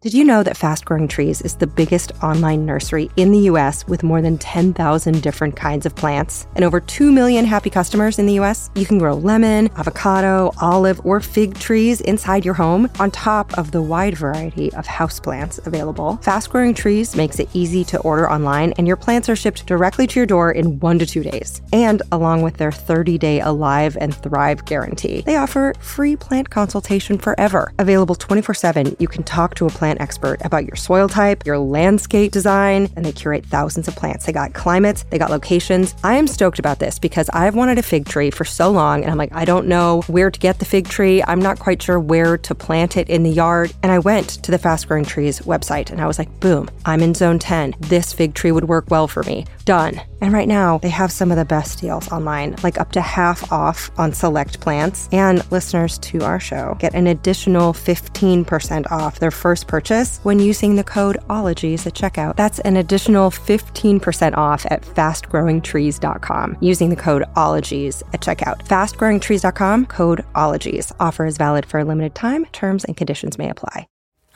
Did 0.02 0.14
you 0.14 0.24
know 0.24 0.44
that 0.44 0.56
Fast 0.56 0.86
Growing 0.86 1.10
Trees 1.10 1.42
is 1.42 1.56
the 1.56 1.68
biggest 1.68 2.14
online 2.24 2.66
nursery 2.66 3.12
in 3.18 3.34
the 3.34 3.50
US 3.52 3.86
with 3.86 4.02
more 4.02 4.22
than 4.22 4.38
10,000 4.38 5.22
different 5.22 5.58
kinds 5.58 5.86
of 5.86 5.94
plants 5.94 6.48
and 6.56 6.64
over 6.64 6.80
2 6.80 7.12
million 7.12 7.44
happy 7.44 7.70
customers 7.70 8.18
in 8.18 8.26
the 8.26 8.40
US? 8.40 8.70
You 8.76 8.86
can 8.86 8.98
grow 8.98 9.16
lemon, 9.16 9.70
avocado, 9.76 10.54
olive, 10.62 11.02
or 11.06 11.20
fig 11.20 11.60
trees 11.60 12.00
inside 12.00 12.46
your 12.46 12.54
home 12.54 12.90
on 12.98 13.12
top 13.12 13.58
of 13.58 13.72
the 13.72 13.82
wide 13.82 14.16
variety 14.18 14.72
of 14.76 14.88
houseplants 14.88 15.68
available. 15.68 16.16
Fast 16.22 16.50
Growing 16.50 16.74
Trees 16.74 17.18
makes 17.18 17.38
it 17.38 17.50
easy 17.54 17.84
to 17.84 18.00
order 18.00 18.32
online 18.32 18.72
and 18.78 18.88
your 18.88 18.96
plants 18.96 19.28
are 19.28 19.36
shipped 19.36 19.66
directly 19.66 20.08
to 20.08 20.18
your 20.18 20.26
door 20.26 20.54
in 20.54 20.80
1 20.80 21.00
to 21.00 21.06
2 21.06 21.24
days. 21.24 21.62
And 21.74 22.02
along 22.14 22.42
with 22.42 22.56
their 22.56 22.72
30-day 22.72 23.42
Alive 23.42 23.98
and 24.00 24.16
Thrive 24.16 24.64
guarantee, 24.64 25.24
they 25.26 25.36
offer 25.36 25.74
free 25.82 26.16
plant 26.16 26.50
consultation 26.50 27.18
forever. 27.18 27.74
Available 27.78 28.16
24/7, 28.16 28.96
you 28.98 29.10
can 29.10 29.24
talk 29.24 29.56
to 29.56 29.66
a 29.66 29.70
plant 29.70 29.89
plant 29.90 30.02
expert 30.02 30.40
about 30.46 30.66
your 30.66 30.76
soil 30.76 31.10
type, 31.10 31.48
your 31.48 31.58
landscape 31.58 32.32
design, 32.32 32.90
and 32.96 33.04
they 33.04 33.12
curate 33.12 33.44
thousands 33.46 33.88
of 33.88 33.96
plants. 33.96 34.26
They 34.26 34.32
got 34.32 34.54
climates, 34.54 35.04
they 35.10 35.18
got 35.18 35.32
locations. 35.32 35.96
I 36.04 36.16
am 36.16 36.28
stoked 36.28 36.60
about 36.60 36.78
this 36.78 37.00
because 37.00 37.28
I've 37.34 37.56
wanted 37.56 37.80
a 37.80 37.82
fig 37.82 38.08
tree 38.08 38.30
for 38.30 38.46
so 38.46 38.70
long, 38.70 39.02
and 39.02 39.10
I'm 39.10 39.18
like, 39.18 39.34
I 39.34 39.46
don't 39.46 39.68
know 39.68 40.04
where 40.06 40.30
to 40.30 40.40
get 40.40 40.60
the 40.60 40.66
fig 40.66 40.88
tree. 40.88 41.24
I'm 41.24 41.40
not 41.40 41.58
quite 41.58 41.82
sure 41.82 42.00
where 42.00 42.38
to 42.38 42.54
plant 42.54 42.98
it 42.98 43.10
in 43.10 43.24
the 43.24 43.32
yard. 43.32 43.74
And 43.82 43.92
I 43.92 43.98
went 43.98 44.30
to 44.44 44.52
the 44.52 44.60
Fast 44.60 44.88
Growing 44.88 45.06
Trees 45.06 45.40
website 45.40 45.90
and 45.90 46.00
I 46.00 46.06
was 46.06 46.20
like, 46.20 46.40
boom, 46.40 46.70
I'm 46.86 47.02
in 47.02 47.16
zone 47.16 47.40
10. 47.40 47.74
This 47.80 48.14
fig 48.14 48.36
tree 48.36 48.52
would 48.52 48.66
work 48.66 48.86
well 48.92 49.08
for 49.08 49.24
me. 49.24 49.46
Done. 49.70 50.02
And 50.20 50.34
right 50.34 50.48
now, 50.48 50.80
they 50.80 50.90
have 50.90 51.12
some 51.12 51.30
of 51.30 51.38
the 51.38 51.46
best 51.46 51.80
deals 51.80 52.12
online, 52.12 52.56
like 52.64 52.80
up 52.80 52.92
to 52.94 53.02
half 53.02 53.52
off 53.52 53.92
on 54.00 54.12
select 54.14 54.60
plants. 54.60 55.08
And 55.12 55.46
listeners 55.52 56.00
to 56.00 56.24
our 56.24 56.40
show 56.40 56.76
get 56.80 56.96
an 56.96 57.06
additional 57.06 57.72
15% 57.74 58.92
off 58.92 59.20
their 59.20 59.30
first 59.30 59.68
purchase 59.68 60.18
when 60.24 60.40
using 60.40 60.76
the 60.76 60.84
code 60.84 61.20
OLOGIES 61.30 61.86
at 61.86 61.94
checkout. 61.94 62.36
That's 62.36 62.58
an 62.62 62.78
additional 62.78 63.30
15% 63.30 64.36
off 64.36 64.66
at 64.72 64.82
fastgrowingtrees.com 64.82 66.58
using 66.62 66.90
the 66.90 66.96
code 66.96 67.26
OLOGIES 67.36 68.02
at 68.12 68.22
checkout. 68.22 68.66
Fastgrowingtrees.com, 68.66 69.86
code 69.86 70.26
OLOGIES. 70.34 70.94
Offer 71.00 71.28
is 71.28 71.38
valid 71.38 71.68
for 71.68 71.80
a 71.80 71.86
limited 71.86 72.16
time. 72.16 72.46
Terms 72.46 72.86
and 72.86 72.98
conditions 72.98 73.38
may 73.38 73.52
apply. 73.52 73.88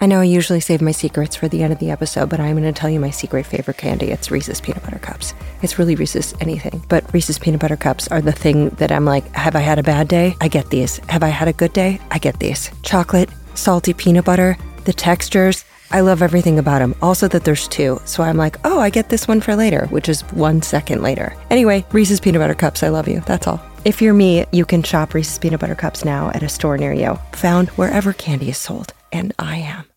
I 0.02 0.06
know 0.06 0.20
I 0.20 0.26
usually 0.26 0.60
save 0.60 0.82
my 0.82 0.91
secrets 0.91 1.36
for 1.36 1.48
the 1.48 1.64
end 1.64 1.72
of 1.72 1.80
the 1.80 1.91
episode, 1.91 2.30
but 2.30 2.39
I'm 2.39 2.58
going 2.58 2.72
to 2.72 2.78
tell 2.78 2.89
you 2.89 3.00
my 3.00 3.10
secret 3.10 3.46
favorite 3.46 3.78
candy. 3.78 4.12
It's 4.12 4.32
Reese's 4.32 4.60
Peanut 4.60 4.84
Butter 4.84 5.00
Cups. 5.00 5.34
It's 5.62 5.80
really 5.80 5.96
Reese's 5.96 6.34
anything, 6.41 6.84
but 6.89 7.14
Reese's 7.14 7.39
Peanut 7.39 7.62
Butter 7.62 7.78
Cups 7.78 8.08
are 8.10 8.22
the 8.22 8.32
thing 8.32 8.70
that 8.72 8.91
I'm 8.91 9.06
like, 9.06 9.26
have 9.34 9.56
I 9.56 9.62
had 9.62 9.80
a 9.80 9.84
bad 9.84 10.08
day? 10.08 10.36
I 10.41 10.48
get 10.50 10.70
these. 10.70 10.98
Have 11.10 11.24
I 11.24 11.30
had 11.30 11.48
a 11.48 11.54
good 11.54 11.74
day? 11.74 12.02
I 12.12 12.18
get 12.18 12.39
these. 12.39 12.70
Chocolate, 12.82 13.30
salty 13.54 13.94
peanut 13.94 14.26
butter, 14.26 14.58
the 14.84 14.94
textures. 14.94 15.64
I 15.94 16.02
love 16.02 16.22
everything 16.22 16.60
about 16.60 16.80
them. 16.80 16.96
Also, 17.02 17.28
that 17.28 17.46
there's 17.46 17.68
two. 17.68 18.02
So 18.06 18.24
I'm 18.24 18.36
like, 18.36 18.58
oh, 18.66 18.80
I 18.80 18.89
get 18.89 19.10
this 19.10 19.28
one 19.28 19.41
for 19.41 19.56
later, 19.56 19.86
which 19.88 20.10
is 20.10 20.22
one 20.32 20.62
second 20.62 21.04
later. 21.04 21.36
Anyway, 21.50 21.86
Reese's 21.91 22.20
Peanut 22.20 22.41
Butter 22.41 22.56
Cups, 22.56 22.84
I 22.84 22.89
love 22.89 23.08
you. 23.08 23.22
That's 23.28 23.48
all. 23.48 23.62
If 23.86 24.02
you're 24.02 24.14
me, 24.14 24.46
you 24.52 24.66
can 24.66 24.82
shop 24.82 25.14
Reese's 25.14 25.38
Peanut 25.38 25.60
Butter 25.60 25.76
Cups 25.76 26.04
now 26.04 26.30
at 26.32 26.44
a 26.44 26.50
store 26.50 26.78
near 26.78 26.94
you, 26.94 27.20
found 27.34 27.70
wherever 27.70 28.12
candy 28.12 28.50
is 28.50 28.58
sold. 28.58 28.94
And 29.12 29.34
I 29.38 29.58
am. 29.58 29.93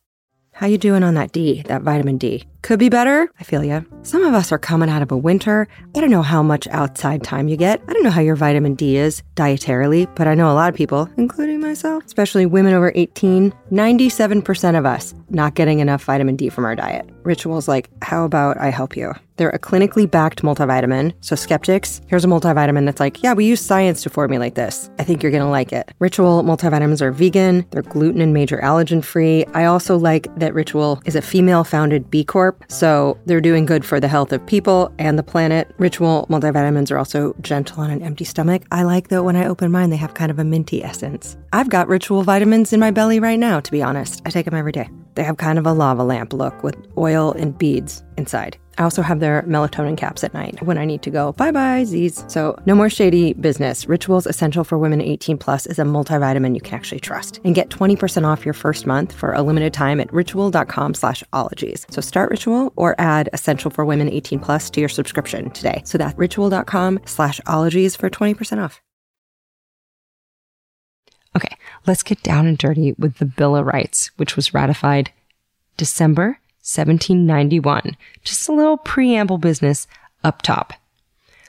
How 0.57 0.67
you 0.67 0.79
doing 0.79 1.03
on 1.03 1.13
that 1.17 1.33
D, 1.33 1.61
that 1.67 1.83
vitamin 1.83 2.17
D? 2.17 2.43
Could 2.63 2.79
be 2.79 2.89
better. 2.89 3.29
I 3.39 3.45
feel 3.45 3.63
ya. 3.63 3.83
Some 4.05 4.25
of 4.25 4.33
us 4.33 4.51
are 4.53 4.59
coming 4.59 4.89
out 4.89 5.03
of 5.03 5.13
a 5.13 5.17
winter. 5.17 5.69
I 5.95 6.01
don't 6.01 6.11
know 6.11 6.23
how 6.23 6.43
much 6.43 6.67
outside 6.69 7.23
time 7.23 7.49
you 7.49 7.59
get. 7.59 7.83
I 7.87 7.93
don't 7.93 8.03
know 8.03 8.11
how 8.11 8.23
your 8.23 8.37
vitamin 8.37 8.75
D 8.75 8.97
is 8.97 9.23
dietarily, 9.35 10.09
but 10.15 10.27
I 10.27 10.35
know 10.35 10.51
a 10.51 10.55
lot 10.57 10.71
of 10.71 10.75
people, 10.75 11.11
including 11.19 11.61
myself, 11.61 12.07
especially 12.07 12.47
women 12.47 12.73
over 12.73 12.91
18, 12.95 13.53
97% 13.71 14.79
of 14.79 14.87
us 14.87 15.15
not 15.29 15.57
getting 15.57 15.81
enough 15.81 16.03
vitamin 16.05 16.37
D 16.37 16.49
from 16.49 16.65
our 16.65 16.75
diet. 16.75 17.07
Ritual's 17.23 17.69
like, 17.69 17.91
how 18.01 18.25
about 18.25 18.57
I 18.57 18.71
help 18.71 18.97
you? 18.97 19.13
They're 19.37 19.51
a 19.51 19.59
clinically 19.59 20.11
backed 20.11 20.43
multivitamin. 20.43 21.15
So, 21.21 21.37
skeptics, 21.37 22.01
here's 22.09 22.25
a 22.25 22.29
multivitamin 22.29 22.85
that's 22.85 23.01
like, 23.01 23.23
yeah, 23.23 23.35
we 23.35 23.45
use 23.45 23.61
science 23.61 24.03
to 24.03 24.11
formulate 24.11 24.55
this. 24.55 24.91
I 24.99 25.05
think 25.05 25.23
you're 25.23 25.33
gonna 25.33 25.51
like 25.51 25.73
it. 25.73 25.93
Ritual 25.99 26.43
multivitamins 26.43 27.01
are 27.01 27.13
vegan, 27.13 27.67
they're 27.71 27.83
gluten 27.83 28.21
and 28.21 28.33
major 28.33 28.59
allergen 28.59 29.05
free. 29.05 29.45
I 29.55 29.65
also 29.65 29.97
like 29.97 30.35
that 30.37 30.55
Ritual 30.55 31.01
is 31.05 31.17
a 31.17 31.23
female 31.23 31.65
founded 31.65 32.11
B 32.11 32.25
Corp, 32.25 32.65
so 32.69 33.19
they're 33.27 33.41
doing 33.41 33.67
good 33.67 33.85
for 33.85 34.01
the 34.01 34.09
health 34.09 34.33
of 34.33 34.45
people 34.47 34.93
and 34.99 35.19
the 35.19 35.23
planet. 35.23 35.75
Ritual 35.79 36.27
multivitamins 36.31 36.91
are 36.91 36.99
also 36.99 37.35
gentle 37.41 37.83
on 37.83 37.91
an 37.91 38.03
empty 38.03 38.25
stomach. 38.25 38.63
I 38.71 38.83
like 38.83 39.09
that 39.09 39.25
when 39.25 39.37
I 39.37 39.47
open 39.47 39.71
mine, 39.71 39.91
they 39.91 39.97
have 39.97 40.15
kind 40.15 40.31
of 40.31 40.39
a 40.39 40.45
minty 40.45 40.83
essence. 40.83 41.37
I've 41.53 41.69
got 41.69 41.89
Ritual 41.89 42.23
vitamins 42.23 42.73
in 42.73 42.81
my 42.81 42.91
belly 42.91 43.21
right 43.21 43.39
now, 43.39 43.61
to 43.61 43.71
be 43.71 43.83
honest. 43.83 44.23
I 44.25 44.31
take 44.31 44.45
them 44.45 44.55
every 44.55 44.73
day. 44.73 44.89
They 45.17 45.25
have 45.25 45.39
kind 45.39 45.59
of 45.59 45.67
a 45.67 45.73
lava 45.73 46.05
lamp 46.05 46.33
look 46.33 46.63
with 46.63 46.77
oil 46.97 47.33
and 47.33 47.57
beads 47.57 48.05
inside. 48.17 48.57
I 48.79 48.83
also 48.83 49.03
have 49.03 49.21
their 49.21 49.43
melatonin 49.45 49.97
caps 49.97 50.23
at 50.23 50.35
night 50.35 50.63
when 50.63 50.77
I 50.77 50.85
need 50.85 51.03
to 51.03 51.11
go 51.11 51.33
bye 51.33 51.51
bye 51.51 51.85
Z's. 51.85 52.25
So 52.29 52.59
no 52.67 52.75
more 52.75 52.91
shady 52.91 53.33
business. 53.33 53.89
Rituals 53.89 54.27
Essential 54.27 54.65
for 54.65 54.79
Women 54.79 55.01
18 55.01 55.39
Plus 55.39 55.67
is 55.67 55.79
a 55.79 55.83
multivitamin 55.83 56.55
you 56.55 56.61
can 56.61 56.75
actually 56.75 57.01
trust. 57.01 57.41
And 57.45 57.55
get 57.55 57.71
20% 57.71 58.27
off 58.27 58.45
your 58.45 58.55
first 58.55 58.87
month 58.87 59.13
for 59.13 59.33
a 59.33 59.43
limited 59.43 59.73
time 59.73 59.99
at 60.01 60.13
ritual.com 60.13 60.95
slash 60.95 61.25
ologies. 61.33 61.87
So 61.91 62.01
start 62.01 62.31
Ritual 62.31 62.73
or 62.77 62.95
add 62.99 63.31
Essential 63.33 63.71
for 63.71 63.85
Women 63.85 64.11
18 64.11 64.39
Plus 64.41 64.71
to 64.71 64.81
your 64.81 64.91
subscription 64.91 65.51
today. 65.51 65.83
So 65.87 65.97
that's 65.99 66.17
ritual.com 66.19 67.01
slash 67.07 67.41
ologies 67.47 67.97
for 67.97 68.11
20% 68.11 68.63
off. 68.63 68.83
Okay, 71.37 71.57
let's 71.87 72.03
get 72.03 72.23
down 72.23 72.47
and 72.47 72.57
dirty 72.57 72.95
with 72.99 73.19
the 73.19 73.27
Bill 73.27 73.55
of 73.55 73.67
Rights, 73.67 74.11
which 74.17 74.37
was 74.37 74.55
ratified 74.55 75.11
December 75.77 76.39
1791. 76.63 77.95
Just 78.25 78.49
a 78.49 78.53
little 78.53 78.79
preamble 78.79 79.37
business 79.37 79.87
up 80.25 80.41
top. 80.41 80.73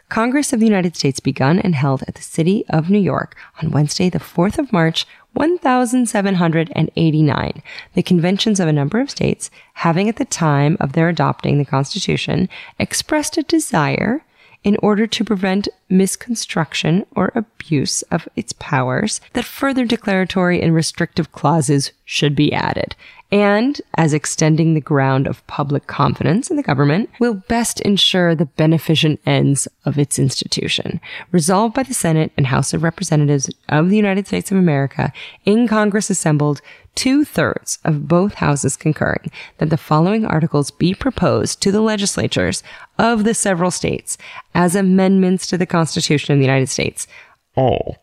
Congress 0.10 0.52
of 0.52 0.60
the 0.60 0.66
United 0.66 0.98
States 0.98 1.22
begun 1.22 1.58
and 1.60 1.74
held 1.74 2.04
at 2.04 2.16
the 2.16 2.22
city 2.22 2.66
of 2.70 2.90
New 2.90 3.00
York 3.00 3.38
on 3.62 3.72
Wednesday, 3.72 4.10
the 4.10 4.20
4th 4.20 4.58
of 4.58 4.74
March, 4.74 5.08
1789. 5.34 7.64
The 7.94 8.04
conventions 8.04 8.60
of 8.60 8.68
a 8.68 8.74
number 8.74 9.00
of 9.00 9.10
states, 9.10 9.50
having 9.76 10.10
at 10.10 10.18
the 10.18 10.26
time 10.26 10.76
of 10.82 10.92
their 10.94 11.10
adopting 11.10 11.58
the 11.58 11.66
Constitution 11.66 12.50
expressed 12.78 13.38
a 13.38 13.44
desire 13.44 14.24
in 14.68 14.76
order 14.84 15.08
to 15.08 15.24
prevent 15.24 15.70
misconstruction 15.88 17.06
or 17.16 17.32
abuse 17.34 18.02
of 18.12 18.28
its 18.36 18.52
powers, 18.60 19.22
that 19.32 19.46
further 19.46 19.86
declaratory 19.86 20.62
and 20.62 20.76
restrictive 20.76 21.32
clauses 21.32 21.94
should 22.04 22.36
be 22.36 22.52
added. 22.52 22.94
And 23.32 23.82
as 23.96 24.14
extending 24.14 24.74
the 24.74 24.82
ground 24.82 25.28
of 25.28 25.46
public 25.48 25.86
confidence 25.86 26.50
in 26.50 26.56
the 26.56 26.64
government 26.64 27.10
will 27.20 27.34
best 27.34 27.82
ensure 27.82 28.34
the 28.34 28.46
beneficent 28.46 29.20
ends 29.26 29.68
of 29.84 29.98
its 29.98 30.18
institution. 30.18 31.02
Resolved 31.32 31.76
by 31.76 31.84
the 31.84 31.94
Senate 31.94 32.32
and 32.38 32.48
House 32.48 32.74
of 32.74 32.84
Representatives 32.84 33.50
of 33.68 33.90
the 33.90 33.98
United 33.98 34.28
States 34.28 34.50
of 34.50 34.58
America 34.58 35.12
in 35.44 35.68
Congress 35.68 36.10
assembled 36.10 36.62
two 36.96 37.26
thirds 37.26 37.80
of 37.84 38.08
both 38.08 38.36
houses 38.36 38.78
concurring 38.78 39.30
that 39.58 39.70
the 39.70 39.78
following 39.78 40.26
articles 40.26 40.72
be 40.72 40.94
proposed 40.94 41.62
to 41.62 41.72
the 41.72 41.82
legislatures 41.82 42.64
of 42.98 43.26
the 43.26 43.34
several 43.34 43.72
states 43.72 44.18
as 44.56 44.74
amendments 44.74 45.46
to 45.48 45.58
the 45.58 45.66
Constitution 45.66 46.34
of 46.34 46.40
the 46.40 46.46
United 46.46 46.70
States. 46.70 47.08
All 47.56 47.98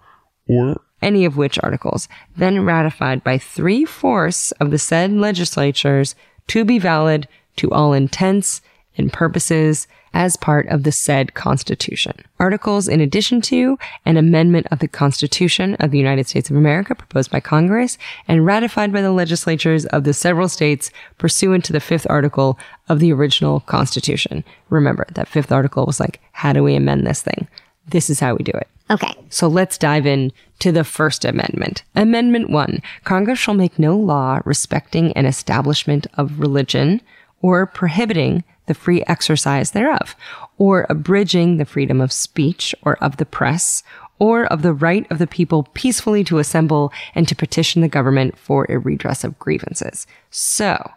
or 0.47 0.81
Any 1.05 1.27
of 1.27 1.37
which 1.37 1.59
articles, 1.63 2.09
then 2.35 2.65
ratified 2.65 3.23
by 3.23 3.37
three 3.37 3.85
fourths 3.85 4.53
of 4.53 4.71
the 4.71 4.79
said 4.79 5.13
legislatures 5.13 6.15
to 6.47 6.65
be 6.65 6.79
valid 6.79 7.29
to 7.57 7.71
all 7.71 7.93
intents 7.93 8.63
and 8.97 9.13
purposes 9.13 9.87
as 10.15 10.39
part 10.39 10.67
of 10.69 10.83
the 10.83 10.93
said 10.93 11.35
Constitution. 11.35 12.15
Articles 12.41 12.89
in 12.89 13.03
addition 13.03 13.43
to 13.43 13.77
an 14.07 14.17
amendment 14.17 14.67
of 14.71 14.79
the 14.79 14.89
Constitution 14.89 15.75
of 15.75 15.91
the 15.91 15.99
United 15.99 16.27
States 16.27 16.49
of 16.49 16.57
America 16.57 16.95
proposed 16.95 17.31
by 17.31 17.41
Congress 17.41 17.99
and 18.27 18.47
ratified 18.47 18.91
by 18.91 19.03
the 19.03 19.13
legislatures 19.13 19.85
of 19.87 20.05
the 20.05 20.15
several 20.15 20.49
states 20.49 20.91
pursuant 21.19 21.67
to 21.67 21.75
the 21.75 21.81
fifth 21.81 22.07
article 22.09 22.59
of 22.89 22.99
the 22.99 23.13
original 23.13 23.61
Constitution. 23.61 24.43
Remember, 24.71 25.07
that 25.13 25.29
fifth 25.29 25.53
article 25.53 25.85
was 25.85 26.01
like, 26.01 26.21
how 26.33 26.55
do 26.55 26.63
we 26.63 26.75
amend 26.75 27.07
this 27.07 27.21
thing? 27.21 27.47
This 27.87 28.09
is 28.09 28.21
how 28.21 28.37
we 28.37 28.43
do 28.43 28.53
it. 28.53 28.69
Okay. 28.91 29.15
So 29.31 29.49
let's 29.49 29.79
dive 29.79 30.07
in 30.07 30.33
to 30.59 30.71
the 30.71 30.85
First 30.85 31.25
Amendment. 31.25 31.85
Amendment 31.95 32.51
1. 32.51 32.83
Congress 33.05 33.39
shall 33.39 33.55
make 33.55 33.79
no 33.79 33.97
law 33.97 34.41
respecting 34.45 35.13
an 35.13 35.27
establishment 35.27 36.07
of 36.15 36.39
religion 36.39 37.01
or 37.41 37.67
prohibiting 37.67 38.45
the 38.67 38.75
free 38.75 39.03
exercise 39.07 39.73
thereof, 39.73 40.17
or 40.57 40.87
abridging 40.89 41.59
the 41.59 41.67
freedom 41.67 42.01
of 42.01 42.13
speech 42.13 42.75
or 42.83 42.97
of 43.05 43.19
the 43.19 43.27
press, 43.27 43.83
or 44.19 44.47
of 44.47 44.63
the 44.63 44.73
right 44.73 45.07
of 45.11 45.19
the 45.19 45.27
people 45.27 45.69
peacefully 45.75 46.25
to 46.25 46.39
assemble 46.39 46.93
and 47.15 47.29
to 47.29 47.37
petition 47.37 47.83
the 47.83 47.89
government 47.89 48.39
for 48.39 48.67
a 48.69 48.79
redress 48.79 49.25
of 49.25 49.39
grievances. 49.39 50.07
So, 50.31 50.93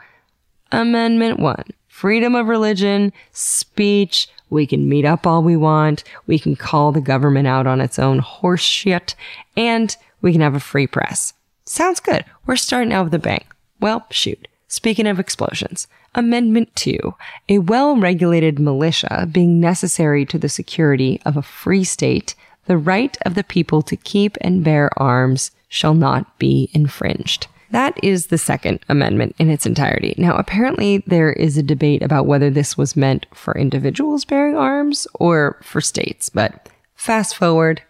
Amendment 0.72 1.40
1. 1.40 1.64
Freedom 1.88 2.36
of 2.36 2.48
religion, 2.48 3.12
speech, 3.32 4.30
we 4.50 4.66
can 4.66 4.88
meet 4.88 5.06
up 5.06 5.28
all 5.28 5.43
we 5.43 5.56
want, 5.56 6.04
we 6.26 6.39
can 6.39 6.56
call 6.56 6.91
the 6.91 7.02
government 7.02 7.48
out 7.48 7.68
on 7.68 7.82
its 7.82 8.00
own 8.00 8.20
horse 8.20 8.62
shit, 8.62 9.16
and 9.56 9.95
we 10.22 10.32
can 10.32 10.41
have 10.41 10.56
a 10.56 10.60
free 10.60 10.88
press. 10.88 11.34
Sounds 11.66 12.00
good. 12.00 12.24
We're 12.45 12.56
starting 12.56 12.93
out 12.93 13.06
with 13.06 13.14
a 13.14 13.20
bang. 13.20 13.45
Well, 13.80 14.06
shoot. 14.10 14.48
Speaking 14.68 15.08
of 15.08 15.20
explosions, 15.20 15.88
Amendment 16.16 16.76
2. 16.76 17.14
A 17.50 17.60
well-regulated 17.60 18.60
militia 18.60 19.28
being 19.32 19.60
necessary 19.60 20.26
to 20.26 20.38
the 20.38 20.50
security 20.50 21.22
of 21.26 21.38
a 21.38 21.41
free 21.41 21.84
state, 21.84 22.36
the 22.66 22.78
right 22.78 23.18
of 23.24 23.36
the 23.36 23.43
people 23.43 23.82
to 23.84 23.95
keep 23.95 24.38
and 24.41 24.64
bear 24.64 24.89
arms 25.00 25.52
shall 25.70 25.93
not 25.93 26.38
be 26.39 26.70
infringed. 26.74 27.48
That 27.72 28.01
is 28.01 28.28
the 28.28 28.38
Second 28.38 28.80
Amendment 28.88 29.36
in 29.39 29.49
its 29.49 29.65
entirety. 29.65 30.15
Now, 30.18 30.36
apparently, 30.36 31.03
there 31.07 31.34
is 31.34 31.57
a 31.57 31.63
debate 31.63 32.01
about 32.01 32.26
whether 32.26 32.49
this 32.49 32.78
was 32.78 32.95
meant 32.95 33.26
for 33.34 33.57
individuals 33.57 34.26
bearing 34.26 34.55
arms 34.55 35.07
or 35.15 35.59
for 35.63 35.82
states, 35.82 36.30
but 36.30 36.70
fast 36.95 37.36
forward, 37.36 37.82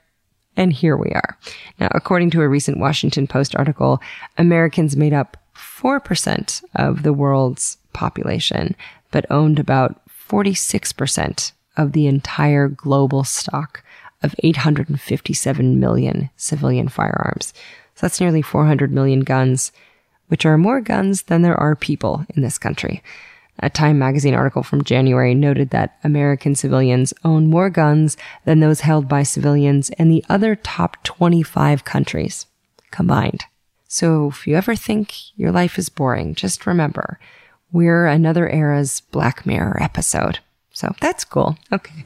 and 0.55 0.73
here 0.73 0.97
we 0.97 1.11
are. 1.11 1.37
Now, 1.79 1.89
according 1.91 2.31
to 2.31 2.41
a 2.41 2.47
recent 2.47 2.79
Washington 2.79 3.27
Post 3.27 3.55
article, 3.55 4.01
Americans 4.37 4.97
made 4.97 5.13
up 5.13 5.37
4% 5.55 6.63
of 6.75 7.03
the 7.03 7.13
world's 7.13 7.77
population, 7.93 8.75
but 9.11 9.25
owned 9.29 9.59
about 9.59 10.01
46% 10.09 11.51
of 11.77 11.91
the 11.91 12.07
entire 12.07 12.67
global 12.67 13.23
stock 13.23 13.83
of 14.23 14.35
857 14.39 15.79
million 15.79 16.29
civilian 16.35 16.89
firearms. 16.89 17.53
So 17.97 18.05
that's 18.05 18.21
nearly 18.21 18.43
400 18.43 18.91
million 18.91 19.21
guns, 19.21 19.71
which 20.27 20.45
are 20.45 20.55
more 20.55 20.81
guns 20.81 21.23
than 21.23 21.41
there 21.41 21.59
are 21.59 21.75
people 21.75 22.27
in 22.35 22.43
this 22.43 22.59
country. 22.59 23.01
A 23.57 23.71
Time 23.71 23.97
magazine 23.97 24.35
article 24.35 24.61
from 24.61 24.83
January 24.83 25.33
noted 25.33 25.71
that 25.71 25.97
American 26.03 26.53
civilians 26.53 27.11
own 27.25 27.47
more 27.47 27.71
guns 27.71 28.15
than 28.45 28.59
those 28.59 28.81
held 28.81 29.07
by 29.07 29.23
civilians 29.23 29.89
in 29.89 30.09
the 30.09 30.23
other 30.29 30.55
top 30.55 31.03
25 31.05 31.85
countries 31.85 32.45
combined. 32.91 33.45
So 33.87 34.27
if 34.27 34.45
you 34.45 34.55
ever 34.55 34.75
think 34.75 35.35
your 35.35 35.51
life 35.51 35.79
is 35.79 35.89
boring, 35.89 36.35
just 36.35 36.67
remember 36.67 37.19
we're 37.71 38.05
another 38.05 38.47
era's 38.47 39.01
Black 39.01 39.43
Mirror 39.43 39.81
episode. 39.81 40.37
So 40.71 40.93
that's 41.01 41.25
cool. 41.25 41.57
Okay. 41.73 42.05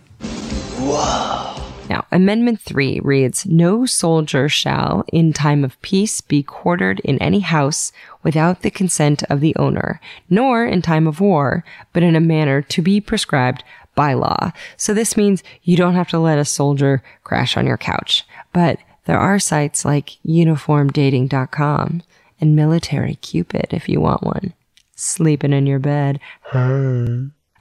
Now, 1.91 2.05
Amendment 2.09 2.61
3 2.61 3.01
reads 3.03 3.45
No 3.45 3.85
soldier 3.85 4.47
shall, 4.47 5.03
in 5.11 5.33
time 5.33 5.65
of 5.65 5.81
peace, 5.81 6.21
be 6.21 6.41
quartered 6.41 7.01
in 7.01 7.17
any 7.17 7.41
house 7.41 7.91
without 8.23 8.61
the 8.61 8.71
consent 8.71 9.23
of 9.23 9.41
the 9.41 9.53
owner, 9.57 9.99
nor 10.29 10.63
in 10.63 10.81
time 10.81 11.05
of 11.05 11.19
war, 11.19 11.65
but 11.91 12.01
in 12.01 12.15
a 12.15 12.21
manner 12.21 12.61
to 12.61 12.81
be 12.81 13.01
prescribed 13.01 13.65
by 13.93 14.13
law. 14.13 14.53
So 14.77 14.93
this 14.93 15.17
means 15.17 15.43
you 15.63 15.75
don't 15.75 15.95
have 15.95 16.07
to 16.11 16.19
let 16.19 16.39
a 16.39 16.45
soldier 16.45 17.03
crash 17.25 17.57
on 17.57 17.67
your 17.67 17.77
couch. 17.77 18.23
But 18.53 18.79
there 19.03 19.19
are 19.19 19.37
sites 19.37 19.83
like 19.83 20.11
uniformdating.com 20.25 22.03
and 22.39 22.55
Military 22.55 23.15
Cupid 23.15 23.67
if 23.71 23.89
you 23.89 23.99
want 23.99 24.23
one. 24.23 24.53
Sleeping 24.95 25.51
in 25.51 25.67
your 25.67 25.79
bed. 25.79 26.21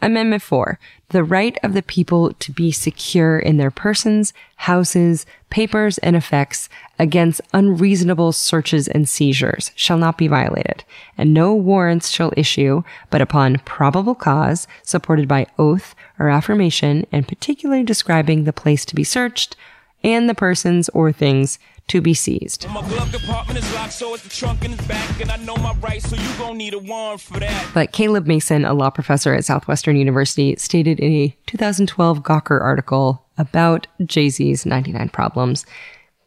Amendment 0.02 0.42
4. 0.42 0.78
The 1.10 1.24
right 1.24 1.58
of 1.62 1.74
the 1.74 1.82
people 1.82 2.32
to 2.34 2.52
be 2.52 2.72
secure 2.72 3.38
in 3.38 3.58
their 3.58 3.70
persons, 3.70 4.32
houses, 4.56 5.26
papers, 5.50 5.98
and 5.98 6.16
effects 6.16 6.68
against 6.98 7.42
unreasonable 7.52 8.32
searches 8.32 8.88
and 8.88 9.08
seizures 9.08 9.72
shall 9.74 9.98
not 9.98 10.16
be 10.16 10.28
violated, 10.28 10.84
and 11.18 11.34
no 11.34 11.54
warrants 11.54 12.08
shall 12.08 12.32
issue 12.36 12.82
but 13.10 13.20
upon 13.20 13.58
probable 13.64 14.14
cause, 14.14 14.66
supported 14.82 15.28
by 15.28 15.46
oath 15.58 15.94
or 16.18 16.30
affirmation, 16.30 17.06
and 17.12 17.28
particularly 17.28 17.82
describing 17.82 18.44
the 18.44 18.52
place 18.52 18.84
to 18.86 18.94
be 18.94 19.04
searched 19.04 19.56
and 20.02 20.28
the 20.28 20.34
persons 20.34 20.88
or 20.90 21.12
things 21.12 21.58
to 21.88 22.00
be 22.00 22.14
seized. 22.14 22.68
My 22.68 22.86
glove 22.88 23.12
compartment 23.12 23.58
is 23.58 23.74
locked, 23.74 23.92
so 23.92 24.14
it's 24.14 24.22
the 24.22 24.28
trunk 24.28 24.64
in 24.64 24.76
the 24.76 24.82
back, 24.84 25.20
and 25.20 25.30
I 25.30 25.36
know 25.38 25.56
my 25.56 25.74
rights, 25.74 26.08
so 26.08 26.16
you 26.16 26.38
gon' 26.38 26.56
need 26.56 26.72
a 26.72 26.78
warrant 26.78 27.20
for 27.20 27.40
that. 27.40 27.70
But 27.74 27.92
Caleb 27.92 28.28
Mason, 28.28 28.64
a 28.64 28.74
law 28.74 28.90
professor 28.90 29.34
at 29.34 29.44
Southwestern 29.44 29.96
University, 29.96 30.54
stated 30.56 31.00
in 31.00 31.12
a 31.12 31.36
2012 31.46 32.22
Gawker 32.22 32.60
article 32.60 33.24
about 33.36 33.88
Jay-Z's 34.04 34.64
99 34.64 35.08
Problems, 35.08 35.66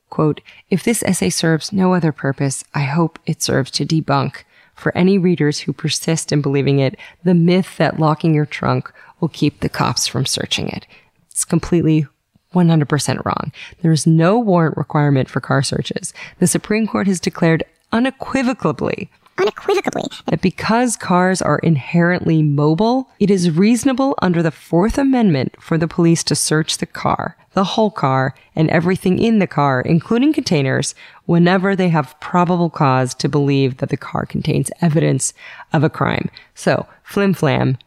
quote, 0.10 0.42
if 0.70 0.84
this 0.84 1.02
essay 1.04 1.30
serves 1.30 1.72
no 1.72 1.94
other 1.94 2.12
purpose, 2.12 2.66
I 2.74 2.84
hope 2.84 3.18
it 3.26 3.42
serves 3.42 3.72
to 3.72 3.86
debunk 3.86 4.44
for 4.76 4.96
any 4.98 5.18
readers 5.18 5.62
who 5.62 5.74
persist 5.74 6.32
in 6.32 6.42
believing 6.42 6.80
it, 6.80 6.98
the 7.24 7.34
myth 7.34 7.78
that 7.78 8.00
locking 8.00 8.34
your 8.34 8.46
trunk 8.46 8.92
will 9.20 9.30
keep 9.30 9.60
the 9.60 9.70
cops 9.70 10.08
from 10.08 10.26
searching 10.26 10.68
it. 10.68 10.86
It's 11.30 11.46
completely 11.46 12.08
100% 12.54 13.26
wrong. 13.26 13.52
There 13.82 13.92
is 13.92 14.08
no 14.08 14.40
warrant 14.40 14.78
requirement 14.78 15.30
for 15.30 15.40
car 15.42 15.64
searches. 15.64 16.14
The 16.40 16.48
Supreme 16.48 16.88
Court 16.88 17.08
has 17.08 17.20
declared 17.20 17.64
unequivocally 17.92 19.10
Unequivocally. 19.40 20.04
that 20.28 20.42
because 20.42 20.96
cars 20.96 21.42
are 21.42 21.58
inherently 21.60 22.44
mobile, 22.44 23.10
it 23.20 23.32
is 23.32 23.50
reasonable 23.50 24.14
under 24.22 24.44
the 24.44 24.52
Fourth 24.52 24.98
Amendment 25.00 25.56
for 25.60 25.76
the 25.76 25.88
police 25.88 26.24
to 26.26 26.36
search 26.36 26.78
the 26.78 26.86
car, 26.86 27.36
the 27.54 27.64
whole 27.64 27.90
car, 27.90 28.36
and 28.56 28.70
everything 28.70 29.18
in 29.18 29.40
the 29.40 29.48
car, 29.48 29.82
including 29.82 30.34
containers, 30.34 30.94
whenever 31.26 31.76
they 31.76 31.90
have 31.90 32.20
probable 32.20 32.70
cause 32.70 33.16
to 33.16 33.28
believe 33.28 33.78
that 33.78 33.90
the 33.90 33.98
car 33.98 34.28
contains 34.28 34.70
evidence 34.82 35.34
of 35.74 35.84
a 35.84 35.90
crime. 35.90 36.30
So, 36.54 36.86
flim 37.04 37.34
flam 37.34 37.80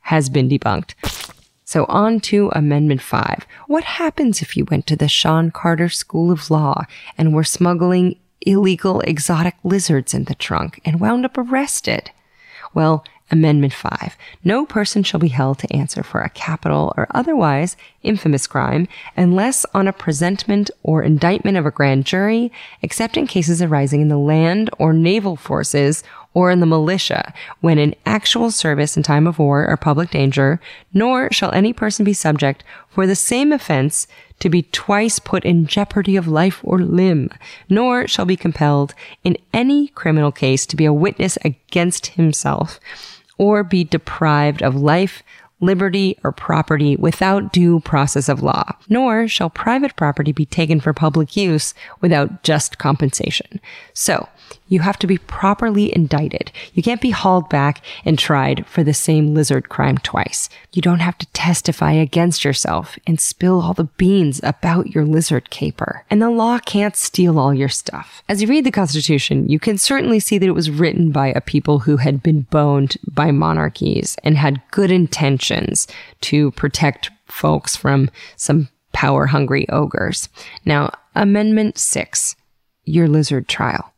has 0.00 0.28
been 0.28 0.50
debunked. 0.50 0.94
So 1.70 1.84
on 1.84 2.18
to 2.22 2.50
Amendment 2.52 3.00
5. 3.00 3.46
What 3.68 3.84
happens 3.84 4.42
if 4.42 4.56
you 4.56 4.64
went 4.64 4.88
to 4.88 4.96
the 4.96 5.06
Sean 5.06 5.52
Carter 5.52 5.88
School 5.88 6.32
of 6.32 6.50
Law 6.50 6.82
and 7.16 7.32
were 7.32 7.44
smuggling 7.44 8.18
illegal 8.40 8.98
exotic 9.02 9.54
lizards 9.62 10.12
in 10.12 10.24
the 10.24 10.34
trunk 10.34 10.80
and 10.84 10.98
wound 10.98 11.24
up 11.24 11.38
arrested? 11.38 12.10
Well, 12.74 13.04
Amendment 13.30 13.72
5. 13.72 14.16
No 14.42 14.66
person 14.66 15.02
shall 15.02 15.20
be 15.20 15.28
held 15.28 15.58
to 15.60 15.72
answer 15.72 16.02
for 16.02 16.20
a 16.20 16.30
capital 16.30 16.92
or 16.96 17.06
otherwise 17.10 17.76
infamous 18.02 18.46
crime 18.46 18.88
unless 19.16 19.64
on 19.72 19.86
a 19.86 19.92
presentment 19.92 20.70
or 20.82 21.02
indictment 21.02 21.56
of 21.56 21.64
a 21.64 21.70
grand 21.70 22.04
jury, 22.06 22.50
except 22.82 23.16
in 23.16 23.26
cases 23.26 23.62
arising 23.62 24.00
in 24.00 24.08
the 24.08 24.18
land 24.18 24.70
or 24.78 24.92
naval 24.92 25.36
forces 25.36 26.02
or 26.34 26.50
in 26.50 26.60
the 26.60 26.66
militia 26.66 27.32
when 27.60 27.78
in 27.78 27.94
actual 28.06 28.50
service 28.50 28.96
in 28.96 29.02
time 29.02 29.26
of 29.26 29.38
war 29.38 29.68
or 29.68 29.76
public 29.76 30.10
danger, 30.10 30.60
nor 30.92 31.30
shall 31.30 31.52
any 31.52 31.72
person 31.72 32.04
be 32.04 32.12
subject 32.12 32.64
for 32.88 33.06
the 33.06 33.16
same 33.16 33.52
offense 33.52 34.06
to 34.38 34.48
be 34.48 34.62
twice 34.62 35.18
put 35.18 35.44
in 35.44 35.66
jeopardy 35.66 36.16
of 36.16 36.26
life 36.26 36.60
or 36.62 36.78
limb, 36.78 37.30
nor 37.68 38.08
shall 38.08 38.24
be 38.24 38.36
compelled 38.36 38.94
in 39.22 39.36
any 39.52 39.88
criminal 39.88 40.32
case 40.32 40.66
to 40.66 40.76
be 40.76 40.84
a 40.84 40.92
witness 40.92 41.36
against 41.44 42.08
himself, 42.08 42.80
or 43.40 43.64
be 43.64 43.84
deprived 43.84 44.62
of 44.62 44.76
life, 44.76 45.22
liberty, 45.60 46.18
or 46.24 46.32
property 46.32 46.96
without 46.96 47.52
due 47.52 47.80
process 47.80 48.28
of 48.28 48.42
law, 48.42 48.64
nor 48.88 49.28
shall 49.28 49.50
private 49.50 49.94
property 49.96 50.32
be 50.32 50.46
taken 50.46 50.80
for 50.80 50.92
public 50.92 51.36
use 51.36 51.74
without 52.00 52.42
just 52.42 52.78
compensation. 52.78 53.60
So, 53.92 54.28
you 54.68 54.80
have 54.80 54.98
to 55.00 55.06
be 55.06 55.18
properly 55.18 55.94
indicted. 55.94 56.50
You 56.74 56.82
can't 56.82 57.00
be 57.00 57.10
hauled 57.10 57.48
back 57.48 57.82
and 58.04 58.18
tried 58.18 58.66
for 58.66 58.82
the 58.82 58.94
same 58.94 59.34
lizard 59.34 59.68
crime 59.68 59.98
twice. 59.98 60.48
You 60.72 60.82
don't 60.82 61.00
have 61.00 61.18
to 61.18 61.26
testify 61.26 61.92
against 61.92 62.44
yourself 62.44 62.98
and 63.06 63.20
spill 63.20 63.60
all 63.60 63.74
the 63.74 63.84
beans 63.84 64.40
about 64.42 64.88
your 64.88 65.04
lizard 65.04 65.50
caper. 65.50 66.04
And 66.08 66.22
the 66.22 66.30
law 66.30 66.58
can't 66.58 66.96
steal 66.96 67.38
all 67.38 67.52
your 67.52 67.68
stuff. 67.68 68.22
As 68.28 68.40
you 68.40 68.48
read 68.48 68.64
the 68.64 68.70
Constitution, 68.70 69.48
you 69.48 69.58
can 69.58 69.76
certainly 69.76 70.20
see 70.20 70.38
that 70.38 70.48
it 70.48 70.52
was 70.52 70.70
written 70.70 71.10
by 71.10 71.28
a 71.28 71.40
people 71.40 71.80
who 71.80 71.96
had 71.98 72.22
been 72.22 72.42
boned 72.42 72.96
by 73.08 73.30
monarchies 73.30 74.16
and 74.22 74.36
had 74.36 74.62
good 74.70 74.90
intentions 74.90 75.49
to 76.22 76.50
protect 76.52 77.10
folks 77.26 77.76
from 77.76 78.10
some 78.36 78.68
power 78.92 79.26
hungry 79.26 79.68
ogres. 79.68 80.28
Now, 80.64 80.90
Amendment 81.14 81.78
6, 81.78 82.36
your 82.84 83.08
lizard 83.08 83.48
trial. 83.48 83.92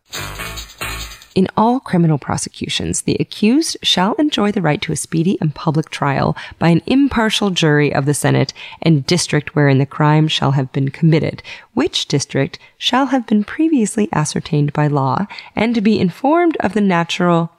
In 1.34 1.48
all 1.56 1.80
criminal 1.80 2.18
prosecutions, 2.18 3.02
the 3.02 3.16
accused 3.18 3.78
shall 3.82 4.12
enjoy 4.14 4.52
the 4.52 4.60
right 4.60 4.82
to 4.82 4.92
a 4.92 4.96
speedy 4.96 5.38
and 5.40 5.54
public 5.54 5.88
trial 5.88 6.36
by 6.58 6.68
an 6.68 6.82
impartial 6.84 7.48
jury 7.48 7.94
of 7.94 8.04
the 8.04 8.12
Senate 8.12 8.52
and 8.82 9.06
district 9.06 9.54
wherein 9.54 9.78
the 9.78 9.86
crime 9.86 10.28
shall 10.28 10.50
have 10.50 10.70
been 10.72 10.90
committed, 10.90 11.42
which 11.72 12.06
district 12.06 12.58
shall 12.76 13.06
have 13.06 13.26
been 13.26 13.44
previously 13.44 14.10
ascertained 14.12 14.74
by 14.74 14.86
law, 14.88 15.26
and 15.56 15.74
to 15.74 15.80
be 15.80 15.98
informed 15.98 16.56
of 16.60 16.74
the 16.74 16.82
natural 16.82 17.51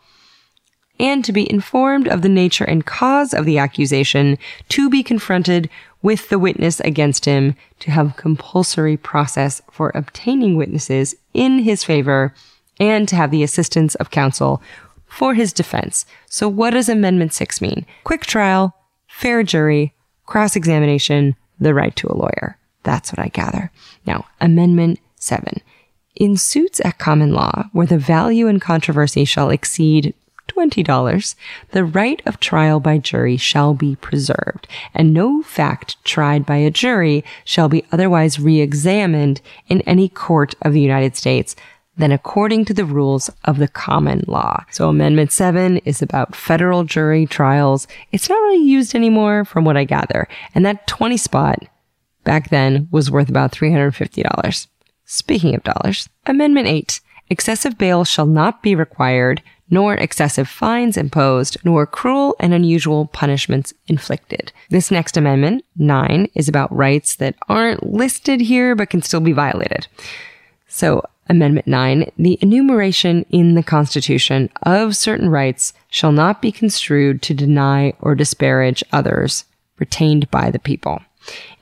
and 0.99 1.25
to 1.25 1.31
be 1.31 1.49
informed 1.51 2.07
of 2.07 2.21
the 2.21 2.29
nature 2.29 2.63
and 2.63 2.85
cause 2.85 3.33
of 3.33 3.45
the 3.45 3.57
accusation, 3.57 4.37
to 4.69 4.89
be 4.89 5.03
confronted 5.03 5.69
with 6.01 6.29
the 6.29 6.39
witness 6.39 6.79
against 6.81 7.25
him, 7.25 7.55
to 7.79 7.91
have 7.91 8.17
compulsory 8.17 8.97
process 8.97 9.61
for 9.71 9.91
obtaining 9.95 10.55
witnesses 10.55 11.15
in 11.33 11.59
his 11.59 11.83
favor, 11.83 12.33
and 12.79 13.07
to 13.07 13.15
have 13.15 13.31
the 13.31 13.43
assistance 13.43 13.95
of 13.95 14.11
counsel 14.11 14.61
for 15.05 15.33
his 15.33 15.53
defense. 15.53 16.05
So 16.27 16.49
what 16.49 16.71
does 16.71 16.89
Amendment 16.89 17.33
6 17.33 17.61
mean? 17.61 17.85
Quick 18.03 18.25
trial, 18.25 18.75
fair 19.07 19.43
jury, 19.43 19.93
cross 20.25 20.55
examination, 20.55 21.35
the 21.59 21.73
right 21.73 21.95
to 21.95 22.11
a 22.11 22.17
lawyer. 22.17 22.57
That's 22.83 23.11
what 23.11 23.19
I 23.19 23.29
gather. 23.29 23.71
Now, 24.05 24.25
Amendment 24.41 24.99
7. 25.15 25.61
In 26.15 26.37
suits 26.37 26.81
at 26.83 26.97
common 26.97 27.31
law, 27.31 27.65
where 27.71 27.87
the 27.87 27.97
value 27.97 28.47
in 28.47 28.59
controversy 28.59 29.25
shall 29.25 29.49
exceed 29.49 30.13
$20, 30.47 31.35
the 31.71 31.83
right 31.83 32.21
of 32.25 32.39
trial 32.39 32.79
by 32.79 32.97
jury 32.97 33.37
shall 33.37 33.73
be 33.73 33.95
preserved, 33.95 34.67
and 34.93 35.13
no 35.13 35.41
fact 35.41 36.03
tried 36.03 36.45
by 36.45 36.57
a 36.57 36.69
jury 36.69 37.23
shall 37.45 37.69
be 37.69 37.85
otherwise 37.91 38.39
re-examined 38.39 39.41
in 39.67 39.81
any 39.81 40.09
court 40.09 40.55
of 40.61 40.73
the 40.73 40.81
United 40.81 41.15
States 41.15 41.55
than 41.95 42.11
according 42.11 42.65
to 42.65 42.73
the 42.73 42.85
rules 42.85 43.29
of 43.45 43.57
the 43.57 43.67
common 43.67 44.23
law. 44.27 44.63
So 44.71 44.89
Amendment 44.89 45.31
7 45.31 45.77
is 45.79 46.01
about 46.01 46.35
federal 46.35 46.83
jury 46.83 47.25
trials. 47.25 47.87
It's 48.11 48.29
not 48.29 48.41
really 48.41 48.63
used 48.63 48.95
anymore 48.95 49.45
from 49.45 49.63
what 49.63 49.77
I 49.77 49.83
gather. 49.83 50.27
And 50.55 50.65
that 50.65 50.87
20 50.87 51.17
spot 51.17 51.59
back 52.23 52.49
then 52.49 52.87
was 52.91 53.11
worth 53.11 53.29
about 53.29 53.51
$350. 53.51 54.67
Speaking 55.05 55.53
of 55.53 55.63
dollars, 55.63 56.09
Amendment 56.25 56.67
8. 56.67 56.99
Excessive 57.29 57.77
bail 57.77 58.03
shall 58.03 58.25
not 58.25 58.63
be 58.63 58.75
required, 58.75 59.41
nor 59.73 59.95
excessive 59.95 60.47
fines 60.47 60.97
imposed, 60.97 61.57
nor 61.65 61.87
cruel 61.87 62.35
and 62.39 62.53
unusual 62.53 63.07
punishments 63.07 63.73
inflicted. 63.87 64.51
This 64.69 64.91
next 64.91 65.17
amendment, 65.17 65.65
9, 65.75 66.29
is 66.35 66.47
about 66.47 66.73
rights 66.73 67.15
that 67.15 67.35
aren't 67.49 67.91
listed 67.91 68.39
here 68.39 68.75
but 68.75 68.91
can 68.91 69.01
still 69.01 69.19
be 69.19 69.31
violated. 69.31 69.87
So 70.67 71.03
Amendment 71.27 71.65
9, 71.65 72.11
the 72.17 72.37
enumeration 72.41 73.25
in 73.31 73.55
the 73.55 73.63
Constitution 73.63 74.49
of 74.61 74.95
certain 74.95 75.29
rights 75.29 75.73
shall 75.89 76.11
not 76.11 76.41
be 76.41 76.51
construed 76.51 77.23
to 77.23 77.33
deny 77.33 77.93
or 77.99 78.13
disparage 78.13 78.83
others 78.91 79.45
retained 79.79 80.29
by 80.29 80.51
the 80.51 80.59
people. 80.59 81.01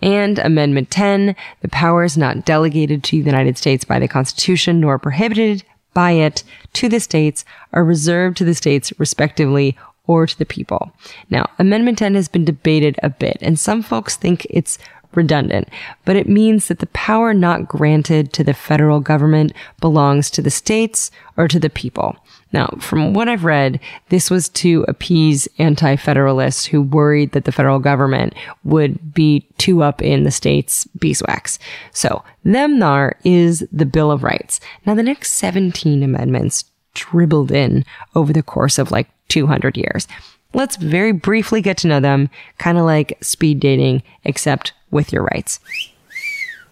And 0.01 0.39
Amendment 0.39 0.91
10, 0.91 1.36
the 1.62 1.70
powers 1.70 2.18
not 2.18 2.43
delegated 2.43 3.03
to 3.05 3.24
the 3.24 3.30
United 3.30 3.57
States 3.57 3.86
by 3.86 3.99
the 3.99 4.07
Constitution 4.07 4.82
nor 4.82 4.99
prohibited 4.99 5.64
by 5.94 6.12
it 6.12 6.44
to 6.74 6.89
the 6.89 7.00
states 7.00 7.46
are 7.74 7.84
reserved 7.84 8.38
to 8.38 8.46
the 8.46 8.56
states 8.56 8.94
respectively 8.98 9.78
or 10.08 10.26
to 10.28 10.38
the 10.38 10.46
people. 10.46 10.92
Now, 11.30 11.50
Amendment 11.60 11.98
10 12.00 12.16
has 12.16 12.28
been 12.28 12.46
debated 12.46 13.00
a 13.04 13.10
bit, 13.10 13.38
and 13.42 13.58
some 13.58 13.82
folks 13.82 14.16
think 14.16 14.46
it's 14.50 14.78
redundant, 15.14 15.68
but 16.06 16.16
it 16.16 16.28
means 16.28 16.68
that 16.68 16.80
the 16.80 16.88
power 16.88 17.34
not 17.34 17.68
granted 17.68 18.34
to 18.34 18.44
the 18.44 18.54
federal 18.54 19.00
government 19.00 19.54
belongs 19.80 20.30
to 20.32 20.42
the 20.42 20.50
states 20.50 21.12
or 21.38 21.48
to 21.48 21.60
the 21.60 21.70
people. 21.70 22.16
Now, 22.54 22.68
from 22.80 23.14
what 23.14 23.30
I've 23.30 23.45
read, 23.45 23.80
this 24.10 24.30
was 24.30 24.49
to 24.49 24.84
appease 24.88 25.47
anti-federalists 25.58 26.66
who 26.66 26.82
worried 26.82 27.32
that 27.32 27.45
the 27.45 27.52
federal 27.52 27.80
government 27.80 28.34
would 28.64 29.14
be 29.14 29.47
too 29.58 29.84
up 29.84 30.02
in 30.02 30.24
the 30.24 30.32
states' 30.32 30.86
beeswax. 30.99 31.60
So, 31.91 32.24
them 32.43 32.80
thar 32.80 33.18
is 33.24 33.66
the 33.72 33.86
Bill 33.86 34.12
of 34.12 34.24
Rights. 34.24 34.60
Now, 34.86 34.95
the 34.95 35.04
next 35.04 35.34
17 35.34 36.04
amendments 36.04 36.66
dribbled 36.93 37.52
in 37.52 37.86
over 38.16 38.34
the 38.34 38.43
course 38.43 38.78
of 38.78 38.91
like 38.91 39.08
200 39.30 39.78
years. 39.78 40.08
Let's 40.54 40.76
very 40.76 41.14
briefly 41.14 41.62
get 41.62 41.78
to 41.78 41.88
know 41.88 42.02
them, 42.02 42.30
kind 42.58 42.78
of 42.78 42.84
like 42.84 43.18
speed 43.22 43.62
dating, 43.62 44.04
except 44.26 44.74
with 44.91 45.14
your 45.14 45.24
rights. 45.24 45.62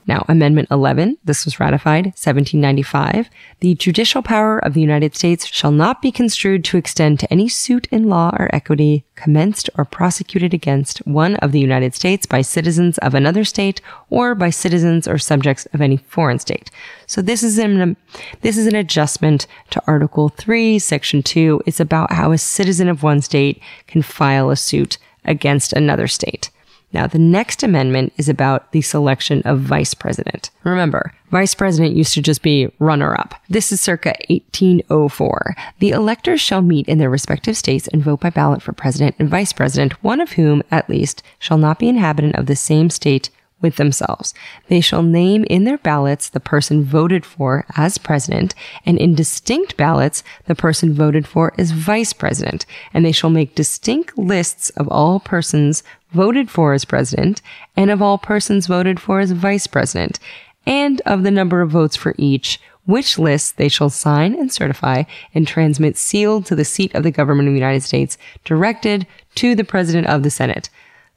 Now, 0.10 0.26
Amendment 0.28 0.70
11, 0.72 1.20
this 1.24 1.46
was 1.46 1.60
ratified 1.60 2.06
1795. 2.06 3.30
The 3.60 3.76
judicial 3.76 4.24
power 4.24 4.58
of 4.58 4.74
the 4.74 4.82
United 4.82 5.16
States 5.16 5.46
shall 5.46 5.72
not 5.72 6.02
be 6.02 6.12
construed 6.12 6.66
to 6.66 6.78
extend 6.78 7.20
to 7.20 7.32
any 7.32 7.48
suit 7.48 7.86
in 7.92 8.10
law 8.10 8.32
or 8.40 8.50
equity 8.52 9.06
commenced 9.14 9.70
or 9.78 9.86
prosecuted 9.86 10.52
against 10.52 10.98
one 11.06 11.36
of 11.36 11.52
the 11.52 11.60
United 11.60 11.94
States 11.94 12.26
by 12.26 12.42
citizens 12.42 12.98
of 12.98 13.14
another 13.14 13.44
state 13.44 13.82
or 14.10 14.34
by 14.34 14.50
citizens 14.50 15.08
or 15.08 15.20
subjects 15.20 15.68
of 15.74 15.80
any 15.80 15.98
foreign 15.98 16.40
state. 16.40 16.72
So 17.06 17.22
this 17.22 17.44
is 17.44 17.60
an, 17.60 17.96
this 18.42 18.58
is 18.58 18.66
an 18.66 18.74
adjustment 18.74 19.46
to 19.70 19.84
Article 19.86 20.30
3, 20.30 20.80
Section 20.80 21.22
2. 21.22 21.62
It's 21.68 21.80
about 21.80 22.14
how 22.14 22.32
a 22.32 22.40
citizen 22.40 22.90
of 22.90 23.04
one 23.04 23.22
state 23.22 23.62
can 23.86 24.02
file 24.02 24.50
a 24.50 24.56
suit 24.56 24.98
against 25.24 25.72
another 25.72 26.08
state. 26.08 26.50
Now, 26.92 27.06
the 27.06 27.20
next 27.20 27.62
amendment 27.62 28.14
is 28.18 28.28
about 28.28 28.72
the 28.72 28.82
selection 28.82 29.42
of 29.44 29.60
vice 29.60 29.94
president. 29.94 30.50
Remember, 30.64 31.14
vice 31.30 31.54
president 31.54 31.96
used 31.96 32.14
to 32.16 32.22
just 32.22 32.42
be 32.42 32.72
runner 32.80 33.14
up. 33.14 33.36
This 33.48 33.72
is 33.72 33.80
circa 33.80 34.16
1804. 34.30 35.56
The 35.80 35.92
electors 35.92 36.42
shall 36.42 36.62
meet 36.62 36.88
in 36.88 36.98
their 36.98 37.10
respective 37.10 37.56
states 37.58 37.88
and 37.90 38.04
vote 38.04 38.22
by 38.22 38.32
ballot 38.32 38.62
for 38.62 38.74
president 38.74 39.16
and 39.20 39.30
vice 39.30 39.54
president, 39.54 40.04
one 40.04 40.20
of 40.20 40.32
whom, 40.32 40.64
at 40.72 40.90
least, 40.90 41.22
shall 41.38 41.58
not 41.58 41.78
be 41.78 41.90
inhabitant 41.90 42.36
of 42.36 42.48
the 42.48 42.56
same 42.56 42.90
state 42.90 43.30
with 43.62 43.76
themselves. 43.76 44.34
They 44.68 44.82
shall 44.82 45.04
name 45.04 45.44
in 45.46 45.64
their 45.64 45.78
ballots 45.78 46.30
the 46.30 46.40
person 46.40 46.84
voted 46.84 47.26
for 47.26 47.66
as 47.76 47.98
president, 47.98 48.56
and 48.86 48.98
in 48.98 49.16
distinct 49.16 49.78
ballots, 49.78 50.24
the 50.46 50.56
person 50.56 50.94
voted 50.94 51.28
for 51.28 51.54
as 51.58 51.72
vice 51.72 52.14
president, 52.14 52.66
and 52.94 53.06
they 53.06 53.12
shall 53.12 53.30
make 53.30 53.56
distinct 53.56 54.18
lists 54.18 54.70
of 54.72 54.88
all 54.90 55.20
persons 55.20 55.84
voted 56.12 56.50
for 56.50 56.74
as 56.74 56.86
president, 56.86 57.42
and 57.76 57.92
of 57.92 58.02
all 58.02 58.18
persons 58.18 58.68
voted 58.68 59.00
for 59.00 59.20
as 59.20 59.32
vice 59.32 59.68
president, 59.68 60.20
and 60.66 61.02
of 61.06 61.24
the 61.24 61.32
number 61.32 61.62
of 61.62 61.72
votes 61.72 61.96
for 61.96 62.16
each, 62.18 62.60
which 62.86 63.20
lists 63.20 63.52
they 63.52 63.68
shall 63.68 63.90
sign 63.90 64.34
and 64.34 64.52
certify 64.52 65.04
and 65.36 65.48
transmit 65.48 65.96
sealed 65.96 66.46
to 66.46 66.56
the 66.56 66.66
seat 66.66 66.94
of 66.96 67.04
the 67.04 67.12
government 67.12 67.48
of 67.48 67.54
the 67.54 67.60
United 67.60 67.84
States, 67.84 68.18
directed 68.44 69.06
to 69.36 69.54
the 69.54 69.64
President 69.64 70.08
of 70.08 70.24
the 70.24 70.32
Senate. 70.32 70.70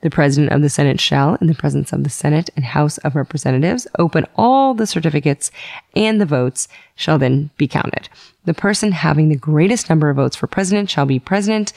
The 0.03 0.11
President 0.11 0.53
of 0.53 0.63
the 0.63 0.69
Senate 0.69 1.01
shall, 1.01 1.37
in 1.37 1.47
the 1.47 1.55
presence 1.55 1.93
of 1.93 2.03
the 2.03 2.11
Senate 2.11 2.51
and 2.57 2.65
House 2.65 2.99
of 2.99 3.15
Representatives, 3.15 3.87
open 3.99 4.27
all 4.37 4.75
the 4.75 4.87
certificates 4.87 5.51
and 5.95 6.21
the 6.21 6.27
votes 6.27 6.69
shall 6.97 7.19
then 7.19 7.51
be 7.57 7.69
counted. 7.69 8.09
The 8.45 8.53
person 8.53 8.93
having 8.93 9.29
the 9.29 9.37
greatest 9.37 9.89
number 9.89 10.11
of 10.11 10.17
votes 10.17 10.35
for 10.35 10.49
president 10.49 10.91
shall 10.91 11.07
be 11.07 11.21
president 11.21 11.73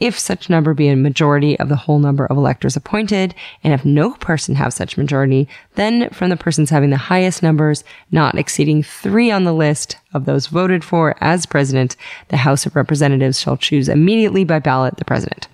if 0.00 0.18
such 0.18 0.50
number 0.50 0.74
be 0.74 0.88
a 0.88 0.96
majority 0.96 1.56
of 1.60 1.68
the 1.68 1.76
whole 1.76 2.00
number 2.00 2.26
of 2.26 2.36
electors 2.36 2.74
appointed, 2.74 3.36
and 3.62 3.72
if 3.72 3.84
no 3.84 4.14
person 4.14 4.56
have 4.56 4.72
such 4.72 4.98
majority, 4.98 5.46
then 5.76 6.10
from 6.10 6.28
the 6.28 6.36
persons 6.36 6.70
having 6.70 6.90
the 6.90 6.96
highest 6.96 7.40
numbers, 7.40 7.84
not 8.10 8.36
exceeding 8.36 8.82
three 8.82 9.30
on 9.30 9.44
the 9.44 9.52
list 9.52 9.98
of 10.12 10.24
those 10.24 10.48
voted 10.48 10.82
for 10.82 11.14
as 11.20 11.46
president, 11.46 11.94
the 12.30 12.38
House 12.38 12.66
of 12.66 12.74
Representatives 12.74 13.40
shall 13.40 13.56
choose 13.56 13.88
immediately 13.88 14.42
by 14.42 14.58
ballot 14.58 14.96
the 14.96 15.04
president. 15.04 15.46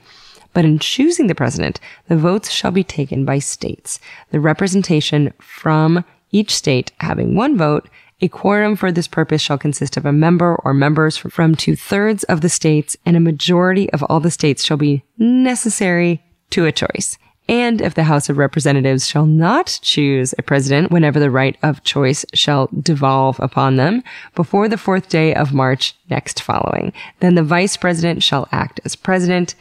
But 0.53 0.65
in 0.65 0.79
choosing 0.79 1.27
the 1.27 1.35
president, 1.35 1.81
the 2.09 2.17
votes 2.17 2.51
shall 2.51 2.71
be 2.71 2.85
taken 2.85 3.25
by 3.25 3.39
states. 3.39 4.01
The 4.31 4.41
representation 4.41 5.33
from 5.39 6.05
each 6.31 6.55
state 6.55 6.93
having 7.01 7.35
one 7.35 7.57
vote, 7.57 7.89
a 8.21 8.29
quorum 8.29 8.75
for 8.75 8.91
this 8.91 9.07
purpose 9.07 9.41
shall 9.41 9.59
consist 9.59 9.97
of 9.97 10.05
a 10.05 10.13
member 10.13 10.57
or 10.57 10.75
members 10.75 11.17
from 11.17 11.55
two 11.55 11.77
thirds 11.77 12.25
of 12.25 12.41
the 12.41 12.49
states, 12.49 12.97
and 13.07 13.17
a 13.17 13.21
majority 13.21 13.91
of 13.93 14.03
all 14.05 14.21
the 14.21 14.31
states 14.31 14.65
shall 14.65 14.77
be 14.77 15.05
necessary 15.19 16.23
to 16.51 16.67
a 16.67 16.73
choice. 16.73 17.19
And 17.49 17.81
if 17.81 17.95
the 17.95 18.05
House 18.05 18.29
of 18.29 18.37
Representatives 18.37 19.07
shall 19.07 19.25
not 19.25 19.79
choose 19.83 20.35
a 20.37 20.43
president 20.43 20.91
whenever 20.91 21.19
the 21.19 21.31
right 21.31 21.57
of 21.63 21.83
choice 21.83 22.27
shall 22.35 22.69
devolve 22.79 23.41
upon 23.41 23.77
them 23.77 24.03
before 24.35 24.69
the 24.69 24.77
fourth 24.77 25.09
day 25.09 25.35
of 25.35 25.55
March 25.55 25.95
next 26.11 26.43
following, 26.43 26.93
then 27.21 27.37
the 27.37 27.43
vice 27.43 27.77
president 27.77 28.23
shall 28.23 28.49
act 28.53 28.81
as 28.85 28.97
president 28.97 29.55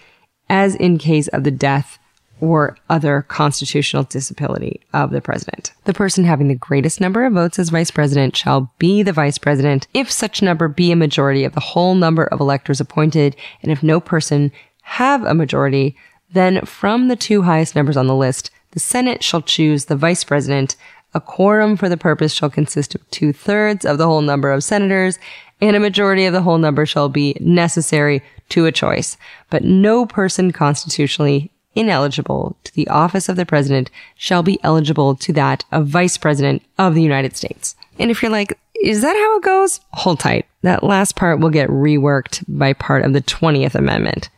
as 0.50 0.76
in 0.76 0.98
case 0.98 1.28
of 1.30 1.44
the 1.44 1.52
death 1.52 2.00
or 2.40 2.78
other 2.90 3.24
constitutional 3.28 4.04
disability 4.04 4.82
of 4.94 5.12
the 5.12 5.22
president. 5.22 5.74
The 5.86 5.94
person 5.94 6.24
having 6.24 6.48
the 6.48 6.56
greatest 6.56 7.02
number 7.02 7.26
of 7.26 7.34
votes 7.34 7.58
as 7.58 7.70
vice 7.70 7.92
president 7.92 8.36
shall 8.36 8.72
be 8.78 9.02
the 9.02 9.14
vice 9.14 9.38
president 9.38 9.88
if 9.94 10.12
such 10.12 10.42
number 10.42 10.68
be 10.68 10.92
a 10.92 10.96
majority 10.96 11.44
of 11.44 11.54
the 11.54 11.60
whole 11.60 11.96
number 11.96 12.26
of 12.26 12.40
electors 12.40 12.80
appointed, 12.80 13.36
and 13.64 13.72
if 13.72 13.82
no 13.82 14.00
person 14.00 14.52
have 14.84 15.24
a 15.24 15.34
majority, 15.34 15.96
then 16.32 16.62
from 16.66 17.08
the 17.08 17.16
two 17.16 17.44
highest 17.44 17.76
numbers 17.76 17.98
on 17.98 18.08
the 18.08 18.16
list, 18.16 18.52
the 18.72 18.80
Senate 18.80 19.24
shall 19.24 19.42
choose 19.42 19.86
the 19.86 19.96
vice 19.96 20.24
president. 20.24 20.76
A 21.14 21.22
quorum 21.22 21.78
for 21.78 21.90
the 21.90 21.98
purpose 21.98 22.34
shall 22.34 22.50
consist 22.50 22.94
of 22.94 23.10
two 23.10 23.34
thirds 23.34 23.86
of 23.86 23.98
the 23.98 24.06
whole 24.06 24.22
number 24.22 24.52
of 24.52 24.64
senators, 24.64 25.18
and 25.60 25.76
a 25.76 25.80
majority 25.80 26.26
of 26.26 26.34
the 26.34 26.42
whole 26.42 26.58
number 26.60 26.86
shall 26.86 27.10
be 27.10 27.36
necessary 27.40 28.22
to 28.50 28.66
a 28.66 28.72
choice. 28.72 29.18
But 29.50 29.64
no 29.64 30.06
person 30.06 30.52
constitutionally 30.52 31.52
ineligible 31.76 32.58
to 32.64 32.74
the 32.74 32.88
office 32.88 33.30
of 33.30 33.36
the 33.36 33.46
president 33.46 33.92
shall 34.16 34.44
be 34.44 34.60
eligible 34.64 35.16
to 35.16 35.34
that 35.34 35.64
of 35.72 35.88
vice 35.88 36.18
president 36.18 36.64
of 36.78 36.96
the 36.96 37.04
United 37.04 37.38
States. 37.38 37.76
And 38.00 38.10
if 38.10 38.22
you're 38.22 38.32
like, 38.32 38.58
is 38.82 39.02
that 39.02 39.16
how 39.16 39.38
it 39.38 39.44
goes? 39.44 39.80
Hold 39.94 40.20
tight. 40.20 40.46
That 40.62 40.84
last 40.84 41.16
part 41.16 41.40
will 41.40 41.50
get 41.50 41.70
reworked 41.70 42.44
by 42.48 42.74
part 42.74 43.04
of 43.06 43.14
the 43.14 43.22
20th 43.22 43.76
Amendment. 43.76 44.30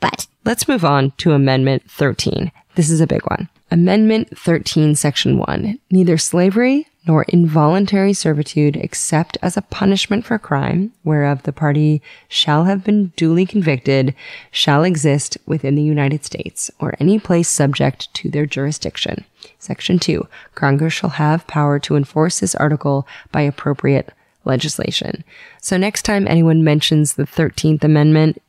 But 0.00 0.26
let's 0.44 0.68
move 0.68 0.84
on 0.84 1.12
to 1.18 1.32
Amendment 1.32 1.88
13. 1.90 2.52
This 2.74 2.90
is 2.90 3.00
a 3.00 3.06
big 3.06 3.22
one. 3.28 3.48
Amendment 3.70 4.36
13, 4.38 4.94
Section 4.94 5.38
1. 5.38 5.78
Neither 5.90 6.18
slavery 6.18 6.86
nor 7.08 7.22
involuntary 7.24 8.12
servitude 8.12 8.76
except 8.76 9.38
as 9.40 9.56
a 9.56 9.62
punishment 9.62 10.26
for 10.26 10.38
crime, 10.38 10.92
whereof 11.02 11.42
the 11.42 11.52
party 11.52 12.02
shall 12.28 12.64
have 12.64 12.84
been 12.84 13.06
duly 13.16 13.46
convicted, 13.46 14.14
shall 14.50 14.84
exist 14.84 15.38
within 15.46 15.74
the 15.74 15.82
United 15.82 16.22
States, 16.22 16.70
or 16.78 16.94
any 17.00 17.18
place 17.18 17.48
subject 17.48 18.12
to 18.12 18.30
their 18.30 18.44
jurisdiction. 18.44 19.24
Section 19.58 19.98
2. 19.98 20.28
Congress 20.54 20.92
shall 20.92 21.10
have 21.10 21.46
power 21.46 21.78
to 21.78 21.96
enforce 21.96 22.40
this 22.40 22.54
article 22.54 23.08
by 23.32 23.40
appropriate 23.40 24.12
legislation. 24.44 25.24
So 25.62 25.78
next 25.78 26.02
time 26.02 26.28
anyone 26.28 26.62
mentions 26.62 27.14
the 27.14 27.24
13th 27.24 27.82
Amendment, 27.82 28.42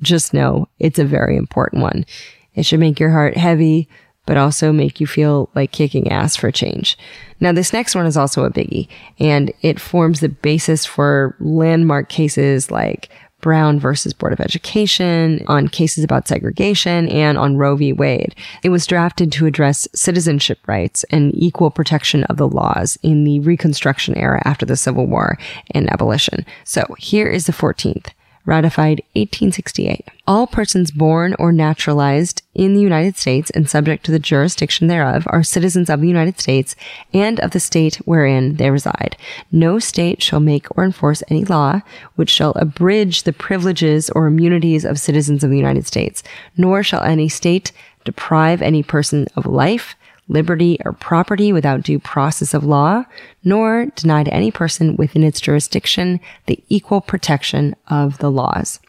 just 0.00 0.32
know 0.32 0.68
it's 0.78 0.98
a 0.98 1.04
very 1.04 1.36
important 1.36 1.82
one. 1.82 2.06
It 2.54 2.64
should 2.64 2.80
make 2.80 2.98
your 2.98 3.10
heart 3.10 3.36
heavy, 3.36 3.88
but 4.26 4.36
also 4.36 4.72
make 4.72 5.00
you 5.00 5.06
feel 5.06 5.48
like 5.54 5.72
kicking 5.72 6.10
ass 6.10 6.36
for 6.36 6.50
change. 6.50 6.98
Now, 7.40 7.52
this 7.52 7.72
next 7.72 7.94
one 7.94 8.06
is 8.06 8.16
also 8.16 8.44
a 8.44 8.50
biggie, 8.50 8.88
and 9.18 9.52
it 9.62 9.80
forms 9.80 10.20
the 10.20 10.28
basis 10.28 10.84
for 10.84 11.36
landmark 11.38 12.08
cases 12.08 12.70
like 12.70 13.10
Brown 13.40 13.78
versus 13.78 14.12
Board 14.12 14.32
of 14.32 14.40
Education, 14.40 15.44
on 15.46 15.68
cases 15.68 16.02
about 16.02 16.26
segregation, 16.26 17.08
and 17.08 17.36
on 17.38 17.56
Roe 17.56 17.76
v. 17.76 17.92
Wade. 17.92 18.34
It 18.62 18.70
was 18.70 18.86
drafted 18.86 19.30
to 19.32 19.46
address 19.46 19.86
citizenship 19.94 20.58
rights 20.66 21.04
and 21.10 21.32
equal 21.34 21.70
protection 21.70 22.24
of 22.24 22.38
the 22.38 22.48
laws 22.48 22.98
in 23.02 23.24
the 23.24 23.40
Reconstruction 23.40 24.16
era 24.16 24.42
after 24.44 24.66
the 24.66 24.76
Civil 24.76 25.06
War 25.06 25.38
and 25.70 25.88
abolition. 25.92 26.44
So 26.64 26.86
here 26.98 27.28
is 27.28 27.46
the 27.46 27.52
14th 27.52 28.08
ratified 28.46 29.02
1868. 29.14 30.06
All 30.26 30.46
persons 30.46 30.90
born 30.90 31.34
or 31.38 31.52
naturalized 31.52 32.42
in 32.54 32.74
the 32.74 32.80
United 32.80 33.16
States 33.16 33.50
and 33.50 33.68
subject 33.68 34.04
to 34.06 34.12
the 34.12 34.18
jurisdiction 34.18 34.86
thereof 34.86 35.26
are 35.30 35.42
citizens 35.42 35.90
of 35.90 36.00
the 36.00 36.08
United 36.08 36.40
States 36.40 36.74
and 37.12 37.38
of 37.40 37.50
the 37.50 37.60
state 37.60 37.96
wherein 38.06 38.56
they 38.56 38.70
reside. 38.70 39.16
No 39.52 39.78
state 39.78 40.22
shall 40.22 40.40
make 40.40 40.66
or 40.78 40.84
enforce 40.84 41.22
any 41.28 41.44
law 41.44 41.82
which 42.14 42.30
shall 42.30 42.52
abridge 42.52 43.24
the 43.24 43.32
privileges 43.32 44.08
or 44.10 44.26
immunities 44.26 44.84
of 44.84 44.98
citizens 44.98 45.44
of 45.44 45.50
the 45.50 45.58
United 45.58 45.86
States, 45.86 46.22
nor 46.56 46.82
shall 46.82 47.02
any 47.02 47.28
state 47.28 47.72
deprive 48.04 48.62
any 48.62 48.82
person 48.82 49.26
of 49.36 49.44
life, 49.44 49.96
liberty, 50.28 50.78
or 50.84 50.92
property 50.92 51.52
without 51.52 51.82
due 51.82 51.98
process 51.98 52.52
of 52.54 52.64
law, 52.64 53.04
nor 53.44 53.86
deny 53.94 54.24
to 54.24 54.34
any 54.34 54.50
person 54.50 54.96
within 54.96 55.22
its 55.22 55.40
jurisdiction 55.40 56.20
the 56.46 56.62
equal 56.68 57.00
protection 57.00 57.74
of 57.88 58.18
the 58.18 58.30
laws. 58.30 58.80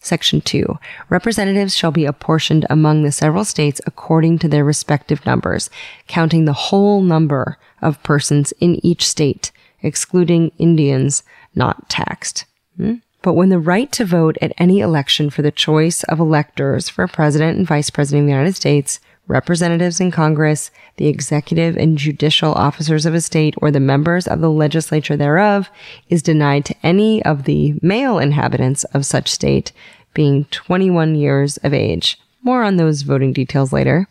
Section 0.00 0.42
2. 0.42 0.78
Representatives 1.08 1.74
shall 1.74 1.90
be 1.90 2.04
apportioned 2.04 2.66
among 2.68 3.02
the 3.02 3.12
several 3.12 3.44
states 3.44 3.80
according 3.86 4.38
to 4.40 4.48
their 4.48 4.64
respective 4.64 5.24
numbers, 5.24 5.70
counting 6.06 6.44
the 6.44 6.52
whole 6.52 7.00
number 7.00 7.56
of 7.80 8.02
persons 8.02 8.52
in 8.60 8.84
each 8.84 9.06
state, 9.06 9.50
excluding 9.82 10.52
Indians 10.58 11.22
not 11.54 11.88
taxed. 11.88 12.44
Hmm? 12.76 12.96
But 13.22 13.32
when 13.32 13.48
the 13.48 13.58
right 13.58 13.90
to 13.92 14.04
vote 14.04 14.36
at 14.42 14.52
any 14.58 14.80
election 14.80 15.30
for 15.30 15.40
the 15.40 15.50
choice 15.50 16.02
of 16.04 16.20
electors 16.20 16.90
for 16.90 17.08
president 17.08 17.56
and 17.56 17.66
vice 17.66 17.88
president 17.88 18.24
of 18.24 18.26
the 18.26 18.32
United 18.32 18.54
States 18.54 19.00
representatives 19.26 20.00
in 20.00 20.10
Congress, 20.10 20.70
the 20.96 21.06
executive 21.06 21.76
and 21.76 21.98
judicial 21.98 22.52
officers 22.52 23.06
of 23.06 23.14
a 23.14 23.20
state, 23.20 23.54
or 23.58 23.70
the 23.70 23.80
members 23.80 24.26
of 24.26 24.40
the 24.40 24.50
legislature 24.50 25.16
thereof, 25.16 25.70
is 26.08 26.22
denied 26.22 26.64
to 26.66 26.76
any 26.82 27.24
of 27.24 27.44
the 27.44 27.78
male 27.82 28.18
inhabitants 28.18 28.84
of 28.84 29.06
such 29.06 29.28
state 29.28 29.72
being 30.12 30.44
21 30.46 31.14
years 31.14 31.56
of 31.58 31.74
age. 31.74 32.18
More 32.42 32.62
on 32.62 32.76
those 32.76 33.02
voting 33.02 33.32
details 33.32 33.72
later. 33.72 34.06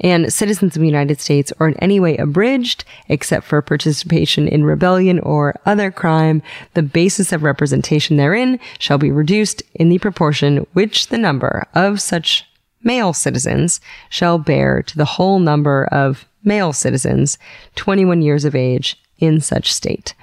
And 0.00 0.32
citizens 0.32 0.76
of 0.76 0.80
the 0.80 0.86
United 0.86 1.20
States 1.20 1.52
are 1.58 1.68
in 1.68 1.76
any 1.80 1.98
way 1.98 2.16
abridged, 2.16 2.84
except 3.08 3.44
for 3.44 3.60
participation 3.60 4.46
in 4.46 4.64
rebellion 4.64 5.18
or 5.18 5.56
other 5.66 5.90
crime, 5.90 6.42
the 6.74 6.82
basis 6.82 7.32
of 7.32 7.42
representation 7.42 8.16
therein 8.16 8.60
shall 8.78 8.98
be 8.98 9.10
reduced 9.10 9.62
in 9.74 9.88
the 9.88 9.98
proportion 9.98 10.66
which 10.72 11.08
the 11.08 11.18
number 11.18 11.66
of 11.74 12.00
such 12.00 12.46
male 12.82 13.12
citizens 13.12 13.80
shall 14.08 14.38
bear 14.38 14.82
to 14.82 14.96
the 14.96 15.04
whole 15.04 15.38
number 15.38 15.86
of 15.92 16.26
male 16.44 16.72
citizens 16.72 17.38
21 17.76 18.22
years 18.22 18.44
of 18.44 18.54
age 18.54 19.00
in 19.18 19.40
such 19.40 19.72
state. 19.72 20.14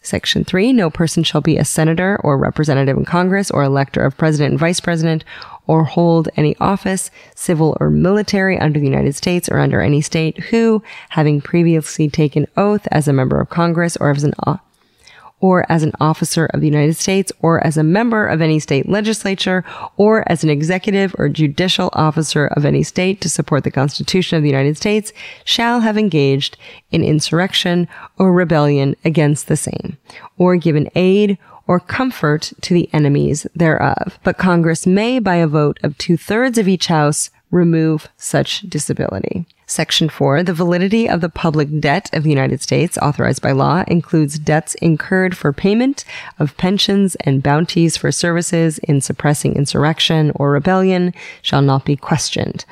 Section 0.00 0.44
3 0.44 0.72
No 0.72 0.90
person 0.90 1.22
shall 1.22 1.40
be 1.40 1.58
a 1.58 1.64
senator 1.64 2.18
or 2.24 2.38
representative 2.38 2.96
in 2.96 3.04
Congress 3.04 3.50
or 3.50 3.62
elector 3.62 4.04
of 4.04 4.16
president 4.16 4.52
and 4.52 4.58
vice 4.58 4.80
president 4.80 5.24
or 5.66 5.84
hold 5.84 6.30
any 6.36 6.56
office, 6.60 7.10
civil 7.34 7.76
or 7.78 7.90
military, 7.90 8.58
under 8.58 8.80
the 8.80 8.86
United 8.86 9.14
States 9.14 9.50
or 9.50 9.58
under 9.58 9.82
any 9.82 10.00
state 10.00 10.38
who, 10.44 10.82
having 11.10 11.42
previously 11.42 12.08
taken 12.08 12.46
oath 12.56 12.88
as 12.90 13.06
a 13.06 13.12
member 13.12 13.38
of 13.38 13.50
Congress 13.50 13.96
or 13.98 14.10
as 14.10 14.24
an 14.24 14.32
or 15.40 15.70
as 15.70 15.82
an 15.82 15.92
officer 16.00 16.46
of 16.46 16.60
the 16.60 16.66
United 16.66 16.94
States, 16.94 17.30
or 17.40 17.64
as 17.64 17.76
a 17.76 17.82
member 17.82 18.26
of 18.26 18.40
any 18.40 18.58
state 18.58 18.88
legislature, 18.88 19.64
or 19.96 20.24
as 20.30 20.42
an 20.42 20.50
executive 20.50 21.14
or 21.18 21.28
judicial 21.28 21.90
officer 21.92 22.46
of 22.48 22.64
any 22.64 22.82
state 22.82 23.20
to 23.20 23.28
support 23.28 23.64
the 23.64 23.70
Constitution 23.70 24.36
of 24.36 24.42
the 24.42 24.48
United 24.48 24.76
States, 24.76 25.12
shall 25.44 25.80
have 25.80 25.96
engaged 25.96 26.56
in 26.90 27.04
insurrection 27.04 27.86
or 28.18 28.32
rebellion 28.32 28.96
against 29.04 29.46
the 29.48 29.56
same, 29.56 29.96
or 30.36 30.56
given 30.56 30.90
aid 30.94 31.38
or 31.68 31.78
comfort 31.78 32.52
to 32.62 32.74
the 32.74 32.88
enemies 32.92 33.46
thereof. 33.54 34.18
But 34.24 34.38
Congress 34.38 34.86
may, 34.86 35.18
by 35.18 35.36
a 35.36 35.46
vote 35.46 35.78
of 35.82 35.96
two 35.98 36.16
thirds 36.16 36.58
of 36.58 36.66
each 36.66 36.86
house, 36.86 37.30
remove 37.50 38.08
such 38.16 38.62
disability. 38.62 39.46
Section 39.70 40.08
4. 40.08 40.44
The 40.44 40.54
validity 40.54 41.06
of 41.06 41.20
the 41.20 41.28
public 41.28 41.68
debt 41.78 42.08
of 42.14 42.22
the 42.22 42.30
United 42.30 42.62
States 42.62 42.96
authorized 42.96 43.42
by 43.42 43.52
law 43.52 43.84
includes 43.86 44.38
debts 44.38 44.74
incurred 44.76 45.36
for 45.36 45.52
payment 45.52 46.06
of 46.38 46.56
pensions 46.56 47.16
and 47.16 47.42
bounties 47.42 47.94
for 47.94 48.10
services 48.10 48.78
in 48.78 49.02
suppressing 49.02 49.54
insurrection 49.54 50.32
or 50.34 50.52
rebellion 50.52 51.12
shall 51.42 51.60
not 51.60 51.84
be 51.84 51.96
questioned. 51.96 52.64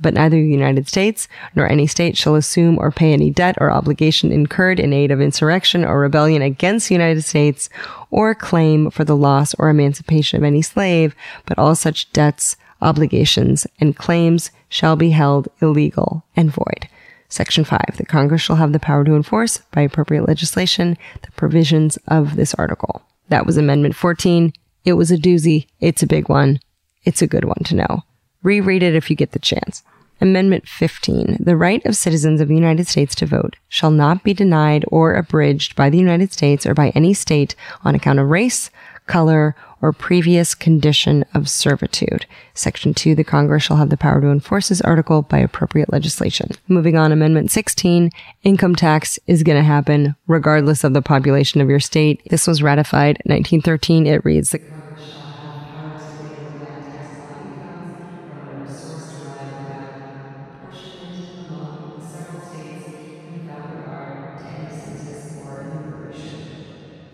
but 0.00 0.14
neither 0.14 0.36
the 0.36 0.46
United 0.46 0.86
States 0.86 1.26
nor 1.56 1.68
any 1.68 1.84
state 1.84 2.16
shall 2.16 2.36
assume 2.36 2.78
or 2.78 2.92
pay 2.92 3.12
any 3.12 3.32
debt 3.32 3.56
or 3.60 3.68
obligation 3.68 4.30
incurred 4.30 4.78
in 4.78 4.92
aid 4.92 5.10
of 5.10 5.20
insurrection 5.20 5.84
or 5.84 5.98
rebellion 5.98 6.40
against 6.40 6.88
the 6.88 6.94
United 6.94 7.22
States 7.22 7.68
or 8.08 8.32
claim 8.32 8.92
for 8.92 9.04
the 9.04 9.16
loss 9.16 9.54
or 9.54 9.68
emancipation 9.68 10.38
of 10.38 10.44
any 10.44 10.62
slave, 10.62 11.16
but 11.46 11.58
all 11.58 11.74
such 11.74 12.12
debts, 12.12 12.54
obligations, 12.80 13.66
and 13.80 13.96
claims 13.96 14.52
shall 14.68 14.96
be 14.96 15.10
held 15.10 15.48
illegal 15.60 16.24
and 16.36 16.50
void. 16.50 16.88
Section 17.28 17.64
5. 17.64 17.96
The 17.96 18.06
Congress 18.06 18.40
shall 18.40 18.56
have 18.56 18.72
the 18.72 18.78
power 18.78 19.04
to 19.04 19.14
enforce, 19.14 19.58
by 19.72 19.82
appropriate 19.82 20.26
legislation, 20.26 20.96
the 21.22 21.30
provisions 21.32 21.98
of 22.08 22.36
this 22.36 22.54
article. 22.54 23.02
That 23.28 23.44
was 23.44 23.56
Amendment 23.58 23.94
14. 23.94 24.52
It 24.84 24.94
was 24.94 25.10
a 25.10 25.16
doozy. 25.16 25.66
It's 25.80 26.02
a 26.02 26.06
big 26.06 26.28
one. 26.28 26.60
It's 27.04 27.20
a 27.20 27.26
good 27.26 27.44
one 27.44 27.62
to 27.64 27.74
know. 27.74 28.02
Reread 28.42 28.82
it 28.82 28.94
if 28.94 29.10
you 29.10 29.16
get 29.16 29.32
the 29.32 29.38
chance. 29.38 29.82
Amendment 30.20 30.66
15. 30.66 31.36
The 31.38 31.56
right 31.56 31.84
of 31.84 31.94
citizens 31.94 32.40
of 32.40 32.48
the 32.48 32.54
United 32.54 32.88
States 32.88 33.14
to 33.16 33.26
vote 33.26 33.56
shall 33.68 33.90
not 33.90 34.24
be 34.24 34.34
denied 34.34 34.84
or 34.88 35.14
abridged 35.14 35.76
by 35.76 35.90
the 35.90 35.98
United 35.98 36.32
States 36.32 36.66
or 36.66 36.74
by 36.74 36.90
any 36.90 37.14
state 37.14 37.54
on 37.84 37.94
account 37.94 38.18
of 38.18 38.28
race, 38.28 38.70
color, 39.06 39.54
or 39.80 39.92
previous 39.92 40.54
condition 40.54 41.24
of 41.34 41.48
servitude. 41.48 42.26
Section 42.54 42.94
2, 42.94 43.14
the 43.14 43.24
Congress 43.24 43.62
shall 43.62 43.76
have 43.76 43.90
the 43.90 43.96
power 43.96 44.20
to 44.20 44.30
enforce 44.30 44.68
this 44.68 44.80
article 44.80 45.22
by 45.22 45.38
appropriate 45.38 45.92
legislation. 45.92 46.50
Moving 46.66 46.96
on, 46.96 47.12
Amendment 47.12 47.50
16, 47.50 48.10
income 48.42 48.74
tax 48.74 49.18
is 49.26 49.42
going 49.42 49.58
to 49.58 49.64
happen 49.64 50.16
regardless 50.26 50.84
of 50.84 50.94
the 50.94 51.02
population 51.02 51.60
of 51.60 51.68
your 51.68 51.80
state. 51.80 52.22
This 52.30 52.46
was 52.46 52.62
ratified 52.62 53.20
in 53.24 53.32
1913. 53.32 54.06
It 54.06 54.24
reads, 54.24 54.50
the 54.50 54.60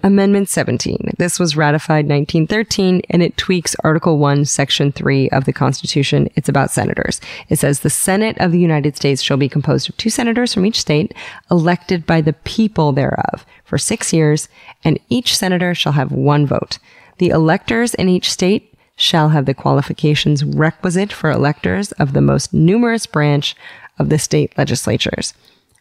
Amendment 0.04 0.50
17. 0.50 1.14
This 1.16 1.40
was 1.40 1.56
ratified 1.56 2.06
1913 2.06 3.00
and 3.08 3.22
it 3.22 3.38
tweaks 3.38 3.74
Article 3.82 4.18
1, 4.18 4.44
Section 4.44 4.92
3 4.92 5.30
of 5.30 5.46
the 5.46 5.52
Constitution. 5.52 6.28
It's 6.34 6.48
about 6.48 6.70
senators. 6.70 7.22
It 7.48 7.58
says 7.58 7.80
the 7.80 7.88
Senate 7.88 8.36
of 8.38 8.52
the 8.52 8.60
United 8.60 8.96
States 8.96 9.22
shall 9.22 9.38
be 9.38 9.48
composed 9.48 9.88
of 9.88 9.96
two 9.96 10.10
senators 10.10 10.52
from 10.52 10.66
each 10.66 10.78
state 10.78 11.14
elected 11.50 12.04
by 12.04 12.20
the 12.20 12.34
people 12.34 12.92
thereof 12.92 13.46
for 13.64 13.78
six 13.78 14.12
years 14.12 14.46
and 14.84 15.00
each 15.08 15.34
senator 15.34 15.74
shall 15.74 15.92
have 15.92 16.12
one 16.12 16.46
vote. 16.46 16.78
The 17.16 17.30
electors 17.30 17.94
in 17.94 18.10
each 18.10 18.30
state 18.30 18.74
shall 18.96 19.30
have 19.30 19.46
the 19.46 19.54
qualifications 19.54 20.44
requisite 20.44 21.14
for 21.14 21.30
electors 21.30 21.92
of 21.92 22.12
the 22.12 22.20
most 22.20 22.52
numerous 22.52 23.06
branch 23.06 23.56
of 23.98 24.10
the 24.10 24.18
state 24.18 24.52
legislatures. 24.58 25.32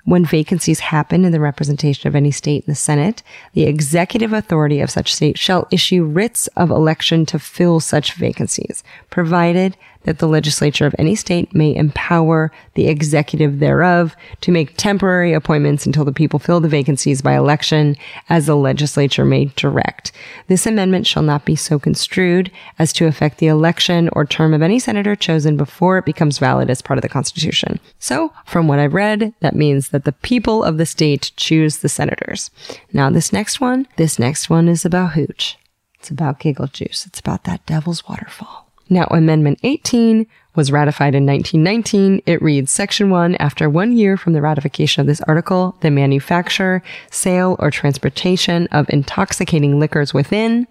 When 0.06 0.26
vacancies 0.26 0.82
happen 0.82 1.24
in 1.24 1.32
the 1.32 1.40
representation 1.40 2.10
of 2.10 2.16
any 2.16 2.32
state 2.32 2.66
in 2.66 2.72
the 2.72 2.76
Senate, 2.76 3.24
the 3.54 3.64
executive 3.64 4.34
authority 4.34 4.82
of 4.82 4.92
such 4.92 5.14
state 5.14 5.38
shall 5.38 5.68
issue 5.72 6.04
writs 6.04 6.48
of 6.58 6.70
election 6.70 7.26
to 7.28 7.40
fill 7.40 7.80
such 7.80 8.14
vacancies, 8.14 8.84
provided 9.10 9.78
that 10.04 10.20
the 10.20 10.28
legislature 10.28 10.86
of 10.86 10.96
any 10.98 11.16
state 11.16 11.54
may 11.54 11.76
empower 11.76 12.52
the 12.76 12.88
executive 12.88 13.60
thereof 13.60 14.16
to 14.42 14.52
make 14.52 14.78
temporary 14.78 15.34
appointments 15.34 15.86
until 15.86 16.06
the 16.06 16.12
people 16.12 16.40
fill 16.40 16.60
the 16.60 16.68
vacancies 16.68 17.22
by 17.22 17.36
election 17.36 17.96
as 18.30 18.46
the 18.46 18.56
legislature 18.56 19.26
may 19.26 19.46
direct. 19.56 20.12
This 20.48 20.66
amendment 20.66 21.08
shall 21.08 21.24
not 21.24 21.46
be 21.46 21.56
so 21.56 21.80
construed 21.80 22.52
as 22.80 22.94
to 22.94 23.08
affect 23.08 23.38
the 23.38 23.48
election 23.48 24.10
or 24.14 24.26
term 24.26 24.54
of 24.54 24.62
any 24.62 24.80
senator 24.80 25.16
chosen 25.16 25.58
before 25.58 25.98
it 25.98 26.06
becomes 26.06 26.40
valid 26.40 26.70
as 26.70 26.82
part 26.82 26.98
of 26.98 27.02
the 27.02 27.10
Constitution. 27.10 27.80
So, 28.00 28.34
from 28.46 28.68
what 28.68 28.80
I've 28.80 28.94
read, 28.94 29.34
that 29.40 29.56
means 29.56 29.90
that 29.90 30.06
the 30.06 30.12
people 30.12 30.64
of 30.64 30.78
the 30.78 30.86
state 30.86 31.32
choose 31.38 31.78
the 31.78 31.90
senators. 31.90 32.52
Now, 32.92 33.10
this 33.10 33.34
next 33.34 33.62
one, 33.62 33.88
this 33.98 34.20
next 34.20 34.50
one 34.50 34.68
is 34.68 34.86
about 34.86 35.14
hooch. 35.14 35.58
It's 36.00 36.10
about 36.10 36.40
giggle 36.40 36.68
juice. 36.68 37.06
It's 37.06 37.20
about 37.20 37.46
that 37.46 37.66
devil's 37.66 38.08
waterfall. 38.08 38.63
Now, 38.94 39.08
Amendment 39.10 39.58
18 39.64 40.28
was 40.54 40.72
ratified 40.72 41.16
in 41.16 41.26
1919. 41.26 42.22
It 42.28 42.40
reads 42.44 42.72
Section 42.72 43.10
1 43.10 43.36
After 43.38 43.68
one 43.68 43.98
year 43.98 44.18
from 44.18 44.34
the 44.34 44.42
ratification 44.42 45.02
of 45.02 45.08
this 45.08 45.22
article, 45.22 45.76
the 45.82 45.90
manufacture, 45.90 46.84
sale, 47.10 47.56
or 47.58 47.72
transportation 47.72 48.68
of 48.68 48.86
intoxicating 48.90 49.80
liquors 49.80 50.14
within, 50.14 50.68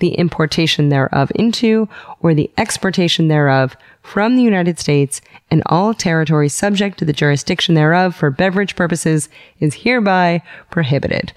the 0.00 0.14
importation 0.14 0.88
thereof 0.88 1.30
into, 1.36 1.88
or 2.18 2.34
the 2.34 2.50
exportation 2.58 3.28
thereof 3.28 3.76
from 4.02 4.34
the 4.34 4.42
United 4.42 4.80
States 4.80 5.20
and 5.48 5.62
all 5.66 5.94
territories 5.94 6.52
subject 6.52 6.98
to 6.98 7.04
the 7.04 7.12
jurisdiction 7.12 7.76
thereof 7.76 8.16
for 8.16 8.28
beverage 8.28 8.74
purposes 8.74 9.28
is 9.60 9.74
hereby 9.74 10.42
prohibited. 10.68 11.32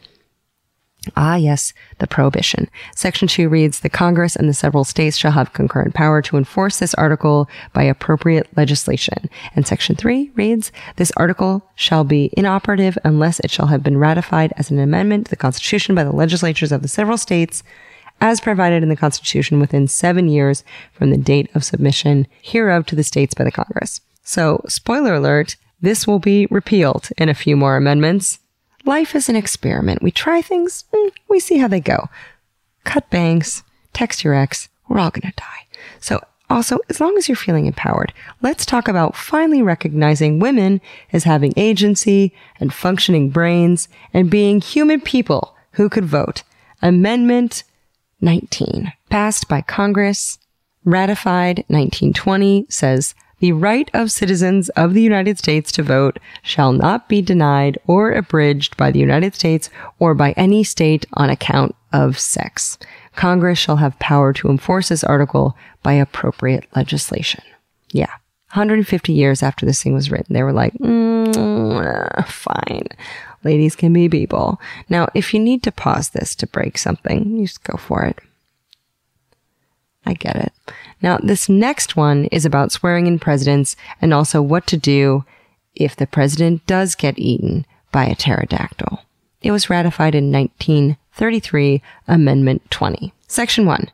Ah, 1.15 1.35
yes, 1.35 1.73
the 1.99 2.07
prohibition. 2.07 2.69
Section 2.95 3.27
2 3.27 3.49
reads, 3.49 3.79
the 3.79 3.89
Congress 3.89 4.35
and 4.35 4.49
the 4.49 4.53
several 4.53 4.83
states 4.83 5.17
shall 5.17 5.31
have 5.31 5.53
concurrent 5.53 5.93
power 5.93 6.21
to 6.23 6.37
enforce 6.37 6.79
this 6.79 6.93
article 6.95 7.49
by 7.73 7.83
appropriate 7.83 8.47
legislation. 8.55 9.29
And 9.55 9.67
section 9.67 9.95
3 9.95 10.31
reads, 10.35 10.71
this 10.95 11.11
article 11.17 11.69
shall 11.75 12.03
be 12.03 12.31
inoperative 12.33 12.97
unless 13.03 13.39
it 13.39 13.51
shall 13.51 13.67
have 13.67 13.83
been 13.83 13.97
ratified 13.97 14.53
as 14.57 14.71
an 14.71 14.79
amendment 14.79 15.25
to 15.25 15.29
the 15.29 15.35
Constitution 15.35 15.95
by 15.95 16.03
the 16.03 16.15
legislatures 16.15 16.71
of 16.71 16.81
the 16.81 16.87
several 16.87 17.17
states 17.17 17.63
as 18.21 18.39
provided 18.39 18.81
in 18.81 18.89
the 18.89 18.95
Constitution 18.95 19.59
within 19.59 19.87
seven 19.87 20.29
years 20.29 20.63
from 20.93 21.09
the 21.09 21.17
date 21.17 21.49
of 21.53 21.65
submission 21.65 22.27
hereof 22.41 22.85
to 22.87 22.95
the 22.95 23.03
states 23.03 23.33
by 23.33 23.43
the 23.43 23.51
Congress. 23.51 24.01
So, 24.23 24.63
spoiler 24.67 25.15
alert, 25.15 25.57
this 25.81 26.07
will 26.07 26.19
be 26.19 26.47
repealed 26.49 27.09
in 27.17 27.29
a 27.29 27.33
few 27.33 27.55
more 27.55 27.75
amendments. 27.75 28.39
Life 28.85 29.15
is 29.15 29.29
an 29.29 29.35
experiment. 29.35 30.03
We 30.03 30.11
try 30.11 30.41
things, 30.41 30.85
mm, 30.93 31.11
we 31.27 31.39
see 31.39 31.57
how 31.57 31.67
they 31.67 31.79
go. 31.79 32.07
Cut 32.83 33.09
bangs, 33.09 33.63
text 33.93 34.23
your 34.23 34.35
ex, 34.35 34.69
we're 34.87 34.99
all 34.99 35.09
gonna 35.09 35.33
die. 35.35 35.65
So 35.99 36.21
also, 36.49 36.77
as 36.89 37.01
long 37.01 37.17
as 37.17 37.27
you're 37.27 37.35
feeling 37.35 37.65
empowered, 37.65 38.13
let's 38.41 38.65
talk 38.65 38.87
about 38.87 39.15
finally 39.15 39.63
recognizing 39.63 40.39
women 40.39 40.79
as 41.11 41.23
having 41.23 41.53
agency 41.57 42.33
and 42.59 42.71
functioning 42.71 43.29
brains 43.29 43.87
and 44.13 44.29
being 44.29 44.61
human 44.61 45.01
people 45.01 45.55
who 45.71 45.89
could 45.89 46.05
vote. 46.05 46.43
Amendment 46.83 47.63
19, 48.21 48.93
passed 49.09 49.47
by 49.47 49.61
Congress, 49.61 50.37
ratified 50.83 51.65
1920, 51.67 52.67
says 52.69 53.15
the 53.39 53.51
right 53.51 53.89
of 53.93 54.11
citizens 54.11 54.69
of 54.69 54.93
the 54.93 55.01
United 55.01 55.37
States 55.37 55.71
to 55.73 55.83
vote 55.83 56.19
shall 56.41 56.71
not 56.71 57.09
be 57.09 57.21
denied 57.21 57.77
or 57.87 58.11
abridged 58.11 58.77
by 58.77 58.91
the 58.91 58.99
United 58.99 59.35
States 59.35 59.69
or 59.99 60.13
by 60.13 60.31
any 60.31 60.63
state 60.63 61.05
on 61.13 61.29
account 61.29 61.75
of 61.91 62.19
sex. 62.19 62.77
Congress 63.15 63.59
shall 63.59 63.77
have 63.77 63.97
power 63.99 64.33
to 64.33 64.49
enforce 64.49 64.89
this 64.89 65.03
article 65.03 65.55
by 65.83 65.93
appropriate 65.93 66.65
legislation. 66.75 67.43
Yeah. 67.91 68.11
150 68.53 69.11
years 69.11 69.43
after 69.43 69.65
this 69.65 69.83
thing 69.83 69.93
was 69.93 70.09
written, 70.09 70.33
they 70.33 70.43
were 70.43 70.53
like, 70.53 70.73
mm, 70.75 72.27
fine. 72.27 72.87
Ladies 73.43 73.75
can 73.75 73.91
be 73.93 74.07
people. 74.07 74.59
Now, 74.89 75.07
if 75.13 75.33
you 75.33 75.39
need 75.39 75.61
to 75.63 75.71
pause 75.71 76.09
this 76.09 76.35
to 76.35 76.47
break 76.47 76.77
something, 76.77 77.37
you 77.37 77.47
just 77.47 77.63
go 77.63 77.77
for 77.77 78.03
it. 78.03 78.17
I 80.05 80.13
get 80.13 80.35
it. 80.35 80.53
Now, 81.01 81.17
this 81.17 81.49
next 81.49 81.95
one 81.95 82.25
is 82.25 82.45
about 82.45 82.71
swearing 82.71 83.07
in 83.07 83.19
presidents 83.19 83.75
and 84.01 84.13
also 84.13 84.41
what 84.41 84.67
to 84.67 84.77
do 84.77 85.25
if 85.75 85.95
the 85.95 86.07
president 86.07 86.65
does 86.67 86.95
get 86.95 87.19
eaten 87.19 87.65
by 87.91 88.05
a 88.05 88.15
pterodactyl. 88.15 89.01
It 89.41 89.51
was 89.51 89.69
ratified 89.69 90.15
in 90.15 90.31
1933, 90.31 91.81
Amendment 92.07 92.69
20. 92.71 93.13
Section 93.27 93.65
1. 93.65 93.91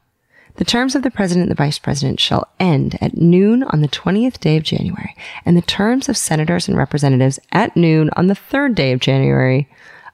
The 0.55 0.65
terms 0.65 0.95
of 0.95 1.03
the 1.03 1.11
president 1.11 1.49
and 1.49 1.51
the 1.51 1.63
vice 1.63 1.79
president 1.79 2.19
shall 2.19 2.47
end 2.59 2.97
at 3.01 3.17
noon 3.17 3.63
on 3.63 3.81
the 3.81 3.88
20th 3.88 4.39
day 4.39 4.57
of 4.57 4.63
January, 4.63 5.15
and 5.45 5.57
the 5.57 5.61
terms 5.61 6.07
of 6.07 6.17
senators 6.17 6.67
and 6.67 6.77
representatives 6.77 7.39
at 7.51 7.75
noon 7.75 8.09
on 8.15 8.27
the 8.27 8.35
third 8.35 8.75
day 8.75 8.91
of 8.91 8.99
January 8.99 9.67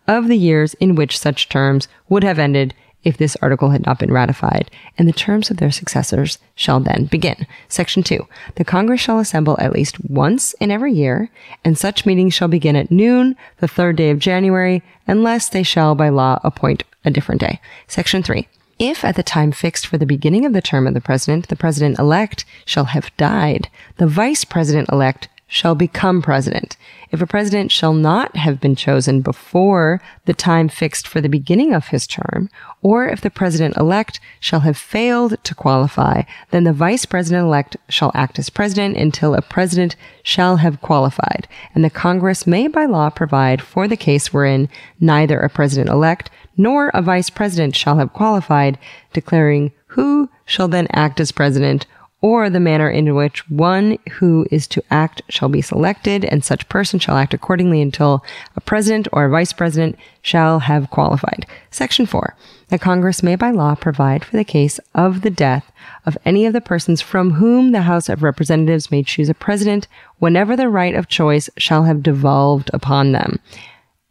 of 0.07 0.27
the 0.27 0.37
years 0.37 0.73
in 0.75 0.95
which 0.95 1.19
such 1.19 1.49
terms 1.49 1.87
would 2.07 2.23
have 2.23 2.39
ended 2.39 2.73
if 3.07 3.15
this 3.15 3.37
article 3.41 3.69
had 3.69 3.85
not 3.85 3.99
been 3.99 4.11
ratified, 4.11 4.69
and 4.97 5.07
the 5.07 5.13
terms 5.13 5.49
of 5.49 5.55
their 5.55 5.71
successors 5.71 6.39
shall 6.55 6.81
then 6.81 7.05
begin. 7.05 7.47
Section 7.69 8.03
2. 8.03 8.27
The 8.55 8.65
Congress 8.65 8.99
shall 8.99 9.17
assemble 9.17 9.55
at 9.61 9.71
least 9.71 10.03
once 10.03 10.51
in 10.55 10.71
every 10.71 10.91
year, 10.91 11.29
and 11.63 11.77
such 11.77 12.05
meetings 12.05 12.33
shall 12.33 12.49
begin 12.49 12.75
at 12.75 12.91
noon 12.91 13.37
the 13.59 13.67
third 13.67 13.95
day 13.95 14.09
of 14.09 14.19
January, 14.19 14.83
unless 15.07 15.47
they 15.47 15.63
shall 15.63 15.95
by 15.95 16.09
law 16.09 16.41
appoint 16.43 16.83
a 17.05 17.09
different 17.09 17.39
day. 17.39 17.61
Section 17.87 18.23
3. 18.23 18.45
If 18.77 19.05
at 19.05 19.15
the 19.15 19.23
time 19.23 19.53
fixed 19.53 19.87
for 19.87 19.97
the 19.97 20.05
beginning 20.05 20.45
of 20.45 20.51
the 20.51 20.61
term 20.61 20.85
of 20.85 20.93
the 20.93 20.99
president, 20.99 21.47
the 21.47 21.55
president 21.55 21.97
elect 21.97 22.43
shall 22.65 22.85
have 22.85 23.15
died, 23.15 23.69
the 23.95 24.05
vice 24.05 24.43
president 24.43 24.89
elect 24.91 25.29
shall 25.47 25.75
become 25.75 26.21
president. 26.21 26.75
If 27.09 27.21
a 27.21 27.27
president 27.27 27.71
shall 27.71 27.93
not 27.93 28.35
have 28.35 28.59
been 28.59 28.75
chosen 28.75 29.21
before 29.21 30.01
the 30.25 30.33
time 30.33 30.67
fixed 30.67 31.07
for 31.07 31.21
the 31.21 31.29
beginning 31.29 31.73
of 31.73 31.87
his 31.87 32.05
term, 32.05 32.49
or 32.81 33.07
if 33.07 33.21
the 33.21 33.29
president 33.29 33.77
elect 33.77 34.19
shall 34.41 34.59
have 34.61 34.77
failed 34.77 35.41
to 35.43 35.55
qualify, 35.55 36.23
then 36.51 36.65
the 36.65 36.73
vice 36.73 37.05
president 37.05 37.45
elect 37.45 37.77
shall 37.87 38.11
act 38.13 38.37
as 38.37 38.49
president 38.49 38.97
until 38.97 39.33
a 39.33 39.41
president 39.41 39.95
shall 40.21 40.57
have 40.57 40.81
qualified, 40.81 41.47
and 41.73 41.83
the 41.83 41.89
Congress 41.89 42.45
may 42.45 42.67
by 42.67 42.85
law 42.85 43.09
provide 43.09 43.61
for 43.61 43.87
the 43.87 43.97
case 43.97 44.33
wherein 44.33 44.67
neither 44.99 45.39
a 45.39 45.49
president 45.49 45.89
elect 45.89 46.29
nor 46.57 46.89
a 46.89 47.01
vice 47.01 47.29
president 47.29 47.75
shall 47.75 47.99
have 47.99 48.11
qualified, 48.11 48.77
declaring 49.13 49.71
who 49.87 50.29
shall 50.45 50.67
then 50.67 50.87
act 50.91 51.19
as 51.19 51.31
president 51.31 51.85
or 52.21 52.49
the 52.49 52.59
manner 52.59 52.89
in 52.89 53.13
which 53.13 53.47
one 53.49 53.97
who 54.13 54.47
is 54.49 54.67
to 54.67 54.83
act 54.89 55.21
shall 55.29 55.49
be 55.49 55.61
selected, 55.61 56.25
and 56.25 56.43
such 56.43 56.67
person 56.67 56.99
shall 56.99 57.15
act 57.15 57.33
accordingly 57.33 57.79
until 57.81 58.23
a 58.55 58.61
president 58.61 59.07
or 59.13 59.25
a 59.25 59.29
vice 59.29 59.53
president 59.53 59.95
shall 60.23 60.59
have 60.59 60.89
qualified. 60.89 61.45
Section 61.69 62.07
4. 62.07 62.35
The 62.69 62.79
Congress 62.79 63.21
may 63.21 63.35
by 63.35 63.51
law 63.51 63.75
provide 63.75 64.25
for 64.25 64.35
the 64.35 64.43
case 64.43 64.79
of 64.95 65.21
the 65.21 65.29
death 65.29 65.71
of 66.05 66.17
any 66.25 66.45
of 66.45 66.53
the 66.53 66.61
persons 66.61 67.01
from 67.01 67.33
whom 67.33 67.71
the 67.71 67.83
House 67.83 68.09
of 68.09 68.23
Representatives 68.23 68.89
may 68.89 69.03
choose 69.03 69.29
a 69.29 69.35
president 69.35 69.87
whenever 70.17 70.55
the 70.55 70.69
right 70.69 70.95
of 70.95 71.07
choice 71.07 71.49
shall 71.57 71.83
have 71.83 72.01
devolved 72.01 72.71
upon 72.73 73.11
them, 73.11 73.39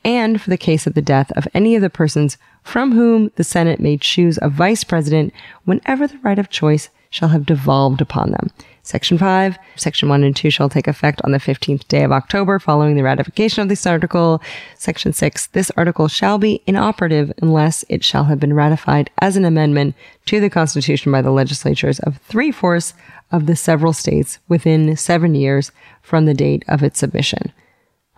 and 0.04 0.40
for 0.40 0.50
the 0.50 0.56
case 0.56 0.86
of 0.86 0.94
the 0.94 1.02
death 1.02 1.32
of 1.32 1.48
any 1.52 1.74
of 1.74 1.82
the 1.82 1.90
persons 1.90 2.38
from 2.62 2.92
whom 2.92 3.32
the 3.34 3.44
Senate 3.44 3.80
may 3.80 3.96
choose 3.96 4.38
a 4.40 4.48
vice 4.48 4.84
president 4.84 5.34
whenever 5.64 6.06
the 6.06 6.18
right 6.22 6.38
of 6.38 6.48
choice 6.48 6.88
shall 7.10 7.28
have 7.28 7.46
devolved 7.46 8.00
upon 8.00 8.30
them. 8.30 8.50
Section 8.86 9.18
5, 9.18 9.58
Section 9.74 10.08
1 10.08 10.22
and 10.22 10.36
2 10.36 10.48
shall 10.48 10.68
take 10.68 10.86
effect 10.86 11.20
on 11.24 11.32
the 11.32 11.38
15th 11.38 11.88
day 11.88 12.04
of 12.04 12.12
October 12.12 12.60
following 12.60 12.94
the 12.94 13.02
ratification 13.02 13.60
of 13.60 13.68
this 13.68 13.84
article. 13.84 14.40
Section 14.76 15.12
6, 15.12 15.48
this 15.48 15.72
article 15.76 16.06
shall 16.06 16.38
be 16.38 16.62
inoperative 16.68 17.32
unless 17.42 17.84
it 17.88 18.04
shall 18.04 18.24
have 18.24 18.38
been 18.38 18.54
ratified 18.54 19.10
as 19.20 19.36
an 19.36 19.44
amendment 19.44 19.96
to 20.26 20.38
the 20.38 20.48
Constitution 20.48 21.10
by 21.10 21.20
the 21.20 21.32
legislatures 21.32 21.98
of 22.00 22.18
three 22.18 22.52
fourths 22.52 22.94
of 23.32 23.46
the 23.46 23.56
several 23.56 23.92
states 23.92 24.38
within 24.48 24.96
seven 24.96 25.34
years 25.34 25.72
from 26.00 26.26
the 26.26 26.34
date 26.34 26.64
of 26.68 26.84
its 26.84 27.00
submission. 27.00 27.52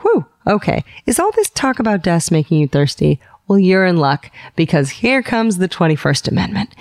Whew, 0.01 0.27
okay. 0.47 0.85
Is 1.07 1.19
all 1.19 1.33
this 1.33 1.49
talk 1.49 1.79
about 1.79 2.03
deaths 2.03 2.31
making 2.31 2.59
you 2.59 2.69
thirsty? 2.69 3.21
Well, 3.47 3.59
you're 3.59 3.87
in 3.87 3.97
luck 3.97 4.31
because 4.55 4.91
here 4.91 5.23
comes 5.23 5.57
the 5.57 5.69
21st 5.69 6.29
Amendment 6.29 6.75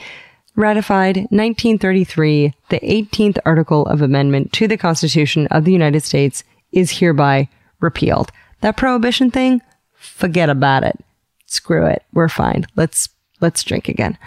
ratified 0.58 1.18
1933, 1.30 2.54
the 2.70 2.80
18th 2.80 3.38
article 3.46 3.86
of 3.86 4.02
amendment 4.02 4.52
to 4.54 4.68
the 4.68 4.76
Constitution 4.76 5.48
of 5.48 5.64
the 5.64 5.72
United 5.72 6.04
States 6.04 6.44
is 6.74 7.00
hereby 7.00 7.48
repealed. 7.80 8.32
That 8.62 8.76
prohibition 8.76 9.32
thing, 9.32 9.62
forget 9.94 10.50
about 10.50 10.84
it. 10.84 11.00
Screw 11.46 11.86
it. 11.86 12.04
We're 12.12 12.28
fine. 12.28 12.66
Let's 12.76 13.08
let's 13.40 13.64
drink 13.64 13.88
again. 13.88 14.18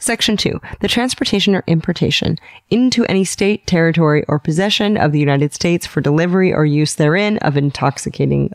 Section 0.00 0.36
2. 0.36 0.60
The 0.80 0.88
transportation 0.88 1.54
or 1.54 1.64
importation 1.66 2.38
into 2.70 3.04
any 3.06 3.24
state, 3.24 3.66
territory, 3.66 4.24
or 4.28 4.38
possession 4.38 4.96
of 4.96 5.12
the 5.12 5.18
United 5.18 5.52
States 5.52 5.86
for 5.86 6.00
delivery 6.00 6.52
or 6.52 6.64
use 6.64 6.94
therein 6.94 7.38
of 7.38 7.56
intoxicating 7.56 8.52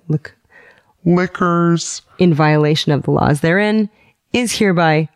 Liquors. 1.04 2.02
in 2.20 2.34
violation 2.34 2.92
of 2.92 3.04
the 3.04 3.12
laws 3.12 3.42
therein 3.42 3.90
is 4.34 4.54
hereby 4.54 5.10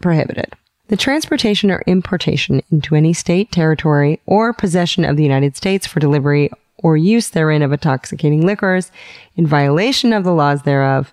prohibited. 0.00 0.54
The 0.88 0.96
transportation 0.96 1.70
or 1.70 1.82
importation 1.86 2.62
into 2.72 2.94
any 2.94 3.12
state, 3.12 3.52
territory, 3.52 4.20
or 4.24 4.54
possession 4.54 5.04
of 5.04 5.16
the 5.16 5.22
United 5.22 5.56
States 5.56 5.86
for 5.86 6.00
delivery 6.00 6.50
or 6.78 6.96
use 6.96 7.28
therein 7.28 7.62
of 7.62 7.72
intoxicating 7.72 8.46
liquors 8.46 8.90
in 9.36 9.46
violation 9.46 10.12
of 10.12 10.24
the 10.24 10.32
laws 10.32 10.62
thereof 10.62 11.12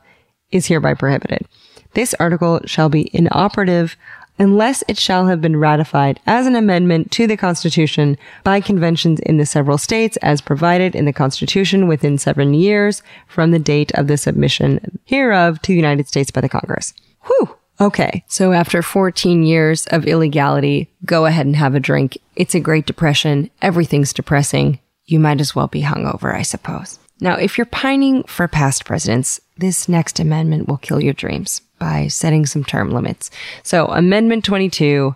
is 0.52 0.68
hereby 0.68 0.94
prohibited. 0.94 1.46
This 1.94 2.14
article 2.20 2.62
shall 2.66 2.88
be 2.88 3.10
inoperative 3.14 3.98
unless 4.38 4.84
it 4.88 4.98
shall 4.98 5.28
have 5.28 5.42
been 5.42 5.58
ratified 5.58 6.20
as 6.26 6.46
an 6.46 6.56
amendment 6.56 7.12
to 7.12 7.26
the 7.28 7.38
Constitution 7.38 8.18
by 8.44 8.62
conventions 8.62 9.20
in 9.22 9.38
the 9.38 9.46
several 9.46 9.78
states 9.78 10.18
as 10.18 10.42
provided 10.42 10.96
in 10.96 11.06
the 11.06 11.14
Constitution 11.14 11.88
within 11.88 12.18
seven 12.18 12.54
years 12.54 13.02
from 13.28 13.52
the 13.52 13.60
date 13.60 13.92
of 13.94 14.08
the 14.08 14.18
submission 14.18 15.00
hereof 15.06 15.62
to 15.62 15.72
the 15.72 15.78
United 15.78 16.08
States 16.08 16.32
by 16.32 16.42
the 16.42 16.50
Congress. 16.50 16.94
Whew! 17.24 17.58
Okay, 17.80 18.24
so 18.28 18.54
after 18.54 18.82
14 18.82 19.44
years 19.44 19.86
of 19.88 20.06
illegality, 20.06 20.90
go 21.06 21.26
ahead 21.26 21.46
and 21.46 21.56
have 21.56 21.76
a 21.76 21.80
drink. 21.80 22.18
It's 22.36 22.56
a 22.56 22.60
Great 22.60 22.86
Depression. 22.86 23.50
Everything's 23.62 24.14
depressing. 24.14 24.80
You 25.06 25.20
might 25.20 25.42
as 25.42 25.56
well 25.56 25.68
be 25.68 25.82
hungover, 25.82 26.34
I 26.34 26.42
suppose. 26.42 27.00
Now, 27.20 27.36
if 27.36 27.58
you're 27.58 27.66
pining 27.66 28.24
for 28.24 28.48
past 28.48 28.86
presidents, 28.86 29.40
this 29.58 29.88
next 29.88 30.20
amendment 30.20 30.68
will 30.68 30.78
kill 30.78 31.02
your 31.02 31.14
dreams 31.14 31.62
by 31.80 32.08
setting 32.08 32.46
some 32.46 32.64
term 32.64 32.92
limits. 32.92 33.30
So, 33.64 33.88
Amendment 33.88 34.46
22 34.46 35.16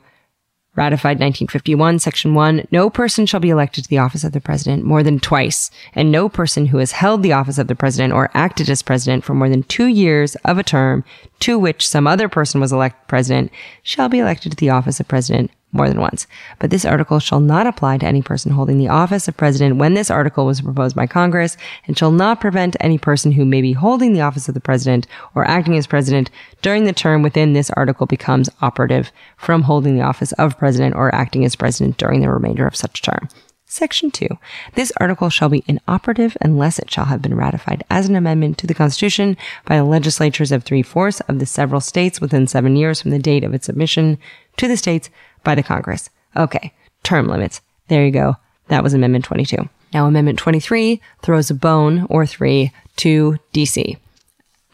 Ratified 0.76 1.20
1951, 1.20 2.00
Section 2.00 2.36
1. 2.36 2.68
No 2.72 2.90
person 2.90 3.26
shall 3.26 3.40
be 3.40 3.50
elected 3.50 3.84
to 3.84 3.90
the 3.90 3.98
office 3.98 4.24
of 4.24 4.32
the 4.32 4.40
president 4.40 4.84
more 4.84 5.04
than 5.04 5.20
twice, 5.20 5.72
and 5.94 6.12
no 6.12 6.30
person 6.30 6.68
who 6.68 6.78
has 6.78 6.94
held 6.94 7.24
the 7.24 7.34
office 7.34 7.58
of 7.58 7.68
the 7.68 7.76
president 7.76 8.14
or 8.14 8.30
acted 8.34 8.70
as 8.70 8.82
president 8.82 9.24
for 9.24 9.34
more 9.34 9.50
than 9.50 9.64
two 9.64 9.88
years 9.88 10.36
of 10.46 10.58
a 10.58 10.64
term 10.64 11.04
to 11.40 11.58
which 11.58 11.88
some 11.88 12.06
other 12.06 12.30
person 12.30 12.62
was 12.62 12.72
elected 12.72 13.08
president 13.08 13.52
shall 13.84 14.08
be 14.10 14.20
elected 14.20 14.52
to 14.52 14.58
the 14.58 14.70
office 14.70 15.00
of 15.00 15.08
president 15.08 15.52
more 15.72 15.88
than 15.88 16.00
once. 16.00 16.28
But 16.58 16.70
this 16.70 16.86
article 16.86 17.20
shall 17.20 17.40
not 17.40 17.68
apply 17.68 18.00
to 18.00 18.06
any 18.06 18.22
person 18.22 18.52
holding 18.52 18.78
the 18.78 18.88
office 18.88 19.28
of 19.28 19.38
president 19.38 19.78
when 19.78 19.94
this 19.94 20.10
article 20.10 20.46
was 20.46 20.62
proposed 20.62 20.96
by 20.96 21.08
Congress 21.08 21.58
and 21.86 21.98
shall 21.98 22.12
not 22.12 22.41
prevent 22.41 22.76
any 22.80 22.98
person 22.98 23.34
who 23.34 23.46
may 23.46 23.62
be 23.62 23.74
holding 23.74 24.14
the 24.14 24.22
office 24.22 24.48
of 24.48 24.54
the 24.54 24.60
president 24.60 25.08
or 25.36 25.48
acting 25.48 25.78
as 25.78 25.88
president 25.88 26.30
during 26.62 26.86
the 26.86 26.94
term 26.94 27.22
within 27.22 27.54
this 27.54 27.70
article 27.72 28.06
becomes 28.06 28.50
operative 28.62 29.12
from 29.38 29.64
holding 29.64 29.96
the 29.96 30.04
office 30.04 30.32
of 30.34 30.58
president 30.58 30.96
or 30.96 31.14
acting 31.14 31.46
as 31.46 31.56
president 31.56 31.98
during 31.98 32.22
the 32.22 32.30
remainder 32.30 32.66
of 32.66 32.76
such 32.76 33.02
term. 33.02 33.30
Section 33.72 34.10
2. 34.10 34.28
This 34.74 34.91
article 34.98 35.30
shall 35.30 35.48
be 35.48 35.64
inoperative 35.68 36.36
unless 36.41 36.80
it 36.80 36.90
shall 36.90 37.06
have 37.06 37.22
been 37.22 37.36
ratified 37.36 37.84
as 37.88 38.10
an 38.10 38.16
amendment 38.16 38.58
to 38.58 38.68
the 38.68 38.74
Constitution 38.74 39.38
by 39.66 39.78
the 39.78 39.84
legislatures 39.84 40.52
of 40.52 40.64
three 40.64 40.82
fourths 40.82 41.20
of 41.22 41.38
the 41.38 41.46
several 41.46 41.80
states 41.80 42.20
within 42.20 42.48
seven 42.48 42.76
years 42.76 43.00
from 43.00 43.12
the 43.12 43.20
date 43.20 43.44
of 43.44 43.54
its 43.54 43.68
submission 43.68 44.18
to 44.58 44.68
the 44.68 44.76
states 44.76 45.12
by 45.50 45.56
the 45.56 45.64
Congress. 45.64 46.12
Okay, 46.36 46.72
term 47.02 47.28
limits. 47.28 47.62
There 47.88 48.06
you 48.06 48.12
go. 48.12 48.36
That 48.68 48.84
was 48.84 48.94
Amendment 48.94 49.26
22. 49.26 49.68
Now, 49.96 50.06
Amendment 50.06 50.38
23 50.38 51.02
throws 51.24 51.50
a 51.50 51.56
bone 51.56 52.06
or 52.08 52.28
three 52.28 52.72
to 52.98 53.40
DC. 53.52 53.98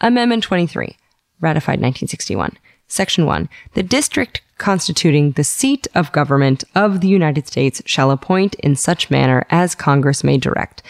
Amendment 0.01 0.43
23, 0.43 0.97
ratified 1.39 1.79
1961. 1.79 2.57
Section 2.89 3.25
1. 3.25 3.47
The 3.73 3.83
district 3.83 4.41
constituting 4.57 5.31
the 5.31 5.45
seat 5.45 5.87
of 5.95 6.11
government 6.11 6.65
of 6.75 6.99
the 6.99 7.07
United 7.07 7.47
States 7.47 7.81
shall 7.85 8.11
appoint 8.11 8.55
in 8.55 8.75
such 8.75 9.09
manner 9.09 9.45
as 9.49 9.75
Congress 9.75 10.25
may 10.25 10.37
direct 10.37 10.83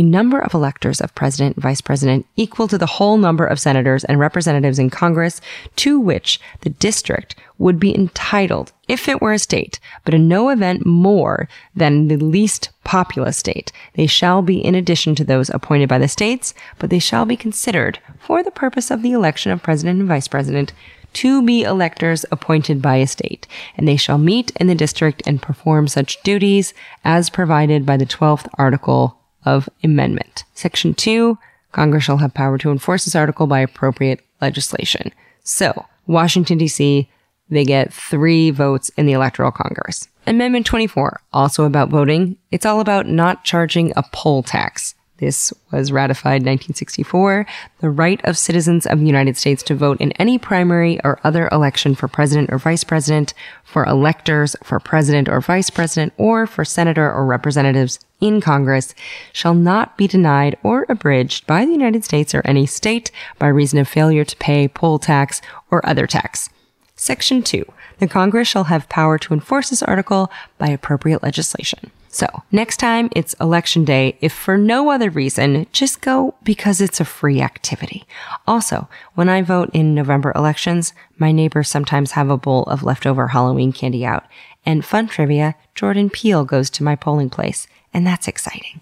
a 0.00 0.02
number 0.02 0.38
of 0.38 0.54
electors 0.54 0.98
of 0.98 1.14
president 1.14 1.56
and 1.56 1.62
vice 1.62 1.82
president 1.82 2.24
equal 2.34 2.66
to 2.66 2.78
the 2.78 2.86
whole 2.86 3.18
number 3.18 3.44
of 3.44 3.60
senators 3.60 4.02
and 4.04 4.18
representatives 4.18 4.78
in 4.78 4.88
Congress 4.88 5.42
to 5.76 6.00
which 6.00 6.40
the 6.62 6.70
district 6.70 7.36
would 7.58 7.78
be 7.78 7.94
entitled 7.94 8.72
if 8.88 9.08
it 9.08 9.20
were 9.20 9.34
a 9.34 9.38
state, 9.38 9.78
but 10.06 10.14
in 10.14 10.26
no 10.26 10.48
event 10.48 10.86
more 10.86 11.50
than 11.76 12.08
the 12.08 12.16
least 12.16 12.70
populous 12.82 13.36
state. 13.36 13.70
They 13.92 14.06
shall 14.06 14.40
be 14.40 14.64
in 14.64 14.74
addition 14.74 15.14
to 15.16 15.24
those 15.24 15.50
appointed 15.50 15.90
by 15.90 15.98
the 15.98 16.08
states, 16.08 16.54
but 16.78 16.88
they 16.88 16.98
shall 16.98 17.26
be 17.26 17.36
considered 17.36 17.98
for 18.18 18.42
the 18.42 18.50
purpose 18.50 18.90
of 18.90 19.02
the 19.02 19.12
election 19.12 19.52
of 19.52 19.62
president 19.62 20.00
and 20.00 20.08
vice 20.08 20.28
president 20.28 20.72
to 21.12 21.42
be 21.42 21.62
electors 21.62 22.24
appointed 22.32 22.80
by 22.80 22.96
a 22.96 23.06
state, 23.06 23.46
and 23.76 23.86
they 23.86 23.96
shall 23.96 24.16
meet 24.16 24.50
in 24.56 24.66
the 24.66 24.74
district 24.74 25.22
and 25.26 25.42
perform 25.42 25.88
such 25.88 26.22
duties 26.22 26.72
as 27.04 27.28
provided 27.28 27.84
by 27.84 27.98
the 27.98 28.06
12th 28.06 28.48
article 28.54 29.19
of 29.44 29.68
amendment. 29.82 30.44
Section 30.54 30.94
2, 30.94 31.38
Congress 31.72 32.04
shall 32.04 32.18
have 32.18 32.34
power 32.34 32.58
to 32.58 32.70
enforce 32.70 33.04
this 33.04 33.14
article 33.14 33.46
by 33.46 33.60
appropriate 33.60 34.20
legislation. 34.40 35.12
So, 35.42 35.86
Washington 36.06 36.58
DC, 36.58 37.06
they 37.48 37.64
get 37.64 37.92
three 37.92 38.50
votes 38.50 38.90
in 38.96 39.06
the 39.06 39.12
Electoral 39.12 39.50
Congress. 39.50 40.08
Amendment 40.26 40.66
24, 40.66 41.20
also 41.32 41.64
about 41.64 41.88
voting. 41.88 42.36
It's 42.50 42.66
all 42.66 42.80
about 42.80 43.06
not 43.06 43.44
charging 43.44 43.92
a 43.96 44.04
poll 44.12 44.42
tax. 44.42 44.94
This 45.18 45.52
was 45.70 45.92
ratified 45.92 46.42
1964. 46.42 47.46
The 47.80 47.90
right 47.90 48.20
of 48.24 48.38
citizens 48.38 48.86
of 48.86 49.00
the 49.00 49.06
United 49.06 49.36
States 49.36 49.62
to 49.64 49.74
vote 49.74 50.00
in 50.00 50.12
any 50.12 50.38
primary 50.38 50.98
or 51.04 51.20
other 51.24 51.48
election 51.52 51.94
for 51.94 52.08
president 52.08 52.50
or 52.50 52.58
vice 52.58 52.84
president, 52.84 53.34
for 53.62 53.84
electors 53.84 54.56
for 54.64 54.80
president 54.80 55.28
or 55.28 55.40
vice 55.42 55.68
president, 55.68 56.14
or 56.16 56.46
for 56.46 56.64
senator 56.64 57.12
or 57.12 57.26
representatives 57.26 57.98
in 58.20 58.40
Congress 58.40 58.94
shall 59.32 59.54
not 59.54 59.96
be 59.96 60.06
denied 60.06 60.56
or 60.62 60.86
abridged 60.88 61.46
by 61.46 61.64
the 61.64 61.72
United 61.72 62.04
States 62.04 62.34
or 62.34 62.42
any 62.44 62.66
state 62.66 63.10
by 63.38 63.48
reason 63.48 63.78
of 63.78 63.88
failure 63.88 64.24
to 64.24 64.36
pay 64.36 64.68
poll 64.68 64.98
tax 64.98 65.40
or 65.70 65.84
other 65.86 66.06
tax. 66.06 66.50
Section 66.96 67.42
2. 67.42 67.64
The 67.98 68.08
Congress 68.08 68.48
shall 68.48 68.64
have 68.64 68.88
power 68.88 69.18
to 69.18 69.34
enforce 69.34 69.70
this 69.70 69.82
article 69.82 70.30
by 70.58 70.68
appropriate 70.68 71.22
legislation. 71.22 71.90
So, 72.12 72.26
next 72.50 72.78
time 72.78 73.08
it's 73.14 73.34
election 73.34 73.84
day, 73.84 74.18
if 74.20 74.32
for 74.32 74.58
no 74.58 74.90
other 74.90 75.10
reason, 75.10 75.66
just 75.70 76.00
go 76.00 76.34
because 76.42 76.80
it's 76.80 76.98
a 76.98 77.04
free 77.04 77.40
activity. 77.40 78.04
Also, 78.48 78.88
when 79.14 79.28
I 79.28 79.42
vote 79.42 79.70
in 79.72 79.94
November 79.94 80.32
elections, 80.34 80.92
my 81.18 81.30
neighbors 81.30 81.68
sometimes 81.68 82.12
have 82.12 82.28
a 82.28 82.36
bowl 82.36 82.64
of 82.64 82.82
leftover 82.82 83.28
Halloween 83.28 83.72
candy 83.72 84.04
out. 84.04 84.24
And 84.66 84.84
fun 84.84 85.06
trivia, 85.06 85.54
Jordan 85.74 86.10
Peele 86.10 86.44
goes 86.44 86.68
to 86.70 86.82
my 86.82 86.96
polling 86.96 87.30
place, 87.30 87.68
and 87.92 88.06
that's 88.06 88.28
exciting. 88.28 88.80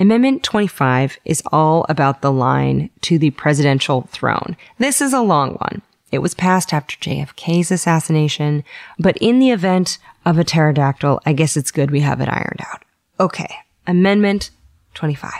Amendment 0.00 0.42
25 0.42 1.18
is 1.26 1.42
all 1.52 1.84
about 1.88 2.22
the 2.22 2.32
line 2.32 2.88
to 3.02 3.18
the 3.18 3.30
presidential 3.32 4.02
throne. 4.10 4.56
This 4.78 5.02
is 5.02 5.12
a 5.12 5.20
long 5.20 5.54
one. 5.56 5.82
It 6.10 6.20
was 6.20 6.34
passed 6.34 6.72
after 6.72 6.96
JFK's 6.96 7.70
assassination, 7.70 8.64
but 8.98 9.16
in 9.18 9.38
the 9.38 9.50
event 9.50 9.98
of 10.24 10.38
a 10.38 10.44
pterodactyl, 10.44 11.20
I 11.26 11.34
guess 11.34 11.56
it's 11.56 11.70
good 11.70 11.90
we 11.90 12.00
have 12.00 12.20
it 12.20 12.28
ironed 12.28 12.60
out. 12.72 12.82
Okay. 13.20 13.54
Amendment 13.86 14.50
25. 14.94 15.32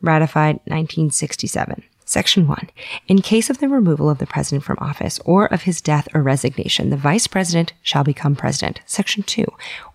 Ratified 0.00 0.56
1967. 0.64 1.82
Section 2.10 2.48
1. 2.48 2.70
In 3.06 3.22
case 3.22 3.50
of 3.50 3.58
the 3.58 3.68
removal 3.68 4.10
of 4.10 4.18
the 4.18 4.26
president 4.26 4.64
from 4.64 4.78
office 4.80 5.20
or 5.24 5.46
of 5.46 5.62
his 5.62 5.80
death 5.80 6.08
or 6.12 6.24
resignation, 6.24 6.90
the 6.90 6.96
vice 6.96 7.28
president 7.28 7.72
shall 7.82 8.02
become 8.02 8.34
president. 8.34 8.80
Section 8.84 9.22
2. 9.22 9.44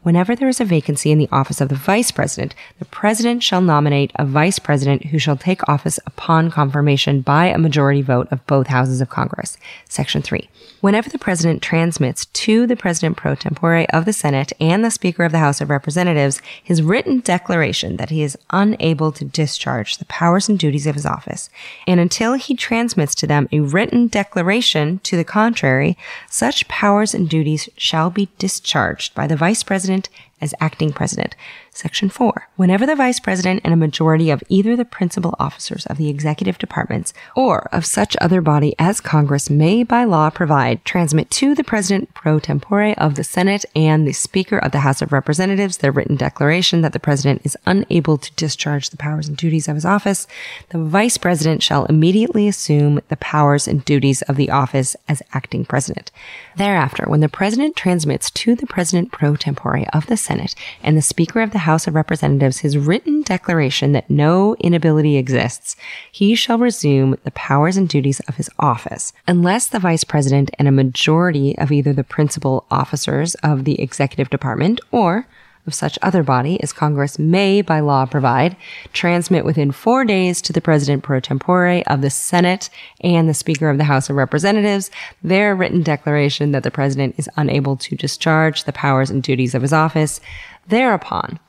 Whenever 0.01 0.33
there 0.33 0.47
is 0.47 0.61
a 0.61 0.63
vacancy 0.63 1.11
in 1.11 1.17
the 1.17 1.27
office 1.29 1.59
of 1.59 1.67
the 1.67 1.75
vice 1.75 2.11
president, 2.11 2.55
the 2.79 2.85
president 2.85 3.43
shall 3.43 3.59
nominate 3.59 4.13
a 4.15 4.25
vice 4.25 4.59
president 4.59 5.07
who 5.07 5.19
shall 5.19 5.35
take 5.35 5.67
office 5.67 5.99
upon 6.05 6.51
confirmation 6.51 7.19
by 7.19 7.47
a 7.47 7.57
majority 7.57 8.01
vote 8.01 8.29
of 8.31 8.47
both 8.47 8.67
houses 8.67 9.01
of 9.01 9.09
Congress. 9.09 9.57
Section 9.89 10.21
3. 10.21 10.47
Whenever 10.85 11.09
the 11.09 11.17
president 11.17 11.63
transmits 11.63 12.27
to 12.27 12.67
the 12.67 12.75
president 12.75 13.17
pro 13.17 13.33
tempore 13.33 13.87
of 13.89 14.05
the 14.05 14.13
Senate 14.13 14.53
and 14.59 14.85
the 14.85 14.91
speaker 14.91 15.23
of 15.23 15.31
the 15.31 15.39
House 15.39 15.59
of 15.59 15.71
Representatives 15.71 16.43
his 16.63 16.83
written 16.83 17.21
declaration 17.21 17.97
that 17.97 18.11
he 18.11 18.21
is 18.21 18.37
unable 18.51 19.11
to 19.11 19.25
discharge 19.25 19.97
the 19.97 20.05
powers 20.05 20.47
and 20.47 20.59
duties 20.59 20.85
of 20.85 20.93
his 20.93 21.03
office, 21.03 21.49
and 21.87 21.99
until 21.99 22.33
he 22.33 22.55
transmits 22.55 23.15
to 23.15 23.25
them 23.25 23.49
a 23.51 23.61
written 23.61 24.05
declaration 24.05 24.99
to 24.99 25.17
the 25.17 25.23
contrary, 25.23 25.97
such 26.29 26.67
powers 26.67 27.15
and 27.15 27.29
duties 27.29 27.67
shall 27.75 28.11
be 28.11 28.29
discharged 28.37 29.15
by 29.15 29.25
the 29.25 29.35
vice 29.35 29.63
president 29.63 30.09
as 30.41 30.53
acting 30.59 30.91
president. 30.91 31.35
Section 31.71 32.09
4. 32.09 32.47
Whenever 32.55 32.85
the 32.85 32.95
vice 32.95 33.19
president 33.19 33.61
and 33.63 33.73
a 33.73 33.77
majority 33.77 34.29
of 34.29 34.43
either 34.49 34.75
the 34.75 34.85
principal 34.85 35.35
officers 35.39 35.85
of 35.87 35.97
the 35.97 36.09
executive 36.09 36.57
departments 36.57 37.13
or 37.35 37.67
of 37.71 37.85
such 37.85 38.15
other 38.21 38.41
body 38.41 38.75
as 38.79 39.01
Congress 39.01 39.49
may 39.49 39.83
by 39.83 40.03
law 40.03 40.29
provide 40.29 40.83
transmit 40.85 41.29
to 41.29 41.55
the 41.55 41.63
president 41.63 42.13
pro 42.13 42.39
tempore 42.39 42.93
of 42.97 43.15
the 43.15 43.23
Senate 43.23 43.65
and 43.75 44.07
the 44.07 44.13
speaker 44.13 44.57
of 44.57 44.71
the 44.71 44.79
House 44.79 45.01
of 45.01 45.11
Representatives 45.11 45.77
their 45.77 45.91
written 45.91 46.15
declaration 46.15 46.81
that 46.81 46.93
the 46.93 46.99
president 46.99 47.41
is 47.43 47.57
unable 47.65 48.17
to 48.17 48.31
discharge 48.33 48.89
the 48.89 48.97
powers 48.97 49.27
and 49.27 49.37
duties 49.37 49.67
of 49.67 49.75
his 49.75 49.85
office, 49.85 50.27
the 50.69 50.77
vice 50.77 51.17
president 51.17 51.63
shall 51.63 51.85
immediately 51.85 52.47
assume 52.47 53.01
the 53.09 53.17
powers 53.17 53.67
and 53.67 53.83
duties 53.85 54.21
of 54.23 54.35
the 54.35 54.49
office 54.49 54.95
as 55.07 55.21
acting 55.33 55.65
president. 55.65 56.11
Thereafter, 56.55 57.05
when 57.07 57.19
the 57.19 57.29
president 57.29 57.75
transmits 57.75 58.31
to 58.31 58.55
the 58.55 58.67
president 58.67 59.11
pro 59.11 59.35
tempore 59.35 59.85
of 59.93 60.05
the 60.07 60.17
Senate 60.25 60.55
and 60.83 60.97
the 60.97 61.01
speaker 61.01 61.41
of 61.41 61.51
the 61.51 61.59
House 61.59 61.87
of 61.87 61.95
Representatives 61.95 62.59
his 62.59 62.77
written 62.77 63.21
declaration 63.21 63.91
that 63.93 64.09
no 64.09 64.55
inability 64.59 65.17
exists, 65.17 65.75
he 66.11 66.35
shall 66.35 66.57
resume 66.57 67.17
the 67.23 67.31
powers 67.31 67.77
and 67.77 67.87
duties 67.87 68.19
of 68.21 68.35
his 68.35 68.49
office, 68.59 69.13
unless 69.27 69.67
the 69.67 69.79
vice 69.79 70.03
president 70.03 70.51
and 70.57 70.67
a 70.67 70.71
majority 70.71 71.57
of 71.57 71.71
either 71.71 71.93
the 71.93 72.03
principal 72.03 72.65
officers 72.69 73.35
of 73.35 73.63
the 73.63 73.79
executive 73.79 74.29
department 74.29 74.81
or 74.91 75.27
of 75.67 75.73
such 75.73 75.99
other 76.01 76.23
body 76.23 76.61
as 76.61 76.73
Congress 76.73 77.17
may 77.17 77.61
by 77.61 77.79
law 77.79 78.05
provide, 78.05 78.55
transmit 78.93 79.45
within 79.45 79.71
four 79.71 80.05
days 80.05 80.41
to 80.41 80.53
the 80.53 80.61
President 80.61 81.03
pro 81.03 81.19
tempore 81.19 81.83
of 81.87 82.01
the 82.01 82.09
Senate 82.09 82.69
and 83.01 83.27
the 83.27 83.33
Speaker 83.33 83.69
of 83.69 83.77
the 83.77 83.85
House 83.85 84.09
of 84.09 84.15
Representatives 84.15 84.91
their 85.23 85.55
written 85.55 85.81
declaration 85.81 86.51
that 86.51 86.63
the 86.63 86.71
President 86.71 87.15
is 87.17 87.29
unable 87.35 87.75
to 87.77 87.95
discharge 87.95 88.63
the 88.63 88.73
powers 88.73 89.09
and 89.09 89.23
duties 89.23 89.55
of 89.55 89.61
his 89.61 89.73
office. 89.73 90.19
Thereupon, 90.67 91.39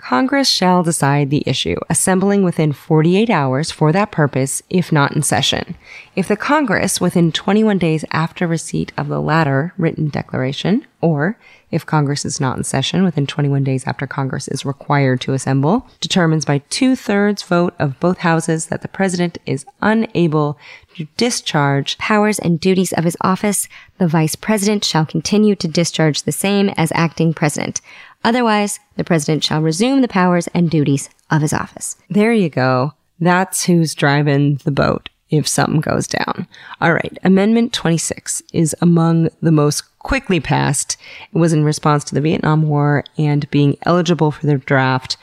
Congress 0.00 0.48
shall 0.48 0.82
decide 0.82 1.28
the 1.28 1.42
issue, 1.44 1.76
assembling 1.90 2.42
within 2.42 2.72
48 2.72 3.28
hours 3.28 3.70
for 3.70 3.92
that 3.92 4.10
purpose, 4.10 4.62
if 4.70 4.90
not 4.90 5.12
in 5.12 5.22
session. 5.22 5.76
If 6.16 6.26
the 6.26 6.38
Congress, 6.38 7.02
within 7.02 7.32
21 7.32 7.76
days 7.76 8.04
after 8.10 8.46
receipt 8.46 8.92
of 8.96 9.08
the 9.08 9.20
latter 9.20 9.74
written 9.76 10.08
declaration, 10.08 10.86
or 11.02 11.38
if 11.70 11.86
Congress 11.86 12.24
is 12.24 12.40
not 12.40 12.56
in 12.56 12.64
session 12.64 13.04
within 13.04 13.26
21 13.26 13.64
days 13.64 13.86
after 13.86 14.06
Congress 14.06 14.48
is 14.48 14.64
required 14.64 15.20
to 15.20 15.32
assemble, 15.32 15.86
determines 16.00 16.44
by 16.44 16.58
two 16.70 16.96
thirds 16.96 17.42
vote 17.42 17.74
of 17.78 17.98
both 18.00 18.18
houses 18.18 18.66
that 18.66 18.82
the 18.82 18.88
president 18.88 19.38
is 19.46 19.64
unable 19.80 20.58
to 20.96 21.06
discharge 21.16 21.96
powers 21.98 22.38
and 22.38 22.60
duties 22.60 22.92
of 22.92 23.04
his 23.04 23.16
office, 23.20 23.68
the 23.98 24.08
vice 24.08 24.36
president 24.36 24.84
shall 24.84 25.06
continue 25.06 25.54
to 25.54 25.68
discharge 25.68 26.22
the 26.22 26.32
same 26.32 26.70
as 26.76 26.92
acting 26.92 27.32
president. 27.32 27.80
Otherwise, 28.24 28.80
the 28.96 29.04
president 29.04 29.44
shall 29.44 29.62
resume 29.62 30.00
the 30.00 30.08
powers 30.08 30.46
and 30.48 30.70
duties 30.70 31.08
of 31.30 31.42
his 31.42 31.52
office. 31.52 31.96
There 32.08 32.32
you 32.32 32.50
go. 32.50 32.92
That's 33.18 33.64
who's 33.64 33.94
driving 33.94 34.56
the 34.64 34.70
boat 34.70 35.08
if 35.30 35.46
something 35.46 35.80
goes 35.80 36.06
down. 36.06 36.46
All 36.80 36.92
right. 36.92 37.16
Amendment 37.22 37.72
26 37.72 38.42
is 38.52 38.74
among 38.80 39.28
the 39.40 39.52
most 39.52 39.84
quickly 40.00 40.40
passed. 40.40 40.96
It 41.32 41.38
was 41.38 41.52
in 41.52 41.64
response 41.64 42.04
to 42.04 42.14
the 42.14 42.20
Vietnam 42.20 42.68
War 42.68 43.04
and 43.16 43.48
being 43.50 43.76
eligible 43.82 44.30
for 44.30 44.46
the 44.46 44.58
draft 44.58 45.16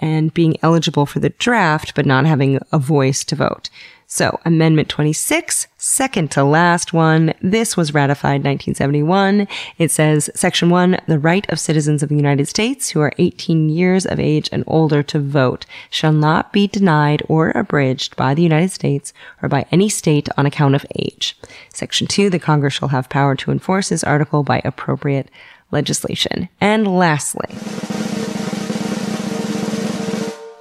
and 0.00 0.32
being 0.32 0.56
eligible 0.62 1.06
for 1.06 1.18
the 1.18 1.30
draft, 1.30 1.94
but 1.94 2.06
not 2.06 2.24
having 2.24 2.60
a 2.70 2.78
voice 2.78 3.24
to 3.24 3.34
vote. 3.34 3.68
So 4.10 4.40
Amendment 4.46 4.88
26, 4.88 5.66
second 5.76 6.30
to 6.30 6.42
last 6.42 6.94
one. 6.94 7.34
This 7.42 7.76
was 7.76 7.92
ratified 7.92 8.42
1971. 8.42 9.46
It 9.76 9.90
says 9.90 10.30
Section 10.34 10.70
1, 10.70 11.00
the 11.06 11.18
right 11.18 11.46
of 11.50 11.60
citizens 11.60 12.02
of 12.02 12.08
the 12.08 12.16
United 12.16 12.48
States 12.48 12.88
who 12.88 13.02
are 13.02 13.12
18 13.18 13.68
years 13.68 14.06
of 14.06 14.18
age 14.18 14.48
and 14.50 14.64
older 14.66 15.02
to 15.02 15.20
vote 15.20 15.66
shall 15.90 16.14
not 16.14 16.54
be 16.54 16.66
denied 16.66 17.22
or 17.28 17.50
abridged 17.50 18.16
by 18.16 18.32
the 18.32 18.42
United 18.42 18.70
States 18.70 19.12
or 19.42 19.48
by 19.50 19.66
any 19.70 19.90
state 19.90 20.30
on 20.38 20.46
account 20.46 20.74
of 20.74 20.86
age. 20.96 21.36
Section 21.74 22.06
2, 22.06 22.30
the 22.30 22.38
Congress 22.38 22.72
shall 22.72 22.88
have 22.88 23.10
power 23.10 23.36
to 23.36 23.50
enforce 23.50 23.90
this 23.90 24.04
article 24.04 24.42
by 24.42 24.62
appropriate 24.64 25.30
legislation. 25.70 26.48
And 26.62 26.88
lastly, 26.88 27.54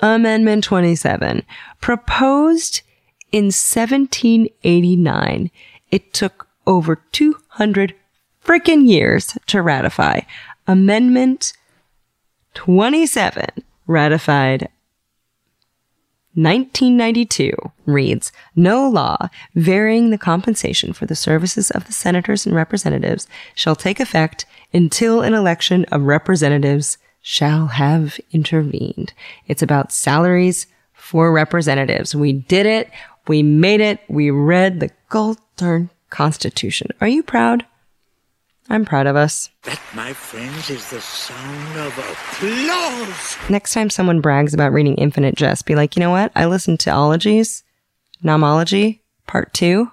Amendment 0.01 0.65
27, 0.65 1.43
proposed 1.79 2.81
in 3.31 3.45
1789. 3.45 5.51
It 5.91 6.13
took 6.13 6.47
over 6.65 6.97
200 7.11 7.95
freaking 8.43 8.87
years 8.87 9.37
to 9.47 9.61
ratify. 9.61 10.21
Amendment 10.67 11.53
27, 12.53 13.47
ratified 13.85 14.69
1992 16.37 17.51
reads, 17.87 18.31
No 18.55 18.87
law 18.87 19.29
varying 19.55 20.11
the 20.11 20.19
compensation 20.19 20.93
for 20.93 21.07
the 21.07 21.15
services 21.15 21.71
of 21.71 21.87
the 21.87 21.93
senators 21.93 22.45
and 22.45 22.53
representatives 22.53 23.27
shall 23.55 23.75
take 23.75 23.99
effect 23.99 24.45
until 24.71 25.21
an 25.21 25.33
election 25.33 25.83
of 25.85 26.03
representatives 26.03 26.99
shall 27.21 27.67
have 27.67 28.19
intervened. 28.31 29.13
It's 29.47 29.63
about 29.63 29.91
salaries 29.91 30.67
for 30.93 31.31
representatives. 31.31 32.13
We 32.13 32.33
did 32.33 32.67
it. 32.67 32.91
We 33.27 33.43
made 33.43 33.81
it. 33.81 33.99
We 34.07 34.31
read 34.31 34.79
the 34.79 34.91
gold 35.09 35.37
Constitution. 36.09 36.89
Are 37.01 37.07
you 37.07 37.23
proud? 37.23 37.65
I'm 38.69 38.85
proud 38.85 39.07
of 39.07 39.15
us. 39.15 39.49
That, 39.63 39.79
my 39.95 40.13
friends, 40.13 40.69
is 40.69 40.89
the 40.89 41.01
sound 41.01 41.77
of 41.77 41.97
applause. 41.97 43.49
Next 43.49 43.73
time 43.73 43.89
someone 43.89 44.21
brags 44.21 44.53
about 44.53 44.73
reading 44.73 44.95
Infinite 44.95 45.35
Jest, 45.35 45.65
be 45.65 45.75
like, 45.75 45.95
you 45.95 45.99
know 46.01 46.11
what? 46.11 46.31
I 46.35 46.45
listened 46.45 46.79
to 46.81 46.91
Ologies, 46.91 47.63
Nomology, 48.23 48.99
Part 49.25 49.53
2. 49.53 49.89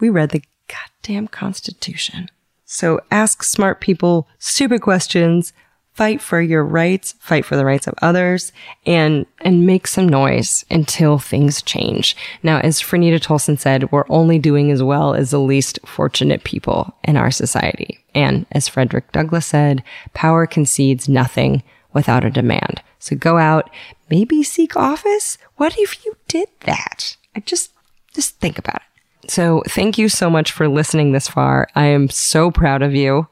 We 0.00 0.10
read 0.10 0.30
the 0.30 0.42
goddamn 0.68 1.28
Constitution. 1.28 2.28
So 2.64 3.00
ask 3.10 3.42
smart 3.42 3.80
people 3.80 4.28
stupid 4.38 4.82
questions 4.82 5.52
fight 5.98 6.20
for 6.20 6.40
your 6.40 6.62
rights, 6.62 7.16
fight 7.18 7.44
for 7.44 7.56
the 7.56 7.64
rights 7.64 7.88
of 7.88 7.94
others, 8.00 8.52
and, 8.86 9.26
and 9.40 9.66
make 9.66 9.84
some 9.88 10.08
noise 10.08 10.64
until 10.70 11.18
things 11.18 11.60
change. 11.60 12.16
Now, 12.44 12.60
as 12.60 12.80
Franita 12.80 13.18
Tolson 13.18 13.58
said, 13.58 13.90
we're 13.90 14.04
only 14.08 14.38
doing 14.38 14.70
as 14.70 14.80
well 14.80 15.12
as 15.12 15.32
the 15.32 15.40
least 15.40 15.80
fortunate 15.84 16.44
people 16.44 16.94
in 17.02 17.16
our 17.16 17.32
society. 17.32 17.98
And 18.14 18.46
as 18.52 18.68
Frederick 18.68 19.10
Douglass 19.10 19.46
said, 19.46 19.82
power 20.14 20.46
concedes 20.46 21.08
nothing 21.08 21.64
without 21.92 22.24
a 22.24 22.30
demand. 22.30 22.80
So 23.00 23.16
go 23.16 23.36
out, 23.36 23.68
maybe 24.08 24.44
seek 24.44 24.76
office. 24.76 25.36
What 25.56 25.76
if 25.80 26.04
you 26.04 26.16
did 26.28 26.46
that? 26.60 27.16
I 27.34 27.40
just, 27.40 27.72
just 28.14 28.38
think 28.38 28.56
about 28.56 28.82
it. 29.24 29.32
So 29.32 29.64
thank 29.66 29.98
you 29.98 30.08
so 30.08 30.30
much 30.30 30.52
for 30.52 30.68
listening 30.68 31.10
this 31.10 31.26
far. 31.26 31.66
I 31.74 31.86
am 31.86 32.08
so 32.08 32.52
proud 32.52 32.82
of 32.82 32.94
you 32.94 33.26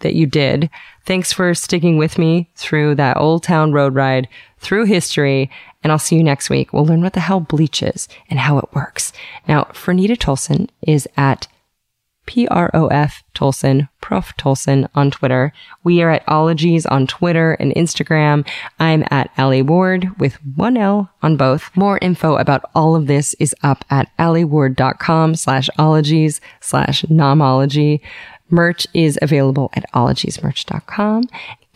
that 0.00 0.14
you 0.14 0.26
did. 0.26 0.70
Thanks 1.04 1.32
for 1.32 1.54
sticking 1.54 1.96
with 1.96 2.18
me 2.18 2.50
through 2.54 2.96
that 2.96 3.16
old 3.16 3.42
town 3.42 3.72
road 3.72 3.94
ride 3.94 4.28
through 4.58 4.84
history. 4.84 5.50
And 5.82 5.90
I'll 5.90 5.98
see 5.98 6.16
you 6.16 6.22
next 6.22 6.50
week. 6.50 6.72
We'll 6.72 6.86
learn 6.86 7.02
what 7.02 7.14
the 7.14 7.20
hell 7.20 7.40
bleach 7.40 7.82
is 7.82 8.08
and 8.28 8.38
how 8.38 8.58
it 8.58 8.74
works. 8.74 9.12
Now, 9.48 9.64
Franita 9.72 10.16
Tolson 10.16 10.68
is 10.82 11.08
at 11.16 11.48
P-R-O-F 12.26 13.24
Tolson, 13.34 13.88
Prof 14.00 14.36
Tolson 14.36 14.88
on 14.94 15.10
Twitter. 15.10 15.52
We 15.82 16.00
are 16.02 16.10
at 16.10 16.22
Ologies 16.28 16.86
on 16.86 17.08
Twitter 17.08 17.54
and 17.54 17.74
Instagram. 17.74 18.46
I'm 18.78 19.04
at 19.10 19.30
Alie 19.36 19.62
Ward 19.62 20.16
with 20.18 20.34
one 20.54 20.76
L 20.76 21.10
on 21.22 21.36
both. 21.36 21.70
More 21.74 21.98
info 21.98 22.36
about 22.36 22.70
all 22.74 22.94
of 22.94 23.08
this 23.08 23.34
is 23.40 23.54
up 23.62 23.84
at 23.90 24.16
alieward.com 24.18 25.34
slash 25.34 25.68
ologies 25.76 26.40
slash 26.60 27.02
nomology. 27.02 28.00
Merch 28.50 28.86
is 28.94 29.18
available 29.22 29.70
at 29.74 29.90
ologiesmerch.com. 29.92 31.24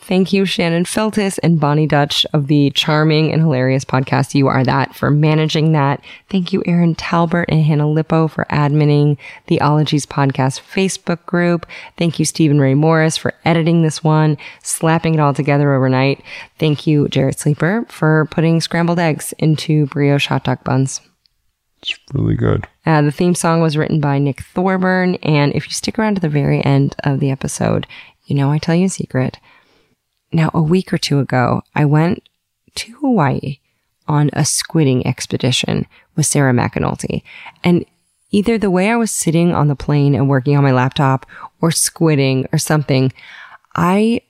Thank 0.05 0.35
you, 0.35 0.45
Shannon 0.45 0.85
Feltus 0.85 1.39
and 1.43 1.59
Boni 1.59 1.87
Dutch 1.87 2.27
of 2.35 2.47
the 2.49 2.69
charming 2.73 3.33
and 3.33 3.41
hilarious 3.41 3.87
podcast 3.87 4.35
You 4.35 4.49
Are 4.49 4.63
That 4.63 4.95
for 4.95 5.11
managing 5.11 5.73
that. 5.73 6.03
Thank 6.29 6.53
you, 6.53 6.63
Erin 6.67 6.95
Talbert 6.95 7.47
and 7.49 7.65
Hannah 7.65 7.85
Lipow 7.85 8.31
for 8.31 8.45
adminning 8.51 9.17
the 9.47 9.63
Ologies 9.63 10.05
podcast 10.05 10.61
Facebook 10.61 11.25
group. 11.25 11.65
Thank 11.97 12.19
you, 12.19 12.27
Stephen 12.27 12.61
Ray 12.61 12.75
Morris 12.75 13.17
for 13.17 13.33
editing 13.47 13.81
this 13.81 14.05
one, 14.05 14.37
slapping 14.63 15.15
it 15.15 15.21
all 15.21 15.33
together 15.33 15.73
overnight. 15.73 16.23
Thank 16.59 16.87
you, 16.87 17.09
Jarrett 17.09 17.39
Sleeper 17.41 17.87
for 17.89 18.27
putting 18.31 18.61
scrambled 18.61 18.99
eggs 18.99 19.33
into 19.39 19.87
brioche 19.87 20.27
hot 20.27 20.45
dog 20.45 20.63
buns. 20.65 21.01
It's 21.85 21.99
really 22.15 22.35
good. 22.35 22.67
Uh, 22.87 23.03
the 23.03 23.13
theme 23.13 23.35
song 23.35 23.61
was 23.61 23.77
written 23.77 24.01
by 24.01 24.19
Nick 24.19 24.43
Thorburn. 24.43 25.17
And 25.17 25.55
if 25.55 25.67
you 25.67 25.73
stick 25.73 25.99
around 25.99 26.15
to 26.15 26.21
the 26.21 26.31
very 26.31 26.65
end 26.65 26.97
of 27.05 27.21
the 27.21 27.31
episode, 27.31 27.87
you 28.25 28.35
know 28.35 28.51
I 28.51 28.59
tell 28.59 28.75
you 28.75 28.87
a 28.87 28.91
secret. 28.91 29.39
Now, 30.33 30.51
a 30.55 30.63
week 30.63 30.93
or 30.93 30.99
two 30.99 31.19
ago, 31.21 31.63
I 31.75 31.85
went 31.85 32.27
to 32.77 32.93
Hawaii 32.97 33.59
on 34.09 34.31
a 34.33 34.41
squidding 34.41 35.05
expedition 35.07 35.87
with 36.17 36.27
Sarah 36.27 36.53
McAnulty. 36.53 37.23
And 37.63 37.85
either 38.31 38.57
the 38.57 38.71
way 38.71 38.91
I 38.91 38.97
was 38.97 39.11
sitting 39.11 39.53
on 39.53 39.69
the 39.69 39.77
plane 39.77 40.15
and 40.15 40.29
working 40.29 40.57
on 40.57 40.65
my 40.65 40.73
laptop 40.73 41.27
or 41.61 41.69
squidding 41.69 42.47
or 42.53 42.59
something, 42.59 43.13
I 43.77 44.23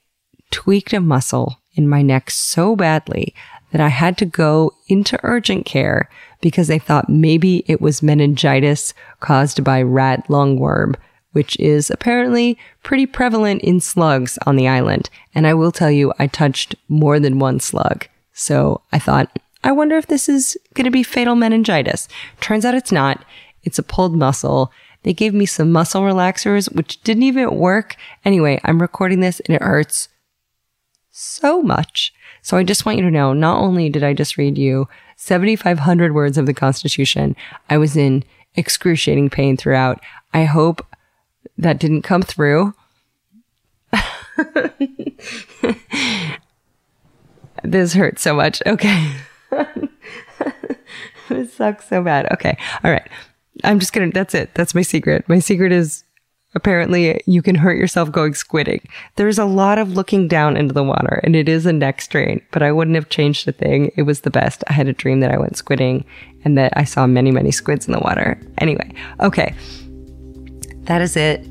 tweaked 0.50 0.92
a 0.92 1.00
muscle 1.00 1.60
in 1.74 1.88
my 1.88 2.02
neck 2.02 2.30
so 2.30 2.74
badly 2.74 3.32
that 3.70 3.80
I 3.80 3.88
had 3.88 4.18
to 4.18 4.26
go 4.26 4.72
into 4.88 5.18
urgent 5.22 5.66
care 5.66 6.08
because 6.44 6.68
they 6.68 6.78
thought 6.78 7.08
maybe 7.08 7.64
it 7.66 7.80
was 7.80 8.02
meningitis 8.02 8.92
caused 9.20 9.64
by 9.64 9.80
rat 9.80 10.28
lungworm 10.28 10.94
which 11.32 11.58
is 11.58 11.90
apparently 11.90 12.56
pretty 12.84 13.06
prevalent 13.06 13.60
in 13.62 13.80
slugs 13.80 14.38
on 14.46 14.54
the 14.54 14.68
island. 14.68 15.10
And 15.34 15.48
I 15.48 15.54
will 15.54 15.72
tell 15.72 15.90
you, 15.90 16.12
I 16.16 16.28
touched 16.28 16.76
more 16.88 17.18
than 17.18 17.40
one 17.40 17.58
slug. 17.58 18.06
So 18.32 18.82
I 18.92 19.00
thought, 19.00 19.36
I 19.64 19.72
wonder 19.72 19.96
if 19.96 20.06
this 20.06 20.28
is 20.28 20.56
going 20.74 20.84
to 20.84 20.92
be 20.92 21.02
fatal 21.02 21.34
meningitis. 21.34 22.06
Turns 22.40 22.64
out 22.64 22.76
it's 22.76 22.92
not. 22.92 23.24
It's 23.64 23.80
a 23.80 23.82
pulled 23.82 24.16
muscle. 24.16 24.70
They 25.02 25.12
gave 25.12 25.34
me 25.34 25.44
some 25.44 25.72
muscle 25.72 26.02
relaxers, 26.02 26.72
which 26.72 27.02
didn't 27.02 27.24
even 27.24 27.58
work. 27.58 27.96
Anyway, 28.24 28.60
I'm 28.62 28.80
recording 28.80 29.18
this 29.18 29.40
and 29.40 29.56
it 29.56 29.62
hurts 29.62 30.08
so 31.10 31.62
much. 31.62 32.14
So 32.44 32.56
I 32.58 32.62
just 32.62 32.84
want 32.84 32.98
you 32.98 33.04
to 33.04 33.10
know, 33.10 33.32
not 33.32 33.58
only 33.58 33.88
did 33.88 34.04
I 34.04 34.12
just 34.12 34.36
read 34.36 34.58
you 34.58 34.86
7,500 35.16 36.14
words 36.14 36.36
of 36.36 36.44
the 36.44 36.52
Constitution, 36.52 37.34
I 37.70 37.78
was 37.78 37.96
in 37.96 38.22
excruciating 38.54 39.30
pain 39.30 39.56
throughout. 39.56 39.98
I 40.34 40.44
hope 40.44 40.86
that 41.56 41.78
didn't 41.78 42.02
come 42.02 42.20
through. 42.20 42.74
this 47.64 47.94
hurts 47.94 48.20
so 48.20 48.34
much. 48.34 48.60
Okay. 48.66 49.10
this 51.30 51.54
sucks 51.54 51.88
so 51.88 52.02
bad. 52.02 52.30
Okay. 52.30 52.58
All 52.84 52.90
right. 52.90 53.08
I'm 53.64 53.78
just 53.78 53.94
going 53.94 54.10
to, 54.10 54.14
that's 54.14 54.34
it. 54.34 54.54
That's 54.54 54.74
my 54.74 54.82
secret. 54.82 55.26
My 55.30 55.38
secret 55.38 55.72
is 55.72 56.04
apparently 56.54 57.20
you 57.26 57.42
can 57.42 57.54
hurt 57.54 57.76
yourself 57.76 58.10
going 58.10 58.32
squidding. 58.32 58.82
There's 59.16 59.38
a 59.38 59.44
lot 59.44 59.78
of 59.78 59.92
looking 59.92 60.28
down 60.28 60.56
into 60.56 60.74
the 60.74 60.84
water 60.84 61.20
and 61.24 61.34
it 61.34 61.48
is 61.48 61.66
a 61.66 61.72
neck 61.72 62.00
strain, 62.00 62.40
but 62.50 62.62
I 62.62 62.72
wouldn't 62.72 62.94
have 62.96 63.08
changed 63.08 63.46
a 63.48 63.52
thing. 63.52 63.90
It 63.96 64.02
was 64.02 64.20
the 64.20 64.30
best. 64.30 64.64
I 64.68 64.72
had 64.72 64.88
a 64.88 64.92
dream 64.92 65.20
that 65.20 65.32
I 65.32 65.38
went 65.38 65.54
squidding 65.54 66.04
and 66.44 66.56
that 66.58 66.72
I 66.76 66.84
saw 66.84 67.06
many, 67.06 67.30
many 67.30 67.50
squids 67.50 67.86
in 67.86 67.92
the 67.92 68.00
water. 68.00 68.40
Anyway. 68.58 68.92
Okay. 69.20 69.54
That 70.84 71.00
is 71.00 71.16
it. 71.16 71.42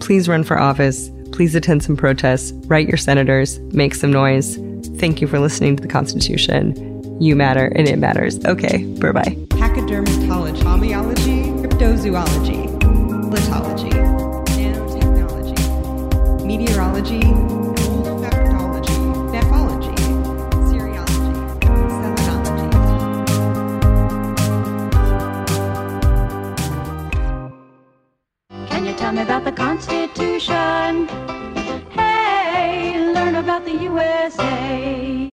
Please 0.00 0.28
run 0.28 0.44
for 0.44 0.58
office. 0.58 1.10
Please 1.32 1.54
attend 1.54 1.82
some 1.82 1.96
protests. 1.96 2.52
Write 2.66 2.88
your 2.88 2.96
senators. 2.96 3.58
Make 3.72 3.94
some 3.94 4.12
noise. 4.12 4.56
Thank 4.96 5.20
you 5.20 5.26
for 5.26 5.38
listening 5.38 5.76
to 5.76 5.82
the 5.82 5.88
Constitution. 5.88 6.88
You 7.20 7.36
matter 7.36 7.66
and 7.76 7.88
it 7.88 7.98
matters. 7.98 8.44
Okay, 8.44 8.84
bye 9.00 9.12
bye. 9.12 9.36
Pachydermatology, 9.50 10.62
homeology, 10.62 11.62
cryptozoology, 11.62 12.71
meteorology, 17.02 17.20
olfactology, 18.06 19.32
nephology, 19.32 19.94
serology, 20.70 21.34
selenology. 21.98 22.68
Can 28.68 28.84
you 28.86 28.94
tell 28.94 29.12
me 29.12 29.22
about 29.22 29.44
the 29.44 29.52
Constitution? 29.52 31.08
Hey, 31.90 33.12
learn 33.12 33.34
about 33.34 33.64
the 33.64 33.72
USA. 33.72 35.28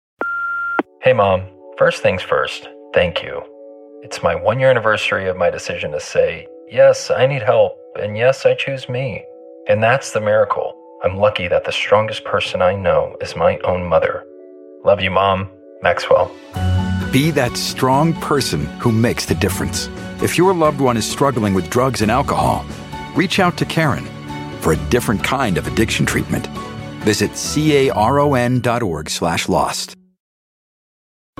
Hey, 1.02 1.14
Mom. 1.14 1.44
First 1.78 2.02
things 2.02 2.22
first, 2.22 2.68
thank 2.94 3.24
you. 3.24 3.41
It's 4.02 4.22
my 4.24 4.36
one 4.36 4.60
year 4.60 4.70
anniversary 4.70 5.30
of 5.30 5.38
my 5.38 5.50
decision 5.50 5.91
to 5.91 6.00
say, 6.00 6.48
yes, 6.70 7.10
I 7.12 7.26
need 7.26 7.41
help, 7.41 7.78
and 7.98 8.18
yes, 8.18 8.46
I 8.46 8.54
choose 8.56 8.90
me. 8.90 9.24
And 9.68 9.82
that's 9.84 10.12
the 10.12 10.20
miracle. 10.20 10.78
I'm 11.02 11.16
lucky 11.16 11.48
that 11.48 11.64
the 11.64 11.72
strongest 11.72 12.26
person 12.26 12.62
I 12.62 12.76
know 12.76 13.16
is 13.22 13.36
my 13.36 13.58
own 13.60 13.86
mother. 13.86 14.26
Love 14.84 15.02
you, 15.02 15.12
Mom. 15.12 15.50
Maxwell. 15.82 16.32
Be 17.12 17.32
that 17.32 17.56
strong 17.56 18.14
person 18.16 18.66
who 18.80 18.92
makes 18.92 19.26
the 19.26 19.36
difference. 19.36 19.88
If 20.22 20.38
your 20.38 20.54
loved 20.54 20.82
one 20.82 20.98
is 20.98 21.10
struggling 21.10 21.54
with 21.54 21.70
drugs 21.70 22.02
and 22.02 22.12
alcohol, 22.12 22.66
reach 23.16 23.40
out 23.40 23.58
to 23.58 23.66
Caron 23.66 24.06
for 24.60 24.74
a 24.74 24.90
different 24.90 25.24
kind 25.24 25.58
of 25.58 25.68
addiction 25.68 26.06
treatment. 26.06 26.48
Visit 27.04 27.32
caron.org 27.32 29.10
slash 29.10 29.48
lost. 29.48 29.96